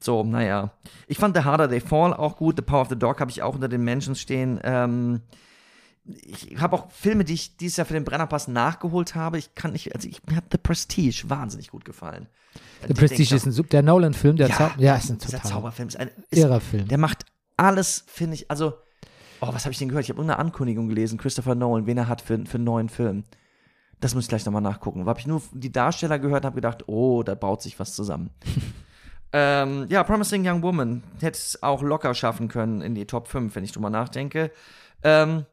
So, 0.00 0.22
naja. 0.22 0.72
Ich 1.06 1.18
fand 1.18 1.36
The 1.36 1.44
Harder 1.44 1.68
They 1.68 1.80
Fall 1.80 2.14
auch 2.14 2.36
gut. 2.36 2.56
The 2.56 2.62
Power 2.62 2.82
of 2.82 2.88
the 2.88 2.98
Dog 2.98 3.20
habe 3.20 3.30
ich 3.30 3.42
auch 3.42 3.54
unter 3.54 3.68
den 3.68 3.82
Menschen 3.82 4.14
stehen. 4.14 4.60
Ähm, 4.62 5.22
ich 6.04 6.58
habe 6.58 6.76
auch 6.76 6.90
Filme, 6.90 7.24
die 7.24 7.34
ich 7.34 7.56
dieses 7.56 7.76
Jahr 7.76 7.86
für 7.86 7.94
den 7.94 8.04
Brennerpass 8.04 8.48
nachgeholt 8.48 9.14
habe. 9.14 9.38
Ich 9.38 9.54
kann 9.54 9.72
nicht, 9.72 9.94
also 9.94 10.08
ich, 10.08 10.24
mir 10.26 10.36
hat 10.36 10.44
The 10.50 10.58
Prestige 10.58 11.24
wahnsinnig 11.28 11.70
gut 11.70 11.84
gefallen. 11.84 12.28
The 12.86 12.94
Prestige 12.94 13.34
ist 13.34 13.46
ein 13.46 13.52
Sub 13.52 13.68
der 13.70 13.82
Nolan-Film, 13.82 14.36
der 14.36 14.48
ja, 14.48 14.56
Zau 14.56 14.70
ja, 14.78 14.96
ist 14.96 15.10
ein 15.10 15.18
dieser 15.18 15.38
total 15.38 15.50
Zauberfilm. 15.50 15.88
Ist 15.88 15.96
ein, 15.96 16.10
ist, 16.30 16.38
irrer 16.38 16.60
Film. 16.60 16.88
der 16.88 16.98
macht 16.98 17.26
alles, 17.56 18.04
finde 18.06 18.34
ich, 18.36 18.50
also, 18.50 18.74
oh, 19.40 19.48
was 19.52 19.64
habe 19.64 19.72
ich 19.72 19.78
denn 19.78 19.88
gehört? 19.88 20.04
Ich 20.04 20.10
habe 20.10 20.18
irgendeine 20.18 20.38
Ankündigung 20.38 20.88
gelesen, 20.88 21.18
Christopher 21.18 21.54
Nolan, 21.54 21.86
wen 21.86 21.98
er 21.98 22.08
hat 22.08 22.20
für, 22.20 22.38
für 22.46 22.56
einen 22.56 22.64
neuen 22.64 22.88
Film. 22.88 23.24
Das 24.00 24.14
muss 24.14 24.24
ich 24.24 24.28
gleich 24.28 24.46
nochmal 24.46 24.62
nachgucken. 24.62 25.00
Da 25.00 25.06
habe 25.06 25.20
ich 25.20 25.26
nur 25.26 25.42
die 25.52 25.72
Darsteller 25.72 26.18
gehört 26.18 26.44
und 26.44 26.46
habe 26.46 26.54
gedacht, 26.54 26.84
oh, 26.86 27.22
da 27.22 27.34
baut 27.34 27.62
sich 27.62 27.78
was 27.78 27.94
zusammen. 27.94 28.30
ähm, 29.32 29.86
ja, 29.88 30.02
Promising 30.04 30.46
Young 30.46 30.62
Woman 30.62 31.02
hätte 31.20 31.38
es 31.38 31.62
auch 31.62 31.82
locker 31.82 32.14
schaffen 32.14 32.48
können 32.48 32.80
in 32.80 32.94
die 32.94 33.06
Top 33.06 33.28
5, 33.28 33.54
wenn 33.54 33.64
ich 33.64 33.72
drüber 33.72 33.90
nachdenke. 33.90 34.50
Ähm, 35.02 35.44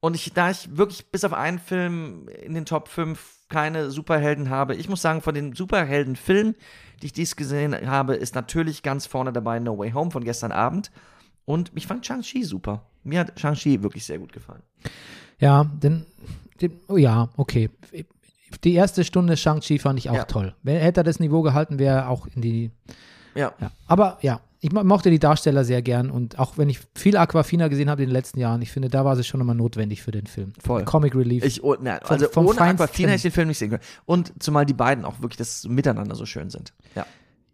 und 0.00 0.14
ich, 0.14 0.32
da 0.32 0.50
ich 0.50 0.76
wirklich 0.76 1.10
bis 1.10 1.24
auf 1.24 1.34
einen 1.34 1.58
Film 1.58 2.28
in 2.28 2.54
den 2.54 2.64
Top 2.64 2.88
5 2.88 3.48
keine 3.48 3.90
Superhelden 3.90 4.48
habe, 4.48 4.74
ich 4.74 4.88
muss 4.88 5.02
sagen, 5.02 5.20
von 5.20 5.34
den 5.34 5.54
Superheldenfilmen, 5.54 6.54
die 7.02 7.06
ich 7.06 7.12
dies 7.12 7.36
gesehen 7.36 7.74
habe, 7.90 8.14
ist 8.14 8.34
natürlich 8.34 8.82
ganz 8.82 9.06
vorne 9.06 9.32
dabei 9.32 9.58
No 9.58 9.76
Way 9.76 9.92
Home 9.92 10.10
von 10.10 10.24
gestern 10.24 10.52
Abend. 10.52 10.90
Und 11.44 11.72
ich 11.74 11.86
fand 11.86 12.06
Shang-Chi 12.06 12.44
super. 12.44 12.86
Mir 13.02 13.20
hat 13.20 13.38
Shang-Chi 13.38 13.82
wirklich 13.82 14.06
sehr 14.06 14.18
gut 14.18 14.32
gefallen. 14.32 14.62
Ja, 15.38 15.64
denn, 15.64 16.06
den, 16.60 16.80
oh 16.88 16.96
ja, 16.96 17.28
okay. 17.36 17.70
Die 18.64 18.74
erste 18.74 19.04
Stunde 19.04 19.36
Shang-Chi 19.36 19.78
fand 19.78 19.98
ich 19.98 20.10
auch 20.10 20.14
Ja. 20.14 20.24
toll. 20.24 20.54
Wenn, 20.62 20.76
hätte 20.80 21.00
er 21.00 21.04
das 21.04 21.20
Niveau 21.20 21.42
gehalten, 21.42 21.78
wäre 21.78 21.96
er 21.98 22.08
auch 22.08 22.26
in 22.34 22.42
die. 22.42 22.70
Ja. 23.34 23.52
Ja. 23.60 23.70
Aber 23.86 24.18
ja, 24.22 24.40
ich 24.58 24.72
mo- 24.72 24.82
mochte 24.84 25.08
die 25.10 25.18
Darsteller 25.20 25.64
sehr 25.64 25.82
gern 25.82 26.10
und 26.10 26.38
auch 26.38 26.58
wenn 26.58 26.68
ich 26.68 26.80
viel 26.96 27.16
Aquafina 27.16 27.68
gesehen 27.68 27.88
habe 27.88 28.02
in 28.02 28.08
den 28.08 28.12
letzten 28.12 28.40
Jahren, 28.40 28.60
ich 28.60 28.70
finde, 28.72 28.88
da 28.88 29.04
war 29.04 29.14
sie 29.16 29.24
schon 29.24 29.38
nochmal 29.38 29.54
notwendig 29.56 30.02
für 30.02 30.10
den 30.10 30.26
Film. 30.26 30.52
Voll. 30.62 30.84
Comic 30.84 31.14
Relief. 31.14 31.44
Ich, 31.44 31.62
oh, 31.62 31.76
na, 31.80 32.00
Vom- 32.02 32.10
also 32.14 32.28
vom 32.28 32.46
ohne 32.46 32.56
Feinsten. 32.58 32.82
Aquafina 32.84 33.08
hätte 33.10 33.16
ich 33.16 33.22
den 33.22 33.32
Film 33.32 33.48
nicht 33.48 33.58
sehen 33.58 33.70
können. 33.70 33.82
Und 34.04 34.32
zumal 34.42 34.66
die 34.66 34.74
beiden 34.74 35.04
auch 35.04 35.20
wirklich 35.22 35.36
das 35.38 35.66
miteinander 35.68 36.14
so 36.16 36.26
schön 36.26 36.50
sind. 36.50 36.72
Ja. 36.94 37.06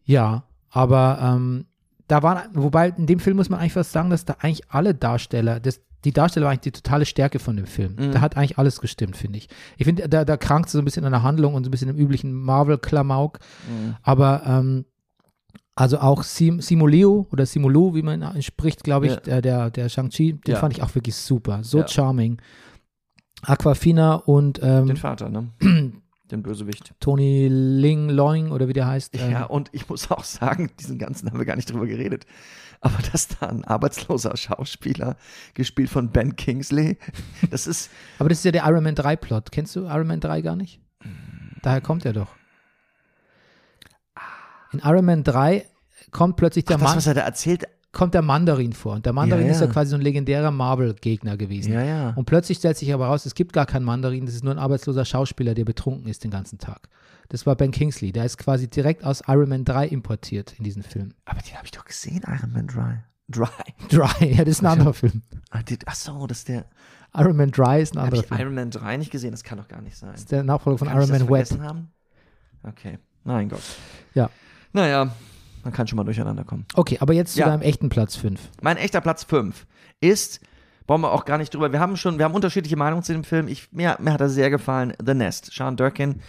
Ja, 0.05 0.45
aber 0.71 1.19
ähm, 1.23 1.67
da 2.09 2.23
waren, 2.23 2.49
wobei 2.55 2.89
in 2.97 3.07
dem 3.07 3.19
Film 3.21 3.37
muss 3.37 3.51
man 3.51 3.61
eigentlich 3.61 3.73
fast 3.75 3.93
sagen, 3.93 4.11
dass 4.11 4.25
da 4.25 4.37
eigentlich 4.41 4.63
alle 4.71 4.95
Darsteller, 4.95 5.61
das, 5.61 5.81
die 6.07 6.13
Darsteller 6.13 6.45
war 6.47 6.53
eigentlich 6.53 6.73
die 6.73 6.81
totale 6.81 7.05
Stärke 7.05 7.39
von 7.39 7.57
dem 7.57 7.67
Film. 7.67 7.97
Mhm. 7.99 8.13
Da 8.13 8.21
hat 8.21 8.37
eigentlich 8.37 8.59
alles 8.59 8.81
gestimmt, 8.81 9.17
finde 9.17 9.39
ich. 9.39 9.49
Ich 9.77 9.85
finde, 9.85 10.09
da, 10.09 10.25
da 10.25 10.37
krankt 10.37 10.71
so 10.71 10.79
ein 10.79 10.85
bisschen 10.85 11.05
an 11.05 11.13
der 11.13 11.23
Handlung 11.23 11.55
und 11.55 11.65
so 11.65 11.69
ein 11.69 11.73
bisschen 11.73 11.89
im 11.91 11.97
üblichen 11.97 12.33
Marvel-Klamauk. 12.33 13.41
Mhm. 13.69 13.97
Aber 14.03 14.43
ähm, 14.47 14.85
also 15.75 15.99
auch 15.99 16.23
Sim, 16.23 16.61
Simulio 16.61 17.27
oder 17.33 17.45
Simulu, 17.45 17.95
wie 17.95 18.03
man 18.03 18.23
ihn 18.23 18.43
spricht, 18.43 18.85
glaube 18.85 19.07
ich, 19.07 19.13
Ja. 19.13 19.21
der, 19.21 19.43
der, 19.43 19.71
der 19.71 19.89
Shang-Chi, 19.89 20.35
den 20.35 20.55
Ja. 20.55 20.61
fand 20.61 20.75
ich 20.75 20.83
auch 20.83 20.95
wirklich 20.95 21.17
super. 21.17 21.63
So 21.65 21.79
Ja. 21.81 21.89
charming. 21.89 22.41
Aquafina 23.43 24.15
und 24.15 24.61
ähm, 24.63 24.87
Den 24.87 24.97
Vater, 24.97 25.29
ne? 25.29 25.49
Den 26.31 26.43
Bösewicht. 26.43 26.93
Tony 26.99 27.47
Ling 27.49 28.09
Loing 28.11 28.51
oder 28.51 28.67
wie 28.67 28.73
der 28.73 28.87
heißt. 28.87 29.15
Ja, 29.15 29.45
und 29.45 29.69
ich 29.73 29.89
muss 29.89 30.11
auch 30.11 30.25
sagen, 30.25 30.71
diesen 30.81 30.99
ganzen 30.99 31.31
haben 31.31 31.39
wir 31.39 31.45
gar 31.45 31.57
nicht 31.57 31.71
drüber 31.71 31.87
geredet. 31.87 32.27
Aber 32.81 32.99
dass 33.13 33.29
da 33.29 33.47
ein 33.47 33.65
arbeitsloser 33.65 34.37
Schauspieler, 34.37 35.17
gespielt 35.55 35.89
von 35.89 36.11
Ben 36.11 36.37
Kingsley, 36.37 36.99
das 37.51 37.67
ist, 37.67 37.91
Aber 38.19 38.29
das 38.29 38.39
ist 38.39 38.45
ja 38.45 38.53
der 38.53 38.67
Iron 38.67 38.83
Man 38.83 38.95
3 38.95 39.17
Plot. 39.17 39.53
Kennst 39.53 39.77
du 39.77 39.85
Iron 39.85 40.07
Man 40.07 40.21
3 40.21 40.43
gar 40.43 40.57
nicht? 40.57 40.81
Daher 41.63 41.81
kommt 41.81 42.05
er 42.05 42.13
doch. 42.13 42.29
In 44.73 44.81
Iron 44.81 45.05
Man 45.05 45.25
3 45.25 45.65
kommt 46.11 46.37
plötzlich 46.37 46.65
der, 46.65 46.77
ach, 46.77 46.81
das, 46.81 46.89
Man 46.91 46.97
was 46.97 47.07
er 47.07 47.15
da 47.15 47.23
erzählt, 47.23 47.67
kommt 47.97 48.13
der 48.13 48.21
Mandarin 48.23 48.75
vor. 48.75 48.93
Und 48.93 49.07
der 49.07 49.15
Mandarin 49.15 49.47
Ja, 49.47 49.53
ist 49.53 49.61
ja 49.63 49.67
quasi 49.69 49.91
so 49.91 49.97
ein 49.97 50.03
legendärer 50.03 50.51
Marvel-Gegner 50.51 51.39
gewesen. 51.39 51.73
ja, 51.73 51.83
ja. 51.83 52.11
Und 52.11 52.27
plötzlich 52.27 52.59
stellt 52.59 52.77
sich 52.77 52.93
aber 52.93 53.07
raus, 53.07 53.25
es 53.25 53.35
gibt 53.35 53.55
gar 53.55 53.65
keinen 53.65 53.85
Mandarin, 53.85 54.27
das 54.27 54.35
ist 54.35 54.45
nur 54.45 54.53
ein 54.53 54.59
arbeitsloser 54.59 55.07
Schauspieler, 55.07 55.55
der 55.55 55.65
betrunken 55.65 56.07
ist 56.07 56.23
den 56.23 56.31
ganzen 56.31 56.59
Tag. 56.59 56.91
Das 57.31 57.47
war 57.47 57.57
Ben 57.57 57.71
Kingsley. 57.71 58.13
Der 58.13 58.27
ist 58.27 58.37
quasi 58.37 58.69
direkt 58.69 59.03
aus 59.03 59.23
Iron 59.27 59.49
Man 59.49 59.65
3 59.65 59.89
importiert 59.89 60.55
in 60.59 60.65
diesen 60.65 60.83
Film. 60.83 61.15
Aber 61.25 61.41
den 61.41 61.55
habe 61.55 61.65
ich 61.65 61.71
doch 61.73 61.85
gesehen, 61.87 62.23
Iron 62.27 62.53
Man 62.53 62.67
Dry. 62.67 62.99
Dry. 63.29 63.49
Dry, 63.91 64.35
ja, 64.35 64.45
das 64.45 64.57
ist 64.57 64.61
ein 64.63 64.67
anderer 64.67 64.93
Film. 64.93 65.23
Ah, 65.51 65.61
Ach 65.87 65.95
so, 65.95 66.27
das 66.27 66.39
ist 66.39 66.49
der. 66.49 66.67
Iron 67.17 67.37
Man 67.37 67.51
Dry 67.51 67.81
ist 67.81 67.95
ein 67.97 68.01
Habe 68.01 68.09
anderer 68.09 68.23
ich 68.23 68.29
Film. 68.29 68.41
Iron 68.41 68.55
Man 68.55 68.71
3 68.71 68.97
nicht 68.99 69.11
gesehen? 69.11 69.31
Das 69.33 69.43
kann 69.43 69.57
doch 69.59 69.69
gar 69.69 69.81
nicht 69.81 69.97
sein. 69.97 70.11
Das 70.13 70.21
ist 70.21 70.31
der 70.31 70.45
Nachfolger 70.45 70.79
von 70.79 70.89
Iron 70.89 71.03
ich 71.05 71.09
Man 71.11 71.27
vergessen 71.27 71.63
haben? 71.63 71.89
Okay. 72.63 72.99
Mein 73.25 73.49
Gott. 73.49 73.63
Ja. 74.15 74.29
Naja. 74.73 75.11
Man 75.67 75.73
kann 75.73 75.89
schon 75.89 75.97
mal 75.97 76.05
durcheinander 76.05 76.45
kommen. 76.45 76.65
Okay, 76.75 76.97
aber 77.01 77.13
jetzt 77.13 77.33
zu 77.35 77.41
Ja. 77.41 77.47
deinem 77.49 77.63
echten 77.63 77.89
Platz 77.89 78.15
5. 78.15 78.41
Mein 78.63 78.77
echter 78.77 79.01
Platz 79.01 79.25
5 79.25 79.67
ist, 80.01 80.39
brauchen 80.87 81.01
wir 81.01 81.11
auch 81.11 81.25
gar 81.25 81.39
nicht 81.39 81.53
drüber, 81.53 81.73
wir 81.73 81.81
haben 81.81 81.97
schon, 81.97 82.19
wir 82.19 82.25
haben 82.25 82.35
unterschiedliche 82.35 82.77
Meinungen 82.77 83.03
zu 83.03 83.13
dem 83.13 83.25
Film. 83.25 83.49
Ich, 83.49 83.73
mir, 83.73 83.97
mir 84.01 84.13
hat 84.13 84.21
er 84.21 84.29
sehr 84.29 84.49
gefallen, 84.49 84.93
The 85.05 85.15
Nest. 85.15 85.51
Sean 85.53 85.77
Durkin 85.77 86.21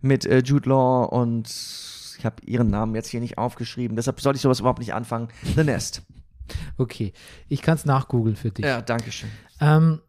mit 0.00 0.24
äh, 0.26 0.38
Jude 0.44 0.68
Law 0.68 1.06
und 1.06 1.48
ich 2.18 2.24
habe 2.24 2.36
ihren 2.46 2.68
Namen 2.68 2.94
jetzt 2.94 3.08
hier 3.08 3.18
nicht 3.18 3.36
aufgeschrieben, 3.36 3.96
deshalb 3.96 4.20
sollte 4.20 4.36
ich 4.36 4.42
sowas 4.42 4.60
überhaupt 4.60 4.78
nicht 4.78 4.94
anfangen. 4.94 5.26
The 5.56 5.64
Nest. 5.64 6.02
Okay, 6.76 7.14
ich 7.48 7.62
kann 7.62 7.76
es 7.76 7.86
nachgoogeln 7.86 8.36
für 8.36 8.50
dich. 8.50 8.66
Ja, 8.66 8.82
danke 8.82 9.10
schön. 9.10 9.30
Ähm, 9.62 10.00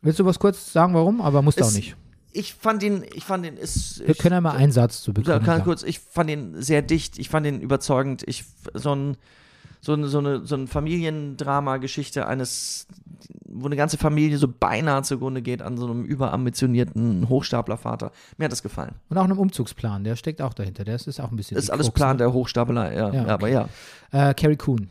willst 0.00 0.20
du 0.20 0.24
was 0.24 0.38
kurz 0.38 0.72
sagen, 0.72 0.94
warum? 0.94 1.20
Aber 1.20 1.42
musst 1.42 1.58
du 1.58 1.64
auch 1.64 1.72
nicht. 1.72 1.96
Ich 2.36 2.54
fand 2.54 2.82
ihn, 2.82 3.04
ich 3.14 3.24
fand 3.24 3.46
ihn, 3.46 3.56
ist. 3.56 4.00
Wir 4.00 4.10
ich, 4.10 4.18
können 4.18 4.34
ja 4.34 4.40
mal 4.40 4.54
einen 4.56 4.72
Satz 4.72 5.02
zu 5.02 5.10
Ja, 5.10 5.14
bekommen. 5.14 5.44
kann 5.44 5.64
kurz, 5.64 5.82
ich 5.82 6.00
fand 6.00 6.30
ihn 6.30 6.60
sehr 6.60 6.82
dicht, 6.82 7.18
ich 7.18 7.28
fand 7.28 7.46
ihn 7.46 7.60
überzeugend. 7.60 8.22
Ich, 8.26 8.44
so 8.74 8.94
ein, 8.94 9.16
so 9.80 9.92
eine, 9.94 10.08
so 10.08 10.18
eine, 10.18 10.44
so 10.44 10.54
eine 10.56 10.66
Familiendrama-Geschichte 10.66 12.26
eines, 12.26 12.86
wo 13.48 13.66
eine 13.66 13.76
ganze 13.76 13.98
Familie 13.98 14.38
so 14.38 14.48
beinahe 14.48 15.02
zugrunde 15.02 15.42
geht 15.42 15.62
an 15.62 15.76
so 15.76 15.86
einem 15.86 16.04
überambitionierten 16.04 17.28
Hochstaplervater. 17.28 18.12
Mir 18.36 18.44
hat 18.46 18.52
das 18.52 18.62
gefallen. 18.62 18.94
Und 19.08 19.18
auch 19.18 19.24
einem 19.24 19.38
Umzugsplan, 19.38 20.04
der 20.04 20.16
steckt 20.16 20.42
auch 20.42 20.54
dahinter. 20.54 20.84
Der 20.84 20.96
ist, 20.96 21.06
ist 21.06 21.20
auch 21.20 21.30
ein 21.30 21.36
bisschen. 21.36 21.54
Das 21.56 21.64
ist 21.64 21.70
alles 21.70 21.86
Krux, 21.86 21.94
Plan 21.94 22.12
ne? 22.16 22.18
der 22.18 22.32
Hochstapler, 22.32 22.92
ja, 22.92 23.08
Ja, 23.08 23.14
ja, 23.14 23.22
okay. 23.22 23.30
aber 23.30 23.48
ja. 23.48 23.68
Äh, 24.12 24.34
Carrie 24.34 24.56
Coon 24.56 24.88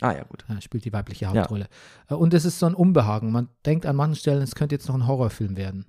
Ah 0.00 0.12
ja, 0.12 0.24
gut. 0.24 0.44
ja, 0.48 0.60
spielt 0.60 0.84
die 0.84 0.92
weibliche 0.92 1.26
Hauptrolle. 1.26 1.68
Äh, 2.10 2.14
Und 2.14 2.34
es 2.34 2.44
ist 2.44 2.58
so 2.58 2.66
ein 2.66 2.74
Unbehagen. 2.74 3.30
Man 3.32 3.48
denkt 3.64 3.86
an 3.86 3.96
manchen 3.96 4.16
Stellen, 4.16 4.42
es 4.42 4.54
könnte 4.54 4.74
jetzt 4.74 4.88
noch 4.88 4.94
ein 4.96 5.06
Horrorfilm 5.06 5.56
werden. 5.56 5.86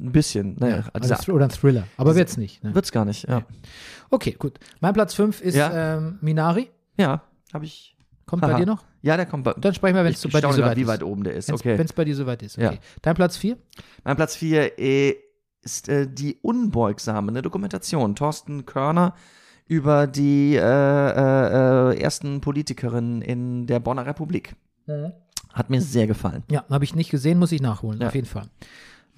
Ein 0.00 0.12
bisschen, 0.12 0.56
naja. 0.58 0.84
Also 0.92 1.14
Also, 1.14 1.32
Thr- 1.32 1.34
oder 1.34 1.44
ein 1.46 1.50
Thriller. 1.50 1.84
Aber 1.96 2.14
wird's 2.14 2.36
nicht. 2.36 2.62
Ne? 2.62 2.74
wird's 2.74 2.92
gar 2.92 3.04
nicht, 3.04 3.26
ja. 3.28 3.42
Okay, 4.10 4.32
gut. 4.38 4.58
Mein 4.80 4.92
Platz 4.92 5.14
5 5.14 5.40
ist 5.40 5.54
Ja. 5.56 5.96
ähm, 5.96 6.18
Minari. 6.20 6.70
Ja, 6.98 7.22
habe 7.52 7.64
ich. 7.64 7.96
Kommt 8.26 8.42
bei 8.42 8.48
Haha. 8.48 8.58
dir 8.58 8.66
noch? 8.66 8.84
Ja, 9.00 9.16
der 9.16 9.24
kommt 9.24 9.44
bei. 9.44 9.54
Dann 9.54 9.72
sprechen 9.72 9.94
wir, 9.96 10.04
wenn 10.04 10.12
es 10.12 10.20
bei 10.22 10.28
dir 10.40 10.52
soweit 10.52 10.56
grad, 10.56 10.76
wie 10.76 10.82
ist. 10.82 10.88
weit 10.88 11.02
oben 11.02 11.24
der 11.24 11.34
ist. 11.34 11.48
Wenn 11.48 11.54
es 11.54 11.60
Okay. 11.62 11.86
bei 11.96 12.04
dir 12.04 12.14
soweit 12.14 12.42
ist. 12.42 12.56
Ja. 12.58 12.68
Okay. 12.70 12.78
Dein 13.00 13.14
Platz 13.14 13.36
4? 13.38 13.56
Mein 14.04 14.16
Platz 14.16 14.36
4 14.36 14.78
äh, 14.78 15.14
ist 15.62 15.88
äh, 15.88 16.06
die 16.06 16.36
Unbeugsame, 16.42 17.30
eine 17.30 17.40
Dokumentation. 17.40 18.14
Thorsten 18.14 18.66
Körner 18.66 19.14
über 19.66 20.06
die 20.06 20.56
äh, 20.56 20.60
äh, 20.60 21.92
äh, 21.92 21.98
ersten 22.00 22.40
Politikerinnen 22.42 23.22
in 23.22 23.66
der 23.66 23.80
Bonner 23.80 24.04
Republik. 24.04 24.54
Hat 25.52 25.70
mir 25.70 25.80
sehr 25.80 26.06
gefallen. 26.06 26.42
Ja, 26.50 26.64
habe 26.70 26.84
ich 26.84 26.94
nicht 26.94 27.10
gesehen, 27.10 27.38
muss 27.38 27.52
ich 27.52 27.60
nachholen, 27.62 28.00
Ja. 28.00 28.08
auf 28.08 28.14
jeden 28.14 28.26
Fall. 28.26 28.44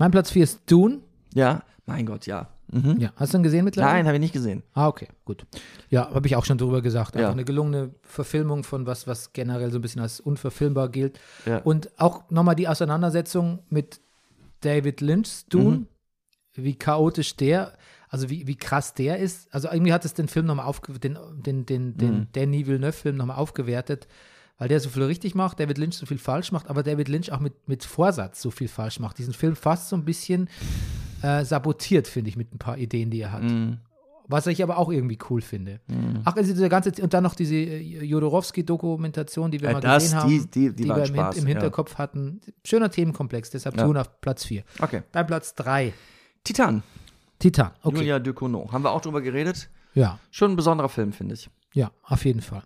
Mein 0.01 0.11
Platz 0.11 0.31
4 0.31 0.43
ist 0.45 0.63
Dune. 0.67 1.01
Ja, 1.35 1.63
mein 1.85 2.07
Gott, 2.07 2.27
ja. 2.27 2.49
Mhm. 2.73 2.97
Ja, 2.99 3.13
hast 3.17 3.35
du 3.35 3.39
ihn 3.39 3.43
gesehen 3.43 3.65
mittlerweile? 3.67 3.93
Nein, 3.95 4.07
habe 4.07 4.17
ich 4.17 4.21
nicht 4.23 4.33
gesehen. 4.33 4.63
Ah, 4.73 4.89
okay, 4.89 5.09
gut. 5.27 5.45
Ja, 5.91 6.09
habe 6.15 6.27
ich 6.27 6.37
auch 6.37 6.45
schon 6.47 6.57
drüber 6.57 6.81
gesagt. 6.83 7.17
Ja. 7.17 7.31
eine 7.31 7.45
gelungene 7.45 7.91
Verfilmung 8.03 8.65
von 8.65 8.87
was, 8.87 9.07
was 9.07 9.33
generell 9.35 9.71
so 9.71 9.79
ein 9.79 9.83
bisschen 9.83 10.01
als 10.01 10.19
unverfilmbar 10.19 10.89
gilt. 10.89 11.21
Ja. 11.45 11.59
Und 11.59 11.91
auch 12.01 12.31
nochmal 12.31 12.55
die 12.57 12.67
Auseinandersetzung 12.67 13.59
mit 13.69 14.01
David 14.61 15.01
Lynch's 15.03 15.47
Dune, 15.49 15.77
Mhm. 15.79 15.87
wie 16.55 16.77
chaotisch 16.77 17.37
der, 17.37 17.75
also 18.09 18.31
wie, 18.31 18.47
wie 18.47 18.57
krass 18.57 18.95
der 18.95 19.19
ist. 19.19 19.53
Also 19.53 19.69
irgendwie 19.71 19.93
hat 19.93 20.05
es 20.07 20.15
den 20.15 20.29
Film 20.29 20.47
nochmal 20.47 20.67
aufge 20.67 20.99
den, 20.99 21.19
den, 21.45 21.67
den, 21.67 21.97
den 21.99 22.15
Mhm. 22.21 22.33
Denis 22.35 22.67
Villeneuve-Film 22.67 23.17
nochmal 23.17 23.37
aufgewertet, 23.37 24.07
weil 24.61 24.69
der 24.69 24.79
so 24.79 24.91
viel 24.91 25.03
richtig 25.03 25.35
macht, 25.35 25.59
David 25.59 25.79
Lynch 25.79 25.95
so 25.97 26.07
viel 26.07 26.19
falsch 26.19 26.53
macht, 26.53 26.69
aber 26.71 26.83
David 26.85 27.09
Lynch 27.09 27.33
auch 27.33 27.41
mit, 27.41 27.67
mit 27.67 27.83
Vorsatz 27.83 28.41
so 28.43 28.51
viel 28.53 28.69
falsch 28.69 29.01
macht. 29.01 29.19
Diesen 29.19 29.35
Film 29.35 29.57
fast 29.57 29.89
so 29.89 29.97
ein 29.97 30.05
bisschen 30.05 30.49
äh, 31.23 31.45
sabotiert, 31.45 32.07
finde 32.07 32.29
ich, 32.31 32.37
mit 32.37 32.55
ein 32.55 32.59
paar 32.59 32.79
Ideen, 32.79 33.11
die 33.11 33.21
er 33.23 33.33
hat. 33.33 33.43
Mhm. 33.43 33.79
Was 34.29 34.47
ich 34.47 34.63
aber 34.63 34.79
auch 34.79 34.93
irgendwie 34.93 35.19
cool 35.29 35.41
finde. 35.41 35.81
Ach, 36.25 36.37
also 36.37 36.53
diese 36.53 36.69
ganze, 36.69 36.93
und 37.03 37.13
dann 37.13 37.25
noch 37.25 37.35
diese 37.35 37.57
äh, 37.57 38.05
Jodorowsky-Dokumentation, 38.65 39.51
die 39.51 39.61
wir 39.61 39.71
Äh, 39.71 39.73
mal 39.73 39.81
das, 39.81 40.05
gesehen 40.05 40.19
haben, 40.19 40.29
die- 40.31 40.47
die- 40.71 40.73
die 40.77 40.85
wir 40.89 41.07
Spaß, 41.07 41.37
im 41.39 41.43
ja. 41.45 41.49
Hinterkopf 41.49 41.97
hatten. 41.97 42.41
Schöner 42.65 42.91
Themenkomplex, 42.91 43.51
deshalb 43.51 43.77
Ja. 43.77 43.85
tun 43.85 43.97
auf 43.97 44.21
Platz 44.21 44.45
4. 44.45 44.63
Okay. 44.79 45.03
Dein 45.13 45.27
Platz 45.27 45.55
3, 45.57 45.93
Titan. 46.45 46.83
Titan. 47.39 47.71
Okay. 47.83 47.97
Julia 47.99 48.19
Ducournau. 48.19 48.71
Haben 48.71 48.85
wir 48.85 48.91
auch 48.93 49.01
drüber 49.01 49.21
geredet? 49.21 49.69
Ja, 49.95 50.19
Schon 50.31 50.53
ein 50.53 50.57
besonderer 50.57 50.89
Film, 50.89 51.13
finde 51.13 51.35
ich. 51.35 51.51
ja, 51.75 51.91
auf 52.05 52.25
jeden 52.25 52.43
Fall. 52.43 52.63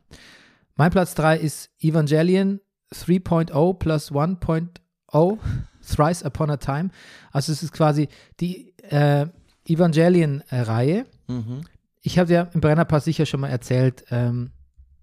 Mein 0.77 0.91
Platz 0.91 1.15
3 1.15 1.39
ist 1.39 1.71
Evangelion 1.81 2.61
3.0 2.93 3.75
plus 3.79 4.11
1.0 4.13 5.39
Thrice 5.87 6.23
Upon 6.25 6.51
a 6.51 6.57
Time. 6.57 6.91
Also 7.33 7.53
es 7.53 7.63
ist 7.63 7.73
quasi 7.73 8.09
die 8.41 8.75
äh, 8.91 9.27
Evangelion-Reihe. 9.67 11.07
Mhm. 11.29 11.63
Ich 12.03 12.19
habe 12.19 12.33
ja 12.33 12.43
im 12.53 12.61
Brennerpass 12.61 13.05
sicher 13.05 13.27
schon 13.27 13.41
mal 13.41 13.49
erzählt, 13.49 14.05
ähm, 14.11 14.51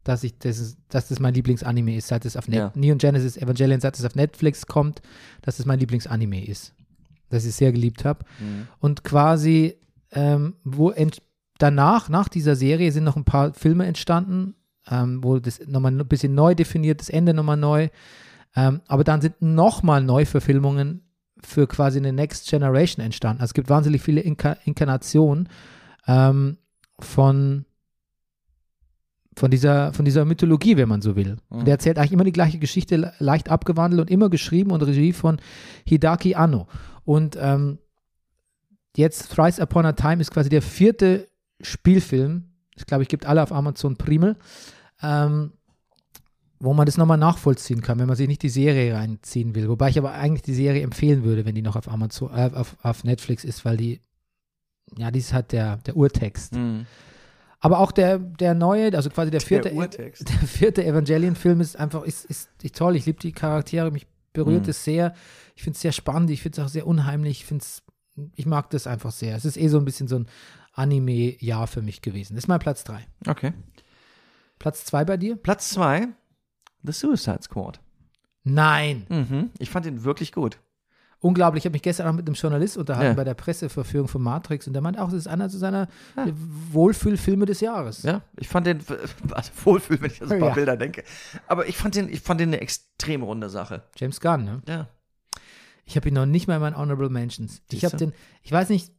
dass 0.04 0.24
ich 0.24 0.38
das, 0.40 0.60
ist- 0.60 0.78
dass 0.90 1.08
das 1.08 1.20
mein 1.20 1.34
Lieblingsanime 1.34 1.96
ist, 1.96 2.08
seit 2.08 2.26
es 2.26 2.36
auf 2.38 2.48
Net 2.48 2.58
Ja. 2.60 2.72
Neon 2.76 2.98
Genesis 2.98 3.38
Evangelion, 3.38 3.80
seit 3.82 3.98
es 3.98 4.06
auf 4.06 4.16
Netflix 4.16 4.66
kommt, 4.68 5.02
dass 5.42 5.60
es 5.60 5.66
mein 5.66 5.80
Lieblingsanime 5.80 6.46
ist. 6.46 6.74
Dass 7.30 7.44
ich 7.44 7.50
es 7.52 7.58
sehr 7.58 7.72
geliebt 7.72 8.04
habe. 8.06 8.26
Mhm. 8.40 8.68
Und 8.80 9.04
quasi, 9.04 9.78
ähm, 10.12 10.56
wo 10.64 10.94
danach, 11.58 12.10
nach 12.10 12.28
dieser 12.30 12.56
Serie, 12.56 12.92
sind 12.92 13.04
noch 13.04 13.16
ein 13.16 13.26
paar 13.26 13.54
Filme 13.54 13.86
entstanden, 13.86 14.56
ähm, 14.90 15.24
wo 15.24 15.40
das 15.40 15.60
nochmal 15.68 15.92
ein 15.92 16.08
bisschen 16.08 16.34
neu 16.34 16.56
definiert, 16.56 17.02
das 17.02 17.10
Ende 17.10 17.34
nochmal 17.34 17.58
neu. 17.58 17.90
Ähm, 18.56 18.82
aber 18.88 19.04
dann 19.04 19.22
sind 19.22 19.42
nochmal 19.42 20.04
Neuverfilmungen 20.04 21.02
für 21.44 21.68
quasi 21.68 21.98
eine 22.00 22.14
Next 22.14 22.50
Generation 22.50 23.04
entstanden. 23.04 23.42
Also 23.42 23.52
es 23.52 23.54
gibt 23.54 23.70
wahnsinnig 23.70 24.02
viele 24.02 24.22
Inka 24.22 24.58
Inkarnationen 24.66 25.50
ähm, 26.08 26.58
von, 27.00 27.66
von, 29.38 29.50
dieser, 29.50 29.94
von 29.94 30.06
dieser 30.06 30.26
Mythologie, 30.26 30.78
wenn 30.78 30.90
man 30.90 31.02
so 31.02 31.16
will. 31.16 31.38
Und 31.50 31.66
der 31.66 31.76
erzählt 31.76 31.98
eigentlich 31.98 32.12
immer 32.12 32.26
die 32.26 32.32
gleiche 32.32 32.60
Geschichte, 32.60 32.98
le- 32.98 33.14
leicht 33.20 33.50
abgewandelt 33.50 34.02
und 34.02 34.12
immer 34.12 34.30
geschrieben 34.30 34.72
und 34.72 34.84
Regie 34.84 35.14
von 35.14 35.40
Hidaki 35.86 36.36
Anno. 36.36 36.68
Und 37.06 37.38
ähm, 37.40 37.80
jetzt 38.96 39.32
Thrice 39.34 39.60
Upon 39.60 39.86
a 39.86 39.94
Time 39.94 40.22
ist 40.22 40.32
quasi 40.32 40.50
der 40.50 40.62
vierte 40.62 41.28
Spielfilm. 41.62 42.51
Ich 42.76 42.86
glaube, 42.86 43.04
ich 43.04 43.10
gibt 43.10 43.26
alle 43.26 43.44
auf 43.44 43.52
Amazon 43.52 43.98
Primel. 43.98 44.38
Ähm, 45.02 45.52
wo 46.64 46.74
man 46.76 46.86
das 46.86 46.96
nochmal 46.98 47.18
nachvollziehen 47.18 47.82
kann, 47.82 47.98
wenn 47.98 48.06
man 48.06 48.16
sich 48.16 48.28
nicht 48.28 48.44
die 48.44 48.50
Serie 48.50 48.94
reinziehen 48.94 49.56
will. 49.56 49.68
Wobei 49.68 49.90
ich 49.90 49.98
aber 49.98 50.14
eigentlich 50.14 50.44
die 50.44 50.54
Serie 50.54 50.84
empfehlen 50.84 51.24
würde, 51.24 51.44
wenn 51.44 51.56
die 51.56 51.64
noch 51.64 51.76
auf 51.76 51.88
Amazon, 51.90 52.32
äh, 52.38 52.52
auf, 52.54 52.78
auf 52.84 53.04
Netflix 53.04 53.44
ist, 53.44 53.66
weil 53.66 53.78
die, 53.78 54.00
ja, 54.96 55.10
die 55.10 55.20
ist 55.20 55.34
halt 55.34 55.54
der, 55.54 55.78
der 55.78 55.98
Urtext. 55.98 56.54
Mhm. 56.54 56.86
Aber 57.62 57.80
auch 57.80 57.92
der, 57.92 58.20
der 58.20 58.54
neue, 58.54 58.96
also 58.96 59.10
quasi 59.10 59.32
der 59.32 59.42
vierte, 59.42 59.70
Der 59.70 59.78
Urtext. 59.78 60.30
der 60.30 60.48
vierte 60.48 60.86
Evangelion-Film 60.86 61.62
ist 61.62 61.78
einfach, 61.78 62.04
ist, 62.04 62.26
ist, 62.26 62.50
ist 62.62 62.76
toll. 62.76 62.96
Ich 62.96 63.08
liebe 63.08 63.20
die 63.20 63.32
Charaktere, 63.32 63.90
mich 63.90 64.06
berührt 64.32 64.66
Mhm. 64.66 64.70
es 64.70 64.84
sehr. 64.84 65.16
Ich 65.56 65.64
finde 65.64 65.76
es 65.78 65.82
sehr 65.82 65.92
spannend, 65.92 66.30
ich 66.30 66.44
finde 66.44 66.62
es 66.62 66.66
auch 66.68 66.70
sehr 66.70 66.86
unheimlich. 66.86 67.40
Ich 67.40 67.46
finde 67.46 67.64
es, 67.64 67.82
ich 68.36 68.46
mag 68.46 68.70
das 68.70 68.86
einfach 68.86 69.12
sehr. 69.12 69.36
Es 69.36 69.46
ist 69.46 69.58
eh 69.58 69.68
so 69.68 69.80
ein 69.80 69.86
bisschen 69.86 70.08
so 70.08 70.18
ein 70.18 70.28
Anime-Jahr 70.74 71.68
für 71.68 71.82
mich 71.82 72.02
gewesen. 72.02 72.36
Das 72.36 72.46
ist 72.46 72.48
mein 72.48 72.60
Platz 72.60 72.84
3. 72.84 73.06
Okay. 73.28 73.54
Platz 74.60 74.86
2 74.86 75.06
bei 75.06 75.18
dir? 75.18 75.36
Platz 75.36 75.70
2, 75.72 76.08
The 76.84 76.92
Suicide 76.92 77.40
Squad. 77.42 77.80
Nein. 78.44 79.06
Mhm. 79.10 79.50
Ich 79.60 79.70
fand 79.70 79.86
ihn 79.86 80.04
wirklich 80.04 80.32
gut. 80.32 80.58
Unglaublich. 81.20 81.62
Ich 81.62 81.66
habe 81.66 81.74
mich 81.74 81.84
gestern 81.84 82.08
auch 82.08 82.14
mit 82.14 82.26
einem 82.28 82.34
Journalist 82.34 82.78
unterhalten 82.78 83.12
Ja. 83.12 83.14
bei 83.14 83.24
der 83.24 83.36
Presseverführung 83.36 84.08
von 84.08 84.24
Matrix 84.24 84.66
und 84.66 84.74
der 84.74 84.82
meint 84.82 84.98
auch, 84.98 85.10
es 85.10 85.14
ist 85.14 85.28
einer 85.28 85.50
so 85.50 85.60
seiner 85.60 85.88
Wohlfühlfilme 86.72 87.46
des 87.46 87.62
Jahres. 87.62 88.02
Ja, 88.04 88.22
ich 88.38 88.48
fand 88.48 88.66
den, 88.66 88.80
also 89.32 89.52
wohlfühl, 89.64 90.02
wenn 90.02 90.10
ich 90.10 90.22
an 90.22 90.32
ein 90.32 90.40
paar 90.40 90.50
Ja. 90.50 90.56
Bilder 90.56 90.78
denke. 90.78 91.04
Aber 91.48 91.68
ich 91.68 91.78
fand 91.78 91.96
den, 91.96 92.10
ich 92.10 92.22
fand 92.22 92.40
den 92.40 92.50
eine 92.50 92.62
extrem 92.62 93.22
runde 93.22 93.50
Sache. 93.50 93.84
James 93.98 94.20
Gunn, 94.20 94.44
ne? 94.46 94.62
Ja. 94.68 94.88
Ich 95.86 95.96
habe 95.96 96.08
ihn 96.08 96.16
noch 96.16 96.26
nicht 96.26 96.48
mal 96.48 96.56
in 96.56 96.62
meinen 96.62 96.78
Honorable 96.78 97.10
Mentions. 97.10 97.62
Ich 97.72 97.86
habe 97.86 97.98
den, 97.98 98.14
ich 98.42 98.52
weiß 98.52 98.70
nicht, 98.70 98.92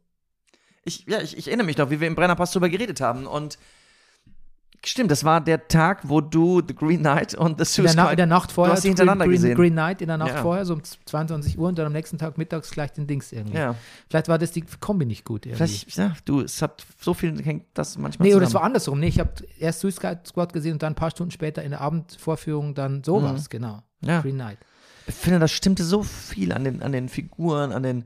Ich, 0.84 1.04
ja, 1.06 1.20
ich, 1.20 1.36
ich 1.36 1.46
erinnere 1.48 1.66
mich 1.66 1.76
noch, 1.78 1.90
wie 1.90 2.00
wir 2.00 2.08
im 2.08 2.14
Brennerpass 2.14 2.52
drüber 2.52 2.68
geredet 2.68 3.00
haben. 3.00 3.26
Und 3.26 3.56
stimmt, 4.84 5.12
das 5.12 5.22
war 5.22 5.40
der 5.40 5.68
Tag, 5.68 6.00
wo 6.08 6.20
du 6.20 6.60
The 6.66 6.74
Green 6.74 6.98
Knight 7.00 7.34
und 7.36 7.58
The 7.58 7.62
in 7.62 7.64
Suicide 7.86 8.02
Na 8.02 8.10
in 8.10 8.16
der 8.16 8.26
Nacht 8.26 8.50
vorher, 8.50 8.74
hast 8.74 8.82
sie 8.82 8.88
hintereinander 8.88 9.26
Green, 9.26 9.34
gesehen. 9.36 9.54
Green 9.56 9.74
Night 9.74 10.02
in 10.02 10.08
der 10.08 10.16
Nacht 10.18 10.30
Ja. 10.34 10.42
vorher, 10.42 10.64
so 10.64 10.74
um 10.74 10.82
22 10.82 11.56
Uhr 11.56 11.68
und 11.68 11.78
dann 11.78 11.86
am 11.86 11.92
nächsten 11.92 12.18
Tag 12.18 12.36
mittags 12.36 12.72
gleich 12.72 12.92
den 12.92 13.06
Dings 13.06 13.30
irgendwie. 13.30 13.58
Ja, 13.58 13.76
Vielleicht 14.10 14.26
war 14.26 14.38
das 14.38 14.50
die 14.50 14.64
Kombi 14.80 15.06
nicht 15.06 15.24
gut 15.24 15.46
irgendwie. 15.46 15.64
vielleicht, 15.68 15.96
ja, 15.96 16.14
du, 16.24 16.40
es 16.40 16.60
hat 16.62 16.84
so 17.00 17.14
viel, 17.14 17.40
hängt 17.44 17.66
das 17.74 17.96
manchmal 17.96 18.26
Nee, 18.26 18.34
oder 18.34 18.42
es 18.42 18.48
zusammen. 18.50 18.60
war 18.62 18.66
andersrum. 18.66 18.98
Nee, 18.98 19.06
ich 19.06 19.20
habe 19.20 19.30
erst 19.60 19.80
Suicide 19.80 20.20
Squad 20.26 20.52
gesehen 20.52 20.72
und 20.72 20.82
dann 20.82 20.94
ein 20.94 20.96
paar 20.96 21.12
Stunden 21.12 21.30
später 21.30 21.62
in 21.62 21.70
der 21.70 21.80
Abendvorführung 21.80 22.74
dann 22.74 23.04
sowas, 23.04 23.50
genau. 23.50 23.82
Mhm. 24.00 24.08
Ja. 24.08 24.20
Green 24.20 24.34
Knight. 24.34 24.58
Ich 25.06 25.14
finde, 25.14 25.38
da 25.38 25.46
stimmte 25.46 25.84
so 25.84 26.02
viel 26.02 26.52
an 26.52 26.64
den, 26.64 26.82
an 26.82 26.90
den 26.90 27.08
Figuren, 27.08 27.70
an 27.70 27.84
den. 27.84 28.04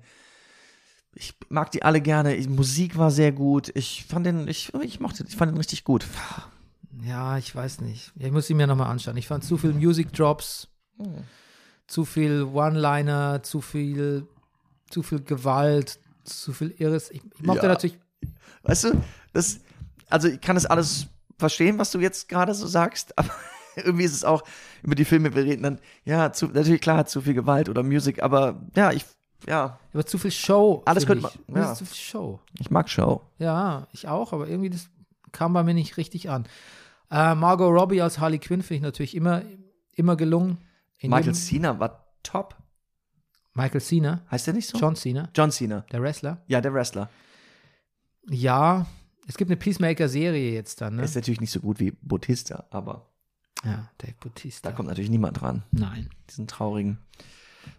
Ich 1.19 1.35
mag 1.49 1.71
die 1.71 1.83
alle 1.83 2.01
gerne. 2.03 2.35
Ich, 2.37 2.49
Musik 2.49 2.99
war 2.99 3.11
sehr 3.11 3.33
gut. 3.33 3.73
Ich 3.75 4.05
fand 4.07 4.27
den, 4.27 4.47
ich, 4.49 4.73
ich 4.83 5.01
mochte, 5.01 5.25
ich 5.27 5.35
fand 5.35 5.51
den 5.51 5.57
richtig 5.57 5.83
gut. 5.85 6.07
Ja, 7.03 7.39
ich 7.39 7.55
weiß 7.55 7.81
nicht. 7.81 8.13
Ich 8.19 8.31
muss 8.31 8.51
ihn 8.51 8.59
mir 8.59 8.67
nochmal 8.67 8.91
anschauen. 8.91 9.17
Ich 9.17 9.27
fand 9.27 9.43
zu 9.43 9.57
viel 9.57 9.73
Music 9.73 10.13
Drops, 10.13 10.69
zu 11.87 12.05
viel 12.05 12.43
One-Liner, 12.43 13.43
zu 13.43 13.61
viel, 13.63 14.27
zu 14.91 15.03
viel 15.03 15.23
Gewalt, 15.23 15.99
zu 16.25 16.53
viel 16.53 16.75
Irres. 16.79 17.11
Ich, 17.11 17.23
ich 17.35 17.43
mochte 17.43 17.63
Ja. 17.63 17.69
natürlich, 17.69 17.99
Weißt 18.63 18.85
du, 18.85 19.01
das, 19.33 19.61
also 20.11 20.29
ich 20.29 20.41
kann 20.41 20.57
das 20.57 20.67
alles 20.67 21.07
verstehen, 21.39 21.79
was 21.79 21.93
du 21.93 22.01
jetzt 22.01 22.29
gerade 22.29 22.53
so 22.55 22.67
sagst, 22.67 23.17
aber 23.19 23.31
irgendwie 23.77 24.05
ist 24.05 24.15
es 24.15 24.25
auch 24.25 24.43
über 24.83 24.95
die 24.95 25.05
Filme, 25.05 25.35
wir 25.35 25.45
reden 25.45 25.63
dann, 25.63 25.79
ja, 26.05 26.33
zu, 26.33 26.47
natürlich 26.49 26.81
klar, 26.81 27.07
zu 27.07 27.21
viel 27.21 27.35
Gewalt 27.35 27.69
oder 27.69 27.83
Musik, 27.83 28.23
aber 28.23 28.61
ja, 28.75 28.91
ich, 28.93 29.05
ja, 29.47 29.79
Aber 29.93 30.07
zu 30.07 30.19
viel 30.19 30.31
Show. 30.31 30.83
Alles 30.87 31.07
könnte 31.07 31.29
ich. 31.29 31.41
man- 31.49 31.55
Das 31.57 31.65
ja. 31.67 31.73
ist 31.73 31.79
zu 31.79 31.85
viel 31.87 31.97
Show. 31.97 32.41
ich 32.59 32.71
mag 32.71 32.89
Show. 32.89 33.23
Ja, 33.39 33.87
ich 33.93 34.09
auch, 34.09 34.33
aber 34.33 34.49
irgendwie 34.49 34.71
das 34.71 34.89
kam 35.33 35.53
bei 35.53 35.63
mir 35.63 35.75
nicht 35.75 35.97
richtig 35.97 36.31
an. 36.31 36.47
Äh, 37.11 37.35
Margot 37.35 37.71
Robbie 37.73 38.01
als 38.03 38.19
Harley 38.19 38.39
Quinn 38.39 38.63
finde 38.63 38.77
ich 38.77 38.83
natürlich 38.83 39.15
immer, 39.15 39.43
immer 39.95 40.17
gelungen. 40.17 40.59
In 40.99 41.11
Michael 41.11 41.35
Cena 41.35 41.79
war 41.79 42.07
top. 42.23 42.57
Michael 43.55 43.81
Cena, 43.81 44.23
Heißt 44.31 44.47
der 44.47 44.55
nicht 44.55 44.69
so? 44.69 44.79
John 44.79 44.97
Cena, 44.97 45.29
John 45.35 45.51
Cena. 45.51 45.81
der 45.93 46.03
Wrestler. 46.03 46.43
Ja, 46.47 46.61
der 46.61 46.75
Wrestler. 46.75 47.09
Ja, 48.29 48.87
es 49.29 49.37
gibt 49.37 49.51
eine 49.51 49.57
Peacemaker-Serie 49.57 50.53
jetzt 50.53 50.81
dann, 50.81 50.97
ne? 50.97 51.03
Ist 51.05 51.15
natürlich 51.15 51.41
nicht 51.41 51.53
so 51.53 51.61
gut 51.61 51.79
wie 51.81 51.93
Bautista, 52.03 52.65
aber 52.71 53.09
Ja, 53.65 53.89
Dave 53.99 54.15
Bautista. 54.21 54.69
da 54.71 54.75
kommt 54.77 54.89
natürlich 54.89 55.11
niemand 55.11 55.41
dran. 55.41 55.63
Nein. 55.71 56.11
Diesen 56.29 56.47
traurigen. 56.47 56.99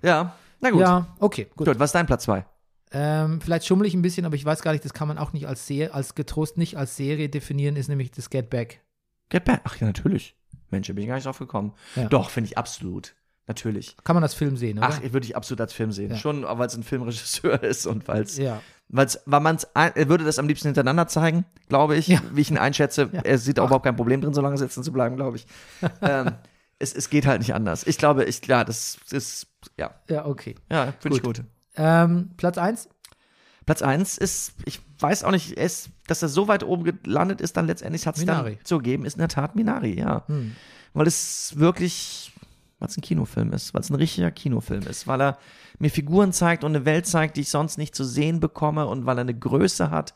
Ja, 0.02 0.36
na 0.62 0.70
gut. 0.72 0.82
Ja, 0.82 1.16
okay, 1.20 1.48
gut. 1.56 1.68
Gut, 1.68 1.80
was 1.80 1.90
ist 1.90 1.96
dein 1.96 2.06
Platz 2.06 2.24
2? 2.24 2.46
Ähm, 2.92 3.42
vielleicht 3.42 3.66
schummel 3.66 3.86
ich 3.86 3.94
ein 3.94 4.02
bisschen, 4.02 4.26
aber 4.26 4.36
ich 4.36 4.46
weiß 4.46 4.62
gar 4.62 4.72
nicht, 4.72 4.86
das 4.86 4.94
kann 4.94 5.08
man 5.08 5.18
auch 5.18 5.34
nicht 5.34 5.48
als 5.48 5.68
Serie, 5.68 5.94
als 5.94 6.16
getrost 6.16 6.58
nicht 6.58 6.78
als 6.78 6.96
Serie 6.96 7.30
definieren, 7.30 7.76
ist 7.76 7.90
nämlich 7.90 8.12
das 8.12 8.30
Get 8.30 8.50
Back. 8.50 8.82
Get 9.30 9.44
Back. 9.44 9.62
Ach 9.66 9.76
ja, 9.78 9.88
natürlich. 9.88 10.36
Mensch, 10.70 10.88
da 10.88 10.94
bin 10.94 11.04
ich 11.04 11.08
gar 11.08 11.16
nicht 11.16 11.26
drauf 11.26 11.40
gekommen. 11.40 11.74
Ja. 11.96 12.08
Doch, 12.08 12.30
finde 12.30 12.50
ich 12.50 12.58
absolut. 12.58 13.14
Natürlich. 13.48 13.96
Kann 14.04 14.16
man 14.16 14.24
als 14.24 14.34
Film 14.34 14.58
sehen, 14.58 14.78
oder? 14.78 14.90
Ach, 14.90 15.02
würde 15.02 15.26
ich 15.26 15.36
absolut 15.36 15.62
als 15.62 15.72
Film 15.72 15.94
sehen. 15.94 16.12
Ja. 16.12 16.18
Schon, 16.18 16.44
weil 16.44 16.68
es 16.68 16.76
ein 16.76 16.84
Filmregisseur 16.84 17.64
ist 17.64 17.86
und 17.88 18.08
weil 18.08 18.24
es, 18.24 18.38
ja. 18.38 18.62
weil's, 18.90 19.22
weil 19.26 19.40
man 19.40 19.56
es, 19.56 19.68
würde 20.10 20.26
das 20.26 20.38
am 20.38 20.48
liebsten 20.48 20.68
hintereinander 20.68 21.08
zeigen, 21.08 21.46
glaube 21.70 21.96
ich, 21.96 22.08
Ja. 22.08 22.20
wie 22.34 22.42
ich 22.42 22.52
ihn 22.52 22.58
einschätze. 22.58 23.10
Ja. 23.12 23.22
Er 23.22 23.38
sieht 23.38 23.60
auch 23.60 23.68
überhaupt 23.68 23.86
kein 23.86 23.96
Problem 23.96 24.20
drin, 24.20 24.34
so 24.34 24.42
lange 24.42 24.58
sitzen 24.58 24.84
zu 24.84 24.92
bleiben, 24.92 25.16
glaube 25.16 25.38
ich. 25.38 25.48
ähm, 26.02 26.34
es, 26.78 26.94
es 26.94 27.10
geht 27.10 27.26
halt 27.26 27.40
nicht 27.40 27.54
anders. 27.54 27.88
Ich 27.88 27.98
glaube, 27.98 28.26
ich, 28.26 28.46
ja, 28.48 28.66
das 28.66 29.00
ist, 29.12 29.47
ja, 29.78 29.96
Ja, 30.10 30.26
okay. 30.26 30.56
ja, 30.72 30.94
finde 31.00 31.18
ich 31.18 31.24
gut. 31.24 31.44
Ähm, 31.76 32.32
Platz 32.38 32.58
1? 32.58 32.90
Platz 33.66 33.82
1 33.82 34.18
ist, 34.18 34.54
ich 34.66 34.80
weiß 35.00 35.24
auch 35.24 35.32
nicht, 35.32 35.58
es, 35.58 35.90
dass 36.08 36.22
er 36.22 36.30
so 36.30 36.48
weit 36.48 36.64
oben 36.64 36.86
gelandet 36.86 37.42
ist, 37.42 37.58
dann 37.58 37.68
letztendlich 37.68 38.08
hat 38.08 38.18
es 38.18 38.26
dann 38.26 38.58
zu 38.64 38.80
geben, 38.80 39.06
ist 39.06 39.16
in 39.16 39.20
der 39.20 39.28
Tat 39.28 39.56
Minari, 39.56 40.00
ja. 40.00 40.26
Hm. 40.28 40.56
Weil 40.94 41.06
es 41.06 41.58
wirklich, 41.58 42.32
weil 42.80 42.88
es 42.88 42.98
ein 42.98 43.02
Kinofilm 43.02 43.52
ist, 43.52 43.74
weil 43.74 43.82
es 43.82 43.90
ein 43.90 43.96
richtiger 43.96 44.32
Kinofilm 44.32 44.84
ist, 44.84 45.06
weil 45.06 45.22
er 45.22 45.38
mir 45.80 45.92
Figuren 45.92 46.32
zeigt 46.32 46.64
und 46.64 46.76
eine 46.76 46.86
Welt 46.86 47.06
zeigt, 47.06 47.36
die 47.36 47.42
ich 47.42 47.50
sonst 47.50 47.78
nicht 47.78 47.94
zu 47.94 48.04
sehen 48.04 48.40
bekomme 48.40 48.88
und 48.88 49.06
weil 49.06 49.18
er 49.18 49.22
eine 49.22 49.38
Größe 49.38 49.92
hat. 49.92 50.16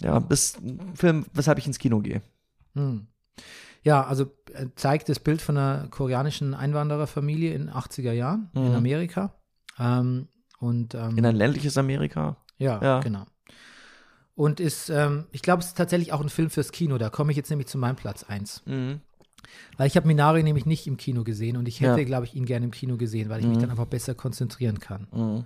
Ja, 0.00 0.20
das 0.20 0.40
ist 0.40 0.58
ein 0.62 0.94
Film, 0.94 1.26
weshalb 1.32 1.58
ich 1.58 1.66
ins 1.66 1.78
Kino 1.78 1.98
gehe. 2.00 2.22
Hm. 2.74 3.08
Ja, 3.82 4.04
also 4.04 4.32
zeigt 4.76 5.08
das 5.08 5.18
Bild 5.20 5.40
von 5.42 5.56
einer 5.56 5.88
koreanischen 5.88 6.54
Einwandererfamilie 6.54 7.52
in 7.54 7.66
den 7.66 7.70
80er 7.70 8.12
Jahren 8.12 8.50
in 8.54 8.68
Mhm. 8.70 8.74
Amerika. 8.74 9.34
Ähm, 9.78 10.28
und 10.58 10.94
ähm, 10.94 11.18
In 11.18 11.26
ein 11.26 11.36
ländliches 11.36 11.76
Amerika. 11.78 12.36
ja, 12.58 12.80
ja. 12.82 13.00
genau. 13.00 13.24
Und 14.34 14.60
ist, 14.60 14.90
ähm, 14.90 15.26
ich 15.32 15.40
glaube, 15.42 15.60
es 15.62 15.68
ist 15.68 15.76
tatsächlich 15.78 16.12
auch 16.12 16.20
ein 16.20 16.28
Film 16.28 16.50
fürs 16.50 16.70
Kino. 16.72 16.98
Da 16.98 17.08
komme 17.08 17.30
ich 17.30 17.36
jetzt 17.36 17.48
nämlich 17.50 17.68
zu 17.68 17.78
meinem 17.78 17.96
Platz 17.96 18.22
1. 18.24 18.62
Mhm. 18.66 19.00
Weil 19.78 19.86
ich 19.86 19.96
habe 19.96 20.06
Minari 20.06 20.42
nämlich 20.42 20.66
nicht 20.66 20.86
im 20.86 20.96
Kino 20.96 21.24
gesehen 21.24 21.56
und 21.56 21.68
ich 21.68 21.80
hätte, 21.80 22.00
Ja. 22.00 22.04
glaube 22.06 22.26
ich, 22.26 22.34
ihn 22.34 22.44
gerne 22.46 22.64
im 22.66 22.70
Kino 22.72 22.96
gesehen, 22.96 23.28
weil 23.28 23.40
ich 23.40 23.46
mich 23.46 23.56
Mhm. 23.56 23.60
dann 23.62 23.70
einfach 23.70 23.86
besser 23.86 24.14
konzentrieren 24.14 24.78
kann. 24.80 25.06
Mhm. 25.12 25.44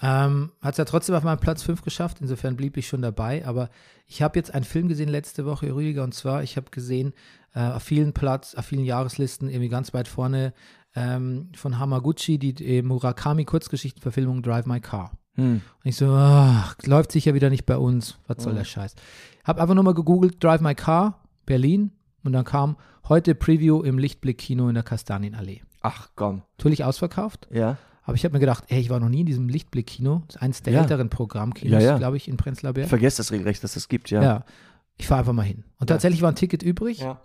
Ähm, 0.00 0.52
Hat 0.62 0.72
es 0.74 0.78
ja 0.78 0.84
trotzdem 0.84 1.14
auf 1.16 1.24
meinen 1.24 1.40
Platz 1.40 1.62
5 1.62 1.82
geschafft, 1.82 2.18
insofern 2.20 2.56
blieb 2.56 2.76
ich 2.76 2.86
schon 2.88 3.02
dabei. 3.02 3.44
Aber 3.46 3.68
ich 4.06 4.22
habe 4.22 4.38
jetzt 4.38 4.54
einen 4.54 4.64
Film 4.64 4.88
gesehen 4.88 5.08
letzte 5.08 5.44
Woche, 5.44 5.74
Rüdiger, 5.74 6.04
und 6.04 6.14
zwar, 6.14 6.42
ich 6.42 6.56
habe 6.56 6.70
gesehen, 6.70 7.12
äh, 7.54 7.60
auf 7.60 7.82
vielen 7.82 8.12
Platz, 8.12 8.54
auf 8.54 8.66
vielen 8.66 8.84
Jahreslisten, 8.84 9.48
irgendwie 9.48 9.68
ganz 9.68 9.92
weit 9.94 10.06
vorne, 10.08 10.52
ähm, 10.94 11.50
von 11.54 11.78
Hamaguchi, 11.78 12.38
die 12.38 12.78
äh, 12.78 12.82
Murakami-Kurzgeschichtenverfilmung 12.82 14.42
Drive 14.42 14.66
My 14.66 14.80
Car. 14.80 15.12
Mhm. 15.36 15.62
Und 15.84 15.88
ich 15.88 15.96
so, 15.96 16.10
ach, 16.12 16.76
läuft 16.84 17.12
sicher 17.12 17.34
wieder 17.34 17.50
nicht 17.50 17.66
bei 17.66 17.76
uns. 17.76 18.18
Was 18.26 18.42
soll 18.42 18.52
Mhm. 18.52 18.58
der 18.58 18.64
Scheiß? 18.64 18.94
Hab 19.44 19.60
einfach 19.60 19.74
nur 19.74 19.84
mal 19.84 19.94
gegoogelt, 19.94 20.42
Drive 20.42 20.60
My 20.60 20.74
Car, 20.74 21.22
Berlin. 21.46 21.92
Und 22.24 22.32
dann 22.32 22.44
kam 22.44 22.76
heute 23.08 23.34
Preview 23.34 23.82
im 23.82 23.98
Lichtblick-Kino 23.98 24.68
in 24.68 24.74
der 24.74 24.82
Kastanienallee. 24.82 25.62
Ach 25.80 26.08
komm. 26.16 26.42
Natürlich 26.58 26.84
ausverkauft. 26.84 27.46
Ja. 27.52 27.76
Aber 28.08 28.14
ich 28.16 28.24
habe 28.24 28.32
mir 28.32 28.40
gedacht, 28.40 28.64
ey, 28.68 28.80
ich 28.80 28.88
war 28.88 28.98
noch 29.00 29.10
nie 29.10 29.20
in 29.20 29.26
diesem 29.26 29.48
Lichtblick-Kino. 29.50 30.22
Das 30.26 30.36
ist 30.36 30.42
eines 30.42 30.62
der 30.62 30.72
Ja. 30.72 30.80
älteren 30.80 31.10
Programmkinos, 31.10 31.82
Ja, 31.82 31.90
ja. 31.90 31.98
glaube 31.98 32.16
ich, 32.16 32.26
in 32.26 32.38
Prenzlauer 32.38 32.70
Ich 32.70 32.74
Berg. 32.76 32.88
vergesse 32.88 33.18
das 33.18 33.30
regelrecht, 33.32 33.62
dass 33.62 33.76
es 33.76 33.86
gibt, 33.88 34.10
ja. 34.10 34.22
Ja. 34.22 34.44
Ich 34.96 35.06
fahre 35.06 35.20
einfach 35.20 35.34
mal 35.34 35.42
hin. 35.42 35.64
Und 35.78 35.88
tatsächlich 35.88 36.22
war 36.22 36.32
ein 36.32 36.34
Ticket 36.34 36.62
übrig. 36.62 37.00
Ja. 37.00 37.20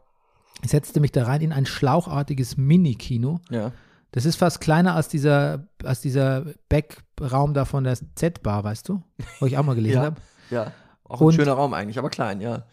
Ich 0.61 0.71
setzte 0.71 0.99
mich 0.99 1.11
da 1.13 1.23
rein 1.23 1.39
in 1.41 1.53
ein 1.53 1.65
schlauchartiges 1.65 2.57
Mini-Kino. 2.57 3.39
ja. 3.49 3.71
Das 4.11 4.25
ist 4.25 4.35
fast 4.35 4.61
kleiner 4.61 4.93
als 4.93 5.07
dieser, 5.07 5.67
als 5.83 6.01
dieser 6.01 6.45
Backraum 6.69 7.55
da 7.55 7.65
von 7.65 7.83
der 7.83 7.97
Z-Bar, 8.13 8.63
weißt 8.63 8.87
du? 8.87 9.01
Wo 9.39 9.47
ich 9.47 9.57
auch 9.57 9.63
mal 9.63 9.73
gelesen 9.73 9.95
Ja. 9.97 10.03
habe. 10.03 10.21
Ja. 10.51 10.71
Auch 11.05 11.21
Und- 11.21 11.33
ein 11.33 11.37
schöner 11.37 11.53
Raum 11.53 11.73
eigentlich, 11.73 11.97
aber 11.97 12.11
klein, 12.11 12.39
ja. 12.39 12.67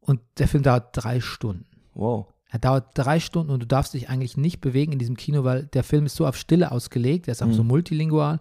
Und 0.00 0.20
der 0.38 0.48
Film 0.48 0.62
dauert 0.62 0.88
drei 0.96 1.20
Stunden. 1.20 1.66
Wow. 1.92 2.28
Er 2.50 2.58
dauert 2.58 2.90
drei 2.94 3.20
Stunden 3.20 3.50
und 3.52 3.60
du 3.62 3.66
darfst 3.66 3.92
dich 3.94 4.08
eigentlich 4.08 4.36
nicht 4.36 4.60
bewegen 4.60 4.92
in 4.92 4.98
diesem 4.98 5.16
Kino, 5.16 5.44
weil 5.44 5.66
der 5.66 5.84
Film 5.84 6.06
ist 6.06 6.16
so 6.16 6.26
auf 6.26 6.36
Stille 6.36 6.72
ausgelegt. 6.72 7.26
Der 7.26 7.32
ist 7.32 7.42
auch 7.42 7.46
Mhm. 7.48 7.52
so 7.54 7.64
multilingual. 7.64 8.38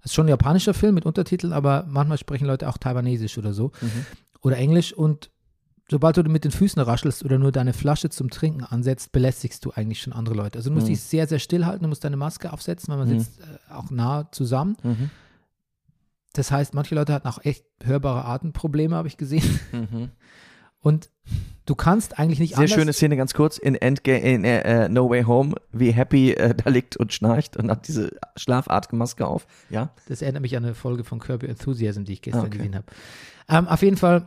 Das 0.00 0.10
ist 0.10 0.14
schon 0.14 0.26
ein 0.26 0.30
japanischer 0.30 0.74
Film 0.74 0.94
mit 0.94 1.04
Untertiteln, 1.06 1.52
aber 1.52 1.84
manchmal 1.88 2.18
sprechen 2.18 2.46
Leute 2.46 2.68
auch 2.68 2.78
Taiwanesisch 2.78 3.36
oder 3.38 3.52
so. 3.52 3.72
Mhm. 3.80 4.06
Oder 4.40 4.56
Englisch. 4.56 4.92
Und 4.94 5.30
sobald 5.90 6.16
du 6.16 6.22
mit 6.24 6.44
den 6.44 6.50
Füßen 6.50 6.80
raschelst 6.80 7.24
oder 7.24 7.38
nur 7.38 7.52
deine 7.52 7.72
Flasche 7.74 8.08
zum 8.08 8.30
Trinken 8.30 8.64
ansetzt, 8.64 9.12
belästigst 9.12 9.64
du 9.64 9.70
eigentlich 9.72 10.00
schon 10.00 10.12
andere 10.14 10.34
Leute. 10.34 10.58
Also 10.58 10.70
du 10.70 10.74
musst 10.74 10.86
Mhm. 10.86 10.92
dich 10.92 11.02
sehr, 11.02 11.26
sehr 11.28 11.38
still 11.38 11.66
halten. 11.66 11.82
Du 11.84 11.88
musst 11.88 12.02
deine 12.04 12.16
Maske 12.16 12.52
aufsetzen, 12.52 12.88
weil 12.88 12.98
man 12.98 13.08
Mhm. 13.14 13.20
sitzt 13.20 13.40
äh, 13.40 13.72
auch 13.72 13.90
nah 13.90 14.28
zusammen. 14.32 14.76
Mhm. 14.82 15.10
Das 16.32 16.50
heißt, 16.50 16.72
manche 16.72 16.94
Leute 16.94 17.12
hatten 17.12 17.28
auch 17.28 17.44
echt 17.44 17.66
hörbare 17.84 18.24
Atemprobleme, 18.24 18.96
habe 18.96 19.08
ich 19.08 19.18
gesehen. 19.18 19.60
Und 20.82 21.10
du 21.64 21.74
kannst 21.74 22.18
eigentlich 22.18 22.40
nicht 22.40 22.50
Sehr 22.50 22.58
anders. 22.64 22.72
schöne 22.72 22.92
Szene, 22.92 23.16
ganz 23.16 23.34
kurz, 23.34 23.56
in, 23.56 23.76
Endga 23.76 24.14
in 24.16 24.44
äh, 24.44 24.84
äh, 24.84 24.88
No 24.88 25.08
Way 25.08 25.22
Home, 25.22 25.54
wie 25.70 25.92
Happy 25.92 26.32
äh, 26.32 26.54
da 26.54 26.68
liegt 26.70 26.96
und 26.96 27.12
schnarcht 27.12 27.56
und 27.56 27.70
hat 27.70 27.86
diese 27.88 28.10
Schlafatemmaske 28.36 29.26
auf. 29.26 29.46
Ja? 29.70 29.94
Das 30.08 30.22
erinnert 30.22 30.42
mich 30.42 30.56
an 30.56 30.64
eine 30.64 30.74
Folge 30.74 31.04
von 31.04 31.20
Kirby 31.20 31.46
Enthusiasm, 31.46 32.02
die 32.04 32.14
ich 32.14 32.22
gestern 32.22 32.46
okay. 32.46 32.58
gesehen 32.58 32.74
habe. 32.74 32.86
Ähm, 33.48 33.68
auf 33.68 33.80
jeden 33.82 33.96
Fall, 33.96 34.26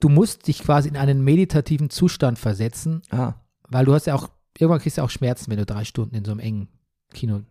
du 0.00 0.08
musst 0.08 0.46
dich 0.46 0.60
quasi 0.62 0.88
in 0.88 0.96
einen 0.96 1.22
meditativen 1.24 1.90
Zustand 1.90 2.38
versetzen, 2.38 3.02
Ah. 3.10 3.34
weil 3.68 3.84
du 3.84 3.92
hast 3.92 4.06
ja 4.06 4.14
auch, 4.14 4.28
irgendwann 4.56 4.80
kriegst 4.80 4.98
du 4.98 5.02
auch 5.02 5.10
Schmerzen, 5.10 5.50
wenn 5.50 5.58
du 5.58 5.66
drei 5.66 5.84
Stunden 5.84 6.14
in 6.14 6.24
so 6.24 6.30
einem 6.30 6.40
engen 6.40 6.68
Kino. 7.12 7.42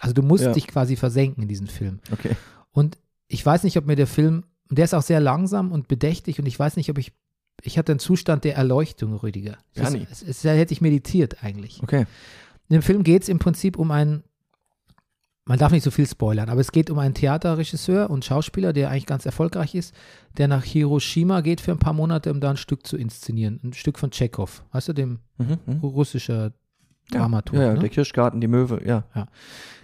Also 0.00 0.12
du 0.12 0.22
musst 0.22 0.44
Ja. 0.44 0.52
dich 0.52 0.66
quasi 0.66 0.96
versenken 0.96 1.42
in 1.42 1.48
diesen 1.48 1.68
Film. 1.68 2.00
Okay. 2.10 2.34
Und 2.72 2.98
ich 3.28 3.44
weiß 3.46 3.62
nicht, 3.62 3.76
ob 3.76 3.86
mir 3.86 3.94
der 3.96 4.06
Film, 4.08 4.44
und 4.72 4.78
der 4.78 4.86
ist 4.86 4.94
auch 4.94 5.02
sehr 5.02 5.20
langsam 5.20 5.70
und 5.70 5.86
bedächtig 5.86 6.38
und 6.38 6.46
ich 6.46 6.58
weiß 6.58 6.76
nicht, 6.76 6.88
ob 6.88 6.96
ich, 6.96 7.12
ich 7.60 7.76
hatte 7.76 7.92
einen 7.92 7.98
Zustand 7.98 8.44
der 8.44 8.56
Erleuchtung, 8.56 9.12
Rüdiger. 9.16 9.58
Ja, 9.74 9.82
Es, 9.82 9.90
nie. 9.92 10.06
es, 10.10 10.22
es, 10.22 10.40
da 10.40 10.52
hätte 10.52 10.72
ich 10.72 10.80
meditiert 10.80 11.44
eigentlich. 11.44 11.82
Okay. 11.82 12.06
In 12.70 12.76
dem 12.76 12.82
Film 12.82 13.02
geht 13.02 13.24
es 13.24 13.28
im 13.28 13.38
Prinzip 13.38 13.76
um 13.78 13.90
einen, 13.90 14.22
man 15.44 15.58
darf 15.58 15.72
nicht 15.72 15.82
so 15.82 15.90
viel 15.90 16.06
spoilern, 16.06 16.48
aber 16.48 16.62
es 16.62 16.72
geht 16.72 16.88
um 16.88 16.98
einen 16.98 17.12
Theaterregisseur 17.12 18.08
und 18.08 18.24
Schauspieler, 18.24 18.72
der 18.72 18.88
eigentlich 18.88 19.04
ganz 19.04 19.26
erfolgreich 19.26 19.74
ist, 19.74 19.94
der 20.38 20.48
nach 20.48 20.64
Hiroshima 20.64 21.42
geht 21.42 21.60
für 21.60 21.72
ein 21.72 21.78
paar 21.78 21.92
Monate, 21.92 22.30
um 22.30 22.40
da 22.40 22.48
ein 22.48 22.56
Stück 22.56 22.86
zu 22.86 22.96
inszenieren. 22.96 23.60
Ein 23.62 23.74
Stück 23.74 23.98
von 23.98 24.10
Tschechow, 24.10 24.64
weißt 24.72 24.88
du, 24.88 24.92
dem 24.94 25.18
Mhm. 25.36 25.58
Mhm. 25.66 25.78
russischer 25.80 26.52
Ja. 27.12 27.18
Dramaturg. 27.18 27.60
Ja, 27.60 27.66
ja, 27.66 27.72
ne? 27.74 27.80
der 27.80 27.88
Kirschgarten, 27.90 28.40
die 28.40 28.46
Möwe, 28.48 28.80
ja. 28.86 29.04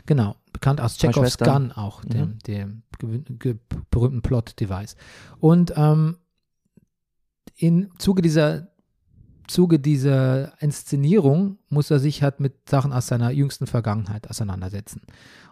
Genau, 0.06 0.34
bekannt 0.52 0.80
aus 0.80 0.98
Schwestern. 0.98 1.68
Gun 1.68 1.72
auch, 1.72 2.02
Mhm. 2.04 2.08
dem, 2.08 2.38
dem 2.46 2.82
gewin- 2.98 3.38
ge 3.38 3.56
berühmten 3.90 4.22
Plot-Device. 4.22 4.96
Und 5.40 5.72
ähm, 5.76 6.18
im 7.56 7.90
Zuge 7.98 8.22
dieser, 8.22 8.68
Zuge 9.48 9.78
dieser 9.80 10.60
Inszenierung 10.62 11.58
muss 11.68 11.90
er 11.90 11.98
sich 11.98 12.22
halt 12.22 12.38
mit 12.40 12.68
Sachen 12.68 12.92
aus 12.92 13.06
seiner 13.06 13.30
jüngsten 13.30 13.66
Vergangenheit 13.66 14.28
auseinandersetzen. 14.28 15.02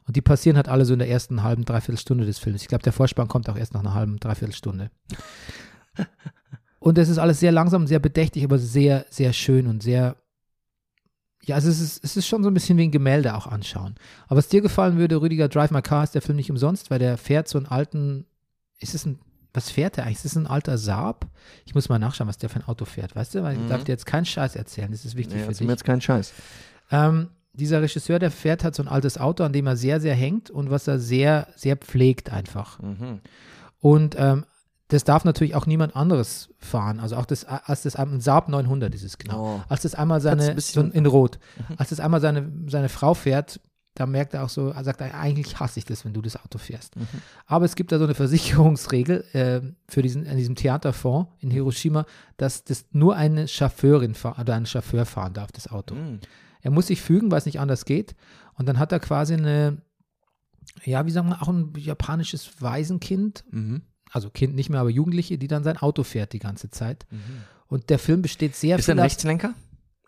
Und 0.07 0.15
die 0.17 0.23
passieren 0.23 0.57
halt 0.57 0.69
alle 0.69 0.85
so 0.85 0.93
in 0.93 1.01
der 1.01 1.09
ersten 1.09 1.43
halben, 1.43 1.65
dreiviertel 1.65 1.99
Stunde 1.99 2.25
des 2.27 2.39
Films. 2.39 2.63
Ich 2.63 2.69
glaube, 2.69 2.85
der 2.85 2.93
Vorspann 2.93 3.27
kommt 3.29 3.49
auch 3.49 3.57
erst 3.57 3.75
nach 3.75 3.81
einer 3.81 3.95
halben, 3.95 4.19
dreiviertel 4.19 4.55
Stunde. 4.55 4.91
Und 6.79 6.99
es 6.99 7.09
ist 7.09 7.19
alles 7.19 7.41
sehr 7.41 7.51
langsam, 7.53 7.87
sehr 7.89 7.99
bedächtig, 7.99 8.45
aber 8.45 8.59
sehr, 8.59 9.07
sehr 9.11 9.33
schön 9.33 9.67
und 9.67 9.83
sehr 9.83 10.15
ja, 11.47 11.55
also 11.55 11.69
es 11.71 11.81
ist, 11.81 12.05
es 12.05 12.17
ist 12.17 12.27
schon 12.27 12.43
so 12.43 12.51
ein 12.51 12.55
bisschen 12.55 12.77
wie 12.77 12.83
ein 12.85 12.91
Gemälde 12.91 13.35
auch 13.35 13.47
anschauen. 13.47 13.95
Aber 14.27 14.37
was 14.39 14.49
dir 14.49 14.61
gefallen 14.61 14.99
würde, 14.99 15.21
Rüdiger, 15.21 15.49
Drive 15.49 15.71
My 15.71 15.81
Car 15.83 16.05
ist 16.05 16.15
der 16.15 16.23
Film 16.23 16.37
nicht 16.37 16.51
umsonst, 16.51 16.91
weil 16.91 16.99
der 16.99 17.17
fährt 17.17 17.49
so 17.49 17.57
einen 17.59 17.67
alten, 17.67 18.27
ist 18.81 18.95
es 18.95 19.07
ein, 19.07 19.19
was 19.55 19.71
fährt 19.71 19.97
der 19.97 20.05
eigentlich? 20.05 20.19
Ist 20.19 20.27
es 20.27 20.37
ein 20.37 20.47
alter 20.47 20.77
Saab? 20.77 21.27
Ich 21.65 21.75
muss 21.75 21.89
mal 21.89 21.99
nachschauen, 21.99 22.29
was 22.29 22.37
der 22.39 22.51
für 22.51 22.57
ein 22.61 22.67
Auto 22.69 22.85
fährt, 22.85 23.17
weißt 23.17 23.37
du? 23.37 23.43
Weil 23.43 23.55
ich 23.55 23.63
Mhm. 23.63 23.69
darf 23.69 23.85
dir 23.85 23.93
jetzt 23.93 24.05
keinen 24.07 24.27
Scheiß 24.27 24.55
erzählen, 24.57 24.91
das 24.91 25.05
ist 25.05 25.17
wichtig 25.17 25.37
Nee, 25.37 25.45
für 25.47 25.53
dich. 25.53 25.61
mir 25.63 25.73
jetzt 25.73 25.85
keinen 25.85 26.01
Scheiß. 26.03 26.35
Ähm, 26.91 27.29
dieser 27.55 27.81
Regisseur, 27.81 28.19
der 28.19 28.31
fährt 28.31 28.65
halt 28.65 28.75
so 28.75 28.83
ein 28.83 28.89
altes 28.89 29.17
Auto, 29.17 29.43
an 29.45 29.53
dem 29.55 29.67
er 29.67 29.77
sehr, 29.77 29.99
sehr 30.01 30.15
hängt 30.15 30.51
und 30.51 30.71
was 30.71 30.87
er 30.89 30.99
sehr, 30.99 31.49
sehr 31.57 31.77
pflegt 31.77 32.31
einfach. 32.31 32.81
Mhm. 32.83 33.21
Und 33.81 34.15
ähm, 34.19 34.45
das 34.89 35.03
darf 35.05 35.25
natürlich 35.25 35.55
auch 35.57 35.67
niemand 35.67 35.97
anderes 35.97 36.49
fahren. 36.59 37.01
Also 37.01 37.17
auch 37.17 37.27
das, 37.27 37.45
als 37.45 37.83
das 37.83 37.97
ein 37.97 38.21
Saab 38.21 38.49
900 38.49 38.95
ist 38.95 39.03
es 39.03 39.19
genau. 39.19 39.57
Oh. 39.57 39.63
Als 39.69 39.83
das 39.83 39.95
einmal 39.95 40.21
seine, 40.21 40.55
Mhm. 40.55 40.61
so 40.61 40.81
in 40.81 41.07
Rot, 41.07 41.39
als 41.77 41.91
das 41.91 41.99
einmal 42.01 42.21
seine, 42.21 42.53
seine 42.69 42.89
Frau 42.89 43.15
fährt, 43.15 43.61
da 43.95 44.05
merkt 44.07 44.35
er 44.35 44.45
auch 44.45 44.51
so, 44.51 44.69
er 44.69 44.85
sagt, 44.85 45.01
eigentlich 45.01 45.59
hasse 45.59 45.79
ich 45.79 45.87
das, 45.87 46.05
wenn 46.05 46.13
du 46.13 46.21
das 46.21 46.37
Auto 46.37 46.59
fährst. 46.59 46.95
Mhm. 46.97 47.07
Aber 47.47 47.65
es 47.65 47.75
gibt 47.77 47.91
da 47.93 47.99
so 47.99 48.05
eine 48.05 48.15
Versicherungsregel 48.15 49.25
äh, 49.33 49.61
für 49.89 50.03
diesen, 50.03 50.27
in 50.27 50.37
diesem 50.37 50.55
Theaterfonds 50.55 51.31
in 51.41 51.51
Hiroshima, 51.51 52.05
dass 52.37 52.63
das 52.65 52.85
nur 52.93 53.17
eine 53.17 53.49
Chauffeurin 53.49 54.15
oder 54.39 54.55
ein 54.55 54.67
Chauffeur 54.67 55.07
fahren 55.07 55.33
darf, 55.33 55.51
das 55.51 55.69
Auto. 55.71 55.95
Hm. 55.95 56.21
Er 56.61 56.71
muss 56.71 56.89
sich 56.89 57.01
fügen, 57.01 57.31
weil 57.31 57.39
es 57.39 57.47
nicht 57.47 57.59
anders 57.59 57.85
geht. 57.87 58.15
Und 58.55 58.67
dann 58.69 58.79
hat 58.79 58.93
er 58.93 59.01
quasi 59.01 59.35
eine, 59.35 59.79
ja, 60.85 61.07
wie 61.07 61.11
sagen 61.11 61.29
wir, 61.31 61.41
auch 61.43 61.49
ein 61.49 61.73
japanisches 61.77 62.61
Waisenkind, 62.61 63.45
Mhm. 63.51 63.83
Also 64.17 64.31
Kind 64.31 64.55
nicht 64.55 64.71
mehr, 64.71 64.81
aber 64.81 64.89
Jugendliche, 64.89 65.37
die 65.37 65.47
dann 65.47 65.63
sein 65.63 65.77
Auto 65.77 66.03
fährt 66.03 66.33
die 66.33 66.39
ganze 66.39 66.71
Zeit. 66.71 67.07
Und 67.67 67.91
der 67.91 67.99
Film 67.99 68.23
besteht 68.23 68.57
sehr 68.57 68.79
Ist 68.79 68.89
er 68.89 68.95
ein 68.95 68.99
Rechtslenker? 68.99 69.55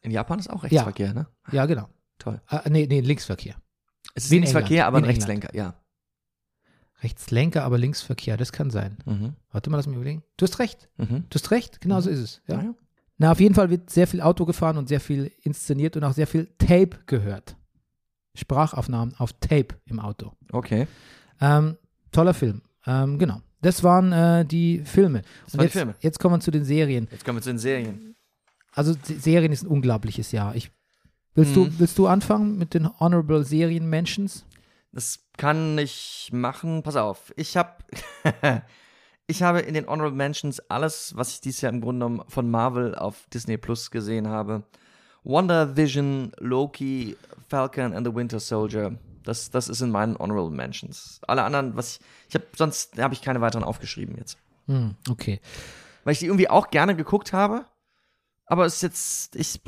In 0.00 0.10
Japan 0.10 0.38
ist 0.38 0.48
auch 0.48 0.62
Rechtsverkehr, 0.62 1.12
ne? 1.12 1.26
Ja, 1.52 1.66
genau. 1.66 1.88
Toll. 2.18 2.40
Äh, 2.48 2.70
nee, 2.70 2.86
nee, 2.88 3.00
Linksverkehr. 3.00 3.56
Es 4.14 4.24
ist 4.24 4.30
Linksverkehr, 4.30 4.86
aber 4.86 4.98
ein 4.98 5.04
in 5.04 5.10
Rechtslenker, 5.10 5.54
ja. 5.54 5.74
Rechtslenker, 7.02 7.64
aber 7.64 7.76
Linksverkehr, 7.76 8.36
das 8.38 8.50
kann 8.50 8.70
sein. 8.70 8.96
Mhm. 9.04 9.34
Warte 9.50 9.68
mal, 9.68 9.76
lass 9.76 9.86
mich 9.86 9.96
überlegen. 9.96 10.24
Du 10.38 10.46
hast 10.46 10.58
recht. 10.58 10.88
Mhm. 10.96 11.24
Du 11.28 11.34
hast 11.34 11.50
recht, 11.50 11.80
genau 11.82 12.00
so 12.00 12.08
ist 12.08 12.18
es. 12.18 12.42
Ja. 12.46 12.56
Ja, 12.56 12.62
ja. 12.62 12.74
Na, 13.18 13.32
auf 13.32 13.40
jeden 13.40 13.54
Fall 13.54 13.68
wird 13.68 13.90
sehr 13.90 14.06
viel 14.06 14.22
Auto 14.22 14.46
gefahren 14.46 14.78
und 14.78 14.88
sehr 14.88 15.00
viel 15.00 15.30
inszeniert 15.42 15.96
und 15.96 16.04
auch 16.04 16.12
sehr 16.12 16.26
viel 16.26 16.46
Tape 16.58 16.98
gehört. 17.06 17.56
Sprachaufnahmen 18.34 19.14
auf 19.16 19.32
Tape 19.34 19.74
im 19.84 20.00
Auto. 20.00 20.32
Okay. 20.52 20.86
Ähm, 21.40 21.76
toller 22.12 22.34
Film. 22.34 22.62
Ähm, 22.86 23.18
genau. 23.18 23.40
Das 23.62 23.82
waren 23.82 24.12
äh, 24.12 24.44
die 24.44 24.80
Filme. 24.84 25.22
Das 25.44 25.54
und 25.54 25.58
waren 25.58 25.58
die 25.58 25.64
jetzt, 25.64 25.72
Filme. 25.72 25.94
jetzt 26.00 26.18
kommen 26.20 26.36
wir 26.36 26.40
zu 26.40 26.50
den 26.50 26.64
Serien. 26.64 27.08
Jetzt 27.10 27.24
kommen 27.24 27.38
wir 27.38 27.42
zu 27.42 27.50
den 27.50 27.58
Serien. 27.58 28.14
Also 28.72 28.94
die 28.94 29.14
Serien 29.14 29.50
ist 29.52 29.62
ein 29.64 29.68
unglaubliches 29.68 30.30
Jahr. 30.32 30.54
Ich, 30.54 30.70
willst, 31.34 31.50
Mhm. 31.56 31.64
du, 31.66 31.78
willst 31.78 31.98
du 31.98 32.06
anfangen 32.06 32.56
mit 32.58 32.74
den 32.74 32.88
Honorable 33.00 33.44
Serien 33.44 33.88
Mentions? 33.90 34.44
Das 34.92 35.18
kann 35.36 35.76
ich 35.78 36.30
machen. 36.32 36.82
Pass 36.82 36.96
auf. 36.96 37.32
Ich 37.36 37.56
habe 37.56 37.72
ich 39.26 39.42
habe 39.42 39.60
in 39.60 39.74
den 39.74 39.86
Honorable 39.86 40.16
Mentions 40.16 40.60
alles, 40.70 41.12
was 41.16 41.32
ich 41.34 41.40
dieses 41.40 41.60
Jahr 41.60 41.72
im 41.72 41.80
Grunde 41.80 42.06
genommen 42.06 42.22
von 42.28 42.50
Marvel 42.50 42.94
auf 42.94 43.26
Disney 43.32 43.56
Plus 43.58 43.90
gesehen 43.90 44.28
habe. 44.28 44.62
Wonder 45.24 45.76
Vision, 45.76 46.32
Loki, 46.38 47.16
Falcon 47.48 47.92
and 47.92 48.06
the 48.06 48.14
Winter 48.14 48.40
Soldier. 48.40 48.98
Das, 49.28 49.50
das 49.50 49.68
ist 49.68 49.80
in 49.82 49.90
meinen 49.90 50.16
Honorable 50.18 50.50
Mentions. 50.56 51.20
Alle 51.28 51.44
anderen, 51.44 51.76
was 51.76 51.96
ich, 51.96 52.00
ich 52.30 52.34
habe 52.34 52.46
sonst 52.56 52.98
habe 53.00 53.14
ich 53.14 53.22
keine 53.22 53.40
weiteren 53.40 53.62
aufgeschrieben 53.64 54.16
jetzt, 54.18 54.38
Hm, 54.66 54.96
okay. 55.08 55.40
weil 56.04 56.12
ich 56.14 56.18
die 56.18 56.26
irgendwie 56.26 56.50
auch 56.50 56.70
gerne 56.70 56.96
geguckt 56.96 57.32
habe. 57.32 57.64
Aber 58.50 58.64
es 58.64 58.76
ist 58.76 58.82
jetzt, 58.82 59.36
ich 59.36 59.60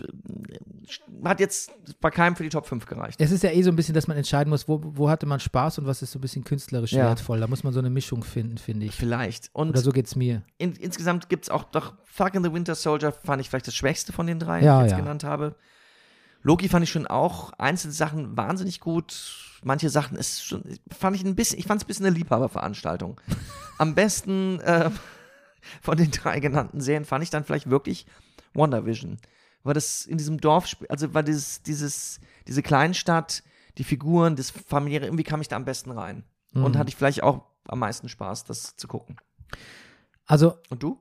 hat 1.23 1.39
jetzt 1.39 1.70
bei 2.01 2.11
keinem 2.11 2.35
für 2.35 2.43
die 2.45 2.49
Top 2.49 2.66
5 2.66 2.87
gereicht. 2.87 3.20
Es 3.20 3.31
ist 3.31 3.43
ja 3.43 3.51
eh 3.51 3.62
so 3.62 3.69
ein 3.70 3.77
bisschen, 3.77 3.95
dass 3.95 4.07
man 4.09 4.16
entscheiden 4.16 4.49
muss, 4.49 4.69
wo, 4.69 4.81
wo 4.82 5.11
hatte 5.11 5.27
man 5.27 5.39
Spaß 5.39 5.78
und 5.78 5.87
was 5.87 6.01
ist 6.01 6.12
so 6.12 6.19
ein 6.19 6.23
bisschen 6.23 6.45
künstlerisch 6.45 6.93
Ja. 6.93 7.05
wertvoll. 7.05 7.41
Da 7.41 7.47
muss 7.47 7.62
man 7.62 7.74
so 7.74 7.78
eine 7.78 7.91
Mischung 7.91 8.24
finden, 8.24 8.57
finde 8.57 8.87
ich. 8.87 8.95
Vielleicht. 8.95 9.51
Und 9.53 9.69
Oder 9.70 9.81
so 9.81 9.91
geht's 9.93 10.16
mir. 10.16 10.43
in, 10.57 10.73
insgesamt 10.77 11.28
gibt 11.28 11.45
es 11.45 11.51
auch 11.51 11.65
doch 11.65 11.93
Falcon 12.05 12.43
the 12.43 12.55
Winter 12.55 12.74
Soldier 12.74 13.12
fand 13.12 13.43
ich 13.43 13.51
vielleicht 13.51 13.66
das 13.66 13.74
schwächste 13.74 14.15
von 14.15 14.27
den 14.27 14.39
drei, 14.39 14.62
Ja, 14.62 14.78
die 14.81 14.87
ich 14.87 14.91
jetzt 14.93 14.99
ja. 14.99 15.05
genannt 15.05 15.24
habe. 15.24 15.57
Loki 16.43 16.69
fand 16.69 16.85
ich 16.85 16.91
schon 16.91 17.07
auch 17.07 17.53
einzelne 17.59 17.93
Sachen 17.93 18.37
wahnsinnig 18.37 18.81
gut. 18.81 19.37
Manche 19.62 19.91
Sachen 19.91 20.17
ist 20.17 20.45
schon, 20.45 20.62
fand 20.91 21.17
ich 21.17 21.25
ein 21.25 21.35
bisschen, 21.35 21.59
ich 21.59 21.67
fand 21.67 21.81
es 21.81 21.85
ein 21.85 21.89
bisschen 21.89 22.07
eine 22.07 22.17
Liebhaberveranstaltung. 22.17 23.21
Am 23.79 23.95
besten 23.95 24.59
äh, 24.61 24.91
von 25.83 25.97
den 25.99 26.11
drei 26.11 26.41
genannten 26.41 26.81
Serien 26.81 27.05
fand 27.05 27.23
ich 27.23 27.31
dann 27.31 27.45
vielleicht 27.45 27.69
wirklich 27.69 28.07
WandaVision. 28.55 29.19
Weil 29.62 29.75
das 29.75 30.07
in 30.07 30.17
diesem 30.17 30.41
Dorf, 30.41 30.75
also 30.89 31.12
weil 31.12 31.25
dieses, 31.25 31.62
dieses, 31.62 32.21
diese 32.49 32.62
Kleinstadt, 32.62 33.43
die 33.77 33.85
Figuren, 33.85 34.35
das 34.37 34.51
familiäre, 34.51 35.05
irgendwie 35.05 35.25
kam 35.25 35.43
ich 35.43 35.49
da 35.49 35.57
am 35.57 35.67
besten 35.67 35.91
rein. 35.91 36.25
Und 36.55 36.75
Mhm. 36.75 36.79
hatte 36.79 36.89
ich 36.89 36.97
vielleicht 36.97 37.23
auch 37.23 37.45
am 37.69 37.79
meisten 37.79 38.09
Spaß, 38.09 38.45
das 38.45 38.75
zu 38.77 38.89
gucken. 38.89 39.17
Also 40.27 40.57
Und 40.71 40.83
du? 40.83 40.99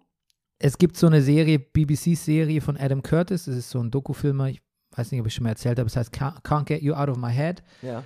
es 0.59 0.77
gibt 0.77 0.97
so 0.97 1.07
eine 1.07 1.21
Serie, 1.21 1.57
BBC-Serie 1.59 2.59
von 2.61 2.75
Adam 2.77 3.01
Curtis. 3.01 3.45
Das 3.45 3.55
ist 3.55 3.69
so 3.69 3.79
ein 3.81 3.89
Dokufilmer. 3.91 4.49
Ich 4.49 4.61
weiß 4.95 5.11
nicht, 5.11 5.21
ob 5.21 5.27
ich 5.27 5.33
schon 5.33 5.43
mal 5.43 5.49
erzählt 5.51 5.79
habe. 5.79 5.87
Es 5.87 5.95
heißt 5.95 6.11
Ca- 6.11 6.39
Can't 6.43 6.65
Get 6.65 6.81
You 6.81 6.93
Out 6.93 7.09
of 7.09 7.17
My 7.17 7.31
Head. 7.31 7.63
Ja. 7.81 8.03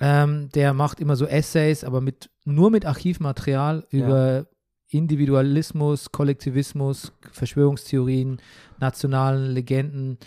Ähm, 0.00 0.48
der 0.54 0.74
macht 0.74 1.00
immer 1.00 1.16
so 1.16 1.26
Essays, 1.26 1.84
aber 1.84 2.00
mit, 2.00 2.28
nur 2.44 2.70
mit 2.70 2.84
Archivmaterial 2.84 3.86
über 3.90 4.46
Individualismus, 4.88 6.12
Kollektivismus, 6.12 7.12
Verschwörungstheorien, 7.32 8.40
nationalen 8.78 9.52
Legenden, 9.52 10.18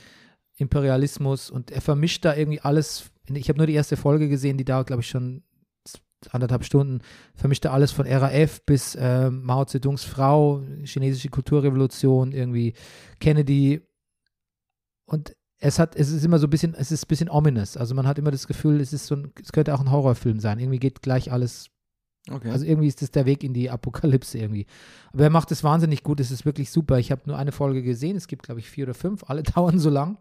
Imperialismus 0.58 1.52
und 1.52 1.70
er 1.72 1.82
vermischt 1.82 2.26
da 2.26 2.36
irgendwie 2.36 2.62
alles. 2.62 3.12
Ich 3.32 3.50
habe 3.50 3.58
nur 3.58 3.68
die 3.68 3.76
erste 3.76 3.98
Folge 3.98 4.28
gesehen, 4.30 4.58
die 4.58 4.66
dauert, 4.66 4.88
glaube 4.88 5.02
ich, 5.02 5.10
schon 5.10 5.44
anderthalb 6.32 6.66
Stunden. 6.66 7.02
Vermischt 7.36 7.64
da 7.64 7.72
alles 7.72 7.92
von 7.92 8.08
RAF 8.08 8.66
bis 8.66 8.96
äh, 8.96 9.30
Mao 9.30 9.66
Zedongs 9.66 10.04
Frau, 10.04 10.64
chinesische 10.84 11.30
Kulturrevolution, 11.30 12.32
irgendwie 12.32 12.74
Kennedy. 13.20 13.82
Und 15.06 15.37
es 15.60 15.80
hat, 15.80 15.96
es 15.96 16.10
ist 16.12 16.24
immer 16.24 16.40
so 16.40 16.48
ein 16.48 16.50
bisschen, 16.50 16.74
es 16.76 16.92
ist 16.92 17.06
ein 17.06 17.08
bisschen 17.08 17.30
ominous. 17.30 17.78
Also 17.78 17.96
man 17.96 18.06
hat 18.08 18.20
immer 18.20 18.32
das 18.32 18.48
Gefühl, 18.48 18.80
es 18.82 18.94
ist 18.94 19.08
so 19.08 19.16
ein, 19.16 19.32
es 19.42 19.52
könnte 19.52 19.74
auch 19.74 19.80
ein 19.82 19.92
Horrorfilm 19.92 20.40
sein. 20.40 20.60
Irgendwie 20.60 20.80
geht 20.80 21.02
gleich 21.02 21.32
alles 21.32 21.70
Okay. 22.30 22.50
also 22.52 22.66
irgendwie 22.66 22.90
ist 22.90 23.02
das 23.02 23.10
der 23.12 23.26
Weg 23.26 23.42
in 23.42 23.54
die 23.54 23.70
Apokalypse 23.70 24.38
irgendwie. 24.38 24.66
Aber 25.14 25.24
er 25.24 25.30
macht 25.30 25.50
es 25.54 25.64
wahnsinnig 25.64 26.04
gut, 26.04 26.20
es 26.20 26.30
ist 26.30 26.44
wirklich 26.46 26.70
super. 26.72 27.00
Ich 27.00 27.10
habe 27.10 27.22
nur 27.26 27.38
eine 27.38 27.54
Folge 27.54 27.82
gesehen, 27.82 28.18
es 28.18 28.28
gibt 28.28 28.44
glaube 28.44 28.60
ich 28.60 28.70
vier 28.70 28.84
oder 28.84 28.94
fünf, 28.94 29.24
alle 29.28 29.44
dauern 29.56 29.80
so 29.80 29.90
lang, 29.90 30.18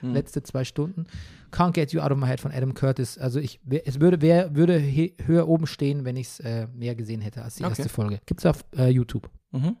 Hm. 0.00 0.12
letzte 0.12 0.42
zwei 0.42 0.64
Stunden. 0.64 1.06
Can't 1.52 1.72
Get 1.72 1.92
You 1.92 2.00
Out 2.00 2.10
of 2.12 2.18
My 2.18 2.26
Head 2.26 2.40
von 2.40 2.50
Adam 2.52 2.74
Curtis. 2.74 3.16
Also 3.18 3.40
ich, 3.40 3.60
es 3.84 4.00
würde, 4.00 4.20
wer, 4.20 4.54
würde 4.54 4.78
he, 4.78 5.14
höher 5.24 5.48
oben 5.48 5.66
stehen, 5.66 6.04
wenn 6.04 6.16
ich 6.16 6.26
es 6.28 6.40
äh, 6.40 6.66
mehr 6.74 6.94
gesehen 6.94 7.20
hätte 7.22 7.42
als 7.42 7.54
die 7.56 7.64
Okay. 7.64 7.72
erste 7.72 7.88
Folge. 7.88 8.20
Gibt 8.26 8.40
es 8.40 8.46
auf 8.46 8.64
äh, 8.76 8.88
YouTube. 8.90 9.30
Mhm. 9.52 9.76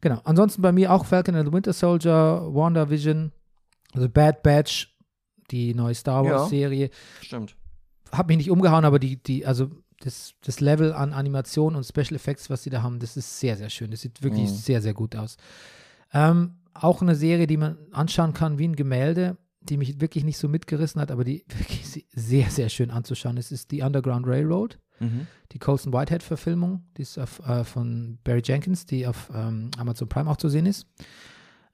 Genau. 0.00 0.20
Ansonsten 0.24 0.62
bei 0.62 0.72
mir 0.72 0.92
auch 0.92 1.04
Falcon 1.04 1.34
and 1.36 1.46
the 1.48 1.52
Winter 1.52 1.72
Soldier, 1.72 2.48
WandaVision, 2.52 3.32
also 3.94 4.08
Bad 4.08 4.42
Batch, 4.42 4.94
die 5.50 5.74
neue 5.74 5.94
Star 5.94 6.24
Ja. 6.24 6.30
Wars 6.32 6.50
Serie. 6.50 6.90
Stimmt. 7.22 7.56
hat 8.12 8.26
mich 8.28 8.36
nicht 8.38 8.50
umgehauen, 8.50 8.84
aber 8.84 8.98
die, 8.98 9.22
die, 9.22 9.46
also 9.46 9.70
das, 10.00 10.34
das 10.44 10.60
Level 10.60 10.92
an 10.92 11.12
Animation 11.12 11.76
und 11.76 11.84
Special 11.84 12.14
Effects, 12.14 12.50
was 12.50 12.62
sie 12.62 12.70
da 12.70 12.82
haben, 12.82 12.98
das 12.98 13.16
ist 13.16 13.38
sehr, 13.38 13.56
sehr 13.56 13.70
schön. 13.70 13.90
Das 13.90 14.00
sieht 14.00 14.22
wirklich 14.22 14.50
Mhm. 14.50 14.54
sehr, 14.54 14.80
sehr 14.82 14.94
gut 14.94 15.14
aus. 15.14 15.36
Ähm, 16.12 16.56
auch 16.74 17.02
eine 17.02 17.14
Serie, 17.14 17.46
die 17.46 17.56
man 17.56 17.76
anschauen 17.92 18.32
kann 18.32 18.58
wie 18.58 18.66
ein 18.66 18.74
Gemälde, 18.76 19.36
die 19.60 19.76
mich 19.76 20.00
wirklich 20.00 20.24
nicht 20.24 20.38
so 20.38 20.48
mitgerissen 20.48 21.00
hat, 21.00 21.10
aber 21.10 21.22
die 21.22 21.44
wirklich 21.58 21.86
se- 21.88 22.02
sehr, 22.14 22.48
sehr 22.50 22.68
schön 22.68 22.90
anzuschauen 22.90 23.36
ist, 23.36 23.52
ist 23.52 23.70
die 23.70 23.82
Underground 23.82 24.26
Railroad, 24.26 24.78
Mhm. 25.00 25.26
die 25.52 25.58
Colson 25.58 25.92
Whitehead-Verfilmung, 25.92 26.82
die 26.96 27.02
ist 27.02 27.18
auf, 27.18 27.38
äh, 27.46 27.64
von 27.64 28.18
Barry 28.24 28.42
Jenkins, 28.44 28.84
die 28.86 29.06
auf 29.06 29.30
ähm, 29.34 29.70
Amazon 29.78 30.08
Prime 30.08 30.30
auch 30.30 30.36
zu 30.36 30.48
sehen 30.48 30.66
ist. 30.66 30.86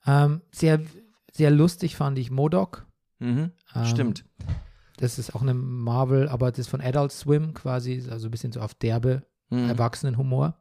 Ähm, 0.06 0.42
sehr, 0.52 0.80
sehr 1.36 1.50
lustig 1.50 1.96
fand 1.96 2.18
ich 2.18 2.30
Modoc. 2.30 2.86
Mhm. 3.18 3.52
Ähm, 3.74 3.84
Stimmt. 3.84 4.24
Das 4.98 5.18
ist 5.18 5.34
auch 5.34 5.42
eine 5.42 5.54
Marvel, 5.54 6.28
aber 6.28 6.50
das 6.50 6.60
ist 6.60 6.68
von 6.68 6.80
Adult 6.80 7.12
Swim 7.12 7.52
quasi, 7.54 8.02
also 8.10 8.28
ein 8.28 8.30
bisschen 8.30 8.52
so 8.52 8.60
auf 8.60 8.74
derbe 8.74 9.22
Mhm. 9.50 9.68
Erwachsenenhumor. 9.68 10.58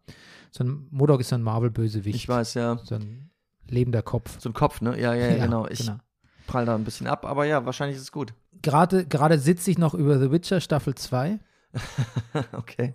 So 0.52 0.64
ein 0.64 0.88
Modok 0.92 1.20
ist 1.22 1.30
so 1.30 1.36
ein 1.36 1.42
Marvel-Bösewicht. 1.42 2.16
Ich 2.16 2.30
weiß, 2.30 2.54
ja. 2.54 2.78
So 2.84 2.96
ein 2.96 3.32
lebender 3.68 4.04
Kopf. 4.04 4.40
So 4.40 4.48
ein 4.50 4.54
Kopf, 4.54 4.80
ne? 4.82 5.00
Ja, 5.00 5.14
ja, 5.16 5.28
ja, 5.32 5.46
genau. 5.46 5.68
Ich 5.68 5.92
prall 6.46 6.66
da 6.66 6.76
ein 6.76 6.84
bisschen 6.84 7.08
ab, 7.08 7.26
aber 7.26 7.46
ja, 7.46 7.66
wahrscheinlich 7.66 7.98
ist 7.98 8.04
es 8.04 8.12
gut. 8.12 8.36
Gerade, 8.62 9.06
gerade 9.08 9.40
sitze 9.40 9.72
ich 9.72 9.80
noch 9.80 9.96
über 9.96 10.20
The 10.20 10.32
Witcher 10.32 10.62
Staffel 10.62 10.94
2. 10.94 11.40
okay. 12.54 12.94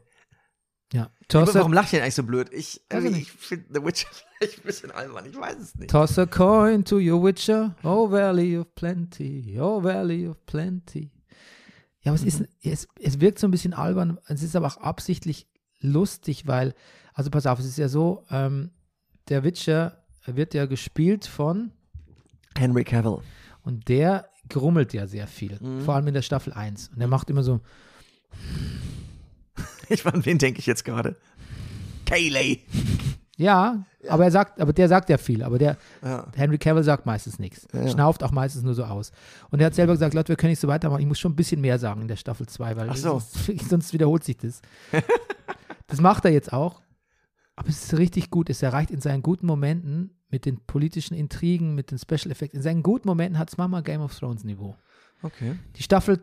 Ja. 0.93 1.05
A, 1.33 1.55
warum 1.55 1.73
lacht 1.73 1.93
ihr 1.93 2.03
eigentlich 2.03 2.15
so 2.17 2.25
blöd? 2.25 2.49
Ich, 2.53 2.81
Weiß 2.91 3.05
ich 3.05 3.31
finde 3.31 3.67
The 3.73 3.85
Witcher 3.85 4.09
vielleicht 4.39 4.59
ein 4.59 4.63
bisschen 4.65 4.91
albern, 4.91 5.27
ich 5.27 5.37
weiß 5.39 5.57
es 5.59 5.75
nicht. 5.77 5.91
toss 5.91 6.19
a 6.19 6.27
coin 6.27 6.85
to 6.85 6.97
your 6.97 7.23
Witcher, 7.23 7.77
oh 7.85 8.11
Valley 8.11 8.59
of 8.59 8.75
Plenty, 8.75 9.57
oh 9.61 9.83
Valley 9.83 10.27
of 10.27 10.45
Plenty. 10.47 11.11
Ja, 12.03 12.13
aber 12.13 12.21
es, 12.21 12.25
ist, 12.25 12.45
es, 12.63 12.89
es 13.01 13.21
wirkt 13.21 13.39
so 13.39 13.47
ein 13.47 13.51
bisschen 13.53 13.75
albern, 13.75 14.19
es 14.27 14.43
ist 14.43 14.57
aber 14.57 14.67
auch 14.67 14.79
absichtlich 14.79 15.47
lustig, 15.81 16.47
weil, 16.47 16.75
also 17.15 17.31
pass 17.31 17.47
auf, 17.47 17.59
es 17.61 17.67
ist 17.67 17.79
ja 17.79 17.89
so, 17.89 18.25
ähm, 18.31 18.71
der 19.29 19.45
Witcher 19.45 20.03
wird 20.27 20.55
ja 20.55 20.67
gespielt 20.67 21.27
von 21.27 21.71
Henry 22.57 22.85
Cavill. 22.85 23.19
Und 23.63 23.89
der 23.89 24.29
grummelt 24.49 24.93
ja 24.95 25.07
sehr 25.07 25.27
viel, 25.29 25.59
Mhm. 25.61 25.83
vor 25.83 25.95
allem 25.95 26.09
in 26.09 26.15
der 26.15 26.23
Staffel 26.23 26.53
1. 26.53 26.89
Und 26.89 27.01
er 27.01 27.07
macht 27.09 27.31
immer 27.31 27.43
so, 27.45 27.61
Ich, 29.91 30.07
an 30.07 30.25
wen 30.25 30.39
denke 30.39 30.61
ich 30.61 30.67
jetzt 30.67 30.85
gerade? 30.85 31.17
Kayleigh. 32.07 32.59
ja, 33.37 33.85
aber 34.09 34.25
er 34.25 34.31
sagt, 34.31 34.61
aber 34.61 34.73
der 34.73 34.89
sagt 34.89 35.11
ja 35.11 35.19
viel, 35.19 35.43
aber 35.43 35.59
der 35.59 35.77
Ja. 36.03 36.27
Henry 36.35 36.59
Cavill 36.59 36.83
sagt 36.83 37.07
meistens 37.07 37.39
nichts. 37.39 37.69
Ja. 37.73 37.89
Schnauft 37.89 38.23
auch 38.23 38.33
meistens 38.33 38.63
nur 38.63 38.75
so 38.75 38.85
aus. 38.85 39.13
Und 39.51 39.61
er 39.61 39.67
hat 39.67 39.75
selber 39.75 39.93
gesagt, 39.93 40.15
Leute, 40.15 40.29
wir 40.31 40.37
können 40.37 40.51
nicht 40.51 40.61
so 40.61 40.69
weitermachen. 40.69 41.01
Ich 41.01 41.07
muss 41.07 41.19
schon 41.21 41.33
ein 41.33 41.37
bisschen 41.37 41.61
mehr 41.61 41.79
sagen 41.79 42.03
in 42.03 42.09
der 42.09 42.17
Staffel 42.17 42.47
2, 42.49 42.77
weil 42.77 42.97
so. 42.97 43.19
sonst, 43.47 43.69
sonst 43.69 43.93
wiederholt 43.93 44.25
sich 44.25 44.39
das. 44.39 44.63
das 45.87 46.01
macht 46.01 46.25
er 46.25 46.33
jetzt 46.33 46.53
auch. 46.53 46.81
Aber 47.57 47.69
es 47.69 47.85
ist 47.85 47.99
richtig 47.99 48.31
gut. 48.31 48.49
Es 48.49 48.63
erreicht 48.63 48.91
in 48.91 49.01
seinen 49.03 49.23
guten 49.23 49.47
Momenten 49.47 50.17
mit 50.31 50.47
den 50.47 50.61
politischen 50.65 51.15
Intrigen, 51.15 51.75
mit 51.75 51.91
den 51.91 51.99
Special 51.99 52.31
Effects, 52.31 52.55
in 52.55 52.63
seinen 52.63 52.83
guten 52.83 53.07
Momenten 53.07 53.39
hat 53.39 53.51
es 53.51 53.59
Mama 53.59 53.81
Game 53.83 54.01
of 54.01 54.17
Thrones 54.19 54.45
Niveau. 54.45 54.77
Okay. 55.23 55.57
Die 55.77 55.83
Staffel 55.83 56.21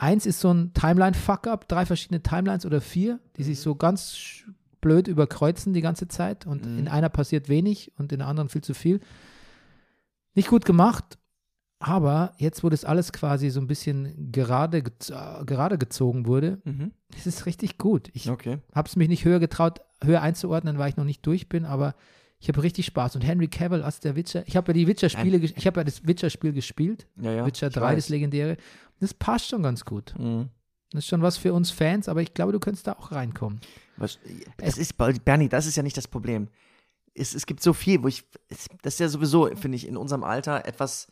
1 0.00 0.26
ist 0.26 0.40
so 0.40 0.52
ein 0.52 0.72
Timeline-Fuck-up, 0.74 1.68
drei 1.68 1.84
verschiedene 1.86 2.22
Timelines 2.22 2.64
oder 2.66 2.80
vier, 2.80 3.20
die 3.36 3.44
sich 3.44 3.60
so 3.60 3.74
ganz 3.74 4.16
blöd 4.80 5.08
überkreuzen 5.08 5.72
die 5.74 5.82
ganze 5.82 6.08
Zeit 6.08 6.46
und 6.46 6.64
Mhm. 6.64 6.78
in 6.78 6.88
einer 6.88 7.10
passiert 7.10 7.48
wenig 7.48 7.92
und 7.98 8.12
in 8.12 8.18
der 8.20 8.28
anderen 8.28 8.48
viel 8.48 8.62
zu 8.62 8.72
viel. 8.74 9.00
Nicht 10.34 10.48
gut 10.48 10.64
gemacht, 10.64 11.18
aber 11.80 12.32
jetzt, 12.38 12.62
wo 12.62 12.68
das 12.68 12.84
alles 12.84 13.12
quasi 13.12 13.50
so 13.50 13.60
ein 13.60 13.66
bisschen 13.66 14.30
gerade, 14.32 14.78
äh, 14.78 15.44
gerade 15.44 15.76
gezogen 15.78 16.26
wurde, 16.26 16.60
Mhm. 16.64 16.92
es 17.16 17.26
ist 17.26 17.46
richtig 17.46 17.78
gut. 17.78 18.08
Ich 18.14 18.30
Okay. 18.30 18.58
habe 18.74 18.88
es 18.88 18.96
mich 18.96 19.08
nicht 19.08 19.24
höher 19.24 19.38
getraut, 19.40 19.80
höher 20.02 20.22
einzuordnen, 20.22 20.78
weil 20.78 20.88
ich 20.90 20.96
noch 20.96 21.04
nicht 21.04 21.26
durch 21.26 21.48
bin, 21.48 21.64
aber 21.64 21.94
ich 22.38 22.48
habe 22.48 22.62
richtig 22.62 22.86
Spaß. 22.86 23.16
Und 23.16 23.22
Henry 23.22 23.48
Cavill 23.48 23.82
als 23.82 24.00
der 24.00 24.16
Witcher, 24.16 24.44
ich 24.46 24.56
habe 24.56 24.68
ja 24.68 24.72
die 24.74 24.86
Witcher-Spiele, 24.86 25.36
ich 25.38 25.66
habe 25.66 25.80
ja 25.80 25.84
das 25.84 26.06
Witcher-Spiel 26.06 26.52
gespielt, 26.54 27.06
Ja, 27.20 27.32
ja. 27.32 27.46
Witcher 27.46 27.66
ich 27.68 27.74
3, 27.74 27.94
das 27.96 28.08
legendäre. 28.08 28.56
Das 29.00 29.14
passt 29.14 29.48
schon 29.48 29.62
ganz 29.62 29.84
gut. 29.84 30.14
Mhm. 30.18 30.48
Das 30.92 31.04
ist 31.04 31.08
schon 31.08 31.22
was 31.22 31.36
für 31.36 31.52
uns 31.52 31.70
Fans, 31.70 32.08
aber 32.08 32.20
ich 32.20 32.34
glaube, 32.34 32.52
du 32.52 32.58
könntest 32.60 32.86
da 32.86 32.92
auch 32.92 33.12
reinkommen. 33.12 33.60
Was, 33.96 34.18
es 34.58 34.76
ist, 34.76 34.96
Bernie, 35.24 35.48
das 35.48 35.66
ist 35.66 35.76
ja 35.76 35.82
nicht 35.82 35.96
das 35.96 36.08
Problem. 36.08 36.48
Es, 37.14 37.34
es 37.34 37.46
gibt 37.46 37.62
so 37.62 37.72
viel, 37.72 38.02
wo 38.02 38.08
ich, 38.08 38.24
das 38.82 38.94
ist 38.94 39.00
ja 39.00 39.08
sowieso, 39.08 39.46
finde 39.56 39.76
ich, 39.76 39.86
in 39.86 39.96
unserem 39.96 40.24
Alter 40.24 40.64
etwas, 40.66 41.08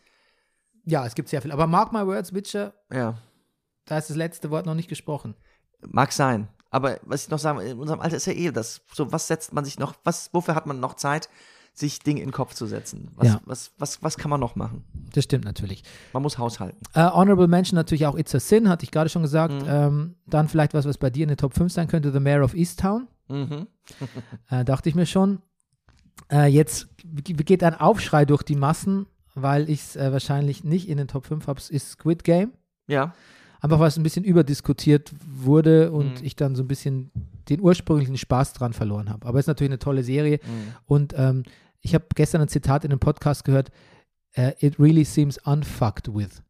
Ja, 0.85 1.07
es 1.07 1.15
gibt 1.15 1.29
sehr 1.29 1.43
viel. 1.43 1.53
Aber 1.53 1.67
mark 1.67 1.93
my 1.93 2.07
words, 2.07 2.33
Witcher, 2.35 2.75
ja, 2.93 3.19
da 3.85 3.99
ist 3.99 4.11
das 4.11 4.17
letzte 4.17 4.51
Wort 4.51 4.67
noch 4.67 4.75
nicht 4.75 4.89
gesprochen. 4.89 5.35
mag 5.81 6.13
sein. 6.13 6.49
Aber 6.71 6.99
was 7.03 7.25
ich 7.25 7.31
noch 7.31 7.39
sagen, 7.39 7.61
in 7.61 7.79
unserem 7.79 8.01
Alter 8.01 8.17
ist 8.17 8.27
ja 8.27 8.33
eh 8.35 8.51
das, 8.51 8.83
so 8.93 9.11
was 9.11 9.27
setzt 9.27 9.53
man 9.53 9.65
sich 9.65 9.79
noch, 9.79 9.95
was, 10.05 10.33
wofür 10.35 10.55
hat 10.55 10.67
man 10.67 10.81
noch 10.81 10.95
Zeit, 10.95 11.29
sich 11.79 12.01
Dinge 12.01 12.21
in 12.21 12.29
den 12.29 12.33
Kopf 12.33 12.55
zu 12.55 12.67
setzen? 12.67 13.11
Was, 13.17 13.27
Ja. 13.29 13.41
was, 13.45 13.73
was, 13.79 14.03
was 14.03 14.17
kann 14.17 14.31
man 14.31 14.41
noch 14.41 14.57
machen? 14.57 14.85
Das 15.15 15.25
stimmt 15.25 15.45
natürlich. 15.45 15.83
Man 16.13 16.23
muss 16.23 16.39
haushalten. 16.39 16.79
Äh, 16.95 17.03
Honorable 17.11 17.49
Mention 17.49 17.77
natürlich 17.77 18.07
auch 18.07 18.17
It's 18.17 18.35
a 18.35 18.41
Sin, 18.41 18.69
hatte 18.69 18.85
ich 18.85 18.91
gerade 18.91 19.09
schon 19.11 19.23
gesagt. 19.23 19.55
Mhm. 19.55 19.69
Ähm, 19.69 20.15
dann 20.27 20.49
vielleicht 20.49 20.75
was, 20.75 20.85
was 20.87 20.99
bei 20.99 21.11
dir 21.11 21.23
in 21.23 21.29
der 21.29 21.37
Top 21.37 21.55
5 21.55 21.73
sein 21.73 21.89
könnte, 21.89 22.13
The 22.13 22.21
Mayor 22.21 22.45
of 22.45 22.55
Easttown. 22.55 23.09
Mhm. 23.29 23.67
Äh, 24.51 24.65
dachte 24.65 24.89
ich 24.89 24.95
mir 24.95 25.07
schon. 25.07 25.41
Äh, 26.31 26.47
jetzt 26.49 26.89
geht 27.25 27.63
ein 27.63 27.75
Aufschrei 27.75 28.25
durch 28.27 28.43
die 28.43 28.57
Massen, 28.57 29.07
weil 29.35 29.71
ich 29.71 29.81
es 29.81 29.97
äh, 29.97 30.13
wahrscheinlich 30.13 30.65
nicht 30.65 30.89
in 30.89 30.99
den 30.99 31.09
Top 31.09 31.25
5 31.27 31.47
habe, 31.47 31.61
ist 31.71 31.91
Squid 31.93 32.25
Game. 32.25 32.53
Ja. 32.87 33.15
Einfach 33.61 33.79
weil 33.81 33.89
es 33.89 33.97
ein 33.97 34.03
bisschen 34.03 34.25
überdiskutiert 34.25 35.13
wurde 35.27 35.91
und 35.91 36.21
Mhm. 36.21 36.27
ich 36.27 36.37
dann 36.37 36.55
so 36.55 36.63
ein 36.63 36.69
bisschen 36.69 37.11
den 37.49 37.61
ursprünglichen 37.61 38.17
Spaß 38.19 38.53
dran 38.53 38.73
verloren 38.73 39.09
habe. 39.11 39.27
Aber 39.27 39.39
es 39.39 39.45
ist 39.45 39.49
natürlich 39.49 39.71
eine 39.71 39.79
tolle 39.79 40.03
Serie. 40.05 40.39
Mhm. 40.45 40.75
Und 40.87 41.15
ähm, 41.17 41.43
ich 41.81 41.95
habe 41.95 42.07
gestern 42.15 42.41
ein 42.41 42.49
Zitat 42.49 42.85
in 42.85 42.91
einem 42.91 43.01
Podcast 43.01 43.45
gehört, 43.45 43.71
äh, 44.33 44.53
it 44.61 44.79
really 44.79 45.05
seems 45.05 45.39
unfucked 45.45 46.15
with. 46.15 46.43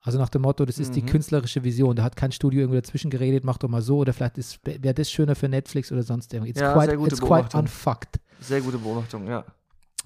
Also 0.00 0.18
nach 0.18 0.28
dem 0.28 0.42
Motto, 0.42 0.64
das 0.64 0.78
ist 0.78 0.94
die 0.94 1.02
Mhm. 1.02 1.06
künstlerische 1.06 1.64
Vision. 1.64 1.96
Da 1.96 2.04
hat 2.04 2.14
kein 2.14 2.30
Studio 2.30 2.60
irgendwie 2.60 2.80
dazwischen 2.80 3.10
geredet, 3.10 3.42
mach 3.42 3.58
doch 3.58 3.68
mal 3.68 3.82
so 3.82 3.98
oder 3.98 4.12
vielleicht 4.12 4.38
wäre 4.64 4.94
das 4.94 5.10
schöner 5.10 5.34
für 5.34 5.48
Netflix 5.48 5.90
oder 5.90 6.04
sonst 6.04 6.32
irgendwie. 6.32 6.50
It's 6.52 6.60
Ja, 6.60 6.72
quite, 6.74 6.86
sehr 6.90 6.96
gute 6.96 7.10
it's 7.10 7.20
quite 7.20 7.28
Beobachtung. 7.34 7.60
unfucked. 7.62 8.20
Sehr 8.40 8.60
gute 8.60 8.78
Beobachtung, 8.78 9.26
ja. 9.26 9.44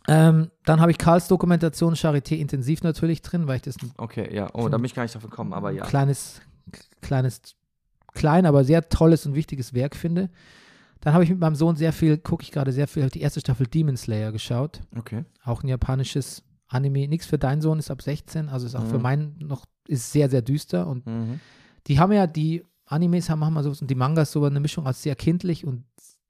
Ähm, 0.09 0.51
dann 0.65 0.81
habe 0.81 0.91
ich 0.91 0.97
Karls 0.97 1.29
Dokumentation 1.29 1.95
Charité 1.95 2.37
intensiv 2.37 2.83
natürlich 2.83 3.21
drin, 3.21 3.47
weil 3.47 3.57
ich 3.57 3.63
das 3.63 3.77
ein 3.83 3.93
Okay, 3.99 4.35
ja. 4.35 4.49
Oh, 4.55 4.69
da 4.71 4.79
bin 4.79 4.87
ich 4.87 4.95
gar 4.95 5.03
nicht 5.03 5.15
drauf 5.15 5.23
gekommen, 5.23 5.53
aber 5.53 5.71
ja. 5.73 5.85
kleines, 5.85 6.41
kleines, 7.03 7.43
klein, 8.15 8.47
aber 8.47 8.65
sehr 8.65 8.89
tolles 8.89 9.27
und 9.27 9.35
wichtiges 9.35 9.75
Werk 9.75 9.95
finde. 9.95 10.31
Dann 11.01 11.15
habe 11.15 11.25
ich 11.25 11.31
mit 11.31 11.39
meinem 11.39 11.55
Sohn 11.55 11.77
sehr 11.77 11.93
viel, 11.93 12.19
gucke 12.19 12.43
ich 12.43 12.53
gerade 12.53 12.73
sehr 12.73 12.87
viel, 12.87 13.09
die 13.09 13.21
erste 13.21 13.41
Staffel 13.41 13.67
Demon 13.67 13.97
Slayer 13.97 14.33
geschaut. 14.33 14.81
Okay. 14.97 15.25
Auch 15.45 15.63
ein 15.63 15.69
japanisches 15.69 16.43
Anime. 16.69 17.09
Nichts 17.09 17.27
für 17.27 17.39
deinen 17.39 17.63
Sohn 17.63 17.79
ist 17.79 17.91
ab 17.91 18.03
16, 18.03 18.49
also 18.49 18.67
ist 18.67 18.75
auch 18.75 18.87
für 18.87 18.97
Mhm. 18.99 19.03
meinen 19.03 19.37
noch, 19.41 19.65
ist 19.89 20.13
sehr, 20.13 20.29
sehr 20.29 20.43
düster. 20.43 20.87
Und 20.87 21.07
Mhm. 21.07 21.41
die 21.87 21.99
haben 21.99 22.13
ja, 22.13 22.27
die 22.27 22.65
Animes 22.85 23.31
haben 23.31 23.39
manchmal 23.41 23.65
sowas 23.65 23.81
und 23.81 23.91
die 23.91 23.95
Mangas 23.95 24.33
so 24.33 24.45
eine 24.45 24.61
Mischung 24.61 24.87
aus 24.87 25.03
sehr 25.03 25.17
kindlich 25.17 25.65
und 25.65 25.85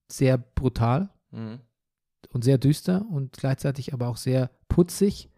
sehr 0.08 0.38
brutal 0.38 1.10
Mhm. 1.32 1.60
und 2.32 2.44
sehr 2.44 2.58
düster 2.58 3.04
und 3.10 3.32
gleichzeitig 3.32 3.92
aber 3.92 4.08
auch 4.08 4.16
sehr 4.16 4.50
putzig. 4.68 5.28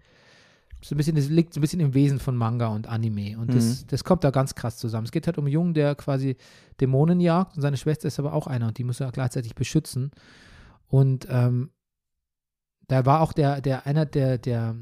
So 0.85 0.95
ein 0.95 0.99
bisschen, 0.99 1.15
das 1.17 1.29
liegt 1.29 1.55
so 1.55 1.61
ein 1.61 1.63
bisschen 1.63 1.81
im 1.81 1.95
Wesen 1.95 2.19
von 2.19 2.37
Manga 2.37 2.67
und 2.69 2.89
Anime. 2.89 3.39
Und 3.39 3.55
das, 3.55 3.83
Mhm. 3.83 3.87
das 3.89 4.05
kommt 4.05 4.25
da 4.25 4.31
ganz 4.31 4.55
krass 4.55 4.77
zusammen. 4.79 5.05
Es 5.05 5.13
geht 5.13 5.27
halt 5.27 5.39
um 5.39 5.45
einen 5.45 5.53
Jungen, 5.53 5.75
der 5.75 5.95
quasi 5.95 6.37
Dämonen 6.81 7.21
jagt 7.21 7.57
und 7.57 7.63
seine 7.63 7.77
Schwester 7.77 8.09
ist 8.09 8.19
aber 8.19 8.33
auch 8.33 8.47
einer 8.47 8.67
und 8.69 8.79
die 8.79 8.85
muss 8.85 9.01
er 9.01 9.13
gleichzeitig 9.13 9.55
beschützen. 9.55 10.11
Und 10.89 11.27
ähm, 11.31 11.71
da 12.89 13.07
war 13.07 13.21
auch 13.21 13.33
der, 13.33 13.61
der, 13.61 13.87
einer 13.87 14.05
der, 14.07 14.39
der, 14.39 14.75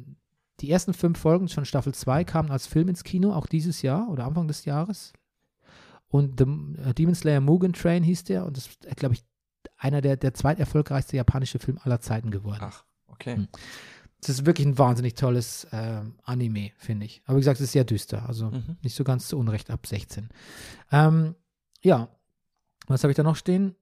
die 0.60 0.70
ersten 0.70 0.94
fünf 0.94 1.18
Folgen, 1.18 1.48
schon 1.48 1.64
Staffel 1.64 1.94
2, 1.94 2.24
kamen 2.24 2.50
als 2.50 2.66
Film 2.66 2.88
ins 2.88 3.04
Kino, 3.04 3.32
auch 3.32 3.46
dieses 3.46 3.82
Jahr 3.82 4.08
oder 4.08 4.24
Anfang 4.24 4.48
des 4.48 4.64
Jahres. 4.64 5.12
Und 6.08 6.40
The, 6.40 6.44
äh, 6.82 6.94
Demon 6.94 7.14
Slayer 7.14 7.40
Mugen 7.40 7.72
Train 7.72 8.02
hieß 8.02 8.24
der 8.24 8.44
und 8.46 8.56
das 8.56 8.66
ist, 8.66 8.96
glaube 8.96 9.14
ich, 9.14 9.24
einer 9.76 10.00
der, 10.00 10.16
der 10.16 10.34
zweiterfolgreichste 10.34 11.16
japanische 11.16 11.58
Film 11.58 11.78
aller 11.82 12.00
Zeiten 12.00 12.30
geworden. 12.30 12.60
Ach, 12.62 12.84
okay. 13.06 13.36
Hm. 13.36 13.48
Das 14.20 14.28
ist 14.28 14.44
wirklich 14.46 14.66
ein 14.66 14.76
wahnsinnig 14.78 15.14
tolles 15.14 15.66
ähm, 15.72 16.14
Anime, 16.24 16.72
finde 16.76 17.06
ich. 17.06 17.22
Aber 17.24 17.36
wie 17.36 17.40
gesagt, 17.40 17.58
es 17.58 17.64
ist 17.64 17.72
sehr 17.72 17.84
düster, 17.84 18.26
also 18.28 18.50
Mhm. 18.50 18.76
nicht 18.82 18.94
so 18.94 19.02
ganz 19.04 19.28
zu 19.28 19.38
Unrecht 19.38 19.70
ab 19.70 19.86
16. 19.86 20.28
Ähm, 20.92 21.34
ja, 21.82 22.08
was 22.86 23.02
habe 23.02 23.12
ich 23.12 23.16
da 23.16 23.22
noch 23.22 23.36
stehen? 23.36 23.74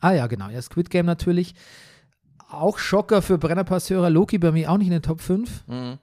Ah 0.00 0.12
ja, 0.12 0.26
genau, 0.26 0.48
ja, 0.48 0.60
Squid 0.60 0.90
Game 0.90 1.06
natürlich. 1.06 1.54
Auch 2.50 2.78
Schocker 2.78 3.22
für 3.22 3.38
Brennerpasshörer. 3.38 4.10
Loki 4.10 4.38
bei 4.38 4.50
mir 4.52 4.70
auch 4.72 4.78
nicht 4.78 4.88
in 4.88 4.92
den 4.92 5.02
Top 5.02 5.20
5, 5.20 5.66
Mhm. 5.68 5.98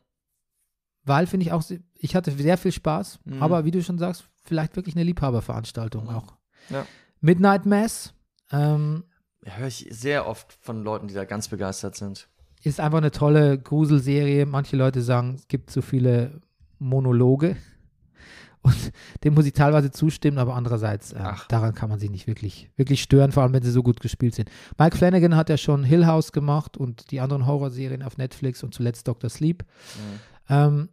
weil 1.04 1.28
finde 1.28 1.46
ich 1.46 1.52
auch, 1.52 1.64
ich 1.96 2.16
hatte 2.16 2.32
sehr 2.32 2.58
viel 2.58 2.72
Spaß, 2.72 3.20
Mhm. 3.26 3.42
aber 3.44 3.66
wie 3.66 3.72
du 3.72 3.84
schon 3.84 3.98
sagst, 3.98 4.26
vielleicht 4.44 4.76
wirklich 4.76 4.96
eine 4.96 5.04
Liebhaberveranstaltung 5.04 6.04
Mhm. 6.06 6.10
auch. 6.10 6.36
Ja. 6.70 6.86
Midnight 7.20 7.66
Mass 7.66 8.14
ähm, 8.52 9.04
höre 9.44 9.68
ich 9.68 9.88
sehr 9.90 10.28
oft 10.28 10.54
von 10.54 10.84
Leuten, 10.84 11.08
die 11.08 11.14
da 11.14 11.26
ganz 11.26 11.48
begeistert 11.48 11.96
sind. 11.96 12.30
Ist 12.64 12.80
einfach 12.80 12.98
eine 13.00 13.12
tolle 13.12 13.58
Gruselserie. 13.60 14.46
Manche 14.46 14.76
Leute 14.76 15.02
sagen, 15.02 15.36
es 15.36 15.48
gibt 15.48 15.70
so 15.70 15.82
viele 15.82 16.42
Monologe. 16.80 17.56
Und 18.62 18.74
dem 19.24 19.36
muss 19.36 19.46
ich 19.46 19.54
teilweise 19.54 19.92
zustimmen, 19.92 20.40
aber 20.40 20.56
andererseits, 20.56 21.14
äh, 21.14 21.24
daran 21.50 21.76
kann 21.76 21.90
man 21.90 22.00
sich 22.00 22.10
nicht 22.10 22.26
wirklich, 22.26 22.72
wirklich 22.76 23.02
stören, 23.04 23.32
vor 23.32 23.44
allem 23.44 23.54
wenn 23.54 23.62
sie 23.62 23.70
so 23.72 23.84
gut 23.84 24.00
gespielt 24.00 24.34
sind. 24.34 24.50
Mike 24.80 24.98
Flanagan 24.98 25.36
hat 25.36 25.50
ja 25.50 25.58
schon 25.58 25.84
Hill 25.84 26.08
House 26.08 26.32
gemacht 26.32 26.76
und 26.76 27.12
die 27.12 27.20
anderen 27.20 27.46
Horrorserien 27.46 28.02
auf 28.02 28.18
Netflix 28.18 28.64
und 28.64 28.74
zuletzt 28.74 29.08
Dr. 29.08 29.30
Sleep. 29.30 29.64
Mhm. 29.64 30.20
Ähm, 30.50 30.90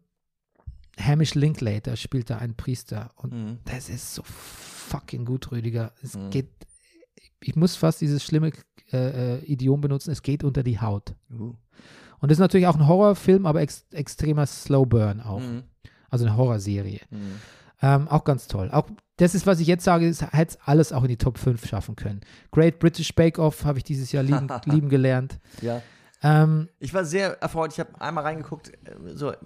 Hamish 1.01 1.34
Linklater 1.34 1.97
spielt 1.97 2.28
da 2.28 2.36
einen 2.36 2.55
Priester 2.55 3.12
und 3.16 3.32
Mhm. 3.32 3.59
das 3.64 3.89
ist 3.89 4.14
so 4.14 4.22
fucking 4.24 5.24
gut, 5.24 5.51
Rüdiger. 5.51 5.93
Es 6.02 6.14
Mhm. 6.14 6.28
geht, 6.28 6.51
ich 7.40 7.56
muss 7.56 7.76
fast 7.76 8.02
dieses 8.02 8.22
schlimme 8.22 8.52
äh, 8.93 9.36
äh, 9.36 9.44
Idiom 9.44 9.81
benutzen, 9.81 10.10
es 10.10 10.23
geht 10.23 10.44
unter 10.44 10.62
die 10.62 10.81
Haut. 10.81 11.14
Uh. 11.32 11.55
Und 12.20 12.31
das 12.31 12.36
ist 12.36 12.40
natürlich 12.40 12.66
auch 12.66 12.77
ein 12.77 12.86
Horrorfilm, 12.86 13.47
aber 13.47 13.60
ex 13.60 13.85
extremer 13.90 14.47
Slow 14.47 14.86
Burn 14.86 15.20
auch. 15.20 15.40
Mhm. 15.40 15.64
Also 16.09 16.27
eine 16.27 16.36
Horrorserie. 16.36 17.01
Mhm. 17.10 17.40
Ähm, 17.81 18.09
auch 18.09 18.23
ganz 18.23 18.47
toll. 18.47 18.70
Auch 18.70 18.89
das 19.16 19.35
ist, 19.35 19.47
was 19.47 19.59
ich 19.59 19.66
jetzt 19.66 19.85
sage, 19.85 20.09
es 20.09 20.23
hätte 20.32 20.59
alles 20.64 20.93
auch 20.93 21.02
in 21.02 21.09
die 21.09 21.16
Top 21.16 21.36
5 21.36 21.66
schaffen 21.66 21.97
können. 21.97 22.20
Great 22.52 22.78
British 22.78 23.14
Bake 23.14 23.40
Off 23.40 23.64
habe 23.64 23.78
ich 23.78 23.85
dieses 23.85 24.12
Jahr 24.12 24.23
lieben, 24.23 24.48
lieben 24.66 24.89
gelernt. 24.89 25.40
Ja. 25.60 25.82
Ähm, 26.23 26.69
Ich 26.78 26.94
war 26.94 27.05
sehr 27.05 27.43
erfreut. 27.43 27.73
Ich 27.73 27.81
habe 27.81 28.01
einmal 28.01 28.24
reingeguckt, 28.24 28.69
äh, 28.69 28.94
so 29.14 29.31
äh, 29.31 29.36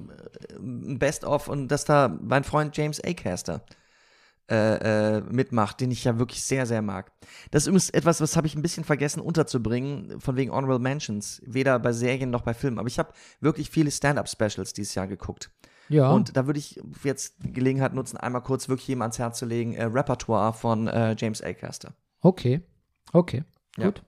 ein 0.59 0.99
Best-of 0.99 1.49
und 1.49 1.69
dass 1.69 1.87
da 1.87 2.15
mein 2.21 2.45
Freund 2.45 2.77
James 2.77 3.03
Acaster 3.03 3.63
äh, 3.65 3.75
äh, 4.49 5.21
mitmacht, 5.23 5.81
den 5.81 5.91
ich 5.91 6.05
ja 6.05 6.19
wirklich 6.19 6.43
sehr, 6.45 6.67
sehr 6.67 6.83
mag. 6.83 7.11
Das 7.51 7.65
ist 7.65 7.67
übrigens 7.67 7.91
etwas, 7.91 8.21
was 8.21 8.37
habe 8.37 8.47
ich 8.47 8.55
ein 8.55 8.63
bisschen 8.63 8.85
vergessen 8.85 9.21
unterzubringen, 9.21 10.21
von 10.21 10.37
wegen 10.37 10.53
Honorable 10.53 10.79
Mentions, 10.79 11.43
weder 11.45 11.79
bei 11.79 11.93
Serien 11.93 12.31
noch 12.31 12.43
bei 12.43 12.55
Filmen. 12.55 12.79
Aber 12.79 12.89
ich 12.89 12.99
habe 12.99 13.13
wirklich 13.41 13.71
viele 13.71 13.91
Stand-Up-Specials 13.91 14.73
dieses 14.73 14.95
Jahr 14.95 15.07
geguckt. 15.09 15.51
ja, 15.89 16.11
Und 16.11 16.37
da 16.37 16.47
würde 16.47 16.59
ich 16.61 16.81
jetzt 17.03 17.35
die 17.43 17.53
Gelegenheit 17.53 17.93
nutzen, 17.95 18.17
einmal 18.17 18.43
kurz 18.43 18.69
wirklich 18.69 18.89
jedem 18.89 19.03
ans 19.03 19.19
Herz 19.19 19.39
zu 19.39 19.47
legen, 19.47 19.75
äh, 19.75 19.85
Repertoire 19.85 20.53
von 20.53 20.87
äh, 20.89 21.15
James 21.19 21.43
Acaster. 21.43 21.93
okay. 22.21 22.61
Okay, 23.13 23.45
Ja. 23.79 23.87
gut. 23.87 24.03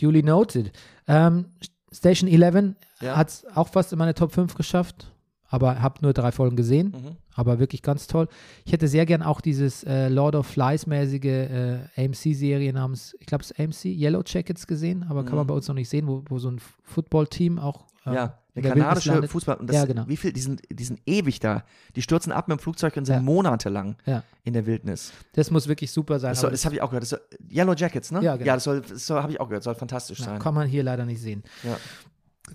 Duly 0.00 0.22
noted. 0.22 0.70
Ähm, 1.08 1.46
Station 1.92 2.28
11 2.30 2.74
Ja. 3.00 3.16
hat 3.16 3.28
es 3.28 3.44
auch 3.54 3.68
fast 3.68 3.92
in 3.92 3.98
meine 3.98 4.14
Top 4.14 4.32
5 4.32 4.54
geschafft, 4.54 5.12
aber 5.48 5.82
habe 5.82 5.98
nur 6.02 6.12
drei 6.12 6.30
Folgen 6.32 6.54
gesehen. 6.56 6.94
Mhm. 6.96 7.16
Aber 7.40 7.58
wirklich 7.58 7.82
ganz 7.82 8.06
toll. 8.06 8.28
Ich 8.64 8.72
hätte 8.72 8.86
sehr 8.86 9.06
gern 9.06 9.22
auch 9.22 9.40
dieses 9.40 9.82
äh, 9.84 10.08
Lord 10.08 10.34
of 10.36 10.46
Flies-mäßige 10.46 11.24
äh, 11.24 11.78
AMC-Serie 11.96 12.72
namens, 12.72 13.16
ich 13.18 13.26
glaube, 13.26 13.42
es 13.42 13.50
ist 13.50 13.58
AMC, 13.58 13.84
Yellow 13.86 14.22
Jackets 14.24 14.66
gesehen, 14.66 15.04
aber 15.08 15.22
kann 15.24 15.32
Mhm. 15.32 15.36
man 15.38 15.46
bei 15.48 15.54
uns 15.54 15.66
noch 15.68 15.74
nicht 15.74 15.88
sehen, 15.88 16.06
wo, 16.06 16.22
wo 16.28 16.38
so 16.38 16.50
ein 16.50 16.60
Football-Team 16.82 17.58
auch 17.58 17.86
ähm, 18.06 18.14
Ja, 18.14 18.38
der 18.54 18.62
kanadische. 18.62 19.26
Fußball. 19.28 19.56
Und 19.56 19.68
das, 19.68 19.76
Ja, 19.76 19.84
genau. 19.86 20.04
Wie 20.06 20.16
viel? 20.16 20.32
Die 20.32 20.40
sind, 20.40 20.62
die 20.70 20.84
sind 20.84 21.00
ewig 21.06 21.38
da. 21.40 21.64
Die 21.96 22.02
stürzen 22.02 22.32
ab 22.32 22.48
mit 22.48 22.58
dem 22.58 22.60
Flugzeug 22.62 22.96
und 22.96 23.04
sind 23.04 23.16
Ja. 23.16 23.22
monatelang 23.22 23.96
Ja. 24.06 24.22
in 24.44 24.52
der 24.54 24.66
Wildnis. 24.66 25.12
Das 25.34 25.50
muss 25.50 25.68
wirklich 25.68 25.90
super 25.92 26.18
sein. 26.18 26.32
Das, 26.32 26.40
soll, 26.40 26.50
das 26.50 26.64
habe 26.64 26.74
ich 26.74 26.82
auch 26.82 26.88
gehört. 26.90 27.02
Das 27.02 27.10
soll, 27.10 27.20
Yellow 27.50 27.74
Jackets, 27.74 28.10
ne? 28.10 28.22
Ja, 28.22 28.36
genau. 28.36 28.46
Ja, 28.46 28.54
das 28.54 28.64
soll, 28.64 28.80
das 28.80 29.08
habe 29.10 29.32
ich 29.32 29.40
auch 29.40 29.48
gehört. 29.48 29.62
Soll 29.62 29.74
fantastisch 29.74 30.18
Ja, 30.20 30.24
sein. 30.26 30.38
kann 30.38 30.54
man 30.54 30.66
hier 30.68 30.82
leider 30.82 31.04
nicht 31.06 31.20
sehen. 31.20 31.42
Ja. 31.62 31.76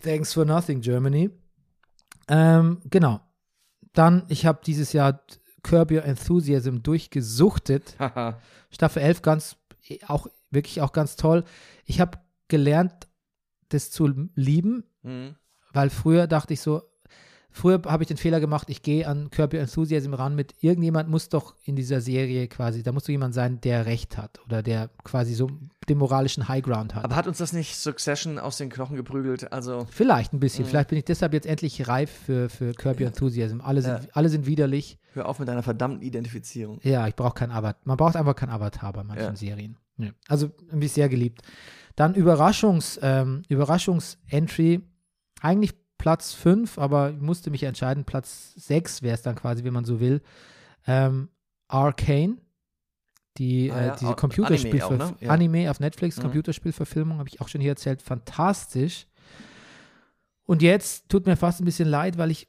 Thanks 0.03 0.33
for 0.33 0.45
nothing, 0.45 0.81
Germany. 0.81 1.29
Ähm, 2.27 2.79
genau. 2.89 3.21
Dann, 3.95 4.23
ich 4.27 4.45
habe 4.45 4.59
dieses 4.65 4.93
Jahr 4.93 5.21
Curb 5.63 5.91
Your 5.91 6.03
Enthusiasm 6.03 6.83
durchgesuchtet. 6.83 7.95
Staffel 8.69 9.01
11 9.01 9.21
ganz, 9.23 9.57
auch 10.07 10.27
wirklich 10.51 10.81
auch 10.81 10.91
ganz 10.93 11.15
toll. 11.15 11.43
Ich 11.85 11.99
habe 11.99 12.19
gelernt, 12.47 12.93
das 13.69 13.89
zu 13.91 14.07
lieben, 14.35 14.83
Mhm. 15.01 15.35
weil 15.73 15.89
früher 15.89 16.27
dachte 16.27 16.53
ich 16.53 16.61
so, 16.61 16.83
früher 17.55 17.81
habe 17.85 18.03
ich 18.03 18.07
den 18.07 18.17
Fehler 18.17 18.39
gemacht, 18.39 18.69
ich 18.69 18.81
gehe 18.83 19.07
an 19.07 19.29
Curb 19.31 19.53
Your 19.53 19.61
Enthusiasm 19.61 20.13
ran 20.13 20.35
mit, 20.35 20.53
irgendjemand 20.59 21.09
muss 21.09 21.29
doch 21.29 21.55
in 21.63 21.75
dieser 21.75 22.01
Serie 22.01 22.47
quasi, 22.47 22.83
da 22.83 22.91
muss 22.91 23.03
doch 23.03 23.09
jemand 23.09 23.33
sein, 23.33 23.61
der 23.61 23.85
Recht 23.85 24.17
hat 24.17 24.39
oder 24.45 24.61
der 24.61 24.89
quasi 25.03 25.33
so 25.33 25.49
den 25.87 25.97
moralischen 25.97 26.47
Highground 26.49 26.95
hat. 26.95 27.05
Aber 27.05 27.15
hat 27.15 27.27
uns 27.27 27.37
das 27.37 27.53
nicht 27.53 27.75
Succession 27.75 28.39
aus 28.39 28.57
den 28.57 28.69
Knochen 28.69 28.95
geprügelt? 28.95 29.53
Also, 29.53 29.87
Vielleicht 29.89 30.33
ein 30.33 30.39
bisschen. 30.39 30.65
Mhm. 30.65 30.69
Vielleicht 30.69 30.89
bin 30.89 30.97
ich 30.97 31.05
deshalb 31.05 31.33
jetzt 31.33 31.45
endlich 31.45 31.87
reif 31.87 32.09
für, 32.25 32.49
für 32.49 32.73
Curb 32.73 32.99
Your 32.99 33.07
Enthusiasm. 33.07 33.61
Alle 33.61 33.81
sind, 33.81 33.91
Ja. 34.03 34.09
alle 34.13 34.29
sind 34.29 34.45
widerlich. 34.47 34.97
hör 35.13 35.29
auf 35.29 35.39
mit 35.39 35.47
deiner 35.47 35.63
verdammten 35.63 36.01
Identifizierung. 36.01 36.79
Ja, 36.83 37.07
ich 37.07 37.15
brauche 37.15 37.35
kein 37.35 37.51
Avatar. 37.51 37.79
Man 37.85 37.95
braucht 37.97 38.15
einfach 38.17 38.35
kein 38.35 38.49
Avatar 38.49 38.91
bei 38.93 39.03
manchen 39.03 39.23
Ja. 39.27 39.35
Serien. 39.35 39.77
Ja. 39.97 40.09
Also, 40.27 40.49
habe 40.71 40.83
ich 40.83 40.91
sehr 40.91 41.07
geliebt. 41.07 41.41
Dann 41.95 42.15
Überraschungs, 42.15 42.99
ähm, 43.01 43.43
Überraschungsentry. 43.47 44.81
Eigentlich 45.41 45.73
Platz 46.05 46.33
5, 46.33 46.77
aber 46.77 47.09
ich 47.09 47.19
musste 47.19 47.49
mich 47.49 47.63
entscheiden. 47.63 48.05
Platz 48.05 48.53
6 48.57 49.01
wäre 49.01 49.15
es 49.15 49.23
dann 49.23 49.33
quasi, 49.33 49.63
wenn 49.63 49.73
man 49.73 49.85
so 49.85 49.99
will. 49.99 50.21
Ähm, 50.85 51.29
Arcane. 51.67 52.37
Die, 53.39 53.71
Ah 53.71 53.79
äh, 53.81 53.87
ja, 53.87 53.95
diese 53.95 54.11
au- 54.11 54.15
Computerspiel 54.15 54.83
Anime 54.83 55.03
auch, 55.03 55.11
ne? 55.11 55.17
Ja. 55.19 55.29
Anime 55.31 55.71
auf 55.71 55.79
Netflix, 55.79 56.17
Mhm. 56.17 56.21
Computerspielverfilmung, 56.21 57.17
habe 57.17 57.27
ich 57.27 57.41
auch 57.41 57.47
schon 57.47 57.59
hier 57.59 57.71
erzählt. 57.71 58.03
Fantastisch. 58.03 59.07
Und 60.45 60.61
jetzt 60.61 61.09
tut 61.09 61.25
mir 61.25 61.35
fast 61.37 61.59
ein 61.59 61.65
bisschen 61.65 61.87
leid, 61.89 62.19
weil 62.19 62.29
ich, 62.29 62.47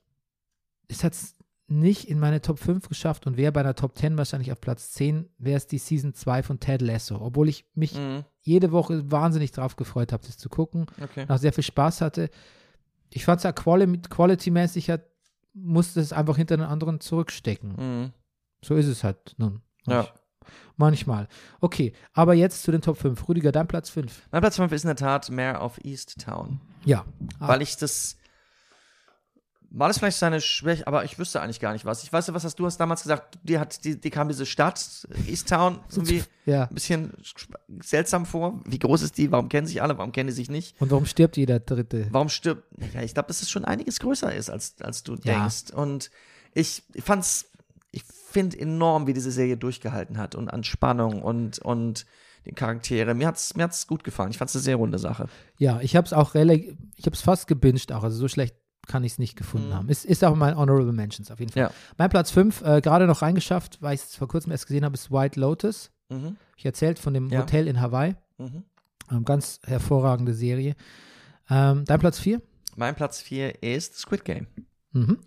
es 0.88 1.02
hat 1.02 1.14
es 1.14 1.34
nicht 1.66 2.10
in 2.10 2.18
meine 2.20 2.42
Top 2.42 2.58
5 2.58 2.90
geschafft 2.90 3.26
und 3.26 3.38
wäre 3.38 3.52
bei 3.52 3.60
einer 3.60 3.74
Top 3.74 3.96
10 3.96 4.18
wahrscheinlich 4.18 4.52
auf 4.52 4.60
Platz 4.60 4.90
10, 4.92 5.30
wäre 5.38 5.56
es 5.56 5.66
die 5.66 5.78
Season 5.78 6.12
2 6.12 6.42
von 6.42 6.60
Ted 6.60 6.82
Lasso. 6.82 7.16
Obwohl 7.22 7.48
ich 7.48 7.64
mich 7.74 7.94
Mhm. 7.94 8.24
jede 8.42 8.70
Woche 8.70 9.10
wahnsinnig 9.10 9.50
drauf 9.52 9.76
gefreut 9.76 10.12
habe, 10.12 10.26
das 10.26 10.36
zu 10.36 10.50
gucken 10.50 10.84
Okay. 11.02 11.24
auch 11.26 11.38
sehr 11.38 11.54
viel 11.54 11.64
Spaß 11.64 12.02
hatte. 12.02 12.28
Ich 13.16 13.24
fand 13.24 13.38
es 13.38 13.44
ja 13.44 13.52
quali 13.52 13.86
quality-mäßig, 13.86 14.90
hat, 14.90 15.02
musste 15.54 16.00
es 16.00 16.12
einfach 16.12 16.36
hinter 16.36 16.56
den 16.58 16.66
anderen 16.66 17.00
zurückstecken. 17.00 17.74
Mhm. 17.76 18.12
So 18.62 18.74
ist 18.74 18.86
es 18.86 19.02
halt 19.04 19.34
nun. 19.38 19.62
Ja. 19.86 20.00
Manch- 20.02 20.12
Manchmal. 20.78 21.28
Okay, 21.60 21.92
aber 22.12 22.34
jetzt 22.34 22.62
zu 22.62 22.70
den 22.70 22.82
Top 22.82 22.98
5. 22.98 23.26
Rüdiger, 23.28 23.50
dein 23.52 23.66
Platz 23.66 23.88
5. 23.88 24.28
Mein 24.30 24.42
Platz 24.42 24.56
5 24.56 24.70
ist 24.72 24.84
in 24.84 24.88
der 24.88 24.96
Tat 24.96 25.30
Mayor 25.30 25.62
of 25.62 25.78
East 25.82 26.20
Town. 26.20 26.60
Ja. 26.84 27.04
Ah. 27.40 27.48
Weil 27.48 27.62
ich 27.62 27.76
das. 27.78 28.16
War 29.70 29.88
das 29.88 29.98
vielleicht 29.98 30.18
seine 30.18 30.40
Schwäche, 30.40 30.86
aber 30.86 31.04
ich 31.04 31.18
wüsste 31.18 31.40
eigentlich 31.42 31.60
gar 31.60 31.72
nicht 31.72 31.84
was. 31.84 32.02
Ich 32.02 32.12
weiß, 32.12 32.32
was 32.32 32.44
hast 32.44 32.58
du 32.58 32.66
hast 32.66 32.78
damals 32.78 33.02
gesagt, 33.02 33.38
dir 33.42 33.60
hat 33.60 33.84
die, 33.84 34.00
die 34.00 34.10
kam 34.10 34.28
diese 34.28 34.46
Stadt, 34.46 35.06
East 35.26 35.48
Town, 35.48 35.80
irgendwie 35.90 36.22
ja. 36.46 36.64
ein 36.64 36.74
bisschen 36.74 37.12
seltsam 37.82 38.26
vor. 38.26 38.60
Wie 38.64 38.78
groß 38.78 39.02
ist 39.02 39.18
die? 39.18 39.30
Warum 39.32 39.48
kennen 39.48 39.66
sich 39.66 39.82
alle? 39.82 39.98
Warum 39.98 40.12
kennen 40.12 40.28
die 40.28 40.32
sich 40.34 40.48
nicht? 40.48 40.80
Und 40.80 40.90
warum 40.90 41.04
stirbt 41.04 41.36
jeder 41.36 41.58
Dritte? 41.60 42.06
Warum 42.10 42.28
stirbt. 42.28 42.64
Ja, 42.94 43.02
ich 43.02 43.14
glaube, 43.14 43.26
dass 43.28 43.42
es 43.42 43.50
schon 43.50 43.64
einiges 43.64 43.98
größer 43.98 44.34
ist, 44.34 44.50
als, 44.50 44.76
als 44.80 45.02
du 45.02 45.14
Ja. 45.14 45.40
denkst. 45.40 45.72
Und 45.74 46.10
ich 46.54 46.82
fand's, 47.00 47.50
ich 47.90 48.02
finde 48.04 48.58
enorm, 48.58 49.06
wie 49.06 49.14
diese 49.14 49.30
Serie 49.30 49.56
durchgehalten 49.56 50.16
hat 50.18 50.34
und 50.34 50.48
an 50.48 50.64
Spannung 50.64 51.22
und, 51.22 51.58
und 51.58 52.06
die 52.46 52.52
Charaktere. 52.52 53.14
Mir 53.14 53.26
hat's, 53.26 53.56
mir 53.56 53.64
hat's 53.64 53.86
gut 53.86 54.04
gefallen. 54.04 54.30
Ich 54.30 54.38
fand's 54.38 54.54
eine 54.54 54.62
sehr 54.62 54.76
runde 54.76 54.98
Sache. 54.98 55.28
Ja, 55.58 55.80
ich 55.80 55.96
habe 55.96 56.06
es 56.06 56.12
auch 56.12 56.34
relativ, 56.34 56.76
ich 56.94 57.06
habe 57.06 57.14
es 57.16 57.20
fast 57.22 57.46
gebinged 57.48 57.92
auch, 57.92 58.04
also 58.04 58.16
so 58.16 58.28
schlecht 58.28 58.54
kann 58.86 59.04
ich 59.04 59.12
es 59.12 59.18
nicht 59.18 59.36
gefunden 59.36 59.68
Mhm. 59.68 59.74
haben. 59.74 59.88
Es 59.88 60.04
ist 60.04 60.24
auch 60.24 60.34
mein 60.36 60.56
Honorable 60.56 60.92
Mentions 60.92 61.30
auf 61.30 61.40
jeden 61.40 61.52
Fall. 61.52 61.62
Ja. 61.64 61.70
Mein 61.98 62.08
Platz 62.10 62.30
5, 62.30 62.62
äh, 62.62 62.80
gerade 62.80 63.06
noch 63.06 63.22
reingeschafft, 63.22 63.82
weil 63.82 63.94
ich 63.94 64.02
es 64.02 64.16
vor 64.16 64.28
kurzem 64.28 64.52
erst 64.52 64.66
gesehen 64.66 64.84
habe, 64.84 64.94
ist 64.94 65.10
White 65.10 65.38
Lotus. 65.40 65.90
Mhm. 66.08 66.36
Ich 66.56 66.64
erzählt 66.64 66.98
von 66.98 67.12
dem 67.14 67.28
Ja. 67.28 67.40
Hotel 67.40 67.66
in 67.68 67.80
Hawaii. 67.80 68.14
Mhm. 68.38 68.64
Ähm, 69.10 69.24
ganz 69.24 69.60
hervorragende 69.64 70.34
Serie. 70.34 70.74
Ähm, 71.50 71.84
dein 71.84 71.98
Platz 72.00 72.18
4? 72.18 72.40
Mein 72.76 72.94
Platz 72.94 73.20
4 73.20 73.62
ist 73.62 73.96
Squid 73.98 74.24
Game. 74.24 74.46
Mhm. 74.92 75.18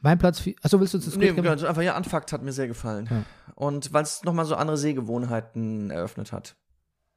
Mein 0.00 0.18
Platz 0.18 0.40
4. 0.40 0.54
Achso, 0.62 0.78
willst 0.80 0.94
du 0.94 0.98
zu 0.98 1.10
Nee, 1.10 1.26
Squid 1.26 1.34
Game? 1.36 1.44
ganz 1.44 1.62
einfach, 1.64 1.82
ja, 1.82 1.96
Unfucked 1.96 2.32
hat 2.32 2.42
mir 2.42 2.52
sehr 2.52 2.68
gefallen. 2.68 3.08
Ja. 3.10 3.22
Und 3.54 3.92
weil 3.92 4.02
es 4.04 4.22
nochmal 4.24 4.44
so 4.44 4.54
andere 4.54 4.76
Sehgewohnheiten 4.76 5.90
eröffnet 5.90 6.32
hat. 6.32 6.56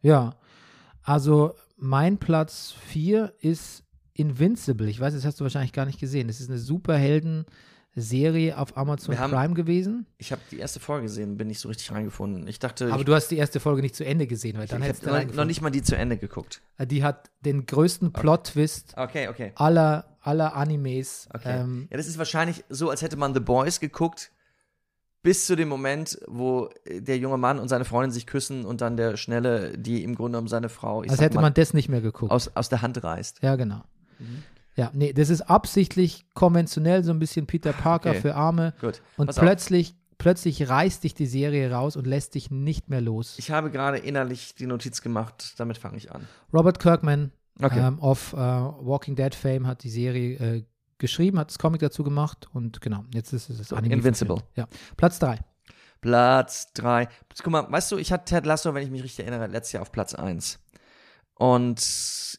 Ja. 0.01 0.35
Also, 1.03 1.55
mein 1.77 2.17
Platz 2.17 2.73
4 2.87 3.33
ist 3.39 3.83
Invincible. 4.19 4.87
Ich 4.89 4.99
weiß, 4.99 5.13
das 5.13 5.25
hast 5.25 5.39
du 5.39 5.43
wahrscheinlich 5.45 5.73
gar 5.73 5.85
nicht 5.85 5.99
gesehen. 5.99 6.27
Das 6.27 6.39
ist 6.41 6.49
eine 6.49 6.59
Superhelden-Serie 6.59 8.57
auf 8.57 8.77
Amazon 8.77 9.17
haben- 9.17 9.31
Prime 9.31 9.53
gewesen. 9.53 10.05
Ich 10.17 10.31
habe 10.31 10.41
die 10.51 10.57
erste 10.59 10.79
Folge 10.79 11.03
gesehen, 11.03 11.37
bin 11.37 11.47
nicht 11.47 11.59
so 11.59 11.67
richtig 11.69 11.91
reingefunden. 11.91 12.47
Ich 12.47 12.59
dachte, 12.59 12.87
Aber 12.91 12.99
ich, 12.99 13.05
du 13.05 13.13
hast 13.15 13.29
die 13.29 13.37
erste 13.37 13.59
Folge 13.59 13.81
nicht 13.81 13.95
zu 13.95 14.05
Ende 14.05 14.27
gesehen, 14.27 14.57
weil 14.57 14.67
dann 14.67 14.81
ich 14.81 14.87
hättest 14.89 15.05
du 15.05 15.35
noch, 15.35 15.45
nicht 15.45 15.61
mal 15.61 15.69
die 15.69 15.81
zu 15.83 15.95
Ende 15.95 16.17
geguckt. 16.17 16.61
Die 16.79 17.03
hat 17.03 17.29
den 17.41 17.65
größten 17.65 18.11
Plot-Twist 18.13 18.93
Okay, 18.97 19.27
okay. 19.27 19.51
aller, 19.55 20.17
aller 20.21 20.55
Animes. 20.55 21.27
Okay. 21.33 21.59
Ähm, 21.61 21.87
ja, 21.91 21.97
das 21.97 22.07
ist 22.07 22.17
wahrscheinlich 22.17 22.63
so, 22.69 22.89
als 22.89 23.01
hätte 23.01 23.17
man 23.17 23.33
The 23.33 23.39
Boys 23.39 23.79
geguckt, 23.79 24.31
bis 25.21 25.45
zu 25.45 25.57
dem 25.57 25.67
Moment, 25.67 26.17
wo 26.27 26.69
äh, 26.85 27.01
der 27.01 27.17
junge 27.17 27.37
Mann 27.37 27.59
und 27.59 27.67
seine 27.67 27.83
Freundin 27.83 28.11
sich 28.11 28.25
küssen 28.25 28.63
und 28.65 28.79
dann 28.79 28.95
der 28.95 29.17
Schnelle, 29.17 29.77
die 29.77 30.03
im 30.03 30.15
Grunde 30.15 30.39
um 30.39 30.47
seine 30.47 30.69
Frau, 30.69 31.01
als 31.01 31.19
hätte 31.19 31.41
man 31.41 31.53
das 31.53 31.73
nicht 31.73 31.89
mehr 31.89 31.99
geguckt. 31.99 32.31
aus, 32.31 32.55
aus 32.55 32.69
der 32.69 32.81
Hand 32.81 33.03
reißt. 33.03 33.39
ja, 33.41 33.55
genau. 33.57 33.81
Mhm. 34.19 34.43
Ja, 34.75 34.91
nee, 34.93 35.11
das 35.13 35.29
ist 35.29 35.41
absichtlich 35.41 36.25
konventionell, 36.33 37.03
so 37.03 37.11
ein 37.11 37.19
bisschen 37.19 37.47
Peter 37.47 37.73
Parker 37.73 38.11
Okay. 38.11 38.21
für 38.21 38.35
Arme. 38.35 38.73
Gut. 38.79 39.01
Und 39.17 39.27
Pass 39.27 39.37
auf. 39.37 39.43
plötzlich, 39.43 39.95
plötzlich 40.17 40.69
reißt 40.69 41.03
dich 41.03 41.13
die 41.13 41.25
Serie 41.25 41.71
raus 41.71 41.95
und 41.97 42.07
lässt 42.07 42.35
dich 42.35 42.49
nicht 42.49 42.89
mehr 42.89 43.01
los. 43.01 43.35
Ich 43.39 43.51
habe 43.51 43.71
gerade 43.71 43.97
innerlich 43.97 44.55
die 44.55 44.67
Notiz 44.67 45.01
gemacht, 45.01 45.55
damit 45.57 45.77
fange 45.77 45.97
ich 45.97 46.11
an. 46.13 46.27
Robert 46.53 46.79
Kirkman 46.79 47.31
Okay. 47.61 47.79
ähm, 47.79 47.99
of 47.99 48.31
äh, 48.31 48.37
Walking 48.37 49.17
Dead 49.17 49.35
Fame 49.35 49.67
hat 49.67 49.83
die 49.83 49.89
Serie 49.89 50.37
äh, 50.59 50.63
geschrieben, 50.97 51.39
hat 51.39 51.49
das 51.49 51.59
Comic 51.59 51.81
dazu 51.81 52.05
gemacht 52.05 52.47
und 52.53 52.79
genau, 52.79 53.03
jetzt 53.13 53.33
ist 53.33 53.49
es 53.49 53.57
das 53.57 53.73
Anime. 53.73 53.95
Invincible. 53.95 54.37
Ja. 54.55 54.67
Platz 54.95 55.19
3. 55.19 55.39
Platz 56.01 56.71
3. 56.73 57.07
Guck 57.43 57.51
mal, 57.51 57.69
weißt 57.69 57.91
du, 57.91 57.97
ich 57.97 58.11
hatte 58.13 58.25
Ted 58.25 58.45
Lasso, 58.45 58.73
wenn 58.73 58.83
ich 58.83 58.89
mich 58.91 59.03
richtig 59.03 59.25
erinnere, 59.27 59.47
letztes 59.47 59.73
Jahr 59.73 59.81
auf 59.81 59.91
Platz 59.91 60.15
1. 60.15 60.59
Und 61.39 61.79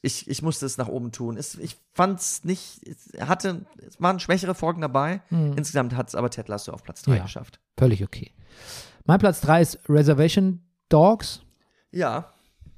ich, 0.02 0.28
ich 0.28 0.42
musste 0.42 0.66
es 0.66 0.76
nach 0.76 0.86
oben 0.88 1.10
tun. 1.10 1.38
Es, 1.38 1.54
ich 1.54 1.78
fand 1.94 2.20
es 2.20 2.44
nicht, 2.44 2.86
es 2.86 3.18
hatte, 3.26 3.64
es 3.86 3.98
waren 3.98 4.20
schwächere 4.20 4.54
Folgen 4.54 4.82
dabei. 4.82 5.22
Mhm. 5.30 5.54
Insgesamt 5.56 5.96
hat 5.96 6.08
es 6.08 6.14
aber 6.14 6.28
Ted 6.28 6.48
Lasso 6.48 6.70
auf 6.72 6.82
Platz 6.82 7.00
3 7.02 7.16
Ja. 7.16 7.22
geschafft. 7.22 7.60
Völlig 7.78 8.04
okay. 8.04 8.32
Mein 9.06 9.18
Platz 9.18 9.40
3 9.40 9.62
ist 9.62 9.78
Reservation 9.88 10.60
Dogs. 10.90 11.40
Ja. 11.92 12.30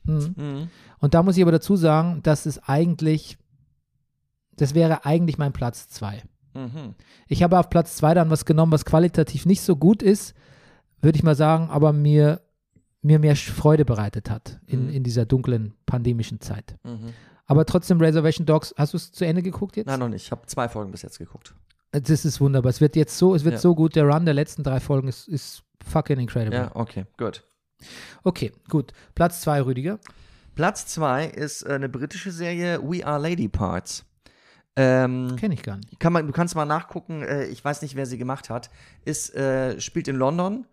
Mhm. 0.05 0.35
Mhm. 0.37 0.71
Und 1.01 1.15
da 1.15 1.25
muss 1.25 1.37
ich 1.37 1.43
aber 1.43 1.51
dazu 1.51 1.75
sagen, 1.75 2.23
dass 2.23 2.47
es 2.47 2.63
eigentlich, 2.69 3.37
das 4.53 4.75
wäre 4.75 5.05
eigentlich 5.05 5.39
mein 5.39 5.53
Platz 5.53 5.89
2. 5.89 6.23
Mhm. 6.55 6.95
Ich 7.27 7.43
habe 7.43 7.59
auf 7.59 7.69
Platz 7.69 7.97
2 7.97 8.15
dann 8.15 8.31
was 8.31 8.45
genommen, 8.45 8.71
was 8.71 8.85
qualitativ 8.85 9.45
nicht 9.45 9.63
so 9.63 9.75
gut 9.75 10.05
ist, 10.05 10.35
würde 11.01 11.17
ich 11.19 11.25
mal 11.25 11.35
sagen, 11.35 11.69
aber 11.69 11.93
mir, 11.93 12.43
mir 13.03 13.19
mehr 13.19 13.37
Freude 13.37 13.85
bereitet 13.85 14.31
hat 14.31 14.61
in, 14.67 14.87
Mhm. 14.87 14.93
in 14.95 15.03
dieser 15.03 15.27
dunklen 15.27 15.75
pandemischen 15.87 16.41
Zeit. 16.41 16.77
Mhm. 16.85 17.13
Aber 17.47 17.67
trotzdem 17.67 18.01
Reservation 18.01 18.47
Dogs, 18.47 18.73
hast 18.79 18.93
du 18.93 18.97
es 18.97 19.13
zu 19.13 19.27
Ende 19.27 19.43
geguckt 19.43 19.77
jetzt? 19.77 19.87
Nein, 19.89 19.99
noch 20.01 20.09
nicht. 20.09 20.25
Ich 20.25 20.31
habe 20.31 20.47
zwei 20.47 20.69
Folgen 20.69 20.91
bis 20.93 21.03
jetzt 21.03 21.19
geguckt. 21.19 21.55
Das 21.91 22.25
ist 22.25 22.41
wunderbar. 22.41 22.71
Es 22.71 22.81
wird 22.81 22.97
jetzt 22.97 23.19
so, 23.19 23.35
es 23.35 23.45
wird 23.45 23.55
Ja. 23.55 23.61
so 23.61 23.75
gut. 23.75 23.97
Der 23.97 24.05
Run 24.05 24.25
der 24.25 24.33
letzten 24.35 24.63
drei 24.63 24.81
Folgen 24.81 25.09
ist, 25.09 25.29
ist 25.29 25.63
fucking 25.85 26.19
incredible. 26.19 26.57
Ja, 26.59 26.71
okay, 26.75 27.05
gut. 27.19 27.43
Okay, 28.23 28.53
gut. 28.71 28.93
Platz 29.15 29.41
2, 29.43 29.63
Rüdiger. 29.63 29.99
Platz 30.55 30.87
2 30.87 31.27
ist 31.27 31.63
äh, 31.63 31.73
eine 31.73 31.89
britische 31.89 32.31
Serie, 32.31 32.81
We 32.83 33.05
Are 33.05 33.21
Lady 33.21 33.49
Parts. 33.49 34.05
Ähm, 34.75 35.37
Kenne 35.37 35.53
ich 35.55 35.63
gar 35.63 35.77
nicht. 35.77 36.01
kann 36.01 36.15
man, 36.15 36.27
du 36.27 36.33
kannst 36.33 36.55
mal 36.55 36.65
nachgucken, 36.65 37.23
äh, 37.23 37.45
ich 37.47 37.63
weiß 37.63 37.83
nicht, 37.83 37.95
wer 37.95 38.07
sie 38.07 38.17
gemacht 38.17 38.49
hat, 38.49 38.71
ist, 39.05 39.35
äh, 39.35 39.79
spielt 39.81 40.09
in 40.09 40.17
London 40.17 40.67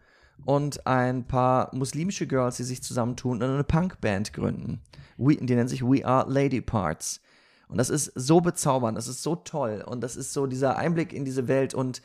und 0.45 0.85
ein 0.87 1.25
paar 1.25 1.73
muslimische 1.75 2.27
Girls, 2.27 2.57
die 2.57 2.63
sich 2.63 2.81
zusammentun 2.83 3.41
und 3.41 3.49
eine 3.49 3.63
Punkband 3.63 4.33
gründen. 4.33 4.81
We, 5.17 5.35
die 5.35 5.55
nennen 5.55 5.67
sich 5.67 5.83
We 5.83 6.05
Are 6.05 6.29
Lady 6.31 6.61
Parts. 6.61 7.21
Und 7.67 7.77
das 7.77 7.89
ist 7.89 8.11
so 8.15 8.41
bezaubernd, 8.41 8.97
das 8.97 9.07
ist 9.07 9.21
so 9.21 9.35
toll 9.35 9.83
und 9.85 10.01
das 10.01 10.15
ist 10.15 10.33
so 10.33 10.47
dieser 10.47 10.77
Einblick 10.77 11.13
in 11.13 11.23
diese 11.23 11.47
Welt 11.47 11.73
und 11.73 12.01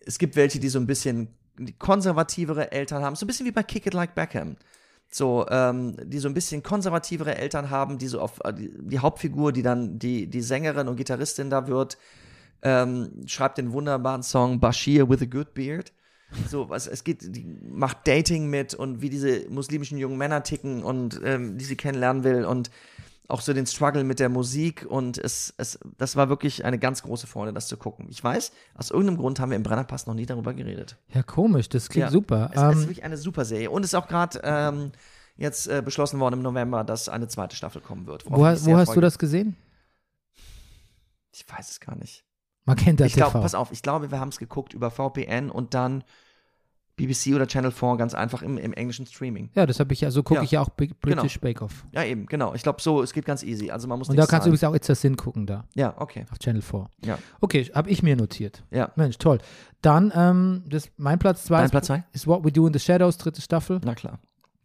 es 0.00 0.18
gibt 0.18 0.34
welche, 0.34 0.60
die 0.60 0.68
so 0.70 0.78
ein 0.78 0.86
bisschen 0.86 1.28
konservativere 1.78 2.72
Eltern 2.72 3.02
haben, 3.02 3.14
so 3.14 3.24
ein 3.24 3.26
bisschen 3.26 3.46
wie 3.46 3.52
bei 3.52 3.62
Kick 3.62 3.86
It 3.86 3.94
Like 3.94 4.14
Beckham. 4.14 4.56
so, 5.10 5.46
ähm, 5.50 5.96
die 6.04 6.18
so 6.18 6.28
ein 6.28 6.34
bisschen 6.34 6.62
konservativere 6.62 7.36
Eltern 7.36 7.70
haben, 7.70 7.98
die 7.98 8.08
so 8.08 8.20
auf 8.20 8.40
äh, 8.44 8.54
die, 8.54 8.70
die 8.78 8.98
Hauptfigur, 8.98 9.52
die 9.52 9.62
dann 9.62 9.98
die, 9.98 10.26
die 10.26 10.40
Sängerin 10.40 10.88
und 10.88 10.96
Gitarristin 10.96 11.50
da 11.50 11.66
wird, 11.66 11.98
ähm, 12.62 13.10
schreibt 13.26 13.58
den 13.58 13.72
wunderbaren 13.72 14.22
Song 14.22 14.58
Bashir 14.60 15.08
with 15.08 15.20
a 15.20 15.26
Good 15.26 15.54
Beard. 15.54 15.92
So, 16.48 16.68
was, 16.68 16.86
es 16.86 17.04
geht, 17.04 17.34
die 17.36 17.44
macht 17.44 18.06
Dating 18.06 18.48
mit 18.48 18.74
und 18.74 19.02
wie 19.02 19.10
diese 19.10 19.48
muslimischen 19.50 19.98
jungen 19.98 20.16
Männer 20.18 20.42
ticken 20.42 20.82
und 20.82 21.20
ähm, 21.24 21.58
die 21.58 21.64
sie 21.64 21.76
kennenlernen 21.76 22.24
will 22.24 22.44
und 22.44 22.70
auch 23.28 23.40
so 23.40 23.52
den 23.54 23.66
Struggle 23.66 24.04
mit 24.04 24.18
der 24.18 24.28
Musik 24.28 24.84
und 24.88 25.16
es, 25.16 25.54
es, 25.56 25.78
das 25.96 26.16
war 26.16 26.28
wirklich 26.28 26.64
eine 26.64 26.78
ganz 26.78 27.02
große 27.02 27.26
Freude, 27.26 27.52
das 27.52 27.66
zu 27.66 27.76
gucken. 27.76 28.06
Ich 28.10 28.22
weiß, 28.22 28.52
aus 28.74 28.90
irgendeinem 28.90 29.18
Grund 29.18 29.40
haben 29.40 29.50
wir 29.50 29.56
im 29.56 29.62
Brennerpass 29.62 30.06
noch 30.06 30.14
nie 30.14 30.26
darüber 30.26 30.52
geredet. 30.52 30.96
Ja, 31.14 31.22
komisch, 31.22 31.68
das 31.68 31.88
klingt 31.88 32.06
Ja. 32.06 32.10
super. 32.10 32.50
Es, 32.52 32.60
es 32.60 32.68
ist 32.68 32.74
Ähm, 32.74 32.80
wirklich 32.88 33.04
eine 33.04 33.16
super 33.16 33.44
Serie 33.44 33.70
und 33.70 33.84
es 33.84 33.90
ist 33.90 33.94
auch 33.94 34.08
gerade 34.08 34.40
ähm, 34.44 34.92
jetzt 35.36 35.66
äh, 35.68 35.80
beschlossen 35.82 36.20
worden 36.20 36.34
im 36.34 36.42
November, 36.42 36.84
dass 36.84 37.08
eine 37.08 37.28
zweite 37.28 37.56
Staffel 37.56 37.80
kommen 37.80 38.06
wird. 38.06 38.26
wo 38.26 38.36
wo 38.38 38.46
hast 38.46 38.66
du 38.66 38.84
freue. 38.84 39.00
das 39.00 39.18
gesehen? 39.18 39.56
Ich 41.32 41.46
weiß 41.48 41.70
es 41.70 41.80
gar 41.80 41.96
nicht. 41.96 42.24
Magenta 42.64 43.04
Ich 43.04 43.14
glaube, 43.14 43.40
pass 43.40 43.54
auf, 43.54 43.72
ich 43.72 43.82
glaube, 43.82 44.10
wir 44.10 44.20
haben 44.20 44.28
es 44.28 44.38
geguckt 44.38 44.74
über 44.74 44.90
VPN 44.90 45.50
und 45.50 45.74
dann 45.74 46.04
BBC 47.06 47.34
oder 47.34 47.46
Channel 47.46 47.70
4 47.70 47.96
ganz 47.96 48.14
einfach 48.14 48.42
im, 48.42 48.58
im 48.58 48.72
englischen 48.72 49.06
Streaming. 49.06 49.50
Ja, 49.54 49.66
das 49.66 49.80
habe 49.80 49.92
ich 49.92 50.00
ja, 50.00 50.10
so 50.10 50.22
gucke 50.22 50.40
Ja. 50.40 50.44
ich 50.44 50.50
ja 50.52 50.60
auch 50.60 50.70
Big 50.70 50.98
British 51.00 51.34
Genau. 51.34 51.42
Bake 51.42 51.62
Off. 51.62 51.84
Ja, 51.92 52.04
eben, 52.04 52.26
genau. 52.26 52.54
Ich 52.54 52.62
glaube, 52.62 52.80
so, 52.80 53.02
es 53.02 53.12
geht 53.12 53.24
ganz 53.24 53.42
easy. 53.42 53.70
Also 53.70 53.88
man 53.88 53.98
muss 53.98 54.08
Und 54.08 54.16
da 54.16 54.22
kannst 54.26 54.46
du 54.46 54.50
zahlen. 54.50 54.54
übrigens 54.54 54.64
auch 54.64 54.74
It's 54.74 54.90
a 54.90 54.94
Sin 54.94 55.16
gucken 55.16 55.46
da, 55.46 55.64
Ja, 55.74 55.94
okay. 56.00 56.26
auf 56.30 56.38
Channel 56.38 56.62
4. 56.62 56.88
Ja. 57.04 57.18
Okay, 57.40 57.70
habe 57.74 57.90
ich 57.90 58.02
mir 58.02 58.16
notiert. 58.16 58.62
Ja. 58.70 58.90
Mensch, 58.96 59.18
toll. 59.18 59.38
Dann, 59.80 60.12
ähm, 60.14 60.64
das, 60.68 60.90
mein 60.96 61.18
Platz 61.18 61.44
2 61.44 61.56
Dein 61.56 61.64
ist, 61.64 61.70
Platz 61.72 61.86
zwei? 61.86 62.04
ist 62.12 62.26
What 62.26 62.44
We 62.44 62.52
Do 62.52 62.66
in 62.66 62.72
the 62.72 62.78
Shadows, 62.78 63.18
dritte 63.18 63.40
Staffel. 63.40 63.80
Na 63.84 63.94
klar. 63.94 64.18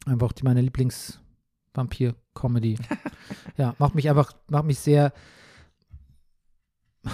Einfach 0.05 0.31
die, 0.34 0.43
meine 0.43 0.61
Lieblings-Vampir-Comedy. 0.61 2.77
ja, 3.57 3.73
macht 3.80 3.95
mich 3.95 4.09
einfach, 4.09 4.34
macht 4.49 4.65
mich 4.65 4.80
sehr. 4.80 5.11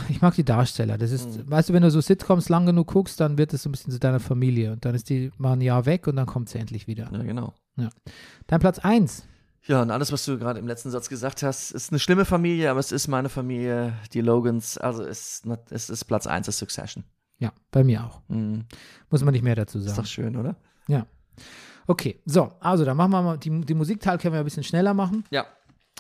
Ich 0.10 0.22
mag 0.22 0.36
die 0.36 0.44
Darsteller. 0.44 0.98
Das 0.98 1.12
ist, 1.12 1.38
Mhm. 1.38 1.50
weißt 1.52 1.70
du, 1.70 1.74
wenn 1.74 1.84
du 1.84 1.92
so 1.92 2.02
Sitcoms 2.02 2.50
lang 2.50 2.66
genug 2.66 2.88
guckst, 2.88 3.20
dann 3.20 3.38
wird 3.38 3.54
es 3.54 3.64
so 3.64 3.70
ein 3.70 3.72
bisschen 3.72 3.92
zu 3.92 4.00
deiner 4.00 4.20
Familie. 4.20 4.72
Und 4.74 4.86
dann 4.86 4.96
ist 4.96 5.10
die 5.10 5.32
mal 5.38 5.54
ein 5.54 5.62
Jahr 5.62 5.86
weg 5.86 6.08
und 6.08 6.16
dann 6.16 6.26
kommt 6.26 6.50
sie 6.50 6.58
endlich 6.60 6.88
wieder. 6.88 7.10
Ja, 7.12 7.24
genau. 7.24 7.54
Dein 8.48 8.60
Platz 8.60 8.80
1. 8.80 9.24
Ja, 9.66 9.82
und 9.82 9.92
alles, 9.92 10.12
was 10.12 10.26
du 10.26 10.38
gerade 10.38 10.60
im 10.60 10.68
letzten 10.68 10.92
Satz 10.92 11.08
gesagt 11.10 11.42
hast, 11.42 11.72
ist 11.72 11.92
eine 11.92 12.00
schlimme 12.00 12.26
Familie, 12.26 12.70
aber 12.70 12.80
es 12.82 12.92
ist 12.92 13.08
meine 13.08 13.30
Familie, 13.30 13.94
die 14.14 14.20
Logans. 14.22 14.78
Also 14.78 15.04
es, 15.04 15.42
es 15.70 15.90
ist 15.90 16.04
Platz 16.06 16.28
1 16.28 16.48
ist 16.50 16.58
Succession. 16.58 17.04
Ja, 17.40 17.52
bei 17.72 17.84
mir 17.84 18.04
auch. 18.06 18.22
Mhm. 18.28 18.66
Muss 19.10 19.24
man 19.24 19.32
nicht 19.34 19.44
mehr 19.44 19.56
dazu 19.56 19.78
Ist 19.78 19.86
sagen. 19.86 19.98
doch 19.98 20.06
schön, 20.06 20.36
oder? 20.36 20.56
Okay, 21.86 22.22
so, 22.26 22.50
also 22.62 22.86
dann 22.86 22.96
machen 22.96 23.12
wir 23.12 23.22
mal, 23.22 23.38
die, 23.38 23.60
die 23.62 23.74
Musikteil 23.74 24.18
können 24.18 24.34
wir 24.34 24.40
ein 24.40 24.46
bisschen 24.46 24.64
schneller 24.64 24.94
machen. 24.94 25.26
Ja. 25.32 25.46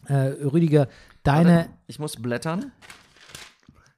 Äh, 0.06 0.16
Rüdiger, 0.46 0.88
deine, 1.24 1.56
Warte, 1.56 1.70
Ich 1.88 2.00
muss 2.00 2.16
blättern. 2.16 2.72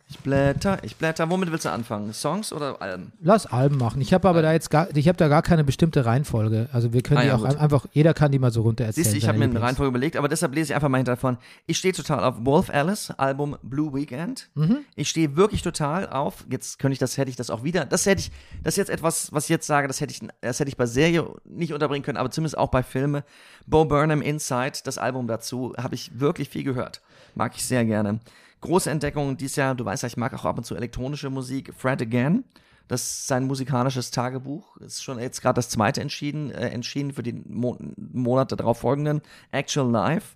Ich 0.08 0.20
blätter, 0.20 0.78
ich 0.84 0.98
blätter. 0.98 1.30
Womit 1.32 1.52
willst 1.52 1.66
du 1.66 1.72
anfangen? 1.72 2.14
Songs 2.14 2.54
oder 2.54 2.80
Alben? 2.80 3.12
lass 3.22 3.48
Alben 3.48 3.78
machen. 3.78 4.02
Ich 4.02 4.14
habe 4.14 4.30
aber 4.30 4.44
da 4.44 4.54
jetzt 4.54 4.70
gar, 4.70 4.88
ich 4.96 5.08
habe 5.08 5.18
da 5.18 5.28
gar 5.28 5.42
keine 5.42 5.64
bestimmte 5.64 6.06
Reihenfolge. 6.06 6.70
Also 6.72 6.94
wir 6.94 7.02
können 7.02 7.18
Ah 7.18 7.22
die 7.22 7.28
ja, 7.30 7.36
auch 7.36 7.40
gut. 7.40 7.50
ein, 7.50 7.58
einfach, 7.58 7.86
jeder 7.92 8.14
kann 8.14 8.32
die 8.32 8.38
mal 8.38 8.52
so 8.52 8.62
runter 8.62 8.86
erzählen. 8.86 9.04
Siehst 9.04 9.18
ich 9.18 9.28
habe 9.28 9.40
mir 9.40 9.46
eine. 9.46 9.60
Reihenfolge 9.60 9.90
überlegt, 9.90 10.16
aber 10.16 10.28
deshalb 10.28 10.54
lese 10.54 10.72
ich 10.72 10.76
einfach 10.76 10.90
mal 10.90 10.98
hinter 10.98 11.14
davon. 11.14 11.38
Ich 11.66 11.80
stehe 11.80 11.94
total 11.94 12.24
auf 12.24 12.36
Wolf 12.46 12.70
Alice, 12.70 13.12
Album 13.18 13.58
Blue 13.64 13.96
Weekend. 13.96 14.50
Mhm. 14.54 14.78
Ich 14.96 15.10
stehe 15.10 15.36
wirklich 15.36 15.64
total 15.64 16.08
auf, 16.08 16.46
jetzt 16.52 16.78
könnte 16.78 16.94
ich 16.94 17.00
das, 17.00 17.18
hätte 17.18 17.32
ich 17.32 17.36
das 17.36 17.50
auch 17.50 17.64
wieder, 17.64 17.86
das 17.86 18.06
hätte 18.06 18.22
ich, 18.22 18.32
das 18.64 18.74
ist 18.74 18.78
jetzt 18.78 18.92
etwas, 18.92 19.34
was 19.34 19.46
ich 19.46 19.50
jetzt 19.50 19.66
sage, 19.66 19.88
das 19.88 20.02
hätte 20.02 20.14
ich, 20.14 20.22
das 20.42 20.60
hätte 20.60 20.70
ich 20.70 20.78
bei 20.78 20.86
Serie 20.86 21.26
nicht 21.46 21.74
unterbringen 21.74 22.04
können, 22.04 22.18
aber 22.18 22.30
zumindest 22.30 22.60
auch 22.60 22.70
bei 22.70 22.84
Filme. 22.84 23.24
Bo 23.66 23.86
Burnham 23.86 24.22
Inside, 24.22 24.80
das 24.84 25.00
Album 25.00 25.28
dazu, 25.28 25.74
habe 25.78 25.96
ich 25.96 26.20
wirklich 26.20 26.50
viel 26.50 26.64
gehört. 26.64 27.02
Mag 27.34 27.54
ich 27.56 27.66
sehr 27.66 27.84
gerne. 27.86 28.20
Große 28.62 28.90
Entdeckung 28.90 29.38
dieses 29.38 29.58
Jahr, 29.58 29.76
du 29.76 29.86
weißt 29.86 30.04
ja, 30.04 30.08
ich 30.08 30.18
mag 30.18 30.34
auch 30.34 30.46
ab 30.46 30.58
und 30.58 30.64
zu 30.64 30.76
elektronische 30.76 31.30
Musik. 31.30 31.74
Fred 31.76 32.02
Again, 32.02 32.44
das 32.88 33.02
ist 33.02 33.28
sein 33.28 33.46
musikalisches 33.46 34.12
Tagebuch. 34.12 34.78
Ist 34.78 35.04
schon 35.04 35.20
jetzt 35.20 35.42
gerade 35.42 35.56
das 35.56 35.70
zweite 35.70 36.02
entschieden, 36.02 36.52
äh, 36.52 36.70
entschieden 36.70 37.14
für 37.14 37.24
die 37.24 37.34
Mo 37.34 37.78
Monate 37.98 38.56
darauf 38.56 38.80
folgenden. 38.80 39.22
Actual 39.52 39.90
Life. 39.90 40.36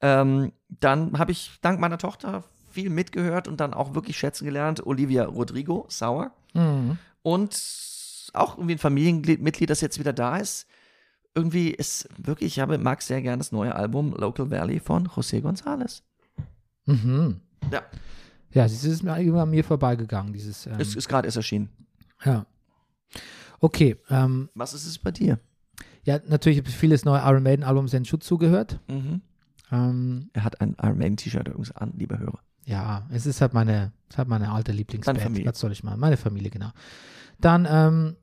Ähm, 0.00 0.52
dann 0.68 1.18
habe 1.18 1.32
ich 1.32 1.58
dank 1.60 1.80
meiner 1.80 1.98
Tochter 1.98 2.44
viel 2.70 2.90
mitgehört 2.90 3.48
und 3.48 3.60
dann 3.60 3.74
auch 3.74 3.94
wirklich 3.94 4.16
schätzen 4.16 4.44
gelernt. 4.44 4.86
Olivia 4.86 5.24
Rodrigo, 5.24 5.86
Sauer. 5.88 6.32
Mhm. 6.54 6.98
Und 7.22 8.30
auch 8.32 8.56
irgendwie 8.56 8.74
ein 8.74 8.78
Familienmitglied, 8.78 9.68
das 9.68 9.80
jetzt 9.80 9.98
wieder 9.98 10.12
da 10.12 10.36
ist. 10.36 10.66
Irgendwie 11.34 11.70
ist 11.70 12.08
wirklich, 12.16 12.56
ich 12.56 12.60
habe, 12.60 12.78
mag 12.78 13.02
sehr 13.02 13.22
gerne 13.22 13.38
das 13.38 13.52
neue 13.52 13.74
Album 13.74 14.14
Local 14.16 14.50
Valley 14.50 14.80
von 14.80 15.08
José 15.08 15.42
González. 15.42 16.02
Mhm. 16.86 17.40
Ja, 17.70 17.82
Ja, 18.52 18.64
es 18.64 18.84
ist 18.84 19.02
mir 19.02 19.12
an 19.14 19.50
mir 19.50 19.64
vorbeigegangen, 19.64 20.32
dieses. 20.32 20.66
Ähm, 20.66 20.78
ist, 20.80 20.96
ist 20.96 21.08
gerade 21.08 21.26
erst 21.28 21.36
erschienen. 21.36 21.68
ja. 22.24 22.46
Okay, 23.60 23.96
ähm, 24.08 24.48
Was 24.54 24.72
ist 24.74 24.86
es 24.86 24.98
bei 24.98 25.10
dir? 25.10 25.38
ja, 26.04 26.18
natürlich 26.26 26.58
habe 26.58 26.68
ich 26.68 26.76
vieles 26.76 27.04
neue 27.04 27.20
Iron 27.20 27.42
Maiden 27.42 27.62
Album 27.64 27.86
Senshutsu 27.88 28.38
gehört. 28.38 28.80
Mhm. 28.88 29.20
Ähm, 29.70 30.30
Er 30.32 30.44
hat 30.44 30.60
ein 30.62 30.74
Iron 30.82 30.96
Maiden 30.98 31.16
T-Shirt 31.18 31.46
übrigens 31.46 31.70
an, 31.72 31.92
lieber 31.96 32.18
Hörer. 32.18 32.40
ja, 32.64 33.06
es 33.10 33.26
ist 33.26 33.40
halt 33.42 33.52
meine, 33.52 33.92
es 34.08 34.14
ist 34.14 34.18
halt 34.18 34.28
meine 34.28 34.50
alte 34.50 34.72
Lieblingsband. 34.72 35.44
Was 35.46 35.58
soll 35.60 35.72
ich 35.72 35.82
machen? 35.84 36.00
Meine 36.00 36.16
Familie, 36.16 36.50
genau. 36.50 36.70
Dann, 37.38 37.66
ähm, 37.70 38.16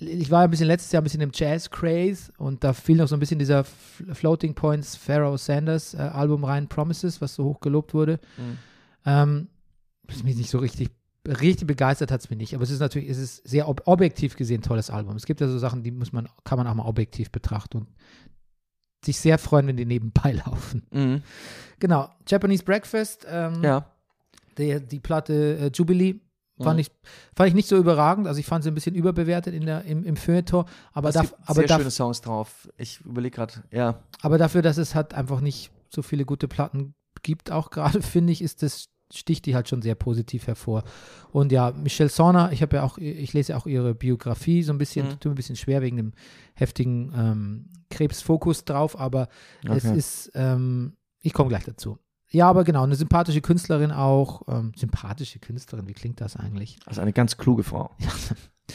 ich 0.00 0.30
war 0.30 0.42
ein 0.44 0.50
bisschen 0.50 0.66
letztes 0.66 0.92
Jahr 0.92 1.00
ein 1.00 1.04
bisschen 1.04 1.20
im 1.20 1.30
Jazz-Craze 1.34 2.32
und 2.38 2.64
da 2.64 2.72
fiel 2.72 2.96
noch 2.96 3.08
so 3.08 3.16
ein 3.16 3.20
bisschen 3.20 3.38
dieser 3.38 3.64
Floating 3.64 4.54
Points 4.54 4.96
Pharaoh 4.96 5.36
Sanders 5.36 5.94
äh, 5.94 5.98
Album 5.98 6.44
rein, 6.44 6.68
Promises, 6.68 7.20
was 7.20 7.34
so 7.34 7.44
hoch 7.44 7.60
gelobt 7.60 7.94
wurde. 7.94 8.18
Mhm. 8.36 8.58
Ähm, 9.06 9.48
ist 10.08 10.24
mich 10.24 10.36
nicht 10.36 10.50
so 10.50 10.58
richtig, 10.58 10.90
richtig 11.26 11.66
begeistert 11.66 12.10
hat 12.10 12.20
es 12.20 12.30
mich 12.30 12.38
nicht, 12.38 12.54
aber 12.54 12.64
es 12.64 12.70
ist 12.70 12.80
natürlich, 12.80 13.08
es 13.08 13.18
ist 13.18 13.46
sehr 13.48 13.68
ob 13.68 13.82
objektiv 13.86 14.36
gesehen 14.36 14.60
ein 14.60 14.62
tolles 14.64 14.90
Album. 14.90 15.16
Es 15.16 15.26
gibt 15.26 15.40
ja 15.40 15.48
so 15.48 15.58
Sachen, 15.58 15.82
die 15.82 15.90
muss 15.90 16.12
man, 16.12 16.28
kann 16.44 16.58
man 16.58 16.66
auch 16.66 16.74
mal 16.74 16.86
objektiv 16.86 17.30
betrachten 17.30 17.78
und 17.78 17.88
sich 19.04 19.18
sehr 19.18 19.38
freuen, 19.38 19.66
wenn 19.66 19.76
die 19.76 19.86
nebenbei 19.86 20.32
laufen. 20.46 20.86
Mhm. 20.90 21.22
Genau, 21.78 22.08
Japanese 22.26 22.64
Breakfast, 22.64 23.26
ähm, 23.28 23.62
Ja. 23.62 23.86
die, 24.58 24.80
die 24.86 25.00
Platte 25.00 25.58
äh, 25.58 25.70
Jubilee. 25.72 26.16
Fand, 26.62 26.76
Mhm. 26.76 26.80
ich, 26.80 26.90
fand 27.34 27.48
ich 27.48 27.54
nicht 27.54 27.68
so 27.68 27.76
überragend, 27.76 28.26
also 28.26 28.38
ich 28.38 28.46
fand 28.46 28.62
sie 28.64 28.70
ein 28.70 28.74
bisschen 28.74 28.94
überbewertet 28.94 29.54
in 29.54 29.66
der, 29.66 29.84
im, 29.84 30.04
im 30.04 30.16
Feuilleton, 30.16 30.64
aber, 30.92 31.08
Es 31.08 31.14
darf, 31.14 31.30
gibt 31.30 31.42
aber, 31.48 31.54
sehr 31.54 31.66
darf, 31.68 31.78
schöne 31.78 31.90
Songs 31.90 32.20
drauf. 32.20 32.68
Ich 32.76 33.00
überlege 33.00 33.34
gerade, 33.36 33.54
ja. 33.72 34.02
aber 34.22 34.38
dafür, 34.38 34.62
dass 34.62 34.76
es 34.76 34.94
halt 34.94 35.14
einfach 35.14 35.40
nicht 35.40 35.70
so 35.88 36.02
viele 36.02 36.24
gute 36.24 36.48
Platten 36.48 36.94
gibt, 37.22 37.50
auch 37.50 37.70
gerade, 37.70 38.02
finde 38.02 38.32
ich, 38.32 38.42
ist 38.42 38.62
das, 38.62 38.86
sticht 39.12 39.44
die 39.46 39.56
halt 39.56 39.68
schon 39.68 39.82
sehr 39.82 39.96
positiv 39.96 40.46
hervor. 40.46 40.84
Und 41.32 41.50
ja, 41.50 41.72
Michelle 41.72 42.08
Sorner, 42.10 42.52
ich 42.52 42.62
habe 42.62 42.76
ja 42.76 42.84
auch, 42.84 42.96
ich 42.96 43.32
lese 43.32 43.52
ja 43.52 43.58
auch 43.58 43.66
ihre 43.66 43.92
Biografie 43.92 44.62
so 44.62 44.72
ein 44.72 44.78
bisschen, 44.78 45.06
Mhm. 45.06 45.10
tut 45.12 45.24
mir 45.24 45.30
ein 45.32 45.34
bisschen 45.34 45.56
schwer 45.56 45.82
wegen 45.82 45.96
dem 45.96 46.12
heftigen 46.54 47.12
ähm, 47.16 47.64
Krebsfokus 47.90 48.64
drauf, 48.64 48.98
aber 49.00 49.28
es 49.64 49.84
Okay. 49.84 49.96
ist, 49.96 50.30
ähm, 50.34 50.92
ich 51.22 51.32
komme 51.32 51.48
gleich 51.48 51.64
dazu. 51.64 51.98
Ja, 52.32 52.48
aber 52.48 52.62
genau, 52.64 52.84
eine 52.84 52.94
sympathische 52.94 53.40
Künstlerin 53.40 53.90
auch. 53.90 54.42
Ähm, 54.48 54.72
sympathische 54.76 55.38
Künstlerin, 55.40 55.88
wie 55.88 55.92
klingt 55.94 56.20
das 56.20 56.36
eigentlich? 56.36 56.78
Also 56.86 57.00
eine 57.00 57.12
ganz 57.12 57.36
kluge 57.36 57.62
Frau. 57.64 57.90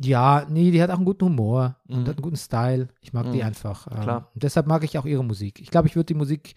Ja, 0.00 0.46
nee, 0.48 0.70
die 0.70 0.80
hat 0.80 0.90
auch 0.90 0.96
einen 0.96 1.04
guten 1.04 1.24
Humor 1.24 1.76
und 1.88 1.96
Mhm. 2.04 2.06
hat 2.06 2.16
einen 2.16 2.22
guten 2.22 2.36
Style. 2.36 2.88
Ich 3.00 3.12
mag 3.12 3.32
die 3.32 3.38
Mhm. 3.38 3.46
einfach. 3.46 3.88
Ähm, 3.90 4.00
Klar. 4.00 4.30
Und 4.32 4.42
deshalb 4.44 4.68
mag 4.68 4.84
ich 4.84 4.96
auch 4.96 5.04
ihre 5.06 5.24
Musik. 5.24 5.60
Ich 5.60 5.70
glaube, 5.70 5.88
ich 5.88 5.96
würde 5.96 6.06
die 6.06 6.14
Musik. 6.14 6.54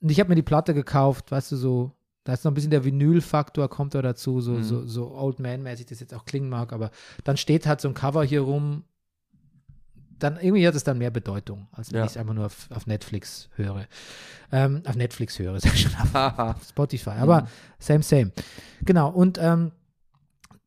Und 0.00 0.10
ich 0.10 0.18
habe 0.18 0.28
mir 0.30 0.34
die 0.34 0.42
Platte 0.42 0.74
gekauft, 0.74 1.30
weißt 1.30 1.52
du, 1.52 1.56
so. 1.56 1.92
Da 2.24 2.32
ist 2.32 2.44
noch 2.44 2.50
ein 2.50 2.54
bisschen 2.54 2.72
der 2.72 2.84
Vinyl-Faktor, 2.84 3.68
kommt 3.68 3.94
da 3.94 4.02
dazu, 4.02 4.40
so, 4.40 4.54
Mhm. 4.54 4.62
so, 4.64 4.84
so 4.86 5.14
Old 5.14 5.38
Man-mäßig, 5.38 5.86
das 5.86 6.00
jetzt 6.00 6.12
auch 6.12 6.24
klingen 6.24 6.48
mag, 6.48 6.72
aber 6.72 6.90
dann 7.22 7.36
steht 7.36 7.64
halt 7.68 7.80
so 7.80 7.86
ein 7.86 7.94
Cover 7.94 8.24
hier 8.24 8.40
rum. 8.40 8.82
Dann 10.18 10.36
irgendwie 10.38 10.66
hat 10.66 10.74
es 10.74 10.84
dann 10.84 10.98
mehr 10.98 11.10
Bedeutung, 11.10 11.68
als 11.72 11.92
wenn 11.92 11.98
Ja. 11.98 12.04
ich 12.04 12.12
es 12.12 12.16
einfach 12.16 12.32
nur 12.34 12.46
auf, 12.46 12.68
auf 12.70 12.86
Netflix 12.86 13.48
höre. 13.56 13.86
Ähm, 14.50 14.82
auf 14.86 14.96
Netflix 14.96 15.38
höre, 15.38 15.60
sag 15.60 15.74
ich 15.74 15.82
schon, 15.82 15.92
auf 15.94 16.14
Haha. 16.14 16.56
Spotify. 16.68 17.10
Aber 17.10 17.42
Mhm. 17.42 17.46
same, 17.78 18.02
same. 18.02 18.32
Genau. 18.82 19.10
Und 19.10 19.38
ähm, 19.40 19.72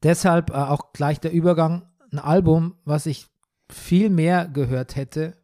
deshalb 0.03 0.49
äh, 0.51 0.53
auch 0.53 0.93
gleich 0.93 1.19
der 1.19 1.31
Übergang, 1.31 1.84
ein 2.11 2.19
Album, 2.19 2.76
was 2.85 3.05
ich 3.05 3.27
viel 3.71 4.09
mehr 4.09 4.47
gehört 4.47 4.95
hätte, 4.95 5.35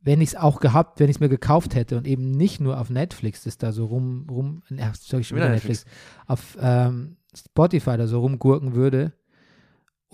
wenn 0.00 0.20
ich 0.20 0.30
es 0.30 0.36
auch 0.36 0.60
gehabt, 0.60 1.00
wenn 1.00 1.08
ich 1.08 1.16
es 1.16 1.20
mir 1.20 1.30
gekauft 1.30 1.74
hätte 1.74 1.96
und 1.96 2.06
eben 2.06 2.30
nicht 2.30 2.60
nur 2.60 2.78
auf 2.78 2.90
Netflix, 2.90 3.44
das 3.44 3.56
da 3.56 3.72
so 3.72 3.86
rum, 3.86 4.26
rum, 4.30 4.62
sag 4.68 5.20
ich 5.20 5.28
schon 5.28 5.36
wieder 5.36 5.46
Wieder 5.46 5.54
Netflix, 5.54 5.86
auf 6.26 6.58
ähm, 6.60 7.16
Spotify 7.34 7.96
da 7.96 8.06
so 8.06 8.20
rumgurken 8.20 8.74
würde 8.74 9.12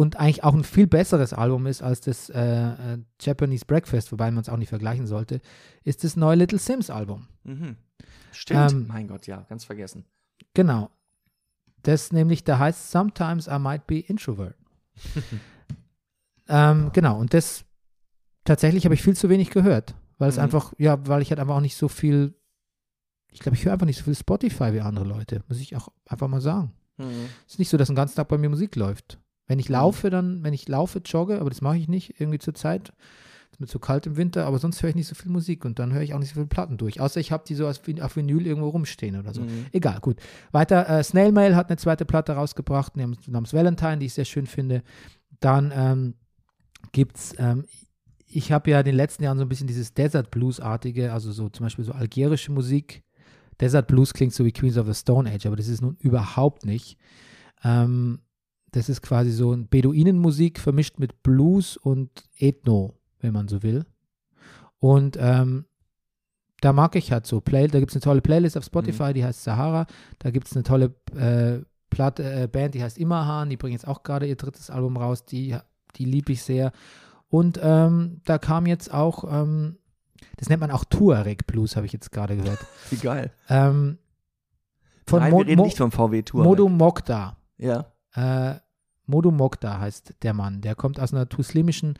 und 0.01 0.17
eigentlich 0.17 0.45
auch 0.45 0.55
ein 0.55 0.65
viel 0.65 0.87
besseres 0.87 1.35
Album 1.35 1.67
ist 1.67 1.83
als 1.83 2.01
das 2.01 2.31
äh, 2.31 2.41
äh, 2.41 2.99
Japanese 3.21 3.67
Breakfast, 3.67 4.11
wobei 4.13 4.31
man 4.31 4.41
es 4.41 4.49
auch 4.49 4.57
nicht 4.57 4.71
vergleichen 4.71 5.07
sollte, 5.07 5.43
ist 5.85 6.05
das 6.05 6.17
neue 6.17 6.37
Little 6.37 6.59
Sims 6.59 6.89
Album. 6.89 7.29
Mhm. 7.45 7.77
Stimmt. 8.33 8.73
Ähm, 8.73 8.87
mein 8.89 9.09
Gott, 9.09 9.27
ja, 9.27 9.43
ganz 9.51 9.65
vergessen. 9.67 10.07
Genau. 10.55 10.89
Das 11.83 12.13
nämlich, 12.13 12.45
da 12.45 12.59
heißt 12.59 12.91
Sometimes 12.91 13.47
I 13.47 13.59
might 13.59 13.87
be 13.87 13.99
introvert. 13.99 14.57
ähm, 16.49 16.91
genau, 16.95 17.19
und 17.19 17.35
das 17.35 17.65
Tatsächlich 18.45 18.87
habe 18.87 18.95
ich 18.95 19.03
viel 19.03 19.15
zu 19.15 19.29
wenig 19.29 19.51
gehört, 19.51 19.95
weil 20.17 20.31
es 20.31 20.37
Mhm. 20.39 20.45
einfach, 20.45 20.73
ja, 20.79 21.07
weil 21.07 21.21
ich 21.21 21.29
halt 21.31 21.41
einfach 21.41 21.57
auch 21.57 21.61
nicht 21.61 21.77
so 21.77 21.89
viel, 21.89 22.35
ich 23.31 23.41
glaube, 23.41 23.55
ich 23.55 23.67
höre 23.67 23.75
einfach 23.75 23.85
nicht 23.87 23.99
so 23.99 24.05
viel 24.05 24.15
Spotify 24.15 24.73
wie 24.73 24.81
andere 24.81 25.05
Leute, 25.05 25.45
muss 25.47 25.61
ich 25.61 25.77
auch 25.77 25.89
einfach 26.07 26.27
mal 26.27 26.41
sagen. 26.41 26.73
Mhm. 26.97 27.27
Es 27.47 27.53
ist 27.53 27.59
nicht 27.59 27.69
so, 27.69 27.77
dass 27.77 27.89
den 27.89 27.97
ganzen 27.97 28.17
Tag 28.17 28.29
bei 28.29 28.39
mir 28.39 28.49
Musik 28.49 28.77
läuft. 28.77 29.19
Wenn 29.51 29.59
ich 29.59 29.69
laufe, 29.69 30.11
dann, 30.11 30.45
wenn 30.45 30.53
ich 30.53 30.69
laufe, 30.69 31.01
jogge, 31.05 31.41
aber 31.41 31.51
das 31.51 31.61
mache 31.61 31.77
ich 31.77 31.89
nicht 31.89 32.21
irgendwie 32.21 32.39
zur 32.39 32.55
Zeit. 32.55 32.93
Ist 33.51 33.61
mir 33.61 33.67
zu 33.67 33.81
kalt 33.81 34.07
im 34.07 34.17
Winter, 34.17 34.47
aber 34.47 34.61
sonst 34.61 34.81
höre 34.81 34.91
ich 34.91 34.95
nicht 34.95 35.09
so 35.09 35.17
viel 35.17 35.33
Musik 35.33 35.65
und 35.65 35.81
dann 35.81 35.93
höre 35.93 36.03
ich 36.03 36.15
auch 36.15 36.21
nicht 36.21 36.29
so 36.29 36.35
viele 36.35 36.47
Platten 36.47 36.77
durch. 36.77 37.01
Außer 37.01 37.19
ich 37.19 37.33
habe 37.33 37.43
die 37.45 37.57
so 37.57 37.67
auf 37.67 37.81
Vinyl 37.85 38.47
irgendwo 38.47 38.69
rumstehen 38.69 39.19
oder 39.19 39.35
so. 39.35 39.41
Mhm. 39.41 39.67
Egal, 39.73 39.99
gut. 40.03 40.21
Weiter, 40.53 40.89
äh, 40.89 41.03
Snail 41.03 41.33
Mail 41.33 41.57
hat 41.57 41.69
eine 41.69 41.79
zweite 41.79 42.05
Platte 42.05 42.35
rausgebracht, 42.35 42.97
namens, 42.97 43.53
Valentine, 43.53 43.99
die 43.99 44.07
ich 44.07 44.15
sehr 44.15 44.25
schön 44.25 44.47
finde. 44.47 44.85
Dann 45.41 45.73
ähm, 45.75 46.15
gibt's, 46.93 47.35
ähm, 47.39 47.65
ich 48.29 48.53
habe 48.53 48.71
ja 48.71 48.79
in 48.79 48.85
den 48.85 48.95
letzten 48.95 49.25
Jahren 49.25 49.39
so 49.39 49.45
ein 49.45 49.49
bisschen 49.49 49.67
dieses 49.67 49.95
Desert 49.95 50.31
Blues-artige, 50.31 51.13
also 51.13 51.33
so 51.33 51.49
zum 51.49 51.67
Beispiel 51.67 51.85
so 51.85 51.91
algerische 51.91 52.53
Musik. 52.53 53.03
Desert 53.61 53.89
Blues 53.89 54.15
klingt 54.15 54.33
so 54.33 54.45
wie 54.45 54.53
Queens 54.53 54.79
of 54.79 54.87
the 54.87 54.95
Stone 54.95 55.29
Age, 55.29 55.47
aber 55.47 55.57
das 55.57 55.67
ist 55.67 55.83
nun 55.83 55.97
überhaupt 55.99 56.65
nicht. 56.65 56.99
Ähm, 57.65 58.21
das 58.73 58.89
ist 58.89 59.03
quasi 59.03 59.31
so 59.31 59.53
ein 59.53 59.69
Beduinenmusik 59.69 60.59
vermischt 60.59 60.99
mit 60.99 61.23
Blues 61.23 61.77
und 61.77 62.11
Ethno, 62.37 62.95
wenn 63.21 63.33
man 63.33 63.49
so 63.49 63.63
will. 63.63 63.85
Und 64.79 65.17
ähm, 65.21 65.67
da 66.61 66.73
mag 66.73 66.95
ich 66.97 67.13
halt 67.13 67.27
so. 67.27 67.41
Play, 67.41 67.67
da 67.67 67.79
gibt 67.79 67.91
es 67.91 67.97
eine 67.97 68.03
tolle 68.03 68.21
Playlist 68.21 68.57
auf 68.57 68.65
Spotify, 68.65 69.13
die 69.13 69.25
heißt 69.25 69.43
Sahara. 69.43 69.87
Da 70.19 70.31
gibt 70.31 70.47
es 70.47 70.55
eine 70.55 70.63
tolle 70.63 70.95
äh, 71.17 71.65
Platte, 71.89 72.43
äh, 72.43 72.47
Band, 72.47 72.75
die 72.75 72.83
heißt 72.83 72.99
Immerhan. 72.99 73.51
Die 73.51 73.57
bringen 73.57 73.73
jetzt 73.73 73.89
auch 73.89 74.03
gerade 74.03 74.27
ihr 74.27 74.37
drittes 74.37 74.71
Album 74.71 74.97
raus. 74.97 75.25
Die, 75.25 75.57
die 75.97 76.05
liebe 76.05 76.33
ich 76.33 76.43
sehr. 76.43 76.73
Und 77.29 77.59
ähm, 77.63 78.21
da 78.25 78.39
kam 78.39 78.67
jetzt 78.67 78.93
auch, 78.93 79.25
ähm, 79.31 79.79
das 80.37 80.49
nennt 80.49 80.61
man 80.61 80.71
auch 80.71 80.85
Tuareg 80.85 81.47
Blues, 81.47 81.77
habe 81.77 81.87
ich 81.87 81.93
jetzt 81.93 82.13
gerade 82.13 82.37
gehört. 82.37 82.59
Wie 82.91 82.97
geil. 82.97 83.33
ähm, 83.49 83.99
von 85.07 85.21
Nein, 85.21 85.31
Mo 85.33 85.39
wir 85.39 85.47
reden 85.47 85.59
Mo 85.59 85.65
nicht 85.65 85.79
vom 85.79 85.91
VW 85.91 86.23
Tour. 86.23 86.45
Modu 86.45 86.69
Mokta. 86.69 87.37
Ja. 87.57 87.87
Äh, 88.15 88.55
Modu 89.07 89.31
Mokta 89.31 89.79
heißt 89.81 90.15
der 90.23 90.35
Mann. 90.35 90.61
Der 90.61 90.75
kommt 90.75 91.01
aus 91.01 91.13
einer 91.13 91.29
tuslimischen, 91.29 91.99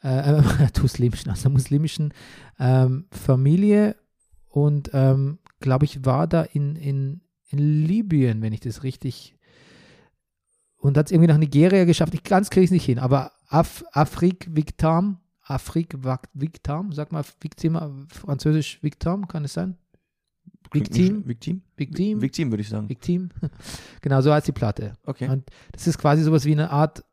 äh, 0.00 0.42
tuslimischen, 0.72 1.30
aus 1.30 1.44
einer 1.44 1.52
muslimischen 1.52 2.14
ähm, 2.58 3.06
Familie 3.10 3.96
und 4.48 4.90
ähm, 4.92 5.38
glaube 5.60 5.84
ich 5.84 6.04
war 6.04 6.26
da 6.26 6.42
in, 6.42 6.76
in, 6.76 7.20
in 7.48 7.58
Libyen, 7.86 8.42
wenn 8.42 8.52
ich 8.52 8.60
das 8.60 8.82
richtig 8.82 9.36
und 10.82 10.98
hat 10.98 11.06
es 11.06 11.12
irgendwie 11.12 11.28
nach 11.28 11.38
Nigeria 11.38 11.84
geschafft. 11.84 12.12
Ich 12.12 12.24
ganz 12.24 12.50
kriege 12.50 12.64
es 12.64 12.70
nicht 12.70 12.84
hin, 12.84 12.98
aber 12.98 13.32
Af 13.48 13.84
Afrik 13.92 14.48
Victam, 14.50 15.20
Afrik 15.42 15.96
Victam, 16.34 16.92
sag 16.92 17.12
mal 17.12 17.24
Victim, 17.40 18.06
französisch 18.08 18.82
Victam, 18.82 19.28
kann 19.28 19.44
es 19.44 19.52
sein? 19.52 19.76
Victim, 20.72 21.26
Victim? 21.26 21.62
Victim, 21.76 22.20
Victim, 22.22 22.50
würde 22.50 22.62
ich 22.62 22.68
sagen. 22.68 22.88
Victim. 22.88 23.30
genau, 24.00 24.20
so 24.20 24.32
heißt 24.32 24.46
die 24.48 24.52
Platte. 24.52 24.94
Okay. 25.04 25.28
Und 25.28 25.44
das 25.72 25.86
ist 25.86 25.98
quasi 25.98 26.22
sowas 26.22 26.44
wie 26.44 26.52
eine 26.52 26.70
Art 26.70 27.04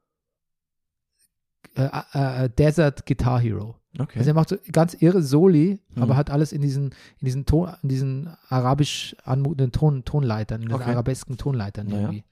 äh, 1.75 1.89
äh, 2.13 2.45
äh, 2.45 2.49
Desert 2.49 3.05
Guitar 3.05 3.39
Hero. 3.39 3.75
Okay. 3.97 4.19
Also 4.19 4.31
er 4.31 4.33
macht 4.33 4.49
so 4.49 4.57
ganz 4.71 4.93
irre 4.95 5.21
Soli, 5.23 5.79
Mhm. 5.95 6.03
aber 6.03 6.15
hat 6.15 6.29
alles 6.29 6.51
in 6.51 6.61
diesen, 6.61 6.85
in 7.19 7.25
diesen 7.25 7.45
Ton, 7.45 7.71
in 7.83 7.89
diesen 7.89 8.29
arabisch 8.47 9.15
anmutenden 9.23 9.71
Ton, 9.71 10.05
Tonleitern, 10.05 10.61
in 10.61 10.69
den 10.69 10.75
Okay. 10.75 10.91
arabesken 10.91 11.37
Tonleitern 11.37 11.87
Naja. 11.87 12.01
irgendwie. 12.01 12.23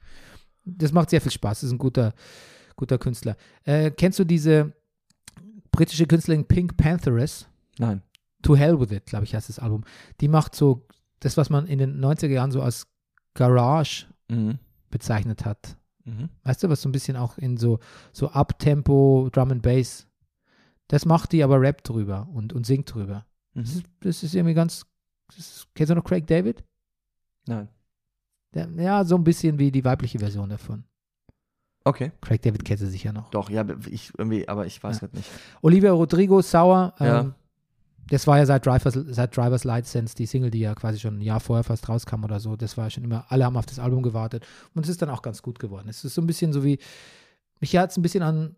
Das 0.66 0.92
macht 0.92 1.10
sehr 1.10 1.22
viel 1.22 1.32
Spaß. 1.32 1.62
Das 1.62 1.68
ist 1.68 1.72
ein 1.74 1.78
guter, 1.78 2.14
guter 2.76 2.98
Künstler. 2.98 3.38
Äh, 3.64 3.92
kennst 3.92 4.20
du 4.20 4.24
diese 4.24 4.74
britische 5.72 6.06
Künstlerin 6.06 6.46
Pink 6.46 6.78
Pantheress? 6.78 7.48
Nein. 7.80 8.02
To 8.44 8.56
Hell 8.56 8.80
with 8.80 8.92
It, 8.92 9.06
glaube 9.08 9.26
ich, 9.26 9.34
heißt 9.34 9.50
das 9.50 9.60
Album. 9.60 9.84
Die 10.22 10.28
macht 10.28 10.56
so 10.56 10.86
das, 11.20 11.38
was 11.38 11.50
man 11.50 11.66
in 11.68 11.80
den 11.80 12.00
90er 12.04 12.28
Jahren 12.30 12.52
so 12.52 12.62
als 12.62 12.88
Garage 13.34 14.06
Mhm. 14.30 14.60
bezeichnet 14.90 15.46
hat. 15.46 15.78
Mhm. 16.06 16.30
Weißt 16.44 16.64
du, 16.64 16.70
was 16.70 16.82
so 16.82 16.90
ein 16.90 16.92
bisschen 16.92 17.16
auch 17.18 17.38
in 17.38 17.58
so, 17.58 17.80
so 18.12 18.30
Uptempo, 18.32 19.30
Drum 19.32 19.52
and 19.52 19.62
Bass. 19.62 20.08
Das 20.88 21.06
macht 21.06 21.32
die 21.34 21.44
aber 21.44 21.60
Rap 21.62 21.84
drüber 21.84 22.28
und, 22.34 22.54
und 22.54 22.66
singt 22.66 22.94
drüber. 22.94 23.26
Das, 23.54 23.74
Mhm. 23.74 23.78
ist, 23.80 23.86
das 24.02 24.24
ist 24.24 24.36
irgendwie 24.36 24.54
ganz. 24.54 24.86
Das 25.28 25.38
ist, 25.40 25.68
kennst 25.76 25.92
du 25.92 25.96
noch 25.96 26.04
Craig 26.04 26.26
David? 26.28 26.64
Nein. 27.48 27.68
Der, 28.54 28.70
ja, 28.78 29.04
so 29.04 29.16
ein 29.16 29.24
bisschen 29.24 29.60
wie 29.60 29.72
die 29.72 29.84
weibliche 29.84 30.20
Version 30.20 30.50
davon. 30.50 30.84
Okay. 31.84 32.12
Craig 32.22 32.42
David 32.42 32.64
kennst 32.66 32.84
du 32.84 32.88
sicher 32.88 33.12
noch. 33.14 33.30
Doch, 33.32 33.50
ja, 33.50 33.66
ich 33.90 34.12
irgendwie, 34.18 34.48
aber 34.48 34.66
ich 34.66 34.82
weiß 34.82 35.02
Ja. 35.02 35.08
nicht. 35.14 35.30
Olivia 35.62 35.92
Rodrigo, 35.92 36.42
Sauer. 36.42 36.94
Ähm, 37.00 37.06
Ja. 37.08 37.36
Das 38.10 38.28
war 38.28 38.38
ja 38.38 38.46
seit 38.46 38.66
Drivers, 38.66 38.94
seit 38.94 39.36
Drivers 39.36 39.64
License, 39.64 40.16
die 40.16 40.26
Single, 40.26 40.52
die 40.52 40.60
ja 40.60 40.76
quasi 40.76 41.00
schon 41.00 41.18
ein 41.18 41.22
Jahr 41.22 41.40
vorher 41.40 41.64
fast 41.64 41.90
rauskam 41.90 42.24
oder 42.24 42.40
so. 42.40 42.56
Das 42.56 42.78
war 42.78 42.86
ja 42.86 42.90
schon 42.90 43.04
immer, 43.04 43.26
alle 43.30 43.46
haben 43.46 43.58
auf 43.58 43.66
das 43.66 43.80
Album 43.80 44.02
gewartet. 44.02 44.46
Und 44.74 44.84
es 44.86 44.90
ist 44.90 45.02
dann 45.02 45.10
auch 45.10 45.22
ganz 45.22 45.42
gut 45.42 45.60
geworden. 45.60 45.90
Es 45.90 46.04
ist 46.04 46.16
so 46.16 46.22
ein 46.22 46.28
bisschen 46.28 46.54
so 46.54 46.64
wie, 46.64 46.80
mich 47.60 47.76
hat 47.76 47.92
es 47.92 47.98
ein 47.98 48.02
bisschen 48.02 48.24
an 48.24 48.56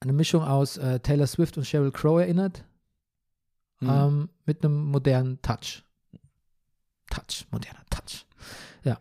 eine 0.00 0.12
Mischung 0.12 0.42
aus 0.42 0.78
äh, 0.78 0.98
Taylor 1.00 1.26
Swift 1.26 1.58
und 1.58 1.64
Sheryl 1.64 1.92
Crow 1.92 2.20
erinnert. 2.20 2.64
Mhm. 3.80 3.88
ähm, 3.88 4.28
mit 4.44 4.64
einem 4.64 4.84
modernen 4.84 5.40
Touch. 5.42 5.82
Touch, 7.10 7.46
moderner 7.50 7.84
Touch. 7.90 8.26
Ja. 8.84 8.98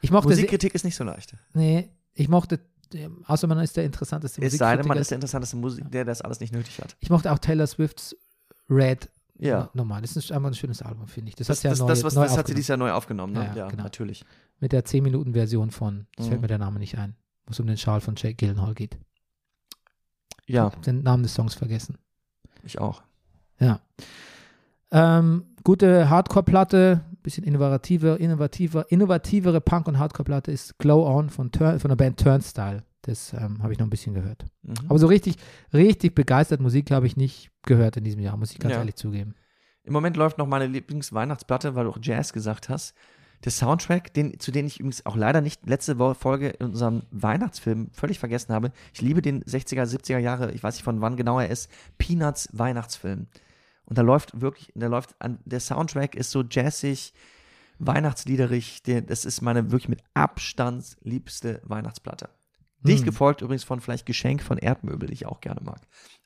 Ich 0.00 0.10
mochte 0.10 0.28
Musikkritik 0.28 0.74
ist 0.74 0.84
nicht 0.84 0.96
so 0.96 1.04
leicht. 1.04 1.34
nee, 1.52 1.90
ich 2.14 2.28
mochte, 2.28 2.60
äh, 2.94 3.08
außer 3.26 3.46
man 3.46 3.58
ist 3.58 3.76
der 3.76 3.84
interessanteste 3.84 4.42
Es 4.42 4.56
sei 4.56 4.76
denn, 4.76 4.86
man 4.86 4.98
ist 4.98 5.10
der 5.10 5.16
interessanteste 5.16 5.56
Musik, 5.56 5.90
der 5.90 6.04
das 6.04 6.22
alles 6.22 6.40
nicht 6.40 6.52
nötig 6.52 6.80
hat. 6.80 6.96
Ich 7.00 7.10
mochte 7.10 7.30
auch 7.32 7.38
Taylor 7.38 7.66
Swifts 7.66 8.16
Red 8.70 9.10
Ja. 9.38 9.70
normal. 9.74 10.00
Das 10.02 10.16
ist 10.16 10.30
einfach 10.32 10.48
ein 10.48 10.54
schönes 10.54 10.82
Album, 10.82 11.06
finde 11.06 11.30
ich. 11.30 11.34
Das, 11.36 11.46
Das, 11.46 11.58
hat 11.58 11.60
sie 11.62 11.66
ja 11.68 11.70
das, 11.72 11.80
neu, 11.80 11.86
das, 11.88 12.04
was, 12.04 12.14
neu 12.14 12.22
das 12.22 12.30
hat 12.30 12.34
sie 12.36 12.40
aufgenommen. 12.40 12.56
dieses 12.56 12.68
Jahr 12.68 12.78
neu 12.78 12.92
aufgenommen, 12.92 13.32
ne? 13.32 13.44
Ja, 13.46 13.54
Ja, 13.56 13.68
genau. 13.68 13.82
natürlich. 13.82 14.24
Mit 14.60 14.72
der 14.72 14.84
10-Minuten-Version 14.84 15.70
von, 15.70 16.06
das 16.16 16.26
Mhm. 16.26 16.30
fällt 16.30 16.40
mir 16.42 16.46
der 16.48 16.58
Name 16.58 16.78
nicht 16.78 16.96
ein, 16.98 17.16
wo 17.46 17.50
es 17.52 17.60
um 17.60 17.66
den 17.66 17.76
Schal 17.76 18.00
von 18.00 18.14
Jake 18.16 18.34
Gyllenhaal 18.36 18.74
geht. 18.74 18.96
Ja, 20.46 20.68
Ich 20.68 20.74
hab 20.74 20.82
den 20.82 21.02
Namen 21.02 21.22
des 21.22 21.34
Songs 21.34 21.54
vergessen. 21.54 21.96
ich 22.62 22.78
auch. 22.78 23.02
Ja. 23.58 23.80
Ähm, 24.90 25.44
gute 25.64 26.08
Hardcore-Platte, 26.08 27.00
bisschen 27.22 27.44
innovativer, 27.44 28.20
innovativer, 28.20 28.90
innovativere 28.92 29.60
Punk- 29.60 29.88
und 29.88 29.98
Hardcore-Platte 29.98 30.52
ist 30.52 30.78
Glow 30.78 31.06
On 31.06 31.30
von, 31.30 31.50
Turn, 31.50 31.80
von 31.80 31.88
der 31.88 31.96
Band 31.96 32.20
Turnstyle. 32.20 32.82
Das 33.06 33.32
ähm, 33.34 33.62
habe 33.62 33.72
ich 33.72 33.78
noch 33.78 33.86
ein 33.86 33.90
bisschen 33.90 34.14
gehört. 34.14 34.44
Mhm. 34.62 34.74
Aber 34.88 34.98
so 34.98 35.06
richtig, 35.06 35.36
richtig 35.72 36.14
begeistert 36.14 36.60
Musik 36.60 36.90
habe 36.90 37.06
ich 37.06 37.16
nicht 37.16 37.50
gehört 37.62 37.96
in 37.96 38.04
diesem 38.04 38.20
Jahr, 38.20 38.36
muss 38.36 38.52
ich 38.52 38.58
ganz 38.58 38.72
Ja. 38.72 38.78
ehrlich 38.78 38.94
zugeben. 38.96 39.34
Im 39.84 39.92
Moment 39.92 40.16
läuft 40.16 40.38
noch 40.38 40.46
meine 40.46 40.66
Lieblingsweihnachtsplatte, 40.66 41.74
weil 41.74 41.84
du 41.84 41.90
auch 41.90 41.98
Jazz 42.00 42.32
gesagt 42.32 42.70
hast. 42.70 42.94
Der 43.44 43.52
Soundtrack, 43.52 44.14
den, 44.14 44.40
zu 44.40 44.50
dem 44.50 44.64
ich 44.66 44.80
übrigens 44.80 45.04
auch 45.04 45.16
leider 45.16 45.42
nicht 45.42 45.66
letzte 45.66 45.96
Folge 46.14 46.48
in 46.48 46.66
unserem 46.68 47.02
Weihnachtsfilm 47.10 47.90
völlig 47.92 48.18
vergessen 48.18 48.54
habe. 48.54 48.72
Ich 48.94 49.02
liebe 49.02 49.20
den 49.20 49.42
60er, 49.44 49.84
70er 49.84 50.16
Jahre, 50.18 50.52
ich 50.52 50.62
weiß 50.62 50.76
nicht 50.76 50.84
von 50.84 51.02
wann 51.02 51.16
genau 51.16 51.38
er 51.38 51.50
ist, 51.50 51.70
Peanuts 51.98 52.48
Weihnachtsfilm. 52.52 53.26
Und 53.84 53.98
da 53.98 54.02
läuft 54.02 54.40
wirklich, 54.40 54.72
da 54.74 54.86
läuft 54.86 55.14
an, 55.18 55.38
der 55.44 55.60
Soundtrack 55.60 56.14
ist 56.14 56.30
so 56.30 56.42
jazzig, 56.50 57.12
weihnachtsliederig. 57.78 58.82
Der, 58.84 59.02
das 59.02 59.26
ist 59.26 59.42
meine 59.42 59.70
wirklich 59.70 59.88
mit 59.90 60.00
Abstand 60.14 60.96
liebste 61.02 61.60
Weihnachtsplatte. 61.64 62.30
Dicht 62.84 63.00
Hm. 63.00 63.06
gefolgt 63.06 63.40
übrigens 63.42 63.64
von 63.64 63.80
vielleicht 63.80 64.06
Geschenk 64.06 64.42
von 64.42 64.58
Erdmöbel, 64.58 65.08
die 65.08 65.14
ich 65.14 65.26
auch 65.26 65.40
gerne 65.40 65.60
mag. 65.62 65.80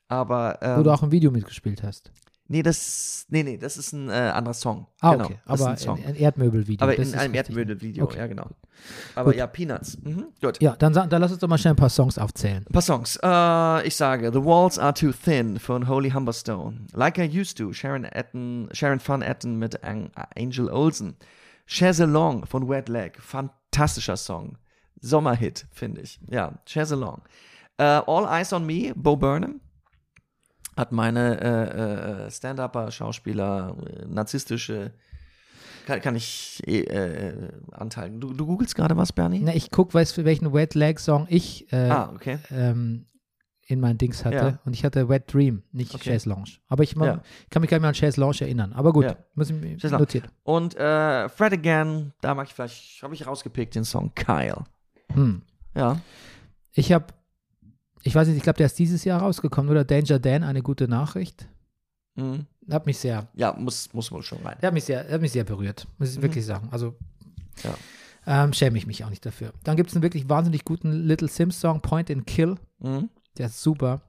Aber 0.07 0.59
ähm, 0.61 0.79
Wo 0.79 0.83
du 0.83 0.91
auch 0.91 1.03
ein 1.03 1.11
Video 1.11 1.31
mitgespielt 1.31 1.83
hast. 1.83 2.11
Nee, 2.51 2.63
das, 2.63 3.27
nee, 3.29 3.43
nee, 3.43 3.57
das 3.57 3.77
ist 3.77 3.93
ein 3.93 4.09
äh, 4.09 4.13
anderer 4.13 4.55
Song. 4.55 4.87
Ah, 5.01 5.11
genau, 5.11 5.25
okay. 5.25 5.37
Aber 5.45 5.67
ein 5.67 5.77
ein, 6.03 6.15
Erdmöbelvideo. 6.15 6.83
Aber 6.83 6.95
in 6.95 7.01
einem 7.13 7.31
richtig. 7.31 7.35
Erdmöbel-Video, 7.35 8.03
Okay. 8.05 8.17
ja, 8.17 8.25
genau. 8.25 8.47
Aber 9.13 9.29
Gut. 9.29 9.35
ja, 9.37 9.45
Peanuts. 9.45 9.99
Mhm, 10.01 10.25
gut. 10.41 10.59
Ja, 10.59 10.75
dann, 10.75 10.91
dann 10.93 11.09
lass 11.21 11.31
uns 11.31 11.41
doch 11.41 11.47
mal 11.47 11.59
schnell 11.59 11.73
ein 11.73 11.77
paar 11.77 11.89
Songs 11.91 12.17
aufzählen. 12.17 12.65
Ein 12.67 12.73
paar 12.73 12.81
Songs. 12.81 13.19
Äh, 13.21 13.87
ich 13.87 13.95
sage 13.95 14.31
The 14.33 14.43
Walls 14.43 14.79
Are 14.79 14.95
Too 14.95 15.11
Thin 15.11 15.59
von 15.59 15.87
Holy 15.87 16.09
Humberstone. 16.09 16.87
Like 16.93 17.19
I 17.19 17.39
Used 17.39 17.59
To, 17.59 17.71
Sharon, 17.71 18.03
Etten, 18.03 18.67
Sharon 18.71 18.99
Van 19.05 19.21
Etten 19.21 19.57
mit 19.57 19.83
Ang 19.83 20.09
Angel 20.35 20.69
Olsen. 20.71 21.17
Chaise 21.67 22.05
Long 22.05 22.47
von 22.47 22.67
Wet 22.67 22.89
Leg. 22.89 23.21
Fantastischer 23.21 24.17
Song. 24.17 24.57
Sommerhit, 25.01 25.67
finde 25.71 26.01
ich. 26.01 26.19
Ja, 26.29 26.59
Chaise 26.65 26.95
Long. 26.95 27.21
Äh, 27.77 27.83
All 27.83 28.25
Eyes 28.25 28.51
on 28.53 28.65
Me, 28.65 28.93
Bo 28.95 29.15
Burnham. 29.15 29.61
Hat 30.77 30.91
meine 30.91 31.41
äh, 31.41 32.25
äh, 32.27 32.31
Stand-Upper, 32.31 32.89
Schauspieler, 32.91 33.75
äh, 33.85 34.05
narzisstische, 34.07 34.93
kann, 35.85 35.99
kann 36.01 36.15
ich 36.15 36.61
eh, 36.67 36.81
äh, 36.81 37.49
anteilen. 37.71 38.19
Du, 38.21 38.33
du 38.33 38.45
googelst 38.45 38.75
gerade 38.75 38.95
was, 38.95 39.11
Bernie? 39.11 39.41
Na, 39.43 39.53
ich 39.53 39.71
gucke, 39.71 39.93
weiß 39.93 40.11
für 40.13 40.23
welchen 40.23 40.53
Wet 40.53 40.75
Leg 40.75 40.99
Song 40.99 41.25
ich 41.29 41.71
äh, 41.73 41.89
Ah, 41.89 42.11
okay. 42.13 42.37
ähm, 42.51 43.05
in 43.67 43.79
mein 43.81 43.97
Dings 43.97 44.23
hatte. 44.25 44.35
Ja. 44.35 44.59
Und 44.65 44.73
ich 44.73 44.85
hatte 44.85 45.09
Wet 45.09 45.33
Dream, 45.33 45.63
nicht 45.71 45.93
Okay. 45.93 46.11
Chaise 46.11 46.29
Lounge. 46.29 46.51
Aber 46.69 46.83
ich 46.83 46.95
ma- 46.95 47.05
Ja. 47.05 47.21
kann 47.49 47.61
mich 47.61 47.69
gar 47.69 47.77
nicht 47.77 47.81
mehr 47.81 47.89
an 47.89 47.95
Chaise 47.95 48.19
Lounge 48.21 48.37
erinnern. 48.41 48.71
Aber 48.73 48.93
gut, 48.93 49.05
Ja. 49.05 49.15
muss 49.35 49.49
ich 49.49 49.83
notiert. 49.91 50.29
Und 50.43 50.75
äh, 50.75 51.27
Fred 51.29 51.53
Again, 51.53 52.13
da 52.21 52.33
mag 52.35 52.47
ich 52.47 52.53
vielleicht, 52.53 53.03
habe 53.03 53.13
ich 53.13 53.27
rausgepickt 53.27 53.75
den 53.75 53.83
Song 53.83 54.13
Kyle. 54.15 54.63
Hm. 55.13 55.41
Ja. 55.75 56.01
Ich 56.73 56.91
habe 56.91 57.07
Ich 58.03 58.15
weiß 58.15 58.27
nicht, 58.27 58.37
ich 58.37 58.43
glaube, 58.43 58.57
der 58.57 58.67
ist 58.67 58.79
dieses 58.79 59.03
Jahr 59.03 59.21
rausgekommen, 59.21 59.69
oder? 59.69 59.83
Danger 59.83 60.19
Dan, 60.19 60.43
eine 60.43 60.61
gute 60.61 60.87
Nachricht. 60.87 61.47
Mhm. 62.15 62.45
Hat 62.69 62.85
mich 62.85 62.97
sehr, 62.97 63.27
Ja, 63.33 63.53
muss, 63.53 63.91
muss 63.93 64.11
wohl 64.11 64.23
schon 64.23 64.41
rein. 64.43 64.57
der 64.61 64.67
hat 64.67 64.73
mich 64.73 64.83
sehr, 64.85 65.09
hat 65.09 65.21
mich 65.21 65.31
sehr 65.31 65.43
berührt, 65.43 65.87
muss 65.97 66.15
ich 66.15 66.21
wirklich 66.21 66.45
sagen. 66.45 66.69
Also 66.71 66.95
Ja. 67.63 67.75
ähm, 68.25 68.53
schäme 68.53 68.77
ich 68.77 68.87
mich 68.87 69.03
auch 69.03 69.09
nicht 69.09 69.25
dafür. 69.25 69.51
Dann 69.63 69.75
gibt 69.75 69.89
es 69.89 69.95
einen 69.95 70.03
wirklich 70.03 70.29
wahnsinnig 70.29 70.63
guten 70.65 70.91
Little 70.91 71.27
Sims 71.27 71.59
Song, 71.59 71.81
Point 71.81 72.09
and 72.11 72.25
Kill. 72.27 72.55
Mhm. 72.79 73.09
Der 73.37 73.47
ist 73.47 73.61
super. 73.61 74.01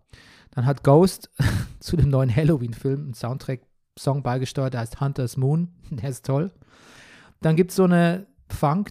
Dann 0.52 0.66
hat 0.66 0.82
Ghost 0.85 1.31
zu 1.81 1.97
dem 1.97 2.10
neuen 2.10 2.35
Halloween-Film 2.35 3.01
einen 3.06 3.14
Soundtrack-Song 3.14 4.22
beigesteuert, 4.22 4.74
der 4.74 4.81
heißt 4.81 5.01
Hunter's 5.01 5.36
Moon. 5.36 5.68
Der 5.90 6.10
ist 6.10 6.27
toll. 6.27 6.52
Dann 7.40 7.56
gibt 7.56 7.70
es 7.70 7.77
so 7.77 7.85
eine 7.85 8.27
Funk, 8.48 8.90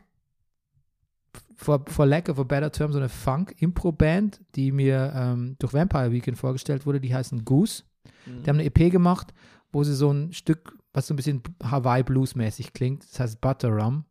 for, 1.60 1.84
for 1.88 2.06
lack 2.06 2.30
of 2.30 2.40
a 2.40 2.44
better 2.44 2.72
term, 2.72 2.92
so 2.92 3.00
eine 3.00 3.10
Funk-Impro-Band, 3.10 4.40
die 4.56 4.72
mir 4.72 5.12
ähm, 5.14 5.56
durch 5.60 5.74
Vampire 5.74 6.12
Weekend 6.12 6.38
vorgestellt 6.38 6.86
wurde. 6.86 7.02
Die 7.02 7.14
heißen 7.14 7.44
Goose. 7.44 7.84
Mhm. 8.26 8.44
Die 8.44 8.50
haben 8.50 8.60
eine 8.60 8.66
EP 8.66 8.92
gemacht, 8.92 9.34
wo 9.72 9.84
sie 9.84 9.94
so 9.94 10.12
ein 10.12 10.32
Stück, 10.32 10.78
was 10.94 11.08
so 11.08 11.14
ein 11.14 11.18
bisschen 11.18 11.44
Hawaii-Blues-mäßig 11.62 12.72
klingt. 12.74 13.04
Das 13.12 13.20
heißt 13.20 13.42
Butter 13.42 13.70
Rum. 13.70 14.06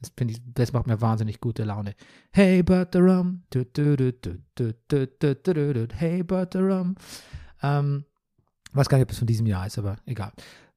Das, 0.00 0.12
ich, 0.28 0.40
das 0.54 0.72
macht 0.72 0.86
mir 0.86 1.00
wahnsinnig 1.00 1.40
gute 1.40 1.64
Laune. 1.64 1.94
Hey 2.32 2.62
Butter 2.62 3.00
Rum. 3.00 3.42
Hey 3.52 3.64
Butter 6.22 6.60
Rum. 6.60 6.94
Ähm, 7.62 8.04
weiß 8.72 8.88
gar 8.88 8.96
nicht, 8.96 9.04
ob 9.04 9.12
es 9.12 9.18
von 9.18 9.26
diesem 9.26 9.46
Jahr 9.46 9.66
ist, 9.66 9.78
aber 9.78 9.98
egal. 10.06 10.32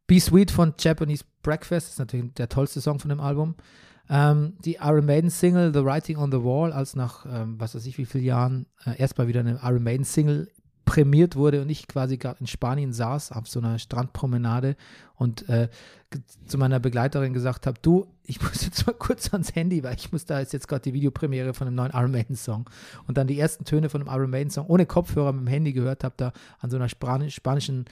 Be 0.07 0.19
Sweet 0.19 0.51
von 0.51 0.73
Japanese 0.77 1.23
Breakfast 1.41 1.89
ist 1.89 1.99
natürlich 1.99 2.33
der 2.33 2.49
tollste 2.49 2.81
Song 2.81 2.99
von 2.99 3.09
dem 3.09 3.21
Album. 3.21 3.55
Ähm, 4.09 4.53
die 4.63 4.75
Iron 4.75 5.05
Maiden 5.05 5.29
Single 5.29 5.73
The 5.73 5.83
Writing 5.83 6.17
on 6.17 6.31
the 6.31 6.43
Wall, 6.43 6.71
als 6.71 6.95
nach 6.95 7.25
ähm, 7.25 7.59
was 7.59 7.75
weiß 7.75 7.85
ich 7.85 7.97
wie 7.97 8.05
vielen 8.05 8.23
Jahren 8.23 8.65
äh, 8.85 8.97
erstmal 8.97 9.27
wieder 9.27 9.41
eine 9.41 9.59
Iron 9.63 9.83
Maiden 9.83 10.05
Single 10.05 10.47
prämiert 10.87 11.35
wurde 11.35 11.61
und 11.61 11.69
ich 11.69 11.87
quasi 11.87 12.17
gerade 12.17 12.39
in 12.39 12.47
Spanien 12.47 12.93
saß 12.93 13.33
auf 13.33 13.47
so 13.47 13.59
einer 13.59 13.77
Strandpromenade 13.77 14.77
und 15.15 15.47
äh, 15.49 15.67
zu 16.45 16.57
meiner 16.57 16.79
Begleiterin 16.79 17.33
gesagt 17.33 17.67
habe, 17.67 17.77
du, 17.81 18.07
ich 18.23 18.41
muss 18.41 18.63
jetzt 18.63 18.87
mal 18.87 18.93
kurz 18.97 19.33
ans 19.33 19.53
Handy, 19.53 19.83
weil 19.83 19.95
ich 19.95 20.13
muss 20.13 20.25
da 20.25 20.39
ist 20.39 20.53
jetzt 20.53 20.69
gerade 20.69 20.83
die 20.83 20.93
Videopremiere 20.93 21.53
von 21.53 21.67
einem 21.67 21.75
neuen 21.75 21.91
Iron 21.91 22.11
Maiden 22.11 22.37
Song 22.37 22.69
und 23.05 23.17
dann 23.17 23.27
die 23.27 23.37
ersten 23.37 23.65
Töne 23.65 23.89
von 23.89 24.01
einem 24.01 24.17
Iron 24.17 24.29
Maiden 24.29 24.49
Song 24.49 24.67
ohne 24.67 24.85
Kopfhörer 24.85 25.33
mit 25.33 25.41
dem 25.41 25.47
Handy 25.47 25.73
gehört 25.73 26.05
habe, 26.05 26.15
da 26.15 26.31
an 26.59 26.69
so 26.69 26.77
einer 26.77 26.87
Spanisch, 26.87 27.35
spanischen 27.35 27.83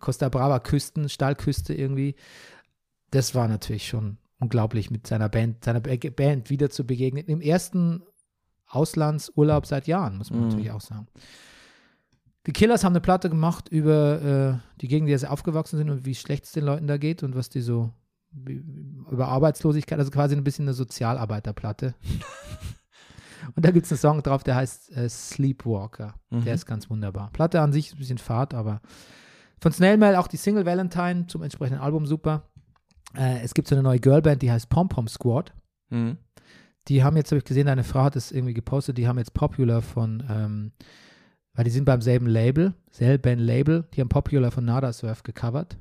Costa 0.00 0.28
Brava 0.28 0.58
Küsten, 0.58 1.08
Stahlküste 1.08 1.72
irgendwie. 1.72 2.16
Das 3.12 3.36
war 3.36 3.46
natürlich 3.46 3.86
schon 3.86 4.18
unglaublich 4.40 4.90
mit 4.90 5.06
seiner 5.06 5.28
Band, 5.28 5.64
seiner 5.64 5.80
Ba- 5.80 5.96
Band 6.14 6.50
wieder 6.50 6.70
zu 6.70 6.84
begegnen. 6.86 7.24
Im 7.26 7.40
ersten 7.40 8.02
Auslandsurlaub 8.66 9.66
seit 9.66 9.86
Jahren, 9.86 10.16
muss 10.18 10.30
man 10.30 10.40
Mhm. 10.40 10.46
natürlich 10.48 10.70
auch 10.70 10.80
sagen. 10.80 11.06
Die 12.46 12.52
Killers 12.52 12.84
haben 12.84 12.92
eine 12.92 13.00
Platte 13.02 13.28
gemacht 13.28 13.68
über 13.68 14.22
äh, 14.64 14.78
die 14.80 14.88
Gegend, 14.88 15.06
in 15.08 15.10
der 15.10 15.18
sie 15.18 15.30
aufgewachsen 15.30 15.76
sind 15.76 15.90
und 15.90 16.06
wie 16.06 16.14
schlecht 16.14 16.44
es 16.44 16.52
den 16.52 16.64
Leuten 16.64 16.86
da 16.86 16.96
geht 16.96 17.22
und 17.22 17.34
was 17.36 17.48
die 17.50 17.60
so 17.60 17.92
über 19.10 19.28
Arbeitslosigkeit, 19.28 19.98
also 19.98 20.10
quasi 20.10 20.36
ein 20.36 20.44
bisschen 20.44 20.64
eine 20.66 20.72
Sozialarbeiterplatte. 20.74 21.94
und 23.56 23.64
da 23.66 23.70
gibt 23.72 23.86
es 23.86 23.92
einen 23.92 23.98
Song 23.98 24.22
drauf, 24.22 24.42
der 24.44 24.54
heißt 24.56 24.96
äh, 24.96 25.08
Sleepwalker. 25.08 26.14
Mhm. 26.30 26.44
Der 26.44 26.54
ist 26.54 26.64
ganz 26.64 26.88
wunderbar. 26.88 27.30
Platte 27.32 27.60
an 27.60 27.72
sich 27.72 27.88
ist 27.88 27.94
ein 27.94 27.98
bisschen 27.98 28.18
Fahrt, 28.18 28.54
aber 28.54 28.80
von 29.60 29.72
Snail 29.72 29.98
Mail 29.98 30.16
auch 30.16 30.28
die 30.28 30.36
Single 30.38 30.64
Valentine 30.64 31.26
zum 31.26 31.42
entsprechenden 31.42 31.80
Album 31.82 32.06
super. 32.06 32.49
Äh, 33.16 33.40
es 33.42 33.54
gibt 33.54 33.68
so 33.68 33.74
eine 33.74 33.82
neue 33.82 33.98
Girlband, 33.98 34.42
die 34.42 34.50
heißt 34.50 34.68
Pom 34.68 34.88
Pom 34.88 35.08
Squad. 35.08 35.52
Mhm. 35.90 36.18
Die 36.88 37.04
haben 37.04 37.16
jetzt, 37.16 37.30
habe 37.30 37.38
ich 37.38 37.44
gesehen, 37.44 37.66
deine 37.66 37.84
Frau 37.84 38.04
hat 38.04 38.16
es 38.16 38.32
irgendwie 38.32 38.54
gepostet, 38.54 38.98
die 38.98 39.06
haben 39.06 39.18
jetzt 39.18 39.34
Popular 39.34 39.82
von, 39.82 40.24
ähm, 40.28 40.72
weil 41.54 41.64
die 41.64 41.70
sind 41.70 41.84
beim 41.84 42.00
selben 42.00 42.26
Label, 42.26 42.74
selben 42.90 43.38
Label, 43.38 43.84
die 43.94 44.00
haben 44.00 44.08
Popular 44.08 44.50
von 44.50 44.64
Nada 44.64 44.92
Surf 44.92 45.22
gecovert. 45.22 45.76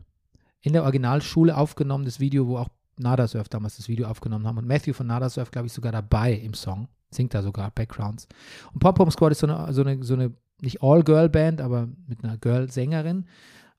In 0.62 0.74
der 0.74 0.84
Originalschule 0.84 1.56
aufgenommen, 1.56 2.06
das 2.06 2.20
Video, 2.20 2.48
wo 2.48 2.58
auch 2.58 2.70
Nada 2.98 3.28
Surf 3.28 3.48
damals 3.48 3.78
das 3.78 3.88
Video 3.88 4.08
aufgenommen 4.08 4.46
haben. 4.46 4.58
Und 4.58 4.68
Matthew 4.68 4.94
von 4.94 5.08
Nada 5.08 5.30
Surf, 5.30 5.52
glaube 5.52 5.68
ich, 5.68 5.74
sogar 5.74 5.94
dabei 5.94 6.34
im 6.34 6.54
Song. 6.54 6.90
Singt 7.12 7.34
da 7.34 7.42
sogar 7.42 7.72
Backgrounds. 7.72 8.28
Und 8.74 8.80
Pop 8.80 8.96
Pom 8.96 9.10
Squad 9.10 9.32
ist 9.32 9.40
so 9.40 9.48
eine, 9.48 9.74
so 9.74 9.82
eine, 9.82 10.04
so 10.04 10.14
eine 10.14 10.34
nicht 10.62 10.84
All-Girl-Band, 10.84 11.62
aber 11.62 11.88
mit 12.08 12.24
einer 12.24 12.38
Girl-Sängerin. 12.38 13.26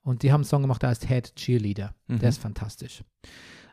Und 0.03 0.23
die 0.23 0.33
haben 0.33 0.41
einen 0.41 0.45
Song 0.45 0.63
gemacht, 0.63 0.83
der 0.83 0.91
heißt 0.91 1.07
Head 1.09 1.35
Cheerleader. 1.37 1.95
Mhm. 2.09 2.19
Der 2.21 2.29
ist 2.29 2.39
fantastisch. 2.41 3.05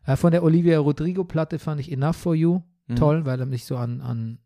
Äh, 0.05 0.15
von 0.15 0.31
der 0.31 0.43
Olivia 0.43 0.79
Rodrigo-Platte 0.79 1.59
fand 1.59 1.79
ich 1.81 1.91
Enough 1.91 2.15
for 2.15 2.35
You 2.35 2.61
Mhm. 2.89 2.95
toll, 2.95 3.25
weil 3.25 3.39
er 3.39 3.45
mich 3.45 3.65
so 3.65 3.75
an, 3.77 3.99
an 4.01 4.39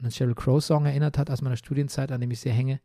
einen 0.00 0.10
Sheryl 0.10 0.34
Crow-Song 0.34 0.84
erinnert 0.86 1.16
hat 1.16 1.30
aus 1.30 1.42
meiner 1.42 1.56
Studienzeit, 1.56 2.10
an 2.10 2.20
dem 2.20 2.30
ich 2.32 2.40
sehr 2.40 2.52
hänge. 2.52 2.80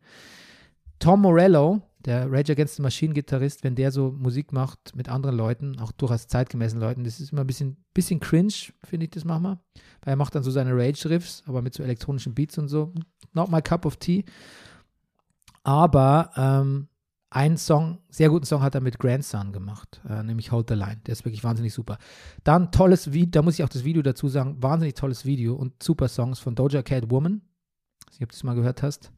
Tom 1.00 1.22
Morello, 1.22 1.82
der 1.98 2.30
Rage 2.30 2.52
Against 2.52 2.76
the 2.76 2.82
Machine-Gitarrist, 2.82 3.64
wenn 3.64 3.74
der 3.74 3.90
so 3.90 4.12
Musik 4.12 4.52
macht 4.52 4.94
mit 4.94 5.08
anderen 5.08 5.36
Leuten, 5.36 5.80
auch 5.80 5.90
durchaus 5.92 6.28
zeitgemäßen 6.28 6.78
Leuten, 6.78 7.02
das 7.04 7.18
ist 7.18 7.32
immer 7.32 7.40
ein 7.40 7.46
bisschen, 7.46 7.78
bisschen 7.94 8.20
cringe, 8.20 8.52
finde 8.84 9.04
ich 9.06 9.10
das 9.10 9.24
manchmal. 9.24 9.58
Weil 10.02 10.12
er 10.12 10.16
macht 10.16 10.34
dann 10.34 10.44
so 10.44 10.50
seine 10.52 10.72
Rage-Riffs, 10.74 11.42
aber 11.46 11.62
mit 11.62 11.74
so 11.74 11.82
elektronischen 11.82 12.34
Beats 12.34 12.56
und 12.58 12.68
so. 12.68 12.92
Not 13.32 13.50
my 13.50 13.60
cup 13.62 13.86
of 13.86 13.96
tea. 13.96 14.24
Aber 15.62 16.30
ähm, 16.36 16.88
einen 17.30 17.56
Song, 17.56 17.98
sehr 18.08 18.28
guten 18.28 18.44
Song 18.44 18.60
hat 18.62 18.74
er 18.74 18.80
mit 18.80 18.98
Grandson 18.98 19.52
gemacht, 19.52 20.00
äh, 20.08 20.22
nämlich 20.22 20.50
Hold 20.50 20.68
the 20.68 20.74
Line. 20.74 21.00
Der 21.06 21.12
ist 21.12 21.24
wirklich 21.24 21.44
wahnsinnig 21.44 21.72
super. 21.72 21.98
Dann 22.44 22.72
tolles 22.72 23.12
Video, 23.12 23.30
da 23.30 23.42
muss 23.42 23.54
ich 23.54 23.64
auch 23.64 23.68
das 23.68 23.84
Video 23.84 24.02
dazu 24.02 24.28
sagen, 24.28 24.60
wahnsinnig 24.60 24.94
tolles 24.94 25.24
Video 25.24 25.54
und 25.54 25.80
super 25.82 26.08
Songs 26.08 26.40
von 26.40 26.54
Doja 26.56 26.82
Cat 26.82 27.10
Woman. 27.10 27.42
Ich 28.00 28.06
weiß 28.06 28.20
nicht, 28.20 28.22
ob 28.24 28.30
du 28.30 28.34
das 28.36 28.42
mal 28.42 28.54
gehört 28.54 28.82
hast. 28.82 29.12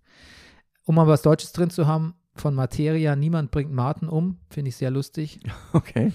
Um 0.85 0.95
mal 0.97 1.07
was 1.07 1.23
Deutsches 1.23 1.53
drin 1.53 1.71
zu 1.71 1.87
haben, 1.87 2.15
von 2.35 2.55
Materia, 2.55 3.17
Niemand 3.17 3.51
bringt 3.51 3.73
Martin 3.73 4.09
um, 4.09 4.39
finde 4.51 4.71
ich 4.71 4.77
sehr 4.77 4.91
lustig. 4.91 5.41
Okay. 5.73 6.13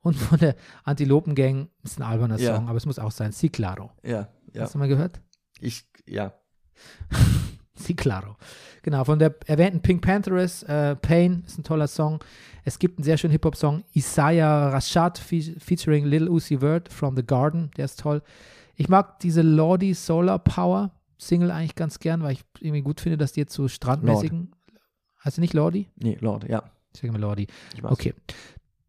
Und 0.00 0.14
von 0.14 0.38
der 0.38 0.54
Antilopen 0.84 1.34
Gang 1.34 1.68
ist 1.82 1.98
ein 1.98 2.04
alberner 2.04 2.38
Ja. 2.38 2.54
Song, 2.54 2.68
aber 2.68 2.76
es 2.76 2.86
muss 2.86 3.00
auch 3.00 3.10
sein. 3.10 3.32
Si 3.32 3.48
Claro. 3.48 3.90
Ja, 4.04 4.28
ja. 4.52 4.62
Hast 4.62 4.74
du 4.74 4.78
mal 4.78 4.86
gehört? 4.86 5.20
Ich, 5.58 5.84
ja. 6.06 6.32
Si 7.76 7.94
Claro. 7.94 8.36
Genau, 8.82 9.04
von 9.04 9.18
der 9.18 9.34
erwähnten 9.46 9.80
Pink 9.80 10.02
Pantheress, 10.02 10.62
äh, 10.64 10.96
Pain 10.96 11.44
ist 11.46 11.58
ein 11.58 11.64
toller 11.64 11.86
Song. 11.88 12.20
Es 12.64 12.78
gibt 12.78 12.98
einen 12.98 13.04
sehr 13.04 13.16
schönen 13.16 13.32
Hip-Hop-Song, 13.32 13.84
Isaiah 13.94 14.70
Rashad 14.70 15.18
fe 15.18 15.40
featuring 15.58 16.04
Lil 16.04 16.28
Uzi 16.28 16.58
Vert 16.58 16.92
from 16.92 17.16
The 17.16 17.24
Garden, 17.24 17.70
der 17.76 17.84
ist 17.84 18.00
toll. 18.00 18.22
Ich 18.74 18.88
mag 18.88 19.20
diese 19.20 19.42
Lordi 19.42 19.94
Solar 19.94 20.38
Power 20.38 20.90
Single 21.18 21.50
eigentlich 21.50 21.74
ganz 21.74 21.98
gern, 21.98 22.22
weil 22.22 22.32
ich 22.32 22.44
irgendwie 22.60 22.82
gut 22.82 23.00
finde, 23.00 23.16
dass 23.18 23.32
die 23.32 23.40
jetzt 23.40 23.54
so 23.54 23.68
strandmäßigen. 23.68 24.52
Heißt 25.24 25.38
du 25.38 25.40
nicht 25.40 25.54
Lordi? 25.54 25.88
Nee, 25.96 26.18
Lord, 26.20 26.48
ja. 26.48 26.62
Ich 26.92 27.00
sage 27.00 27.08
immer 27.08 27.18
Lordi. 27.18 27.46
Ich 27.74 27.82
weiß. 27.82 27.92
Okay. 27.92 28.14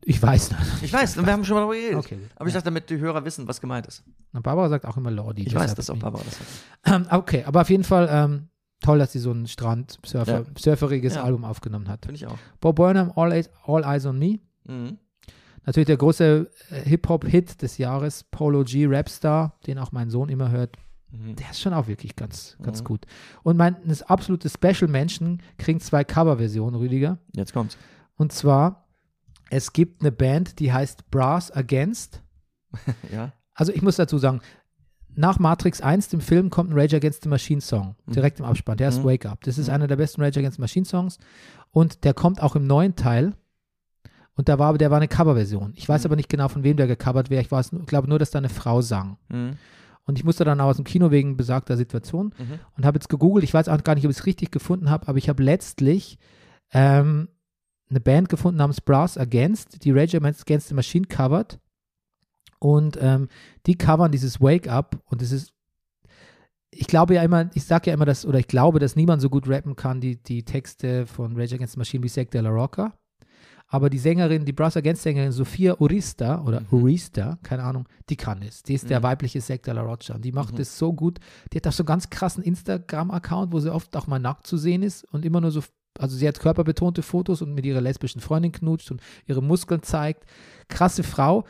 Ich 0.04 0.22
weiß. 0.22 0.52
Ich 0.82 0.94
weiß, 0.94 1.18
wir 1.18 1.34
haben 1.34 1.44
schon 1.44 1.56
mal 1.56 1.62
darüber 1.62 1.76
geredet. 1.76 1.98
Okay. 1.98 2.20
Aber 2.36 2.48
ich 2.48 2.54
dachte, 2.54 2.66
damit 2.66 2.90
die 2.90 2.98
Hörer 2.98 3.26
wissen, 3.26 3.48
was 3.48 3.60
gemeint 3.60 3.88
ist. 3.88 4.04
Und 4.34 4.44
Barbara 4.44 4.70
sagt 4.70 4.86
auch 4.86 4.96
immer 4.98 5.12
Lordi. 5.12 5.44
Ich 5.44 5.56
weiß, 5.56 5.76
dass 5.76 5.90
auch 5.90 5.98
Barbara 5.98 6.24
das 6.24 6.40
hat. 6.40 6.48
Ähm, 6.96 7.08
okay, 7.12 7.44
aber 7.46 7.62
auf 7.62 7.70
jeden 7.70 7.84
Fall 7.84 8.08
ähm, 8.12 8.48
toll, 8.82 9.00
dass 9.00 9.12
sie 9.12 9.20
so 9.20 9.32
ein 9.32 9.48
Strand-Surfer, 9.48 10.46
Ja. 10.56 11.16
Ja. 11.16 11.24
Album 11.24 11.44
aufgenommen 11.46 11.88
hat. 11.90 12.06
Finde 12.06 12.16
ich 12.16 12.28
auch. 12.28 12.38
Bob 12.60 12.76
Burnham, 12.78 13.12
All, 13.16 13.32
Eyes- 13.32 13.50
All 13.66 13.84
Eyes 13.84 14.06
on 14.06 14.18
Me. 14.20 14.40
Mhm. 14.66 14.98
Natürlich 15.66 15.88
der 15.88 15.98
große 15.98 16.50
äh, 16.72 16.82
Hip-Hop-Hit 16.90 17.62
des 17.62 17.78
Jahres, 17.78 18.24
Polo 18.24 18.64
G, 18.64 18.86
Rapstar, 18.88 19.58
den 19.68 19.80
auch 19.80 19.92
mein 19.92 20.10
Sohn 20.10 20.30
immer 20.30 20.50
hört. 20.52 20.78
Mhm. 21.12 21.36
Der 21.36 21.50
ist 21.52 21.60
schon 21.60 21.74
auch 21.74 21.88
wirklich 21.88 22.16
ganz, 22.16 22.58
ganz 22.62 22.82
Mhm. 22.82 22.86
gut. 22.86 23.06
Und 23.44 23.58
mein 23.58 23.76
das 23.86 24.02
absolute 24.04 24.50
Special 24.50 24.90
Menschen 24.90 25.42
kriegen 25.58 25.80
zwei 25.80 26.04
Coverversionen, 26.04 26.76
Rüdiger. 26.80 27.18
Jetzt 27.36 27.54
kommt's. 27.54 27.78
Und 28.16 28.32
zwar, 28.32 28.88
es 29.50 29.74
gibt 29.74 30.02
eine 30.02 30.12
Band, 30.12 30.60
die 30.60 30.72
heißt 30.72 31.10
Brass 31.12 31.52
Against. 31.52 32.22
Ja. 33.12 33.32
Also 33.54 33.72
ich 33.74 33.82
muss 33.82 33.96
dazu 33.96 34.18
sagen, 34.20 34.42
nach 35.18 35.40
Matrix 35.40 35.82
1, 35.82 36.10
dem 36.10 36.22
Film, 36.22 36.50
kommt 36.50 36.70
ein 36.72 36.80
Rage 36.80 36.96
Against 36.96 37.24
the 37.24 37.30
Machine 37.30 37.60
Song, 37.62 37.96
Mhm. 38.06 38.14
direkt 38.14 38.40
im 38.40 38.46
Abspann. 38.46 38.78
Der 38.78 38.90
ist 38.90 39.00
Mhm. 39.04 39.06
Wake 39.10 39.26
Up. 39.26 39.44
Das 39.44 39.58
ist 39.58 39.68
Mhm. 39.68 39.74
einer 39.74 39.88
der 39.88 39.96
besten 39.98 40.22
Rage 40.22 40.40
Against 40.40 40.58
the 40.58 40.62
Machine 40.62 40.86
Songs. 40.86 41.18
Und 41.72 42.04
der 42.04 42.14
kommt 42.14 42.42
auch 42.42 42.56
im 42.56 42.66
neuen 42.68 42.96
Teil. 42.96 43.34
Und 44.36 44.48
da 44.50 44.60
war, 44.60 44.68
aber- 44.70 44.78
der 44.78 44.92
war 44.92 44.98
eine 44.98 45.08
Coverversion. 45.08 45.74
Ich 45.76 45.90
weiß 45.90 46.04
Mhm. 46.04 46.08
aber 46.08 46.16
nicht 46.16 46.30
genau, 46.30 46.48
von 46.48 46.64
wem 46.64 46.78
der 46.78 46.88
gecovert 46.88 47.30
wäre. 47.30 47.42
Ich 47.42 47.52
weiß, 47.52 47.72
glaube 47.88 48.08
nur, 48.08 48.20
dass 48.20 48.30
da 48.32 48.38
eine 48.38 48.50
Frau 48.50 48.82
sang. 48.82 49.18
Mhm. 49.30 49.54
Und 50.06 50.18
ich 50.18 50.24
musste 50.24 50.46
dann 50.46 50.62
auch 50.62 50.68
aus 50.68 50.76
dem 50.78 50.86
Kino 50.86 51.12
wegen 51.12 51.36
besagter 51.36 51.76
Situation 51.76 52.34
Mhm. 52.38 52.60
und 52.78 52.86
habe 52.86 52.98
jetzt 52.98 53.10
gegoogelt. 53.10 53.44
Ich 53.44 53.54
weiß 53.54 53.68
auch 53.68 53.84
gar 53.84 53.96
nicht, 53.96 54.06
ob 54.06 54.12
ich 54.12 54.18
es 54.18 54.26
richtig 54.26 54.52
gefunden 54.52 54.90
habe, 54.90 55.08
aber 55.08 55.18
ich 55.18 55.28
habe 55.30 55.44
letztlich 55.44 56.18
ähm, 56.74 57.30
eine 57.90 58.02
Band 58.02 58.28
gefunden 58.28 58.58
namens 58.58 58.82
Brass 58.82 59.18
Against, 59.18 59.86
die 59.86 59.92
Rage 59.92 60.18
Against 60.18 60.68
the 60.68 60.74
Machine 60.76 61.06
covert. 61.08 61.60
Und 62.60 62.98
ähm, 63.02 63.28
die 63.66 63.78
covern 63.78 64.12
dieses 64.12 64.42
Wake 64.42 64.68
Up 64.68 64.98
und 65.06 65.22
es 65.22 65.32
ist, 65.32 65.54
ich 66.72 66.88
glaube 66.88 67.16
ja 67.16 67.24
immer, 67.24 67.50
ich 67.54 67.64
sage 67.64 67.90
ja 67.90 67.94
immer, 67.94 68.06
dass, 68.06 68.26
oder 68.26 68.40
ich 68.40 68.48
glaube, 68.48 68.80
dass 68.80 68.96
niemand 68.96 69.22
so 69.22 69.30
gut 69.30 69.48
rappen 69.48 69.76
kann, 69.76 70.02
die, 70.02 70.22
die 70.22 70.44
Texte 70.44 71.06
von 71.06 71.36
Rage 71.40 71.56
Against 71.56 71.74
the 71.74 71.80
Machine 71.80 72.04
wie 72.04 72.10
Zack 72.10 72.32
de 72.32 72.42
la 72.42 72.50
Rocca. 72.50 72.94
Aber 73.70 73.90
die 73.90 74.00
Sängerin, 74.00 74.46
die 74.46 74.54
Brass 74.54 74.78
Against 74.78 75.04
Sängerin 75.04 75.32
Sophia 75.34 75.76
Urista 75.80 76.42
oder 76.44 76.62
Mhm. 76.62 76.68
Urista, 76.72 77.38
keine 77.44 77.64
Ahnung, 77.64 77.86
die 78.10 78.16
kann 78.16 78.42
es. 78.42 78.64
Die 78.64 78.74
ist 78.74 78.90
der 78.90 79.00
Mhm. 79.00 79.04
weibliche 79.04 79.40
Zack 79.42 79.64
de 79.64 79.74
la 79.74 79.82
Rocha 79.82 80.16
und 80.16 80.24
die 80.24 80.32
macht 80.32 80.54
Mhm. 80.56 80.62
es 80.62 80.78
so 80.78 80.94
gut. 80.94 81.20
Die 81.52 81.58
hat 81.58 81.68
auch 81.68 81.74
so 81.74 81.84
einen 81.84 81.88
ganz 81.88 82.10
krassen 82.10 82.44
Instagram-Account, 82.44 83.52
wo 83.52 83.60
sie 83.60 83.74
oft 83.74 83.96
auch 83.98 84.08
mal 84.08 84.20
nackt 84.20 84.48
zu 84.48 84.58
sehen 84.58 84.84
ist 84.84 85.04
und 85.14 85.26
immer 85.26 85.42
nur 85.42 85.52
so, 85.52 85.62
also 86.00 86.16
sie 86.16 86.28
hat 86.28 86.40
körperbetonte 86.40 87.02
Fotos 87.02 87.42
und 87.42 87.54
mit 87.56 87.66
ihrer 87.66 87.82
lesbischen 87.82 88.22
Freundin 88.22 88.52
knutscht 88.54 88.90
und 88.92 89.02
ihre 89.26 89.42
Muskeln 89.44 89.84
zeigt. 89.84 90.24
Krasse 90.70 91.04
Frau, 91.04 91.44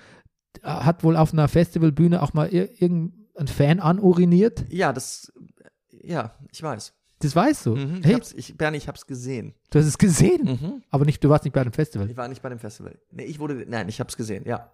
hat 0.63 1.03
wohl 1.03 1.15
auf 1.17 1.33
einer 1.33 1.47
Festivalbühne 1.47 2.21
auch 2.21 2.33
mal 2.33 2.51
ir 2.53 2.81
irgendein 2.81 3.47
Fan 3.47 3.79
anuriniert. 3.79 4.65
Ja, 4.69 4.93
das, 4.93 5.31
ja, 6.03 6.33
ich 6.51 6.61
weiß. 6.63 6.93
Das 7.19 7.35
weißt 7.35 7.65
du. 7.65 7.75
Mhm, 7.75 7.95
ich 7.99 8.05
Hey, 8.05 8.13
hab's, 8.13 8.33
ich, 8.33 8.57
Bernie, 8.57 8.77
ich 8.77 8.87
hab's 8.87 9.07
gesehen. 9.07 9.55
du 9.71 9.79
hast 9.79 9.87
es 9.87 9.97
gesehen, 9.97 10.43
Mhm. 10.61 10.83
aber 10.91 11.05
nicht, 11.05 11.23
du 11.23 11.29
warst 11.29 11.45
nicht 11.45 11.53
bei 11.53 11.63
dem 11.63 11.73
Festival. 11.73 12.09
Ich 12.11 12.17
war 12.17 12.27
nicht 12.27 12.41
bei 12.43 12.49
dem 12.49 12.59
Festival. 12.59 12.99
Nee, 13.11 13.23
ich 13.25 13.39
wurde, 13.39 13.65
nein, 13.67 13.89
ich 13.89 13.99
hab's 13.99 14.15
gesehen, 14.17 14.43
ja. 14.45 14.71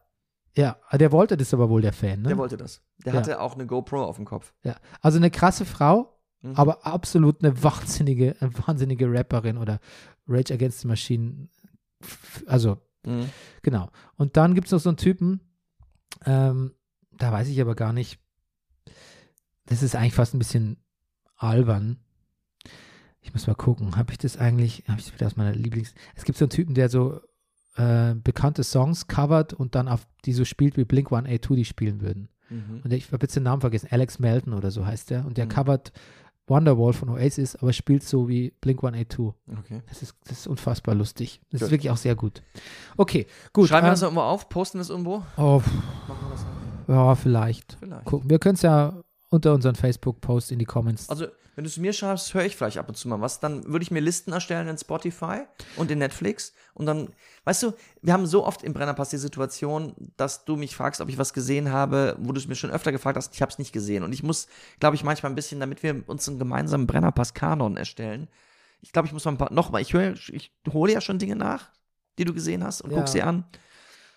Ja, 0.56 0.78
der 0.92 1.12
wollte 1.12 1.36
das 1.38 1.54
aber 1.54 1.70
wohl, 1.70 1.82
der 1.82 1.94
Fan. 1.94 2.22
Ne? 2.22 2.28
Der 2.28 2.38
wollte 2.38 2.58
das. 2.58 2.82
Der 3.06 3.14
Ja. 3.14 3.20
hatte 3.20 3.40
auch 3.40 3.56
eine 3.56 3.66
GoPro 3.66 4.04
auf 4.04 4.18
dem 4.18 4.26
Kopf. 4.26 4.54
Ja. 4.64 4.76
Also 5.02 5.18
eine 5.18 5.32
krasse 5.32 5.66
Frau, 5.66 6.20
Mhm. 6.42 6.56
aber 6.56 6.86
absolut 6.86 7.44
eine 7.44 7.64
wahnsinnige, 7.64 8.36
eine 8.40 8.52
wahnsinnige 8.68 9.10
Rapperin 9.12 9.58
oder 9.58 9.80
Rage 10.28 10.54
Against 10.54 10.82
the 10.82 10.88
Machine. 10.88 11.48
Also, 12.46 12.78
Mhm. 13.06 13.30
genau. 13.62 13.90
Und 14.16 14.38
dann 14.38 14.54
gibt 14.54 14.68
es 14.68 14.72
noch 14.74 14.80
so 14.80 14.90
einen 14.90 14.98
Typen, 14.98 15.40
ähm, 16.26 16.74
da 17.12 17.32
weiß 17.32 17.48
ich 17.48 17.60
aber 17.62 17.76
gar 17.76 17.94
nicht. 17.94 18.20
Das 19.66 19.84
ist 19.84 19.96
eigentlich 19.96 20.14
fast 20.14 20.34
ein 20.34 20.40
bisschen 20.40 20.78
albern. 21.38 22.00
Ich 23.22 23.34
muss 23.34 23.48
mal 23.48 23.56
gucken, 23.56 23.96
habe 23.96 24.12
ich 24.12 24.18
das 24.18 24.38
eigentlich, 24.38 24.84
habe 24.88 25.00
ich 25.00 25.14
wieder 25.14 25.28
aus 25.28 25.38
meiner 25.38 25.54
Lieblings. 25.54 25.94
Es 26.16 26.26
gibt 26.26 26.38
so 26.38 26.46
einen 26.46 26.50
Typen, 26.50 26.76
der 26.76 26.90
so 26.90 27.22
äh, 27.76 28.14
bekannte 28.16 28.64
Songs 28.64 29.08
covert 29.08 29.54
und 29.54 29.76
dann 29.76 29.88
auf 29.88 30.06
die 30.26 30.34
so 30.34 30.44
spielt, 30.44 30.76
wie 30.76 30.84
Blink 30.84 31.08
182 31.08 31.56
die 31.56 31.66
spielen 31.66 32.02
würden. 32.02 32.30
Mhm. 32.50 32.82
Und 32.84 32.92
ich 32.92 33.12
habe 33.12 33.24
jetzt 33.24 33.36
den 33.36 33.44
Namen 33.44 33.62
vergessen, 33.62 33.88
Alex 33.92 34.20
Melton 34.20 34.54
oder 34.54 34.72
so 34.72 34.86
heißt 34.86 35.10
der. 35.10 35.26
Und 35.26 35.38
der 35.38 35.46
Mhm. 35.46 35.50
covert 35.50 35.94
Wonderwall 36.48 36.94
von 36.94 37.10
Oasis, 37.10 37.56
aber 37.56 37.72
spielt 37.72 38.04
so 38.04 38.28
wie 38.28 38.52
Blink 38.62 38.84
182. 38.84 39.34
Okay. 39.60 39.82
Das 39.88 40.02
ist, 40.02 40.16
das 40.26 40.40
ist 40.40 40.48
unfassbar 40.48 40.94
lustig. 40.96 41.40
Das 41.52 41.60
Gut. 41.62 41.66
ist 41.68 41.72
wirklich 41.72 41.92
auch 41.92 41.98
sehr 41.98 42.16
gut. 42.16 42.42
Okay, 42.98 43.28
gut. 43.54 43.70
Schreiben 43.70 43.86
wir 43.86 43.90
ähm, 43.90 43.94
das 43.94 44.02
irgendwo 44.02 44.22
auf? 44.22 44.50
Posten 44.50 44.78
wir 44.78 44.82
es 44.82 44.90
irgendwo? 44.90 45.24
oh, 45.38 45.60
pff, 45.60 45.68
Machen 46.08 46.18
wir 46.22 46.32
das 46.32 46.42
auf? 46.42 46.48
ja, 46.90 47.16
vielleicht. 47.16 47.78
Vielleicht. 47.80 48.06
Gucken. 48.06 48.30
Wir 48.30 48.40
können 48.40 48.56
es 48.56 48.62
ja 48.62 48.94
unter 49.30 49.54
unseren 49.54 49.76
Facebook-Post 49.76 50.52
in 50.52 50.60
die 50.60 50.66
Comments. 50.66 51.10
Also, 51.10 51.28
wenn 51.56 51.64
du 51.64 51.70
es 51.70 51.78
mir 51.78 51.94
schreibst, 51.94 52.34
höre 52.34 52.46
ich 52.46 52.56
vielleicht 52.56 52.78
ab 52.78 52.90
und 52.90 52.96
zu 52.96 53.08
mal 53.08 53.22
was. 53.22 53.40
Dann 53.40 53.64
würde 53.72 53.84
ich 53.84 53.92
mir 53.92 54.00
Listen 54.00 54.32
erstellen 54.34 54.68
in 54.68 54.78
Spotify 54.78 55.42
und 55.78 55.92
in 55.92 56.00
Netflix. 56.00 56.54
Und 56.74 56.86
dann, 56.88 57.10
weißt 57.44 57.64
du, 57.64 57.74
wir 58.02 58.14
haben 58.14 58.26
so 58.26 58.46
oft 58.46 58.64
im 58.64 58.74
Brennerpass 58.74 59.10
die 59.10 59.18
Situation, 59.18 59.94
dass 60.18 60.46
du 60.46 60.56
mich 60.56 60.76
fragst, 60.76 61.02
ob 61.02 61.10
ich 61.10 61.18
was 61.18 61.34
gesehen 61.34 61.72
habe, 61.72 62.16
wo 62.20 62.32
du 62.32 62.40
es 62.40 62.48
mir 62.48 62.56
schon 62.56 62.72
öfter 62.72 62.92
gefragt 62.92 63.18
hast, 63.18 63.34
ich 63.36 63.42
habe 63.42 63.52
es 63.52 63.60
nicht 63.60 63.72
gesehen. 63.72 64.04
Und 64.04 64.14
ich 64.14 64.24
muss, 64.24 64.48
glaube 64.80 64.96
ich, 64.96 65.04
manchmal 65.04 65.32
ein 65.32 65.36
bisschen, 65.36 65.60
damit 65.60 65.84
wir 65.84 66.04
uns 66.08 66.28
einen 66.28 66.40
gemeinsamen 66.40 66.88
Brennerpass-Kanon 66.88 67.78
erstellen. 67.78 68.28
Ich 68.82 68.92
glaube, 68.92 69.08
ich 69.08 69.14
muss 69.14 69.24
mal 69.26 69.32
ein 69.32 69.38
paar, 69.38 69.54
nochmal, 69.54 69.82
ich 69.82 69.94
höre, 69.94 70.14
ich 70.14 70.52
hole 70.72 70.92
ja 70.92 71.02
schon 71.02 71.20
Dinge 71.20 71.36
nach, 71.36 71.70
die 72.18 72.26
du 72.26 72.34
gesehen 72.34 72.64
hast 72.64 72.82
und 72.82 72.92
Ja. 72.92 72.98
guck 72.98 73.08
sie 73.08 73.22
an. 73.22 73.46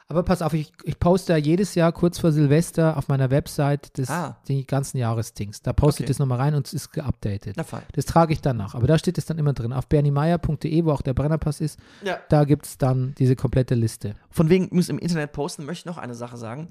Aber 0.08 0.22
pass 0.22 0.40
auf, 0.40 0.54
ich, 0.54 0.72
ich 0.84 1.00
poste 1.00 1.32
ja 1.32 1.36
jedes 1.36 1.74
Jahr 1.74 1.90
kurz 1.90 2.18
vor 2.20 2.30
Silvester 2.30 2.96
auf 2.96 3.08
meiner 3.08 3.30
Website 3.30 3.98
das, 3.98 4.08
Ah. 4.08 4.36
die 4.46 4.64
ganzen 4.64 4.98
Jahresdings. 4.98 5.62
Da 5.62 5.72
poste 5.72 6.02
ich 6.02 6.04
Okay. 6.04 6.10
das 6.12 6.18
nochmal 6.20 6.38
rein 6.38 6.54
und 6.54 6.64
es 6.66 6.74
ist 6.74 6.92
geupdatet. 6.92 7.56
Das 7.92 8.04
trage 8.06 8.32
ich 8.32 8.40
dann 8.40 8.56
nach. 8.56 8.76
Aber 8.76 8.86
da 8.86 8.98
steht 8.98 9.18
es 9.18 9.26
dann 9.26 9.36
immer 9.38 9.52
drin. 9.52 9.72
Auf 9.72 9.88
berniemeyer.de, 9.88 10.84
wo 10.84 10.92
auch 10.92 11.02
der 11.02 11.12
Brennerpass 11.14 11.60
ist, 11.60 11.80
Ja. 12.04 12.18
da 12.28 12.44
gibt 12.44 12.66
es 12.66 12.78
dann 12.78 13.14
diese 13.18 13.34
komplette 13.34 13.74
Liste. 13.74 14.14
Von 14.30 14.48
wegen 14.48 14.68
muss 14.70 14.88
im 14.88 14.98
Internet 15.00 15.32
posten, 15.32 15.64
möchte 15.64 15.80
ich 15.82 15.86
noch 15.86 15.98
eine 15.98 16.14
Sache 16.14 16.36
sagen. 16.36 16.68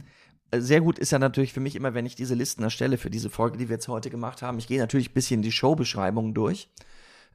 Äh, 0.51 0.61
Sehr 0.61 0.79
gut 0.79 0.97
ist 0.97 1.11
ja 1.11 1.19
natürlich 1.19 1.51
für 1.51 1.59
mich 1.59 1.75
immer, 1.75 1.93
wenn 1.93 2.05
ich 2.05 2.15
diese 2.15 2.35
Listen 2.35 2.63
erstelle 2.63 2.97
für 2.97 3.09
diese 3.09 3.29
Folge, 3.29 3.57
die 3.57 3.67
wir 3.67 3.75
jetzt 3.75 3.89
heute 3.89 4.09
gemacht 4.09 4.43
haben. 4.43 4.59
Ich 4.59 4.67
gehe 4.67 4.79
natürlich 4.79 5.09
ein 5.09 5.13
bisschen 5.13 5.41
die 5.41 5.51
Showbeschreibungen 5.51 6.33
durch. 6.33 6.69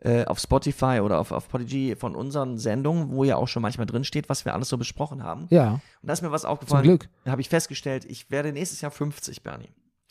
Äh, 0.03 0.25
auf 0.25 0.39
Spotify 0.39 1.01
oder 1.03 1.19
auf, 1.19 1.31
auf 1.31 1.51
Podigy 1.51 1.95
von 1.95 2.17
unseren 2.17 2.57
Sendungen, 2.57 3.11
wo 3.11 3.23
ja 3.23 3.37
auch 3.37 3.49
schon 3.49 3.61
manchmal 3.61 3.87
drin 3.87 4.03
steht, 4.03 4.31
was 4.31 4.47
wir 4.47 4.55
alles 4.55 4.71
so 4.71 4.79
besprochen 4.79 5.23
haben. 5.23 5.47
Ja, 5.51 5.73
Und 5.75 6.07
da 6.07 6.15
ist 6.15 6.23
mir 6.23 6.33
was 6.33 6.43
zum 6.43 6.51
aufgefallen. 6.51 6.85
Glück. 6.85 7.11
Da 7.25 7.33
habe 7.33 7.43
ich 7.43 7.51
festgestellt, 7.51 8.07
ich 8.07 8.31
werde 8.31 8.51
nächstes 8.51 8.81
Jahr 8.81 8.91
50, 8.91 9.43
Bernie. 9.43 9.69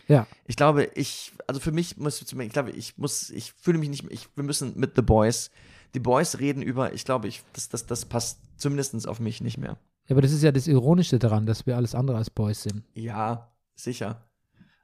Ja. 0.08 0.28
Ich 0.46 0.56
glaube, 0.56 0.86
ich, 0.94 1.32
also 1.48 1.60
für 1.60 1.72
mich 1.72 1.98
muss, 1.98 2.22
ich 2.22 2.50
glaube, 2.52 2.70
ich 2.70 3.00
muss, 3.00 3.32
ich 3.32 3.54
fühle 3.54 3.80
mich 3.80 3.90
nicht, 3.90 4.06
ich, 4.12 4.28
wir 4.36 4.44
müssen 4.44 4.74
mit 4.78 4.96
The 4.96 5.02
Boys, 5.02 5.50
die 5.96 6.00
Boys 6.00 6.38
reden 6.38 6.62
über, 6.62 6.94
ich 6.94 7.04
glaube, 7.04 7.28
ich, 7.28 7.42
das, 7.54 7.70
das, 7.70 7.88
das 7.88 8.06
passt 8.06 8.40
zumindest 8.58 9.08
auf 9.08 9.20
mich 9.20 9.42
nicht 9.42 9.58
mehr. 9.58 9.78
Ja, 10.08 10.16
aber 10.16 10.22
das 10.22 10.32
ist 10.32 10.44
ja 10.44 10.52
das 10.52 10.68
Ironische 10.68 11.18
daran, 11.18 11.48
dass 11.48 11.66
wir 11.66 11.76
alles 11.76 11.96
andere 11.96 12.18
als 12.18 12.30
Boys 12.30 12.62
sind. 12.62 12.84
Ja, 12.94 13.52
sicher. 13.76 14.29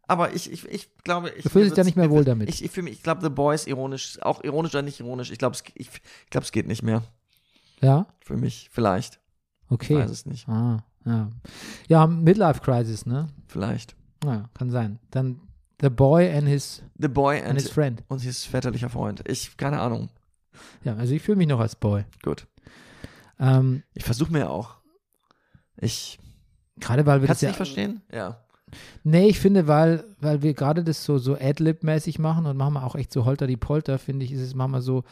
Aber 0.07 0.33
ich, 0.33 0.51
ich, 0.51 0.67
ich 0.69 0.95
glaube, 1.03 1.29
ich. 1.31 1.43
Du 1.43 1.49
fühlst 1.49 1.71
dich 1.71 1.75
da 1.75 1.83
nicht 1.83 1.97
mehr 1.97 2.09
wohl 2.11 2.23
damit. 2.23 2.47
Ich, 2.49 2.63
ich, 2.63 2.71
fühle 2.71 2.85
mich, 2.85 2.93
ich 2.93 3.03
glaube, 3.03 3.21
The 3.23 3.29
Boys 3.29 3.65
ironisch, 3.67 4.21
auch 4.21 4.43
ironisch 4.43 4.73
oder 4.73 4.81
nicht 4.83 4.99
ironisch. 4.99 5.31
Ich 5.31 5.39
glaube, 5.39 5.55
es, 5.55 5.63
ich, 5.73 5.89
ich 5.89 6.29
glaube, 6.29 6.45
es 6.45 6.51
geht 6.51 6.67
nicht 6.67 6.83
mehr. 6.83 7.03
Ja? 7.81 8.07
Für 8.19 8.37
mich. 8.37 8.69
Vielleicht. 8.71 9.19
Ich 9.65 9.71
Okay. 9.71 9.95
weiß 9.97 10.11
es 10.11 10.25
nicht. 10.27 10.47
Ah, 10.47 10.83
ja. 11.05 11.29
Ja, 11.87 12.05
Midlife 12.07 12.59
Crisis, 12.61 13.05
ne? 13.05 13.27
Vielleicht. 13.47 13.95
Ja, 14.23 14.49
kann 14.53 14.69
sein. 14.69 14.99
Dann 15.11 15.41
The 15.81 15.89
Boy 15.89 16.31
and 16.31 16.47
his, 16.47 16.83
The 16.99 17.07
Boy 17.07 17.39
and 17.39 17.47
and, 17.49 17.59
his 17.61 17.69
Friend. 17.69 18.03
und 18.07 18.21
his 18.21 18.45
väterlicher 18.45 18.89
Freund. 18.89 19.23
Ich, 19.27 19.57
keine 19.57 19.81
Ahnung. 19.81 20.09
Ja, 20.83 20.95
also 20.95 21.13
ich 21.13 21.21
fühle 21.21 21.37
mich 21.37 21.47
noch 21.47 21.59
als 21.59 21.75
Boy. 21.75 22.05
Gut. 22.23 22.47
Ähm, 23.39 23.83
Ich 23.93 24.03
versuche 24.05 24.31
mir 24.31 24.49
auch. 24.49 24.75
Ich. 25.77 26.19
gerade 26.79 27.05
weil 27.05 27.21
wir 27.21 27.27
Kannst 27.27 27.41
du 27.41 27.47
das 27.47 27.51
nicht 27.51 27.59
ja, 27.59 27.65
verstehen? 27.65 28.01
Ja. 28.11 28.44
Nee, 29.03 29.27
ich 29.27 29.39
finde, 29.39 29.67
weil, 29.67 30.03
weil 30.19 30.41
wir 30.41 30.53
gerade 30.53 30.83
das 30.83 31.03
so, 31.03 31.17
so 31.17 31.35
Ad-Lib-mäßig 31.35 32.19
machen 32.19 32.45
und 32.45 32.57
machen 32.57 32.73
wir 32.73 32.83
auch 32.83 32.95
echt 32.95 33.11
so 33.11 33.25
Holter 33.25 33.47
die 33.47 33.57
Polter, 33.57 33.99
finde 33.99 34.25
ich, 34.25 34.31
ist 34.31 34.41
es 34.41 34.55
manchmal 34.55 34.81
so, 34.81 35.03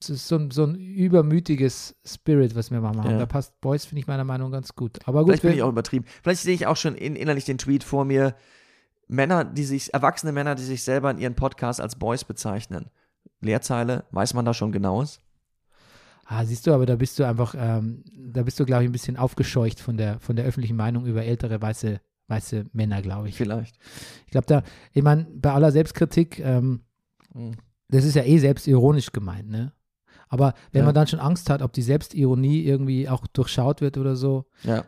es 0.00 0.10
ist 0.10 0.28
so 0.28 0.36
ein, 0.36 0.50
so 0.50 0.64
ein 0.64 0.74
übermütiges 0.74 1.94
Spirit, 2.04 2.56
was 2.56 2.70
wir 2.70 2.80
manchmal 2.80 3.04
haben. 3.04 3.12
Ja. 3.14 3.18
Da 3.20 3.26
passt 3.26 3.60
Boys, 3.60 3.84
finde 3.84 4.00
ich 4.00 4.06
meiner 4.06 4.24
Meinung 4.24 4.50
nach 4.50 4.56
ganz 4.56 4.74
gut. 4.74 4.98
Aber 5.06 5.20
gut, 5.20 5.28
Vielleicht 5.28 5.42
bin 5.42 5.52
ich 5.52 5.62
auch 5.62 5.68
übertrieben. 5.68 6.04
Vielleicht 6.22 6.42
sehe 6.42 6.54
ich 6.54 6.66
auch 6.66 6.76
schon 6.76 6.94
in, 6.94 7.16
innerlich 7.16 7.44
den 7.44 7.58
Tweet 7.58 7.84
vor 7.84 8.04
mir. 8.04 8.34
Männer, 9.08 9.44
die 9.44 9.64
sich, 9.64 9.92
erwachsene 9.92 10.32
Männer, 10.32 10.54
die 10.54 10.62
sich 10.62 10.82
selber 10.82 11.10
in 11.10 11.18
ihren 11.18 11.34
Podcasts 11.34 11.80
als 11.80 11.96
Boys 11.96 12.24
bezeichnen. 12.24 12.86
Leerzeile, 13.40 14.04
weiß 14.10 14.34
man 14.34 14.44
da 14.44 14.54
schon 14.54 14.72
genaues? 14.72 15.20
ah, 16.32 16.44
siehst 16.44 16.66
du, 16.66 16.72
aber 16.72 16.86
da 16.86 16.96
bist 16.96 17.18
du 17.18 17.24
einfach, 17.24 17.54
ähm, 17.56 18.04
da 18.14 18.42
bist 18.42 18.58
du, 18.58 18.64
glaube 18.64 18.84
ich, 18.84 18.88
ein 18.88 18.92
bisschen 18.92 19.16
aufgescheucht 19.16 19.80
von 19.80 19.96
der, 19.96 20.20
von 20.20 20.36
der 20.36 20.44
öffentlichen 20.44 20.76
Meinung 20.76 21.06
über 21.06 21.24
ältere 21.24 21.60
weiße, 21.60 22.00
weiße 22.32 22.64
Männer, 22.72 23.02
glaube 23.02 23.28
ich. 23.28 23.36
Vielleicht. 23.36 23.76
Ich 24.26 24.32
glaube, 24.32 24.46
da, 24.46 24.62
ich 24.92 25.02
meine, 25.02 25.24
bei 25.34 25.52
aller 25.52 25.70
Selbstkritik, 25.70 26.38
ähm, 26.40 26.80
Hm. 27.32 27.52
das 27.88 28.04
ist 28.04 28.14
ja 28.16 28.24
eh 28.24 28.38
selbstironisch 28.38 29.12
gemeint, 29.12 29.48
ne? 29.48 29.72
Aber 30.28 30.54
wenn 30.72 30.80
Ja. 30.80 30.86
man 30.86 30.94
dann 30.94 31.06
schon 31.06 31.20
Angst 31.20 31.50
hat, 31.50 31.60
ob 31.62 31.72
die 31.74 31.82
Selbstironie 31.82 32.62
irgendwie 32.62 33.08
auch 33.08 33.26
durchschaut 33.26 33.80
wird 33.82 33.98
oder 33.98 34.16
so, 34.16 34.46
Ja. 34.64 34.84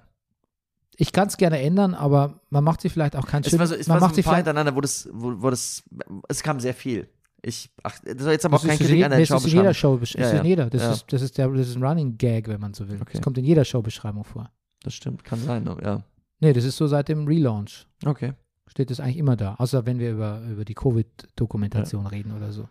ich 0.97 1.13
kann 1.13 1.29
es 1.29 1.37
gerne 1.37 1.61
ändern, 1.61 1.93
aber 1.95 2.41
man 2.51 2.65
macht 2.65 2.81
sich 2.81 2.93
vielleicht 2.93 3.15
auch 3.17 3.27
keinen 3.27 3.43
Es 3.45 3.51
schön, 3.51 3.59
so, 3.67 3.75
es 3.75 3.87
man 3.89 3.97
war 3.97 4.01
so 4.01 4.07
macht 4.07 4.19
ein 4.19 4.25
paar 4.25 4.33
vielleicht, 4.35 4.47
hintereinander, 4.47 4.75
wo 4.75 4.81
das, 4.81 5.09
wo, 5.13 5.35
wo 5.43 5.51
das, 5.51 5.83
es 6.29 6.43
kam 6.43 6.61
sehr 6.61 6.75
viel. 6.75 7.09
Ich, 7.43 7.71
ach, 7.83 7.99
das 8.05 8.27
jetzt 8.29 8.47
aber 8.47 8.57
auch 8.57 8.61
das 8.63 8.69
kein 8.69 8.75
ist, 8.77 8.81
in 8.81 8.87
Kritik 8.87 9.05
an 9.05 9.11
der 9.11 9.19
nee, 9.21 9.27
das 9.27 9.45
ist 9.45 9.53
in 9.53 9.59
jeder. 9.59 9.75
Show, 9.75 9.99
das 9.99 10.13
Ja, 10.15 10.21
ist 10.25 10.31
in 10.31 10.37
ja. 10.39 10.45
jeder, 10.45 10.71
das, 10.71 10.81
Ja. 10.83 10.93
ist, 10.93 11.13
das, 11.13 11.21
ist 11.23 11.37
der, 11.37 11.49
das 11.49 11.69
ist 11.69 11.77
ein 11.77 11.85
Running 11.85 12.17
Gag, 12.17 12.49
wenn 12.49 12.61
man 12.61 12.73
so 12.73 12.89
will. 12.89 12.97
Okay. 13.03 13.11
Das 13.13 13.21
kommt 13.21 13.37
in 13.37 13.45
jeder 13.45 13.67
Showbeschreibung 13.67 14.25
vor. 14.25 14.51
Das 14.83 14.95
stimmt, 14.95 15.25
kann 15.25 15.41
sein, 15.41 15.67
ja. 15.83 16.03
Nee, 16.41 16.53
das 16.53 16.65
ist 16.65 16.77
so 16.77 16.87
seit 16.87 17.09
dem 17.09 17.27
Relaunch. 17.27 17.87
Okay. 18.05 18.35
Steht 18.67 18.91
das 18.91 19.01
eigentlich 19.01 19.19
immer 19.19 19.37
da, 19.37 19.55
außer 19.57 19.87
wenn 19.87 19.99
wir 19.99 20.11
über, 20.13 20.41
über 20.51 20.65
die 20.65 20.75
Covid-Dokumentation 20.75 22.07
reden 22.07 22.33
oder 22.33 22.53
so. 22.53 22.69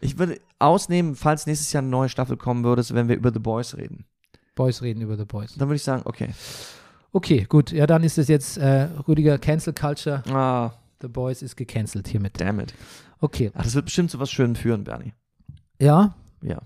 Ich 0.00 0.18
würde 0.18 0.40
ausnehmen, 0.58 1.14
falls 1.14 1.46
nächstes 1.46 1.72
Jahr 1.72 1.82
eine 1.82 1.90
neue 1.90 2.08
Staffel 2.08 2.36
kommen 2.36 2.64
würde, 2.64 2.82
wenn 2.90 3.08
wir 3.08 3.16
über 3.16 3.32
The 3.32 3.38
Boys 3.38 3.76
reden. 3.76 4.06
Boys 4.54 4.82
reden 4.82 5.02
über 5.02 5.16
The 5.16 5.24
Boys. 5.24 5.54
Dann 5.54 5.68
würde 5.68 5.76
ich 5.76 5.82
sagen, 5.82 6.02
okay. 6.04 6.30
Okay, 7.12 7.46
gut. 7.48 7.72
Ja, 7.72 7.86
dann 7.86 8.02
ist 8.02 8.18
es 8.18 8.28
jetzt 8.28 8.58
äh, 8.58 8.88
Rüdiger 9.08 9.38
Cancel 9.38 9.72
Culture. 9.72 10.22
Ah, 10.30 10.72
The 11.00 11.08
Boys 11.08 11.42
ist 11.42 11.56
gecancelt 11.56 12.08
hiermit. 12.08 12.40
damn 12.40 12.60
it. 12.60 12.74
Okay. 13.20 13.50
Ach, 13.54 13.62
das 13.64 13.74
wird 13.74 13.86
bestimmt 13.86 14.10
zu 14.10 14.18
was 14.18 14.30
Schönem 14.30 14.54
führen, 14.54 14.84
Bernie. 14.84 15.12
Ja, 15.80 16.14
Ja. 16.42 16.62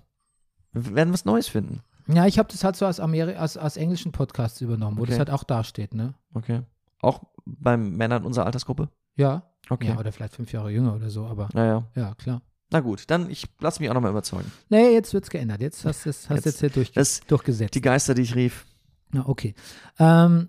Wir 0.73 0.94
werden 0.94 1.12
was 1.12 1.24
Neues 1.24 1.48
finden. 1.48 1.81
Ja, 2.15 2.27
ich 2.27 2.39
habe 2.39 2.49
das 2.51 2.65
halt 2.65 2.77
so 2.77 2.87
als, 2.87 3.01
Ameri 3.01 3.35
als, 3.35 3.57
als 3.57 3.77
englischen 3.77 4.12
Podcast 4.12 4.61
übernommen, 4.61 4.97
wo 4.99 5.03
Okay. 5.03 5.11
das 5.11 5.19
halt 5.19 5.31
auch 5.31 5.45
dasteht, 5.45 5.95
ne? 5.95 6.15
Okay. 6.35 6.62
Auch 7.03 7.23
beim 7.45 7.97
Männern 7.97 8.24
unserer 8.24 8.47
Altersgruppe? 8.47 8.89
Ja. 9.16 9.43
Okay. 9.69 9.89
Ja, 9.89 9.99
oder 9.99 10.12
vielleicht 10.12 10.35
fünf 10.35 10.53
Jahre 10.53 10.70
jünger 10.70 10.95
oder 10.95 11.11
so, 11.11 11.27
aber 11.27 11.49
Naja. 11.53 11.85
ja, 11.95 12.15
klar. 12.15 12.43
Na 12.73 12.81
gut, 12.81 13.05
dann 13.09 13.28
ich 13.31 13.47
lass 13.61 13.81
mich 13.81 13.91
auch 13.91 13.95
nochmal 13.95 14.12
überzeugen. 14.12 14.51
Nee, 14.69 14.91
jetzt 14.93 15.12
wird's 15.12 15.28
geändert. 15.31 15.61
Jetzt 15.61 15.85
hast 15.85 16.05
du 16.07 16.11
es 16.11 16.28
hast 16.31 16.37
Jetzt- 16.37 16.45
jetzt 16.47 16.61
hier 16.61 16.70
durch, 16.70 16.93
Das, 16.93 17.20
durchgesetzt. 17.27 17.74
die 17.74 17.81
Geister, 17.81 18.15
die 18.15 18.23
ich 18.23 18.35
rief. 18.37 18.65
Ja, 19.12 19.27
okay. 19.27 19.55
Ähm, 19.99 20.49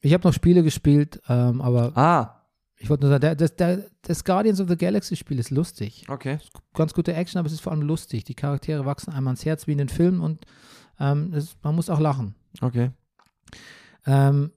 ich 0.00 0.14
habe 0.14 0.26
noch 0.26 0.32
Spiele 0.32 0.62
gespielt, 0.62 1.20
ähm, 1.28 1.60
aber 1.60 1.96
Ah, 1.96 2.37
ich 2.78 2.88
wollte 2.88 3.06
nur 3.06 3.18
sagen, 3.18 3.36
das, 3.36 3.56
der, 3.56 3.86
das 4.02 4.24
Guardians 4.24 4.60
of 4.60 4.68
the 4.68 4.76
Galaxy 4.76 5.16
Spiel 5.16 5.38
ist 5.38 5.50
lustig. 5.50 6.04
okay. 6.08 6.38
Ganz 6.74 6.94
gute 6.94 7.12
Action, 7.12 7.38
aber 7.38 7.46
es 7.46 7.52
ist 7.52 7.60
vor 7.60 7.72
allem 7.72 7.82
lustig. 7.82 8.24
Die 8.24 8.34
Charaktere 8.34 8.84
wachsen 8.84 9.12
einem 9.12 9.26
ans 9.26 9.44
Herz 9.44 9.66
wie 9.66 9.72
in 9.72 9.78
den 9.78 9.88
Filmen 9.88 10.20
und 10.20 10.46
Ähm, 11.00 11.30
das, 11.32 11.56
man 11.62 11.74
muss 11.74 11.90
auch 11.90 12.00
lachen. 12.00 12.34
Okay. 12.60 12.90
Ähm, 14.06 14.50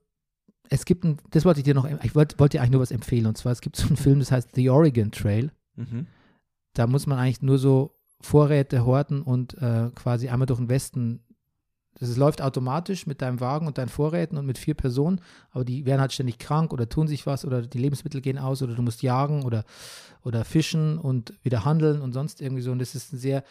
es 0.68 0.84
gibt 0.84 1.04
ein, 1.04 1.18
das 1.30 1.44
wollte 1.44 1.60
ich 1.60 1.64
dir 1.64 1.74
noch, 1.74 1.88
ich 2.02 2.14
wollte 2.14 2.38
wollt 2.38 2.52
dir 2.52 2.60
eigentlich 2.60 2.72
nur 2.72 2.80
was 2.80 2.90
empfehlen. 2.90 3.26
Und 3.26 3.36
zwar, 3.36 3.52
es 3.52 3.60
gibt 3.60 3.76
so 3.76 3.86
einen 3.86 3.96
Film, 3.96 4.18
das 4.18 4.32
heißt 4.32 4.54
The 4.54 4.70
Oregon 4.70 5.12
Trail. 5.12 5.52
Mhm. 5.76 6.06
Da 6.74 6.86
muss 6.86 7.06
man 7.06 7.18
eigentlich 7.18 7.42
nur 7.42 7.58
so 7.58 7.94
Vorräte 8.20 8.84
horten 8.84 9.22
und 9.22 9.54
äh, 9.58 9.90
quasi 9.94 10.28
einmal 10.28 10.46
durch 10.46 10.58
den 10.58 10.68
Westen. 10.68 11.20
Das 11.98 12.16
läuft 12.16 12.40
automatisch 12.42 13.06
mit 13.06 13.20
deinem 13.22 13.40
Wagen 13.40 13.66
und 13.66 13.78
deinen 13.78 13.88
Vorräten 13.90 14.38
und 14.38 14.46
mit 14.46 14.58
vier 14.58 14.74
Personen, 14.74 15.20
aber 15.50 15.64
die 15.64 15.84
werden 15.86 16.00
halt 16.00 16.12
ständig 16.12 16.38
krank 16.38 16.72
oder 16.72 16.88
tun 16.88 17.06
sich 17.06 17.26
was 17.26 17.44
oder 17.44 17.62
die 17.62 17.78
Lebensmittel 17.78 18.20
gehen 18.20 18.38
aus 18.38 18.62
oder 18.62 18.74
du 18.74 18.82
musst 18.82 19.02
jagen 19.02 19.44
oder, 19.44 19.64
oder 20.24 20.44
fischen 20.44 20.98
und 20.98 21.34
wieder 21.42 21.64
handeln 21.64 22.00
und 22.00 22.12
sonst 22.12 22.40
irgendwie 22.40 22.62
so. 22.62 22.72
Und 22.72 22.78
das 22.78 22.94
ist 22.94 23.12
ein 23.12 23.18
sehr, 23.18 23.44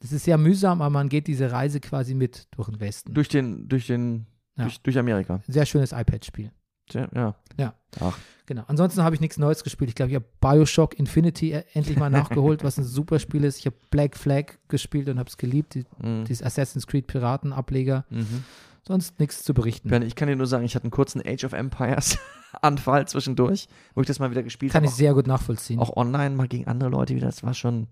das 0.00 0.12
ist 0.12 0.24
sehr 0.24 0.38
mühsam, 0.38 0.82
aber 0.82 0.90
man 0.90 1.08
geht 1.08 1.26
diese 1.26 1.50
Reise 1.50 1.80
quasi 1.80 2.14
mit 2.14 2.46
durch 2.52 2.68
den 2.68 2.78
Westen. 2.80 3.14
Durch 3.14 3.28
den, 3.28 3.68
durch 3.68 3.86
den, 3.86 4.26
Ja. 4.56 4.64
durch, 4.64 4.80
durch 4.82 4.98
Amerika. 4.98 5.40
Sehr 5.48 5.64
schönes 5.66 5.92
iPad-Spiel. 5.92 6.52
Ja. 6.94 7.34
Ja. 7.58 7.74
Ach. 8.00 8.18
Genau. 8.46 8.64
Ansonsten 8.66 9.02
habe 9.02 9.14
ich 9.14 9.20
nichts 9.20 9.38
Neues 9.38 9.62
gespielt. 9.64 9.88
Ich 9.90 9.94
glaube, 9.94 10.10
ich 10.10 10.16
habe 10.16 10.24
Bioshock 10.40 10.98
Infinity 10.98 11.52
e- 11.52 11.64
endlich 11.74 11.96
mal 11.98 12.10
nachgeholt, 12.10 12.64
was 12.64 12.76
ein 12.78 12.84
super 12.84 13.18
Spiel 13.18 13.44
ist. 13.44 13.58
Ich 13.60 13.66
habe 13.66 13.76
Black 13.90 14.16
Flag 14.16 14.54
gespielt 14.68 15.08
und 15.08 15.18
habe 15.18 15.28
es 15.28 15.36
geliebt, 15.36 15.74
die, 15.74 15.84
Mhm. 16.02 16.24
dieses 16.24 16.42
Assassin's 16.42 16.86
Creed 16.86 17.06
Piraten-Ableger. 17.06 18.04
Mhm. 18.10 18.44
Sonst 18.86 19.20
nichts 19.20 19.44
zu 19.44 19.54
berichten. 19.54 19.88
Bernd, 19.90 20.04
ich 20.04 20.16
kann 20.16 20.26
dir 20.28 20.34
nur 20.34 20.46
sagen, 20.48 20.64
ich 20.64 20.74
hatte 20.74 20.84
einen 20.84 20.90
kurzen 20.90 21.22
Age 21.24 21.44
of 21.44 21.52
Empires 21.52 22.18
Anfall 22.62 23.06
zwischendurch, 23.06 23.68
wo 23.94 24.00
ich 24.00 24.06
das 24.08 24.18
mal 24.18 24.30
wieder 24.32 24.42
gespielt 24.42 24.72
Kann 24.72 24.82
habe. 24.82 24.90
ich 24.90 24.96
sehr 24.96 25.14
gut 25.14 25.26
nachvollziehen. 25.28 25.78
Auch 25.78 25.96
online 25.96 26.34
mal 26.34 26.48
gegen 26.48 26.66
andere 26.66 26.90
Leute 26.90 27.14
wieder. 27.14 27.26
Das 27.26 27.42
war 27.44 27.54
schon. 27.54 27.86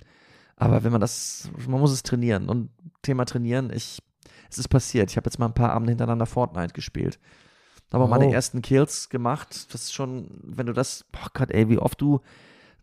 Aber 0.57 0.83
wenn 0.85 0.93
man 0.93 1.01
das, 1.01 1.49
man 1.69 1.81
muss 1.81 1.93
es 1.93 2.03
trainieren. 2.03 2.49
Und 2.49 2.71
Thema 3.03 3.25
trainieren, 3.25 3.71
ich, 3.73 4.01
es 4.51 4.59
ist 4.59 4.69
passiert. 4.69 5.11
Ich 5.11 5.17
habe 5.17 5.27
jetzt 5.27 5.39
mal 5.39 5.47
ein 5.47 5.55
paar 5.55 5.71
Abende 5.73 5.93
hintereinander 5.93 6.27
Fortnite 6.27 6.75
gespielt. 6.75 7.19
Aber 7.91 8.07
meine 8.07 8.27
Oh. 8.29 8.33
ersten 8.33 8.63
Kills 8.63 9.09
gemacht. 9.09 9.73
Das 9.75 9.83
ist 9.83 9.93
schon, 9.95 10.29
wenn 10.43 10.67
du 10.67 10.73
das, 10.73 11.05
boah 11.13 11.29
Gott, 11.35 11.51
ey, 11.51 11.69
wie 11.69 11.79
oft 11.79 12.01
du 12.01 12.21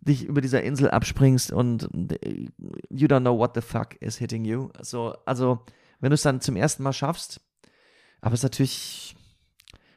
dich 0.02 0.26
über 0.26 0.42
dieser 0.42 0.62
Insel 0.64 0.90
abspringst 0.90 1.52
und 1.52 1.90
äh, 2.24 2.46
you 2.90 3.08
don't 3.08 3.22
know 3.22 3.38
what 3.38 3.52
the 3.56 3.62
fuck 3.62 3.96
is 4.02 4.18
hitting 4.18 4.46
you. 4.46 4.70
Also, 4.78 5.16
also 5.26 5.60
wenn 6.00 6.10
du 6.12 6.16
es 6.16 6.22
dann 6.22 6.42
zum 6.42 6.56
ersten 6.56 6.84
Mal 6.84 6.94
schaffst, 6.94 7.42
aber 8.22 8.34
es 8.34 8.40
ist 8.42 8.44
natürlich, 8.44 9.16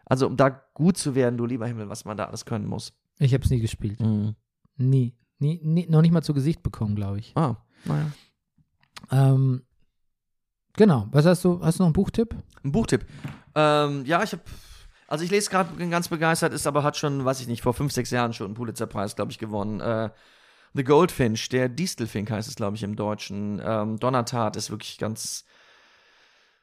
also 0.06 0.26
um 0.26 0.36
da 0.36 0.48
gut 0.74 0.96
zu 0.96 1.14
werden, 1.14 1.36
du 1.36 1.44
lieber 1.46 1.66
Himmel, 1.66 1.88
was 1.88 2.04
man 2.04 2.16
da 2.16 2.24
alles 2.26 2.44
können 2.44 2.66
muss. 2.66 2.92
Ich 3.18 3.34
habe 3.34 3.44
es 3.44 3.50
nie 3.50 3.60
gespielt. 3.60 4.00
Nie. 4.00 4.34
nie. 5.38 5.60
Nie. 5.62 5.86
Noch 5.88 6.00
nicht 6.02 6.12
mal 6.12 6.22
zu 6.22 6.34
Gesicht 6.34 6.62
bekommen, 6.62 6.94
glaube 6.96 7.18
ich. 7.18 7.32
Ah, 7.36 7.56
naja. 7.84 8.10
Ähm, 9.10 9.62
genau. 10.74 11.08
Was 11.12 11.26
hast 11.26 11.44
du? 11.44 11.60
Hast 11.62 11.78
du 11.78 11.82
noch 11.82 11.88
einen 11.88 11.92
Buchtipp? 11.94 12.34
Ein 12.64 12.72
Buchtipp. 12.72 13.06
Ähm, 13.54 14.04
ja, 14.06 14.22
ich 14.22 14.32
habe, 14.32 14.42
also 15.10 15.24
ich 15.24 15.30
lese 15.30 15.50
gerade 15.50 15.88
ganz 15.88 16.08
begeistert, 16.08 16.54
ist 16.54 16.68
aber 16.68 16.84
hat 16.84 16.96
schon, 16.96 17.24
weiß 17.24 17.40
ich 17.40 17.48
nicht, 17.48 17.62
vor 17.62 17.74
fünf, 17.74 17.92
sechs 17.92 18.10
Jahren 18.12 18.32
schon 18.32 18.46
einen 18.46 18.54
Pulitzerpreis, 18.54 19.16
glaube 19.16 19.32
ich, 19.32 19.38
gewonnen. 19.38 19.80
Äh, 19.80 20.10
The 20.72 20.84
Goldfinch, 20.84 21.48
der 21.48 21.68
Distelfink 21.68 22.30
heißt 22.30 22.48
es, 22.48 22.54
glaube 22.54 22.76
ich, 22.76 22.84
im 22.84 22.94
Deutschen. 22.94 23.60
Ähm, 23.62 23.98
Donnertat 23.98 24.54
ist 24.54 24.70
wirklich 24.70 24.98
ganz 24.98 25.44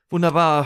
wunderbar. 0.10 0.66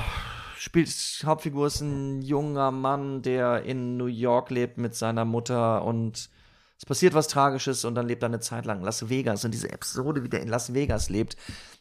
Spielt, 0.58 0.90
Hauptfigur 1.26 1.66
ist 1.66 1.82
ein 1.82 2.22
junger 2.22 2.70
Mann, 2.70 3.24
der 3.24 3.64
in 3.64 3.98
New 3.98 4.06
York 4.06 4.52
lebt 4.52 4.78
mit 4.78 4.94
seiner 4.94 5.26
Mutter 5.26 5.84
und 5.84 6.30
es 6.78 6.86
passiert 6.86 7.16
was 7.16 7.28
Tragisches 7.30 7.84
und 7.84 7.96
dann 7.96 8.08
lebt 8.08 8.22
er 8.22 8.28
eine 8.28 8.42
Zeit 8.42 8.66
lang 8.66 8.78
in 8.78 8.86
Las 8.86 9.10
Vegas. 9.10 9.44
Und 9.44 9.56
diese 9.56 9.72
Episode, 9.72 10.24
wie 10.24 10.30
der 10.30 10.44
in 10.44 10.50
Las 10.50 10.76
Vegas 10.76 11.10
lebt, 11.10 11.36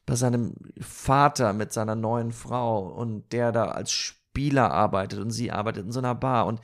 bei 0.07 0.15
seinem 0.15 0.55
Vater 0.81 1.53
mit 1.53 1.75
seiner 1.75 1.95
neuen 1.95 2.33
Frau 2.33 2.87
und 2.89 3.31
der 3.33 3.53
da 3.53 3.67
als 3.67 4.15
Spieler 4.41 4.71
arbeitet 4.71 5.21
und 5.21 5.31
sie 5.31 5.53
arbeitet 5.53 5.85
in 5.85 5.93
so 5.93 5.99
einer 5.99 6.15
Bar 6.15 6.47
und 6.47 6.61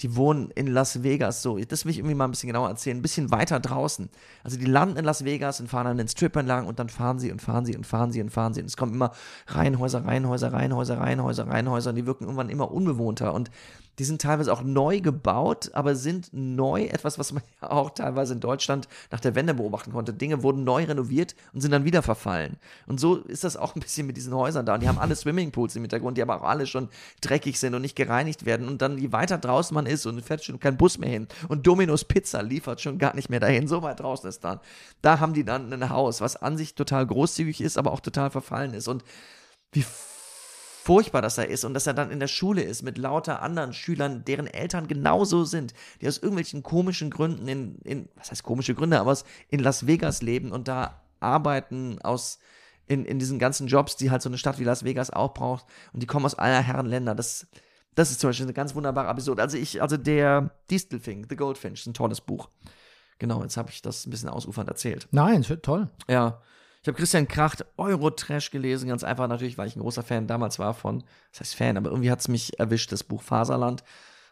die 0.00 0.14
wohnen 0.14 0.50
in 0.50 0.68
Las 0.68 1.02
Vegas 1.02 1.42
so. 1.42 1.58
Das 1.58 1.84
will 1.84 1.90
ich 1.90 1.98
irgendwie 1.98 2.14
mal 2.14 2.26
ein 2.26 2.30
bisschen 2.30 2.48
genauer 2.48 2.68
erzählen. 2.68 2.98
Ein 2.98 3.02
bisschen 3.02 3.32
weiter 3.32 3.58
draußen. 3.58 4.08
Also 4.44 4.58
die 4.58 4.66
landen 4.66 4.96
in 4.96 5.04
Las 5.04 5.24
Vegas 5.24 5.58
und 5.58 5.68
fahren 5.68 5.86
dann 5.86 5.96
den 5.98 6.06
Strip 6.06 6.36
entlang 6.36 6.66
und 6.66 6.78
dann 6.78 6.88
fahren 6.88 7.18
sie 7.18 7.32
und 7.32 7.42
fahren 7.42 7.64
sie 7.64 7.74
und 7.74 7.84
fahren 7.84 8.12
sie 8.12 8.20
und 8.20 8.30
fahren 8.30 8.54
sie. 8.54 8.60
Und 8.60 8.66
es 8.66 8.76
kommen 8.76 8.94
immer 8.94 9.10
Reihenhäuser, 9.48 10.04
Reihenhäuser, 10.04 10.52
Reihenhäuser, 10.52 10.98
Reihenhäuser, 10.98 11.48
Reihenhäuser 11.48 11.90
und 11.90 11.96
die 11.96 12.06
wirken 12.06 12.24
irgendwann 12.24 12.50
immer 12.50 12.70
unbewohnter. 12.70 13.34
Und 13.34 13.50
die 13.98 14.04
sind 14.04 14.20
teilweise 14.20 14.52
auch 14.52 14.62
neu 14.62 15.00
gebaut, 15.00 15.70
aber 15.72 15.94
sind 15.94 16.28
neu, 16.32 16.84
etwas, 16.84 17.18
was 17.18 17.32
man 17.32 17.42
ja 17.62 17.70
auch 17.70 17.90
teilweise 17.90 18.34
in 18.34 18.40
Deutschland 18.40 18.88
nach 19.10 19.20
der 19.20 19.34
Wende 19.34 19.54
beobachten 19.54 19.92
konnte. 19.92 20.12
Dinge 20.12 20.42
wurden 20.42 20.64
neu 20.64 20.84
renoviert 20.84 21.34
und 21.52 21.60
sind 21.60 21.70
dann 21.70 21.84
wieder 21.84 22.02
verfallen. 22.02 22.56
Und 22.86 23.00
so 23.00 23.16
ist 23.16 23.44
das 23.44 23.56
auch 23.56 23.74
ein 23.74 23.80
bisschen 23.80 24.06
mit 24.06 24.16
diesen 24.16 24.34
Häusern 24.34 24.66
da. 24.66 24.74
Und 24.74 24.82
die 24.82 24.88
haben 24.88 24.98
alle 24.98 25.16
Swimmingpools 25.16 25.76
im 25.76 25.82
Hintergrund, 25.82 26.18
die 26.18 26.22
aber 26.22 26.40
auch 26.40 26.48
alle 26.48 26.66
schon 26.66 26.88
dreckig 27.20 27.58
sind 27.58 27.74
und 27.74 27.82
nicht 27.82 27.96
gereinigt 27.96 28.44
werden. 28.44 28.68
Und 28.68 28.82
dann, 28.82 28.98
je 28.98 29.12
weiter 29.12 29.38
draußen 29.38 29.74
man 29.74 29.86
ist 29.86 30.06
und 30.06 30.20
fährt 30.22 30.44
schon 30.44 30.60
kein 30.60 30.76
Bus 30.76 30.98
mehr 30.98 31.10
hin 31.10 31.28
und 31.48 31.66
Domino's 31.66 32.04
Pizza 32.04 32.42
liefert 32.42 32.80
schon 32.80 32.98
gar 32.98 33.14
nicht 33.14 33.30
mehr 33.30 33.40
dahin, 33.40 33.68
so 33.68 33.82
weit 33.82 34.00
draußen 34.00 34.28
ist 34.28 34.44
dann. 34.44 34.60
Da 35.02 35.20
haben 35.20 35.34
die 35.34 35.44
dann 35.44 35.72
ein 35.72 35.90
Haus, 35.90 36.20
was 36.20 36.36
an 36.36 36.56
sich 36.56 36.74
total 36.74 37.06
großzügig 37.06 37.60
ist, 37.60 37.78
aber 37.78 37.92
auch 37.92 38.00
total 38.00 38.30
verfallen 38.30 38.74
ist. 38.74 38.88
Und 38.88 39.04
wie 39.72 39.84
furchtbar 40.86 41.20
das 41.20 41.34
da 41.34 41.42
ist 41.42 41.64
und 41.64 41.74
dass 41.74 41.88
er 41.88 41.94
dann 41.94 42.12
in 42.12 42.20
der 42.20 42.28
Schule 42.28 42.62
ist 42.62 42.82
mit 42.82 42.96
lauter 42.96 43.42
anderen 43.42 43.72
Schülern, 43.72 44.24
deren 44.24 44.46
Eltern 44.46 44.86
genauso 44.86 45.42
sind, 45.42 45.74
die 46.00 46.06
aus 46.06 46.18
irgendwelchen 46.18 46.62
komischen 46.62 47.10
Gründen 47.10 47.48
in, 47.48 47.78
in 47.82 48.08
was 48.14 48.30
heißt 48.30 48.44
komische 48.44 48.76
Gründe, 48.76 49.00
aber 49.00 49.18
in 49.48 49.58
Las 49.58 49.88
Vegas 49.88 50.22
leben 50.22 50.52
und 50.52 50.68
da 50.68 51.02
arbeiten 51.18 52.00
aus 52.02 52.38
in, 52.86 53.04
in 53.04 53.18
diesen 53.18 53.40
ganzen 53.40 53.66
Jobs, 53.66 53.96
die 53.96 54.12
halt 54.12 54.22
so 54.22 54.28
eine 54.28 54.38
Stadt 54.38 54.60
wie 54.60 54.64
Las 54.64 54.84
Vegas 54.84 55.10
auch 55.10 55.34
braucht 55.34 55.66
und 55.92 56.04
die 56.04 56.06
kommen 56.06 56.24
aus 56.24 56.36
aller 56.36 56.62
Herren 56.62 56.86
Länder. 56.86 57.16
Das, 57.16 57.48
das 57.96 58.12
ist 58.12 58.20
zum 58.20 58.30
Beispiel 58.30 58.46
eine 58.46 58.52
ganz 58.52 58.76
wunderbare 58.76 59.10
Episode. 59.10 59.42
Also 59.42 59.56
ich, 59.56 59.82
also 59.82 59.96
der 59.96 60.52
Distelfink, 60.70 61.26
The 61.28 61.34
Goldfinch, 61.34 61.80
ist 61.80 61.86
ein 61.86 61.94
tolles 61.94 62.20
Buch. 62.20 62.48
Genau, 63.18 63.42
jetzt 63.42 63.56
habe 63.56 63.70
ich 63.70 63.82
das 63.82 64.06
ein 64.06 64.10
bisschen 64.10 64.28
ausufernd 64.28 64.68
erzählt. 64.68 65.08
Nein, 65.10 65.42
toll. 65.62 65.90
Ja. 66.06 66.42
Ich 66.86 66.88
habe 66.88 66.98
Christian 66.98 67.26
Kracht 67.26 67.64
Eurotrash 67.78 68.52
gelesen, 68.52 68.88
ganz 68.88 69.02
einfach 69.02 69.26
natürlich, 69.26 69.58
weil 69.58 69.66
ich 69.66 69.74
ein 69.74 69.80
großer 69.80 70.04
Fan 70.04 70.28
damals 70.28 70.60
war 70.60 70.72
von, 70.72 71.02
das 71.32 71.40
heißt 71.40 71.56
Fan, 71.56 71.76
aber 71.76 71.90
irgendwie 71.90 72.12
hat 72.12 72.20
es 72.20 72.28
mich 72.28 72.60
erwischt, 72.60 72.92
das 72.92 73.02
Buch 73.02 73.24
Faserland. 73.24 73.82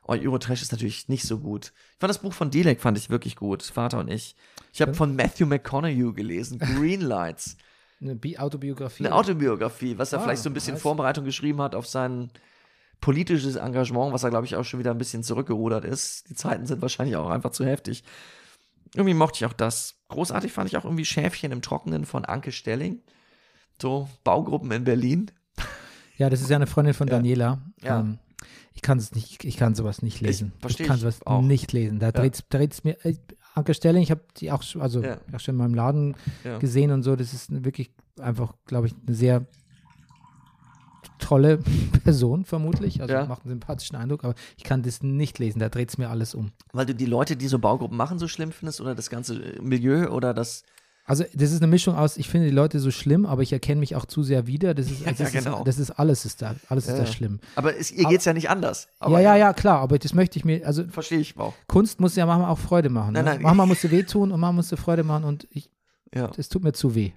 Oh, 0.07 0.13
Eurotrash 0.13 0.63
ist 0.63 0.71
natürlich 0.71 1.09
nicht 1.09 1.27
so 1.27 1.41
gut. 1.41 1.73
Ich 1.95 1.99
fand 1.99 2.11
das 2.11 2.21
Buch 2.21 2.33
von 2.33 2.53
Dilek 2.53 2.81
fand 2.81 2.97
ich 2.97 3.11
wirklich 3.11 3.35
gut, 3.35 3.65
Vater 3.65 3.99
und 3.99 4.09
ich. 4.09 4.37
Ich 4.73 4.81
habe 4.81 4.95
von 4.95 5.17
Matthew 5.17 5.47
McConaughey 5.47 6.13
gelesen, 6.13 6.61
Green 6.61 7.01
Lights, 7.01 7.57
Eine 8.01 8.15
Bi 8.15 8.39
Autobiografie. 8.39 9.05
eine 9.05 9.17
Autobiografie, 9.17 9.99
was 9.99 10.13
er 10.13 10.21
Ah, 10.21 10.23
vielleicht 10.23 10.45
so 10.45 10.49
ein 10.49 10.55
bisschen 10.55 10.75
nice. 10.75 10.83
Vorbereitung 10.83 11.25
geschrieben 11.25 11.61
hat 11.61 11.75
auf 11.75 11.89
sein 11.89 12.31
politisches 13.01 13.57
Engagement, 13.57 14.13
was 14.13 14.23
er 14.23 14.31
glaube 14.31 14.47
ich 14.47 14.55
auch 14.55 14.65
schon 14.65 14.79
wieder 14.79 14.93
ein 14.93 14.99
bisschen 14.99 15.25
zurückgerudert 15.25 15.85
ist. 15.85 16.31
Die 16.31 16.37
Zeiten 16.37 16.67
sind 16.67 16.81
wahrscheinlich 16.83 17.17
auch 17.17 17.31
einfach 17.31 17.51
zu 17.51 17.65
heftig. 17.67 18.05
Irgendwie 18.95 19.15
mochte 19.15 19.37
ich 19.39 19.47
auch 19.47 19.53
das. 19.53 19.97
Großartig 20.09 20.53
fand 20.53 20.69
ich 20.69 20.77
auch 20.77 20.85
irgendwie 20.85 21.05
Schäfchen 21.05 21.53
im 21.53 21.63
Trockenen 21.63 22.05
von 22.05 22.25
Anke 22.25 22.53
Stelling. 22.53 23.03
So 23.81 24.09
Baugruppen 24.23 24.71
in 24.71 24.85
Berlin. 24.85 25.31
Ja, 26.17 26.31
das 26.31 26.41
ist 26.41 26.51
ja 26.51 26.57
eine 26.57 26.67
Freundin 26.69 26.95
von 26.95 27.09
Ja. 27.09 27.15
Daniela. 27.17 27.63
Ja. 27.83 28.01
Ähm, 28.01 28.19
ich 28.73 28.83
kann 28.83 28.99
es 28.99 29.13
nicht, 29.15 29.45
ich 29.45 29.57
kann 29.57 29.75
sowas 29.75 30.03
nicht 30.03 30.21
lesen. 30.21 30.53
versteh 30.61 30.85
kann 30.85 30.97
ich 30.97 31.03
sowas 31.03 31.27
auch. 31.27 31.43
nicht 31.43 31.73
lesen. 31.73 31.99
Da 31.99 32.13
dreht's, 32.13 32.45
dreht's 32.49 32.85
mir. 32.85 32.97
Äh, 33.05 33.15
Anke 33.55 33.75
Stelling, 33.75 34.03
ich 34.03 34.11
habe 34.11 34.23
die 34.37 34.51
auch, 34.53 34.63
schon- 34.63 34.83
also 34.83 35.03
Ja. 35.03 35.19
auch 35.33 35.41
schon 35.41 35.55
in 35.55 35.59
meinem 35.59 35.75
Laden 35.75 36.17
Ja. 36.45 36.59
gesehen 36.59 36.91
und 36.93 37.03
so. 37.03 37.17
Das 37.17 37.33
ist 37.33 37.65
wirklich 37.65 37.91
einfach, 38.21 38.55
glaube 38.67 38.87
ich, 38.87 38.95
eine 39.07 39.15
sehr 39.17 39.47
tolle 41.25 41.59
Person, 42.05 42.45
vermutlich. 42.45 43.01
Also 43.01 43.15
Ja. 43.15 43.25
macht 43.27 43.43
einen 43.43 43.51
sympathischen 43.51 43.97
Eindruck, 43.97 44.25
aber 44.25 44.35
ich 44.57 44.65
kann 44.65 44.83
das 44.83 45.03
nicht 45.03 45.39
lesen. 45.39 45.59
Da 45.59 45.69
dreht 45.69 45.89
es 45.89 45.99
mir 45.99 46.11
alles 46.11 46.35
um. 46.35 46.53
Weil 46.73 46.87
du 46.87 46.95
die 46.95 47.07
Leute, 47.07 47.37
die 47.37 47.49
so 47.49 47.59
Baugruppen 47.59 47.97
machen, 47.97 48.19
so 48.19 48.29
schlimm 48.29 48.53
findest 48.53 48.81
oder 48.81 48.95
das 48.95 49.11
ganze 49.11 49.35
äh, 49.43 49.61
Milieu 49.61 50.09
oder 50.11 50.35
das. 50.35 50.63
Also, 51.07 51.23
das 51.35 51.53
ist 51.53 51.61
eine 51.63 51.67
Mischung 51.71 51.97
aus, 51.97 52.17
ich 52.17 52.29
finde 52.31 52.49
die 52.49 52.55
Leute 52.55 52.81
so 52.81 52.91
schlimm, 52.91 53.27
aber 53.27 53.43
ich 53.43 53.53
erkenne 53.53 53.79
mich 53.79 53.95
auch 53.95 54.07
zu 54.07 54.23
sehr 54.23 54.47
wieder. 54.47 54.73
Das 54.73 54.91
ist, 54.91 55.01
Ja, 55.05 55.11
das, 55.11 55.19
ja, 55.19 55.27
ist, 55.27 55.33
genau. 55.45 55.63
das 55.65 55.79
ist 55.79 55.91
alles 55.91 56.25
ist 56.25 56.41
da, 56.41 56.55
alles 56.69 56.85
ist 56.85 56.93
Ja, 56.93 56.97
da 56.99 57.05
ja. 57.05 57.13
schlimm. 57.13 57.41
Aber 57.57 57.77
es, 57.77 57.91
ihr 57.91 58.05
geht's 58.09 58.25
ja 58.25 58.33
nicht 58.33 58.49
anders. 58.49 58.89
Aber 59.01 59.21
ja, 59.21 59.35
ja, 59.37 59.49
ja, 59.49 59.53
klar, 59.53 59.81
aber 59.81 59.99
das 59.99 60.15
möchte 60.15 60.39
ich 60.39 60.45
mir, 60.47 60.67
also 60.67 60.85
Verstehe 60.89 61.19
ich 61.19 61.37
auch. 61.39 61.53
Kunst 61.67 62.01
muss 62.01 62.17
ja 62.17 62.25
manchmal 62.27 62.51
auch 62.51 62.59
Freude 62.59 62.89
machen. 62.89 63.13
Nein, 63.13 63.25
ne? 63.25 63.31
nein. 63.33 63.43
Manchmal 63.43 63.67
musst 63.71 63.85
du 63.85 63.91
wehtun 63.91 64.33
und 64.33 64.41
manchmal 64.41 64.55
musst 64.55 64.73
du 64.73 64.77
Freude 64.77 65.05
machen 65.05 65.25
und 65.25 65.47
ich, 65.51 65.69
Ja. 66.15 66.31
es 66.39 66.49
tut 66.49 66.63
mir 66.65 66.73
zu 66.73 66.95
weh. 66.95 67.13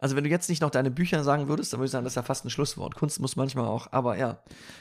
Also 0.00 0.14
wenn 0.14 0.22
du 0.22 0.30
jetzt 0.30 0.48
nicht 0.48 0.62
noch 0.62 0.70
deine 0.70 0.90
Bücher 0.92 1.24
sagen 1.24 1.48
würdest, 1.48 1.72
dann 1.72 1.80
würde 1.80 1.86
ich 1.86 1.90
sagen, 1.90 2.04
das 2.04 2.12
ist 2.12 2.16
ja 2.16 2.22
fast 2.22 2.44
ein 2.44 2.50
Schlusswort. 2.50 2.94
Kunst 2.94 3.20
muss 3.20 3.34
manchmal 3.34 3.64
auch, 3.66 3.88
aber 3.90 4.16
ja. 4.16 4.28
Ja, 4.28 4.38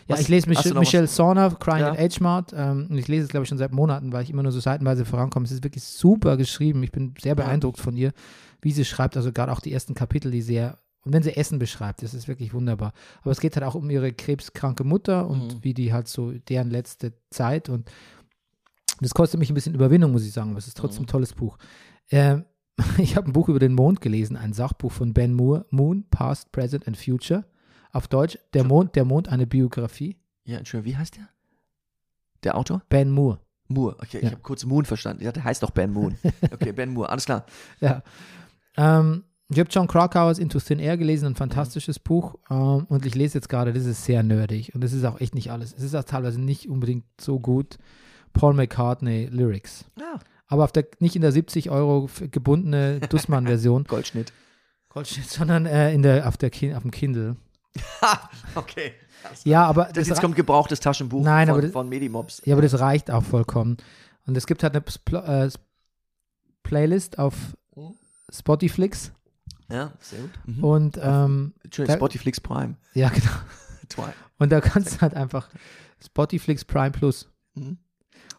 Was- 0.09 0.21
ich 0.21 0.27
lese 0.27 0.47
Mich 0.47 0.63
Michelle 0.75 1.07
Sauna, 1.07 1.49
Crying 1.49 1.79
Ja. 1.79 1.91
at 1.93 1.99
Age 1.99 2.19
Mart. 2.19 2.53
Ähm, 2.55 2.87
und 2.89 2.97
ich 2.97 3.07
lese 3.07 3.23
es, 3.23 3.29
glaube 3.29 3.43
ich, 3.43 3.49
schon 3.49 3.57
seit 3.57 3.71
Monaten, 3.71 4.11
weil 4.13 4.21
ich 4.23 4.29
immer 4.29 4.43
nur 4.43 4.51
so 4.51 4.59
seitenweise 4.59 5.05
vorankomme. 5.05 5.45
Es 5.45 5.51
ist 5.51 5.63
wirklich 5.63 5.83
super 5.83 6.37
geschrieben. 6.37 6.83
Ich 6.83 6.91
bin 6.91 7.15
sehr 7.19 7.33
beeindruckt 7.33 7.79
von 7.79 7.97
ihr, 7.97 8.13
wie 8.61 8.71
sie 8.71 8.85
schreibt. 8.85 9.17
Also 9.17 9.31
gerade 9.31 9.51
auch 9.51 9.59
die 9.59 9.73
ersten 9.73 9.95
Kapitel, 9.95 10.29
die 10.29 10.43
sehr, 10.43 10.77
und 11.03 11.13
wenn 11.13 11.23
sie 11.23 11.35
Essen 11.35 11.57
beschreibt, 11.57 12.03
das 12.03 12.13
ist 12.13 12.27
wirklich 12.27 12.53
wunderbar. 12.53 12.93
Aber 13.23 13.31
es 13.31 13.39
geht 13.39 13.55
halt 13.55 13.65
auch 13.65 13.73
um 13.75 13.89
ihre 13.89 14.13
krebskranke 14.13 14.83
Mutter 14.83 15.27
und 15.27 15.39
Mhm. 15.55 15.63
wie 15.63 15.73
die 15.73 15.93
halt 15.93 16.07
so, 16.07 16.31
deren 16.31 16.69
letzte 16.69 17.13
Zeit. 17.31 17.69
Und 17.69 17.89
das 19.01 19.15
kostet 19.15 19.39
mich 19.39 19.49
ein 19.49 19.55
bisschen 19.55 19.73
Überwindung, 19.73 20.11
muss 20.11 20.25
ich 20.25 20.31
sagen. 20.33 20.51
Aber 20.51 20.59
es 20.59 20.67
ist 20.67 20.77
trotzdem 20.77 21.01
Mhm. 21.01 21.05
ein 21.05 21.11
tolles 21.11 21.33
Buch. 21.33 21.57
Ähm, 22.11 22.45
ich 22.97 23.15
habe 23.15 23.29
ein 23.29 23.33
Buch 23.33 23.49
über 23.49 23.59
den 23.59 23.73
Mond 23.73 24.01
gelesen, 24.01 24.35
ein 24.37 24.53
Sachbuch 24.53 24.91
von 24.91 25.13
Ben 25.13 25.33
Moore, 25.33 25.65
Moon, 25.71 26.05
Past, 26.09 26.51
Present 26.51 26.87
and 26.87 26.97
Future. 26.97 27.45
Auf 27.91 28.07
Deutsch, 28.07 28.37
der 28.53 28.63
Mond, 28.63 28.95
der 28.95 29.05
Mond, 29.05 29.29
eine 29.29 29.47
Biografie. 29.47 30.17
Ja, 30.43 30.57
Entschuldigung, 30.57 30.93
wie 30.93 30.97
heißt 30.97 31.15
der? 31.17 31.27
Der 32.43 32.55
Autor? 32.57 32.83
Ben 32.89 33.09
Moore. 33.09 33.39
Moore. 33.67 33.95
Okay, 33.99 34.17
ich 34.17 34.23
Ja. 34.23 34.31
habe 34.31 34.41
kurz 34.41 34.63
Moon 34.65 34.85
verstanden. 34.85 35.21
Ich 35.21 35.25
dachte, 35.25 35.39
der 35.39 35.45
heißt 35.45 35.63
doch 35.63 35.71
Ben 35.71 35.91
Moon. 35.91 36.15
Okay, 36.51 36.71
Ben 36.71 36.93
Moore, 36.93 37.09
alles 37.09 37.25
klar. 37.25 37.45
Ja. 37.81 38.03
Ähm, 38.77 39.23
ich 39.49 39.59
habe 39.59 39.69
John 39.71 39.87
Krakauers 39.87 40.39
Into 40.39 40.59
Thin 40.59 40.79
Air 40.79 40.97
gelesen, 40.97 41.25
ein 41.27 41.35
fantastisches 41.35 41.99
Buch. 41.99 42.35
Ähm, 42.49 42.85
und 42.89 43.05
ich 43.05 43.15
lese 43.15 43.37
jetzt 43.39 43.49
gerade, 43.49 43.73
das 43.73 43.85
ist 43.85 44.05
sehr 44.05 44.21
nerdig. 44.23 44.75
Und 44.75 44.81
das 44.81 44.93
ist 44.93 45.03
auch 45.05 45.19
echt 45.19 45.33
nicht 45.35 45.51
alles. 45.51 45.73
Es 45.73 45.83
ist 45.83 45.95
auch 45.95 46.03
teilweise 46.03 46.39
nicht 46.39 46.69
unbedingt 46.69 47.05
so 47.19 47.39
gut. 47.39 47.77
Paul 48.33 48.53
McCartney 48.53 49.25
Lyrics. 49.31 49.85
Ja. 49.99 50.19
Aber 50.47 50.63
auf 50.63 50.71
der, 50.71 50.87
nicht 50.99 51.15
in 51.15 51.21
der 51.21 51.31
70 51.31 51.69
Euro 51.69 52.09
gebundene 52.31 52.99
Dussmann-Version, 53.01 53.83
Goldschnitt. 53.87 54.31
Goldschnitt, 54.89 55.29
sondern 55.29 55.65
äh, 55.65 55.93
in 55.93 56.01
der, 56.03 56.27
auf, 56.27 56.37
der 56.37 56.49
auf 56.75 56.81
dem 56.83 56.91
Kindle. 56.91 57.35
Ha, 58.01 58.29
okay. 58.55 58.93
Ja, 59.43 59.65
aber 59.65 59.85
Das, 59.85 59.93
das, 59.95 60.07
jetzt 60.07 60.21
kommt 60.21 60.35
gebrauchtes 60.35 60.79
Taschenbuch 60.79 61.23
Nein, 61.23 61.49
von, 61.49 61.61
das- 61.61 61.71
von 61.71 61.89
Medimobs. 61.89 62.41
ja, 62.45 62.55
aber 62.55 62.61
das 62.61 62.79
reicht 62.79 63.11
auch 63.11 63.23
vollkommen. 63.23 63.77
Und 64.25 64.35
es 64.37 64.47
gibt 64.47 64.63
halt 64.63 64.75
eine 64.75 64.83
Spl 64.89 65.15
äh, 65.17 65.49
Playlist 66.63 67.19
auf 67.19 67.33
Spotiflix. 68.31 69.11
Ja, 69.69 69.91
sehr 69.99 70.19
gut. 70.21 70.31
Mhm. 70.45 70.63
Und 70.63 70.99
ähm, 71.01 71.53
Entschuldigung, 71.63 71.97
Spotiflix 71.97 72.39
Prime. 72.39 72.75
ja, 72.93 73.09
genau. 73.09 74.05
Und 74.39 74.51
da 74.51 74.61
kannst 74.61 74.95
du 74.97 75.01
halt 75.01 75.13
einfach 75.13 75.49
Spotiflix 76.03 76.63
Prime 76.65 76.91
Plus. 76.91 77.29
Mhm. 77.55 77.77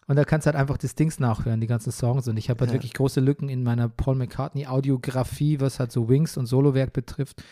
Und 0.08 0.16
da 0.16 0.24
kannst 0.24 0.46
du 0.46 0.48
halt 0.50 0.56
einfach 0.60 0.78
das 0.78 0.94
Dings 0.96 1.20
nachhören, 1.20 1.60
die 1.60 1.66
ganzen 1.68 1.92
Songs. 1.92 2.26
Und 2.26 2.36
ich 2.38 2.50
habe 2.50 2.60
halt 2.60 2.70
Ja. 2.70 2.74
wirklich 2.74 2.94
große 2.94 3.20
Lücken 3.20 3.48
in 3.48 3.62
meiner 3.62 3.88
Paul 3.88 4.16
McCartney 4.16 4.66
Audiografie, 4.66 5.60
was 5.60 5.78
halt 5.78 5.92
so 5.92 6.08
Wings 6.08 6.36
und 6.36 6.46
Solowerk 6.46 6.92
betrifft. 6.92 7.42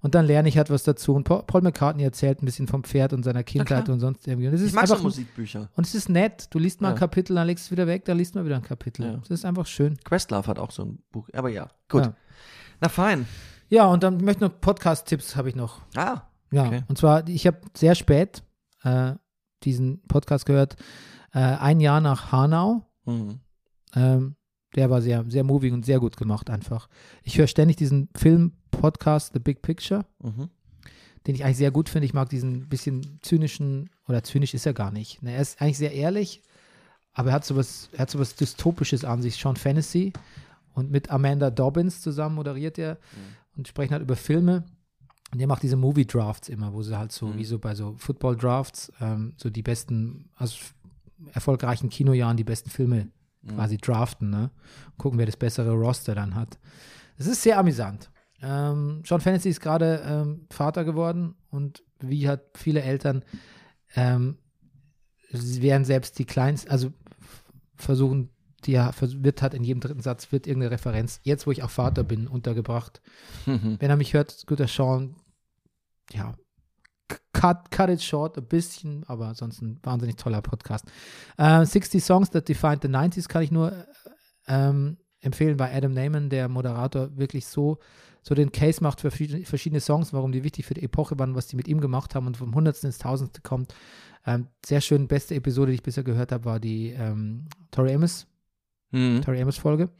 Und 0.00 0.14
dann 0.14 0.26
lerne 0.26 0.48
ich 0.48 0.56
halt 0.56 0.70
was 0.70 0.84
dazu. 0.84 1.12
Und 1.14 1.24
Paul, 1.24 1.60
McCartney 1.60 2.04
erzählt 2.04 2.40
ein 2.42 2.46
bisschen 2.46 2.68
vom 2.68 2.84
Pferd 2.84 3.12
und 3.12 3.24
seiner 3.24 3.42
Kindheit 3.42 3.88
und 3.88 3.98
sonst 4.00 4.26
irgendwie. 4.28 4.46
Und 4.48 4.54
es 4.54 4.60
Ich 4.62 4.68
ist 4.68 4.74
mag 4.74 4.86
so 4.86 4.94
einfach 4.94 5.04
Musikbücher. 5.04 5.68
und 5.76 5.86
es 5.86 5.94
ist 5.94 6.08
nett. 6.08 6.46
Du 6.50 6.58
liest 6.58 6.80
mal 6.80 6.88
ein 6.90 6.94
Ja. 6.94 7.00
Kapitel, 7.00 7.34
dann 7.34 7.46
legst 7.46 7.64
du 7.64 7.68
es 7.68 7.70
wieder 7.72 7.86
weg, 7.88 8.04
dann 8.04 8.16
liest 8.16 8.34
mal 8.36 8.44
wieder 8.44 8.56
ein 8.56 8.62
Kapitel. 8.62 9.04
Ja. 9.04 9.18
Es 9.22 9.28
ist 9.30 9.44
einfach 9.44 9.66
schön. 9.66 9.96
Questlove 10.04 10.46
hat 10.46 10.58
auch 10.60 10.70
so 10.70 10.84
ein 10.84 11.02
Buch. 11.10 11.28
Aber 11.34 11.48
ja, 11.50 11.68
gut. 11.90 12.10
Na 12.80 12.88
fein. 12.88 13.26
Ja, 13.70 13.86
und 13.88 14.02
dann 14.04 14.18
möchte 14.24 14.44
ich 14.46 14.50
noch 14.52 14.60
Podcast-Tipps 14.60 15.36
habe 15.36 15.48
ich 15.50 15.56
noch. 15.56 15.80
Ah, 15.96 16.22
Ja, 16.52 16.64
Okay. 16.66 16.84
und 16.88 16.96
zwar, 16.96 17.28
ich 17.28 17.46
habe 17.46 17.58
sehr 17.76 17.94
spät 17.96 18.42
äh, 18.84 19.14
diesen 19.64 20.00
Podcast 20.06 20.46
gehört, 20.46 20.76
äh, 21.32 21.38
ein 21.38 21.80
Jahr 21.80 22.00
nach 22.00 22.32
Hanau. 22.32 22.82
mhm. 23.04 23.40
Ähm, 23.94 24.34
der 24.76 24.90
war 24.90 25.00
sehr, 25.00 25.24
sehr 25.30 25.44
moving 25.44 25.72
und 25.72 25.86
sehr 25.86 25.98
gut 25.98 26.18
gemacht 26.18 26.50
einfach. 26.50 26.90
Ich 27.22 27.38
höre 27.38 27.46
ständig 27.46 27.76
diesen 27.76 28.10
Film-Podcast 28.14 29.32
The 29.32 29.38
Big 29.38 29.62
Picture, 29.62 30.04
Mhm. 30.22 30.50
den 31.26 31.34
ich 31.34 31.42
eigentlich 31.44 31.56
sehr 31.56 31.70
gut 31.70 31.88
finde. 31.88 32.04
Ich 32.04 32.12
mag 32.12 32.28
diesen 32.28 32.68
bisschen 32.68 33.18
zynischen, 33.22 33.88
oder 34.06 34.22
zynisch 34.22 34.52
ist 34.52 34.66
er 34.66 34.74
gar 34.74 34.90
nicht. 34.90 35.22
Ne, 35.22 35.32
er 35.32 35.40
ist 35.40 35.60
eigentlich 35.60 35.78
sehr 35.78 35.92
ehrlich, 35.92 36.42
aber 37.14 37.30
er 37.30 37.36
hat 37.36 37.44
sowas, 37.46 37.88
er 37.92 38.00
hat 38.00 38.10
sowas 38.10 38.34
Dystopisches 38.36 39.04
an 39.04 39.22
sich. 39.22 39.36
Sean 39.36 39.56
Fantasy 39.56 40.12
und 40.74 40.90
mit 40.90 41.10
Amanda 41.10 41.50
Dobbins 41.50 42.02
zusammen 42.02 42.34
moderiert 42.34 42.78
er 42.78 42.98
und 43.56 43.68
sprechen 43.68 43.92
halt 43.92 44.02
über 44.02 44.16
Filme. 44.16 44.64
Und 45.32 45.38
der 45.38 45.48
macht 45.48 45.62
diese 45.62 45.76
Movie 45.76 46.06
Drafts 46.06 46.48
immer, 46.48 46.72
wo 46.72 46.82
sie 46.82 46.96
halt 46.96 47.12
so, 47.12 47.36
wie 47.36 47.44
so 47.44 47.58
bei 47.58 47.74
so 47.74 47.94
Football 47.98 48.36
Drafts, 48.36 48.92
ähm, 49.00 49.34
so 49.36 49.50
die 49.50 49.62
besten, 49.62 50.30
aus 50.36 50.58
erfolgreichen 51.32 51.88
Kinojahren 51.90 52.36
die 52.36 52.44
besten 52.44 52.70
Filme 52.70 53.10
quasi 53.46 53.78
draften, 53.78 54.30
ne? 54.30 54.50
Gucken, 54.96 55.18
wer 55.18 55.26
das 55.26 55.36
bessere 55.36 55.72
Roster 55.72 56.14
dann 56.14 56.34
hat. 56.34 56.58
Es 57.16 57.26
ist 57.26 57.42
sehr 57.42 57.58
amüsant. 57.58 58.10
Ähm, 58.42 59.02
Sean 59.04 59.20
Fantasy 59.20 59.48
ist 59.48 59.60
gerade 59.60 60.02
ähm, 60.04 60.46
Vater 60.50 60.84
geworden 60.84 61.34
und 61.50 61.82
wie 62.00 62.28
hat 62.28 62.42
viele 62.54 62.82
Eltern 62.82 63.24
ähm, 63.94 64.38
sie 65.30 65.62
werden 65.62 65.84
selbst 65.84 66.18
die 66.18 66.24
kleinsten, 66.24 66.70
also 66.70 66.92
versuchen, 67.76 68.30
die 68.64 68.74
wird 68.74 69.42
halt 69.42 69.54
in 69.54 69.62
jedem 69.62 69.80
dritten 69.80 70.00
Satz 70.00 70.32
wird 70.32 70.46
irgendeine 70.46 70.72
Referenz, 70.72 71.20
jetzt 71.22 71.46
wo 71.46 71.52
ich 71.52 71.62
auch 71.62 71.70
Vater 71.70 72.02
bin, 72.02 72.26
untergebracht. 72.26 73.00
Mhm. 73.46 73.76
Wenn 73.78 73.90
er 73.90 73.96
mich 73.96 74.14
hört, 74.14 74.46
guter 74.46 74.66
Sean, 74.66 75.16
ja, 76.12 76.34
cut, 77.32 77.70
cut 77.70 77.90
it 77.90 78.02
short, 78.02 78.36
ein 78.36 78.46
bisschen, 78.46 79.04
aber 79.06 79.34
sonst 79.34 79.62
ein 79.62 79.78
wahnsinnig 79.82 80.16
toller 80.16 80.42
Podcast. 80.42 80.84
Äh, 81.36 81.64
60 81.64 82.02
Songs 82.02 82.30
That 82.30 82.48
Defined 82.48 82.82
the 82.82 82.88
90s 82.88 83.28
kann 83.28 83.42
ich 83.42 83.50
nur 83.50 83.72
äh, 83.72 83.84
ähm, 84.48 84.98
empfehlen 85.20 85.56
bei 85.56 85.74
Adam 85.74 85.92
Neyman, 85.92 86.30
der 86.30 86.48
Moderator 86.48 87.16
wirklich 87.16 87.46
so, 87.46 87.78
so 88.22 88.34
den 88.34 88.52
Case 88.52 88.82
macht 88.82 89.00
für 89.00 89.10
verschiedene, 89.10 89.44
verschiedene 89.44 89.80
Songs, 89.80 90.12
warum 90.12 90.32
die 90.32 90.44
wichtig 90.44 90.66
für 90.66 90.74
die 90.74 90.82
Epoche 90.82 91.18
waren, 91.18 91.34
was 91.34 91.46
die 91.46 91.56
mit 91.56 91.68
ihm 91.68 91.80
gemacht 91.80 92.14
haben 92.14 92.26
und 92.26 92.36
vom 92.36 92.54
Hundertsten 92.54 92.88
ins 92.88 92.98
Tausendste 92.98 93.40
kommt. 93.42 93.74
Ähm, 94.26 94.48
sehr 94.64 94.80
schön, 94.80 95.08
beste 95.08 95.34
Episode, 95.34 95.70
die 95.72 95.76
ich 95.76 95.82
bisher 95.82 96.04
gehört 96.04 96.32
habe, 96.32 96.44
war 96.44 96.60
die 96.60 96.90
ähm, 96.90 97.46
Tori 97.70 97.94
Amos 97.94 98.26
Mhm. 98.90 99.22
Tori 99.22 99.40
Amos 99.40 99.58
Folge. 99.58 99.90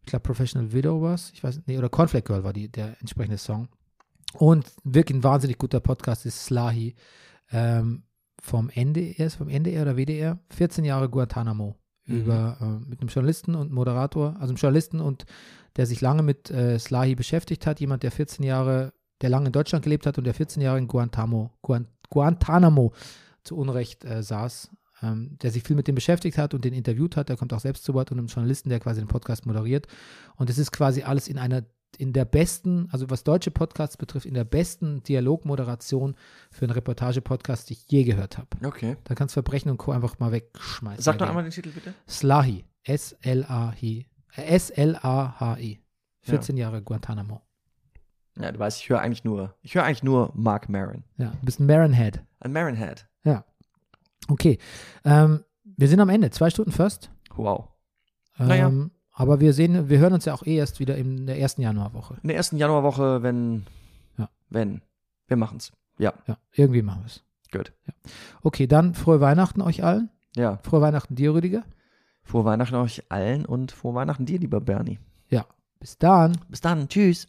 Ich 0.00 0.06
glaube, 0.06 0.22
Professional 0.22 0.72
Widow 0.72 1.02
war 1.02 1.14
es. 1.14 1.30
Ich 1.34 1.44
weiß 1.44 1.56
nicht. 1.56 1.68
Nee, 1.68 1.78
oder 1.78 1.88
Cornflake 1.88 2.26
Girl 2.26 2.44
war 2.44 2.52
die, 2.52 2.68
der 2.68 2.96
entsprechende 3.00 3.38
Song. 3.38 3.68
Und 4.34 4.70
wirklich 4.84 5.16
ein 5.18 5.24
wahnsinnig 5.24 5.58
guter 5.58 5.80
Podcast 5.80 6.26
ist 6.26 6.44
Slahi 6.44 6.94
ähm, 7.50 8.02
vom 8.40 8.70
NDR, 8.70 9.30
vom 9.30 9.48
NDR 9.48 9.82
oder 9.82 9.96
WDR. 9.96 10.38
14 10.50 10.84
Jahre 10.84 11.08
Guantanamo. 11.08 11.76
Mhm. 12.06 12.16
Über, 12.16 12.58
äh, 12.60 12.88
mit 12.88 13.00
einem 13.00 13.08
Journalisten 13.08 13.54
und 13.54 13.72
Moderator, 13.72 14.34
also 14.34 14.52
einem 14.52 14.56
Journalisten 14.56 15.00
und 15.00 15.26
der 15.76 15.86
sich 15.86 16.00
lange 16.00 16.22
mit 16.22 16.50
äh, 16.50 16.78
Slahi 16.78 17.14
beschäftigt 17.14 17.66
hat. 17.66 17.80
Jemand, 17.80 18.02
der 18.02 18.10
14 18.10 18.44
Jahre, 18.44 18.92
der 19.20 19.30
lange 19.30 19.46
in 19.46 19.52
Deutschland 19.52 19.84
gelebt 19.84 20.06
hat 20.06 20.18
und 20.18 20.24
der 20.24 20.34
14 20.34 20.62
Jahre 20.62 20.78
in 20.78 20.88
Guantanamo, 20.88 21.52
Guan, 21.62 21.86
Guantanamo 22.08 22.92
zu 23.44 23.56
Unrecht 23.56 24.04
äh, 24.04 24.22
saß 24.22 24.70
ähm, 25.02 25.36
der 25.42 25.50
sich 25.50 25.62
viel 25.62 25.76
mit 25.76 25.88
dem 25.88 25.94
beschäftigt 25.94 26.38
hat 26.38 26.54
und 26.54 26.64
den 26.64 26.74
interviewt 26.74 27.16
hat. 27.16 27.28
Der 27.28 27.36
kommt 27.36 27.52
auch 27.52 27.60
selbst 27.60 27.84
zu 27.84 27.94
Wort 27.94 28.10
und 28.10 28.18
einem 28.18 28.28
Journalisten, 28.28 28.68
der 28.68 28.80
quasi 28.80 29.00
den 29.00 29.08
Podcast 29.08 29.46
moderiert. 29.46 29.86
Und 30.36 30.50
es 30.50 30.58
ist 30.58 30.72
quasi 30.72 31.02
alles 31.02 31.28
in 31.28 31.38
einer, 31.38 31.62
in 31.96 32.12
der 32.12 32.24
besten, 32.24 32.88
also 32.92 33.10
was 33.10 33.24
deutsche 33.24 33.50
Podcasts 33.50 33.96
betrifft, 33.96 34.26
in 34.26 34.34
der 34.34 34.44
besten 34.44 35.02
Dialogmoderation 35.02 36.14
für 36.50 36.64
einen 36.66 36.72
Reportage-Podcast, 36.72 37.68
die 37.70 37.74
ich 37.74 37.90
je 37.90 38.04
gehört 38.04 38.38
habe. 38.38 38.48
Okay. 38.64 38.96
Da 39.04 39.14
kannst 39.14 39.34
du 39.34 39.42
Verbrechen 39.42 39.70
und 39.70 39.78
Co. 39.78 39.92
einfach 39.92 40.18
mal 40.18 40.30
wegschmeißen. 40.32 41.02
Sag 41.02 41.18
doch 41.18 41.28
einmal 41.28 41.42
den 41.44 41.52
Titel 41.52 41.70
bitte. 41.70 41.94
Slahi. 42.08 42.64
S-L-A-H-I. 42.84 44.06
Äh, 44.36 44.42
S-L-A-H-I. 44.42 45.80
14 46.22 46.56
Jahre 46.56 46.82
Guantanamo. 46.82 47.40
Ja, 48.38 48.52
du 48.52 48.58
weißt, 48.58 48.80
ich 48.80 48.88
höre 48.88 49.00
eigentlich 49.00 49.24
nur, 49.24 49.56
ich 49.62 49.74
höre 49.74 49.82
eigentlich 49.84 50.02
nur 50.02 50.30
Mark 50.34 50.68
Maron. 50.68 51.02
Ja, 51.16 51.30
du 51.30 51.44
bist 51.44 51.58
ein 51.58 51.66
Maronhead. 51.66 52.22
Ein 52.40 52.52
Maron 52.52 52.76
Head. 52.76 53.06
Ja. 53.24 53.44
Okay. 54.28 54.58
Ähm, 55.04 55.44
wir 55.64 55.88
sind 55.88 56.00
am 56.00 56.08
Ende. 56.08 56.30
Zwei 56.30 56.50
Stunden 56.50 56.70
first. 56.70 57.10
Wow. 57.34 57.68
Ähm, 58.38 58.46
Naja. 58.46 58.72
Aber 59.20 59.40
wir 59.40 59.52
sehen, 59.52 59.88
wir 59.88 59.98
hören 59.98 60.12
uns 60.12 60.24
ja 60.26 60.32
auch 60.34 60.44
eh 60.46 60.56
erst 60.56 60.78
wieder 60.78 60.96
in 60.96 61.26
der 61.26 61.40
ersten 61.40 61.60
Januarwoche. 61.60 62.18
In 62.22 62.28
der 62.28 62.36
ersten 62.36 62.56
Januarwoche, 62.56 63.22
wenn, 63.24 63.66
Ja. 64.16 64.28
wenn, 64.48 64.80
wir 65.26 65.36
machen's. 65.36 65.72
Ja, 65.98 66.14
Ja, 66.28 66.38
irgendwie 66.52 66.82
machen 66.82 67.02
wir 67.02 67.06
es. 67.06 67.24
gut. 67.52 67.72
Okay, 68.42 68.66
dann 68.68 68.94
frohe 68.94 69.20
Weihnachten 69.20 69.60
euch 69.60 69.82
allen. 69.82 70.08
Ja, 70.36 70.58
Frohe 70.62 70.80
Weihnachten 70.82 71.16
dir, 71.16 71.34
Rüdiger. 71.34 71.64
frohe 72.22 72.44
Weihnachten 72.44 72.76
euch 72.76 73.10
allen 73.10 73.44
und 73.44 73.72
frohe 73.72 73.94
Weihnachten 73.94 74.24
dir, 74.24 74.38
lieber 74.38 74.60
Bernie. 74.60 75.00
Ja, 75.30 75.46
bis 75.80 75.98
dann. 75.98 76.38
Bis 76.48 76.60
dann, 76.60 76.88
tschüss. 76.88 77.26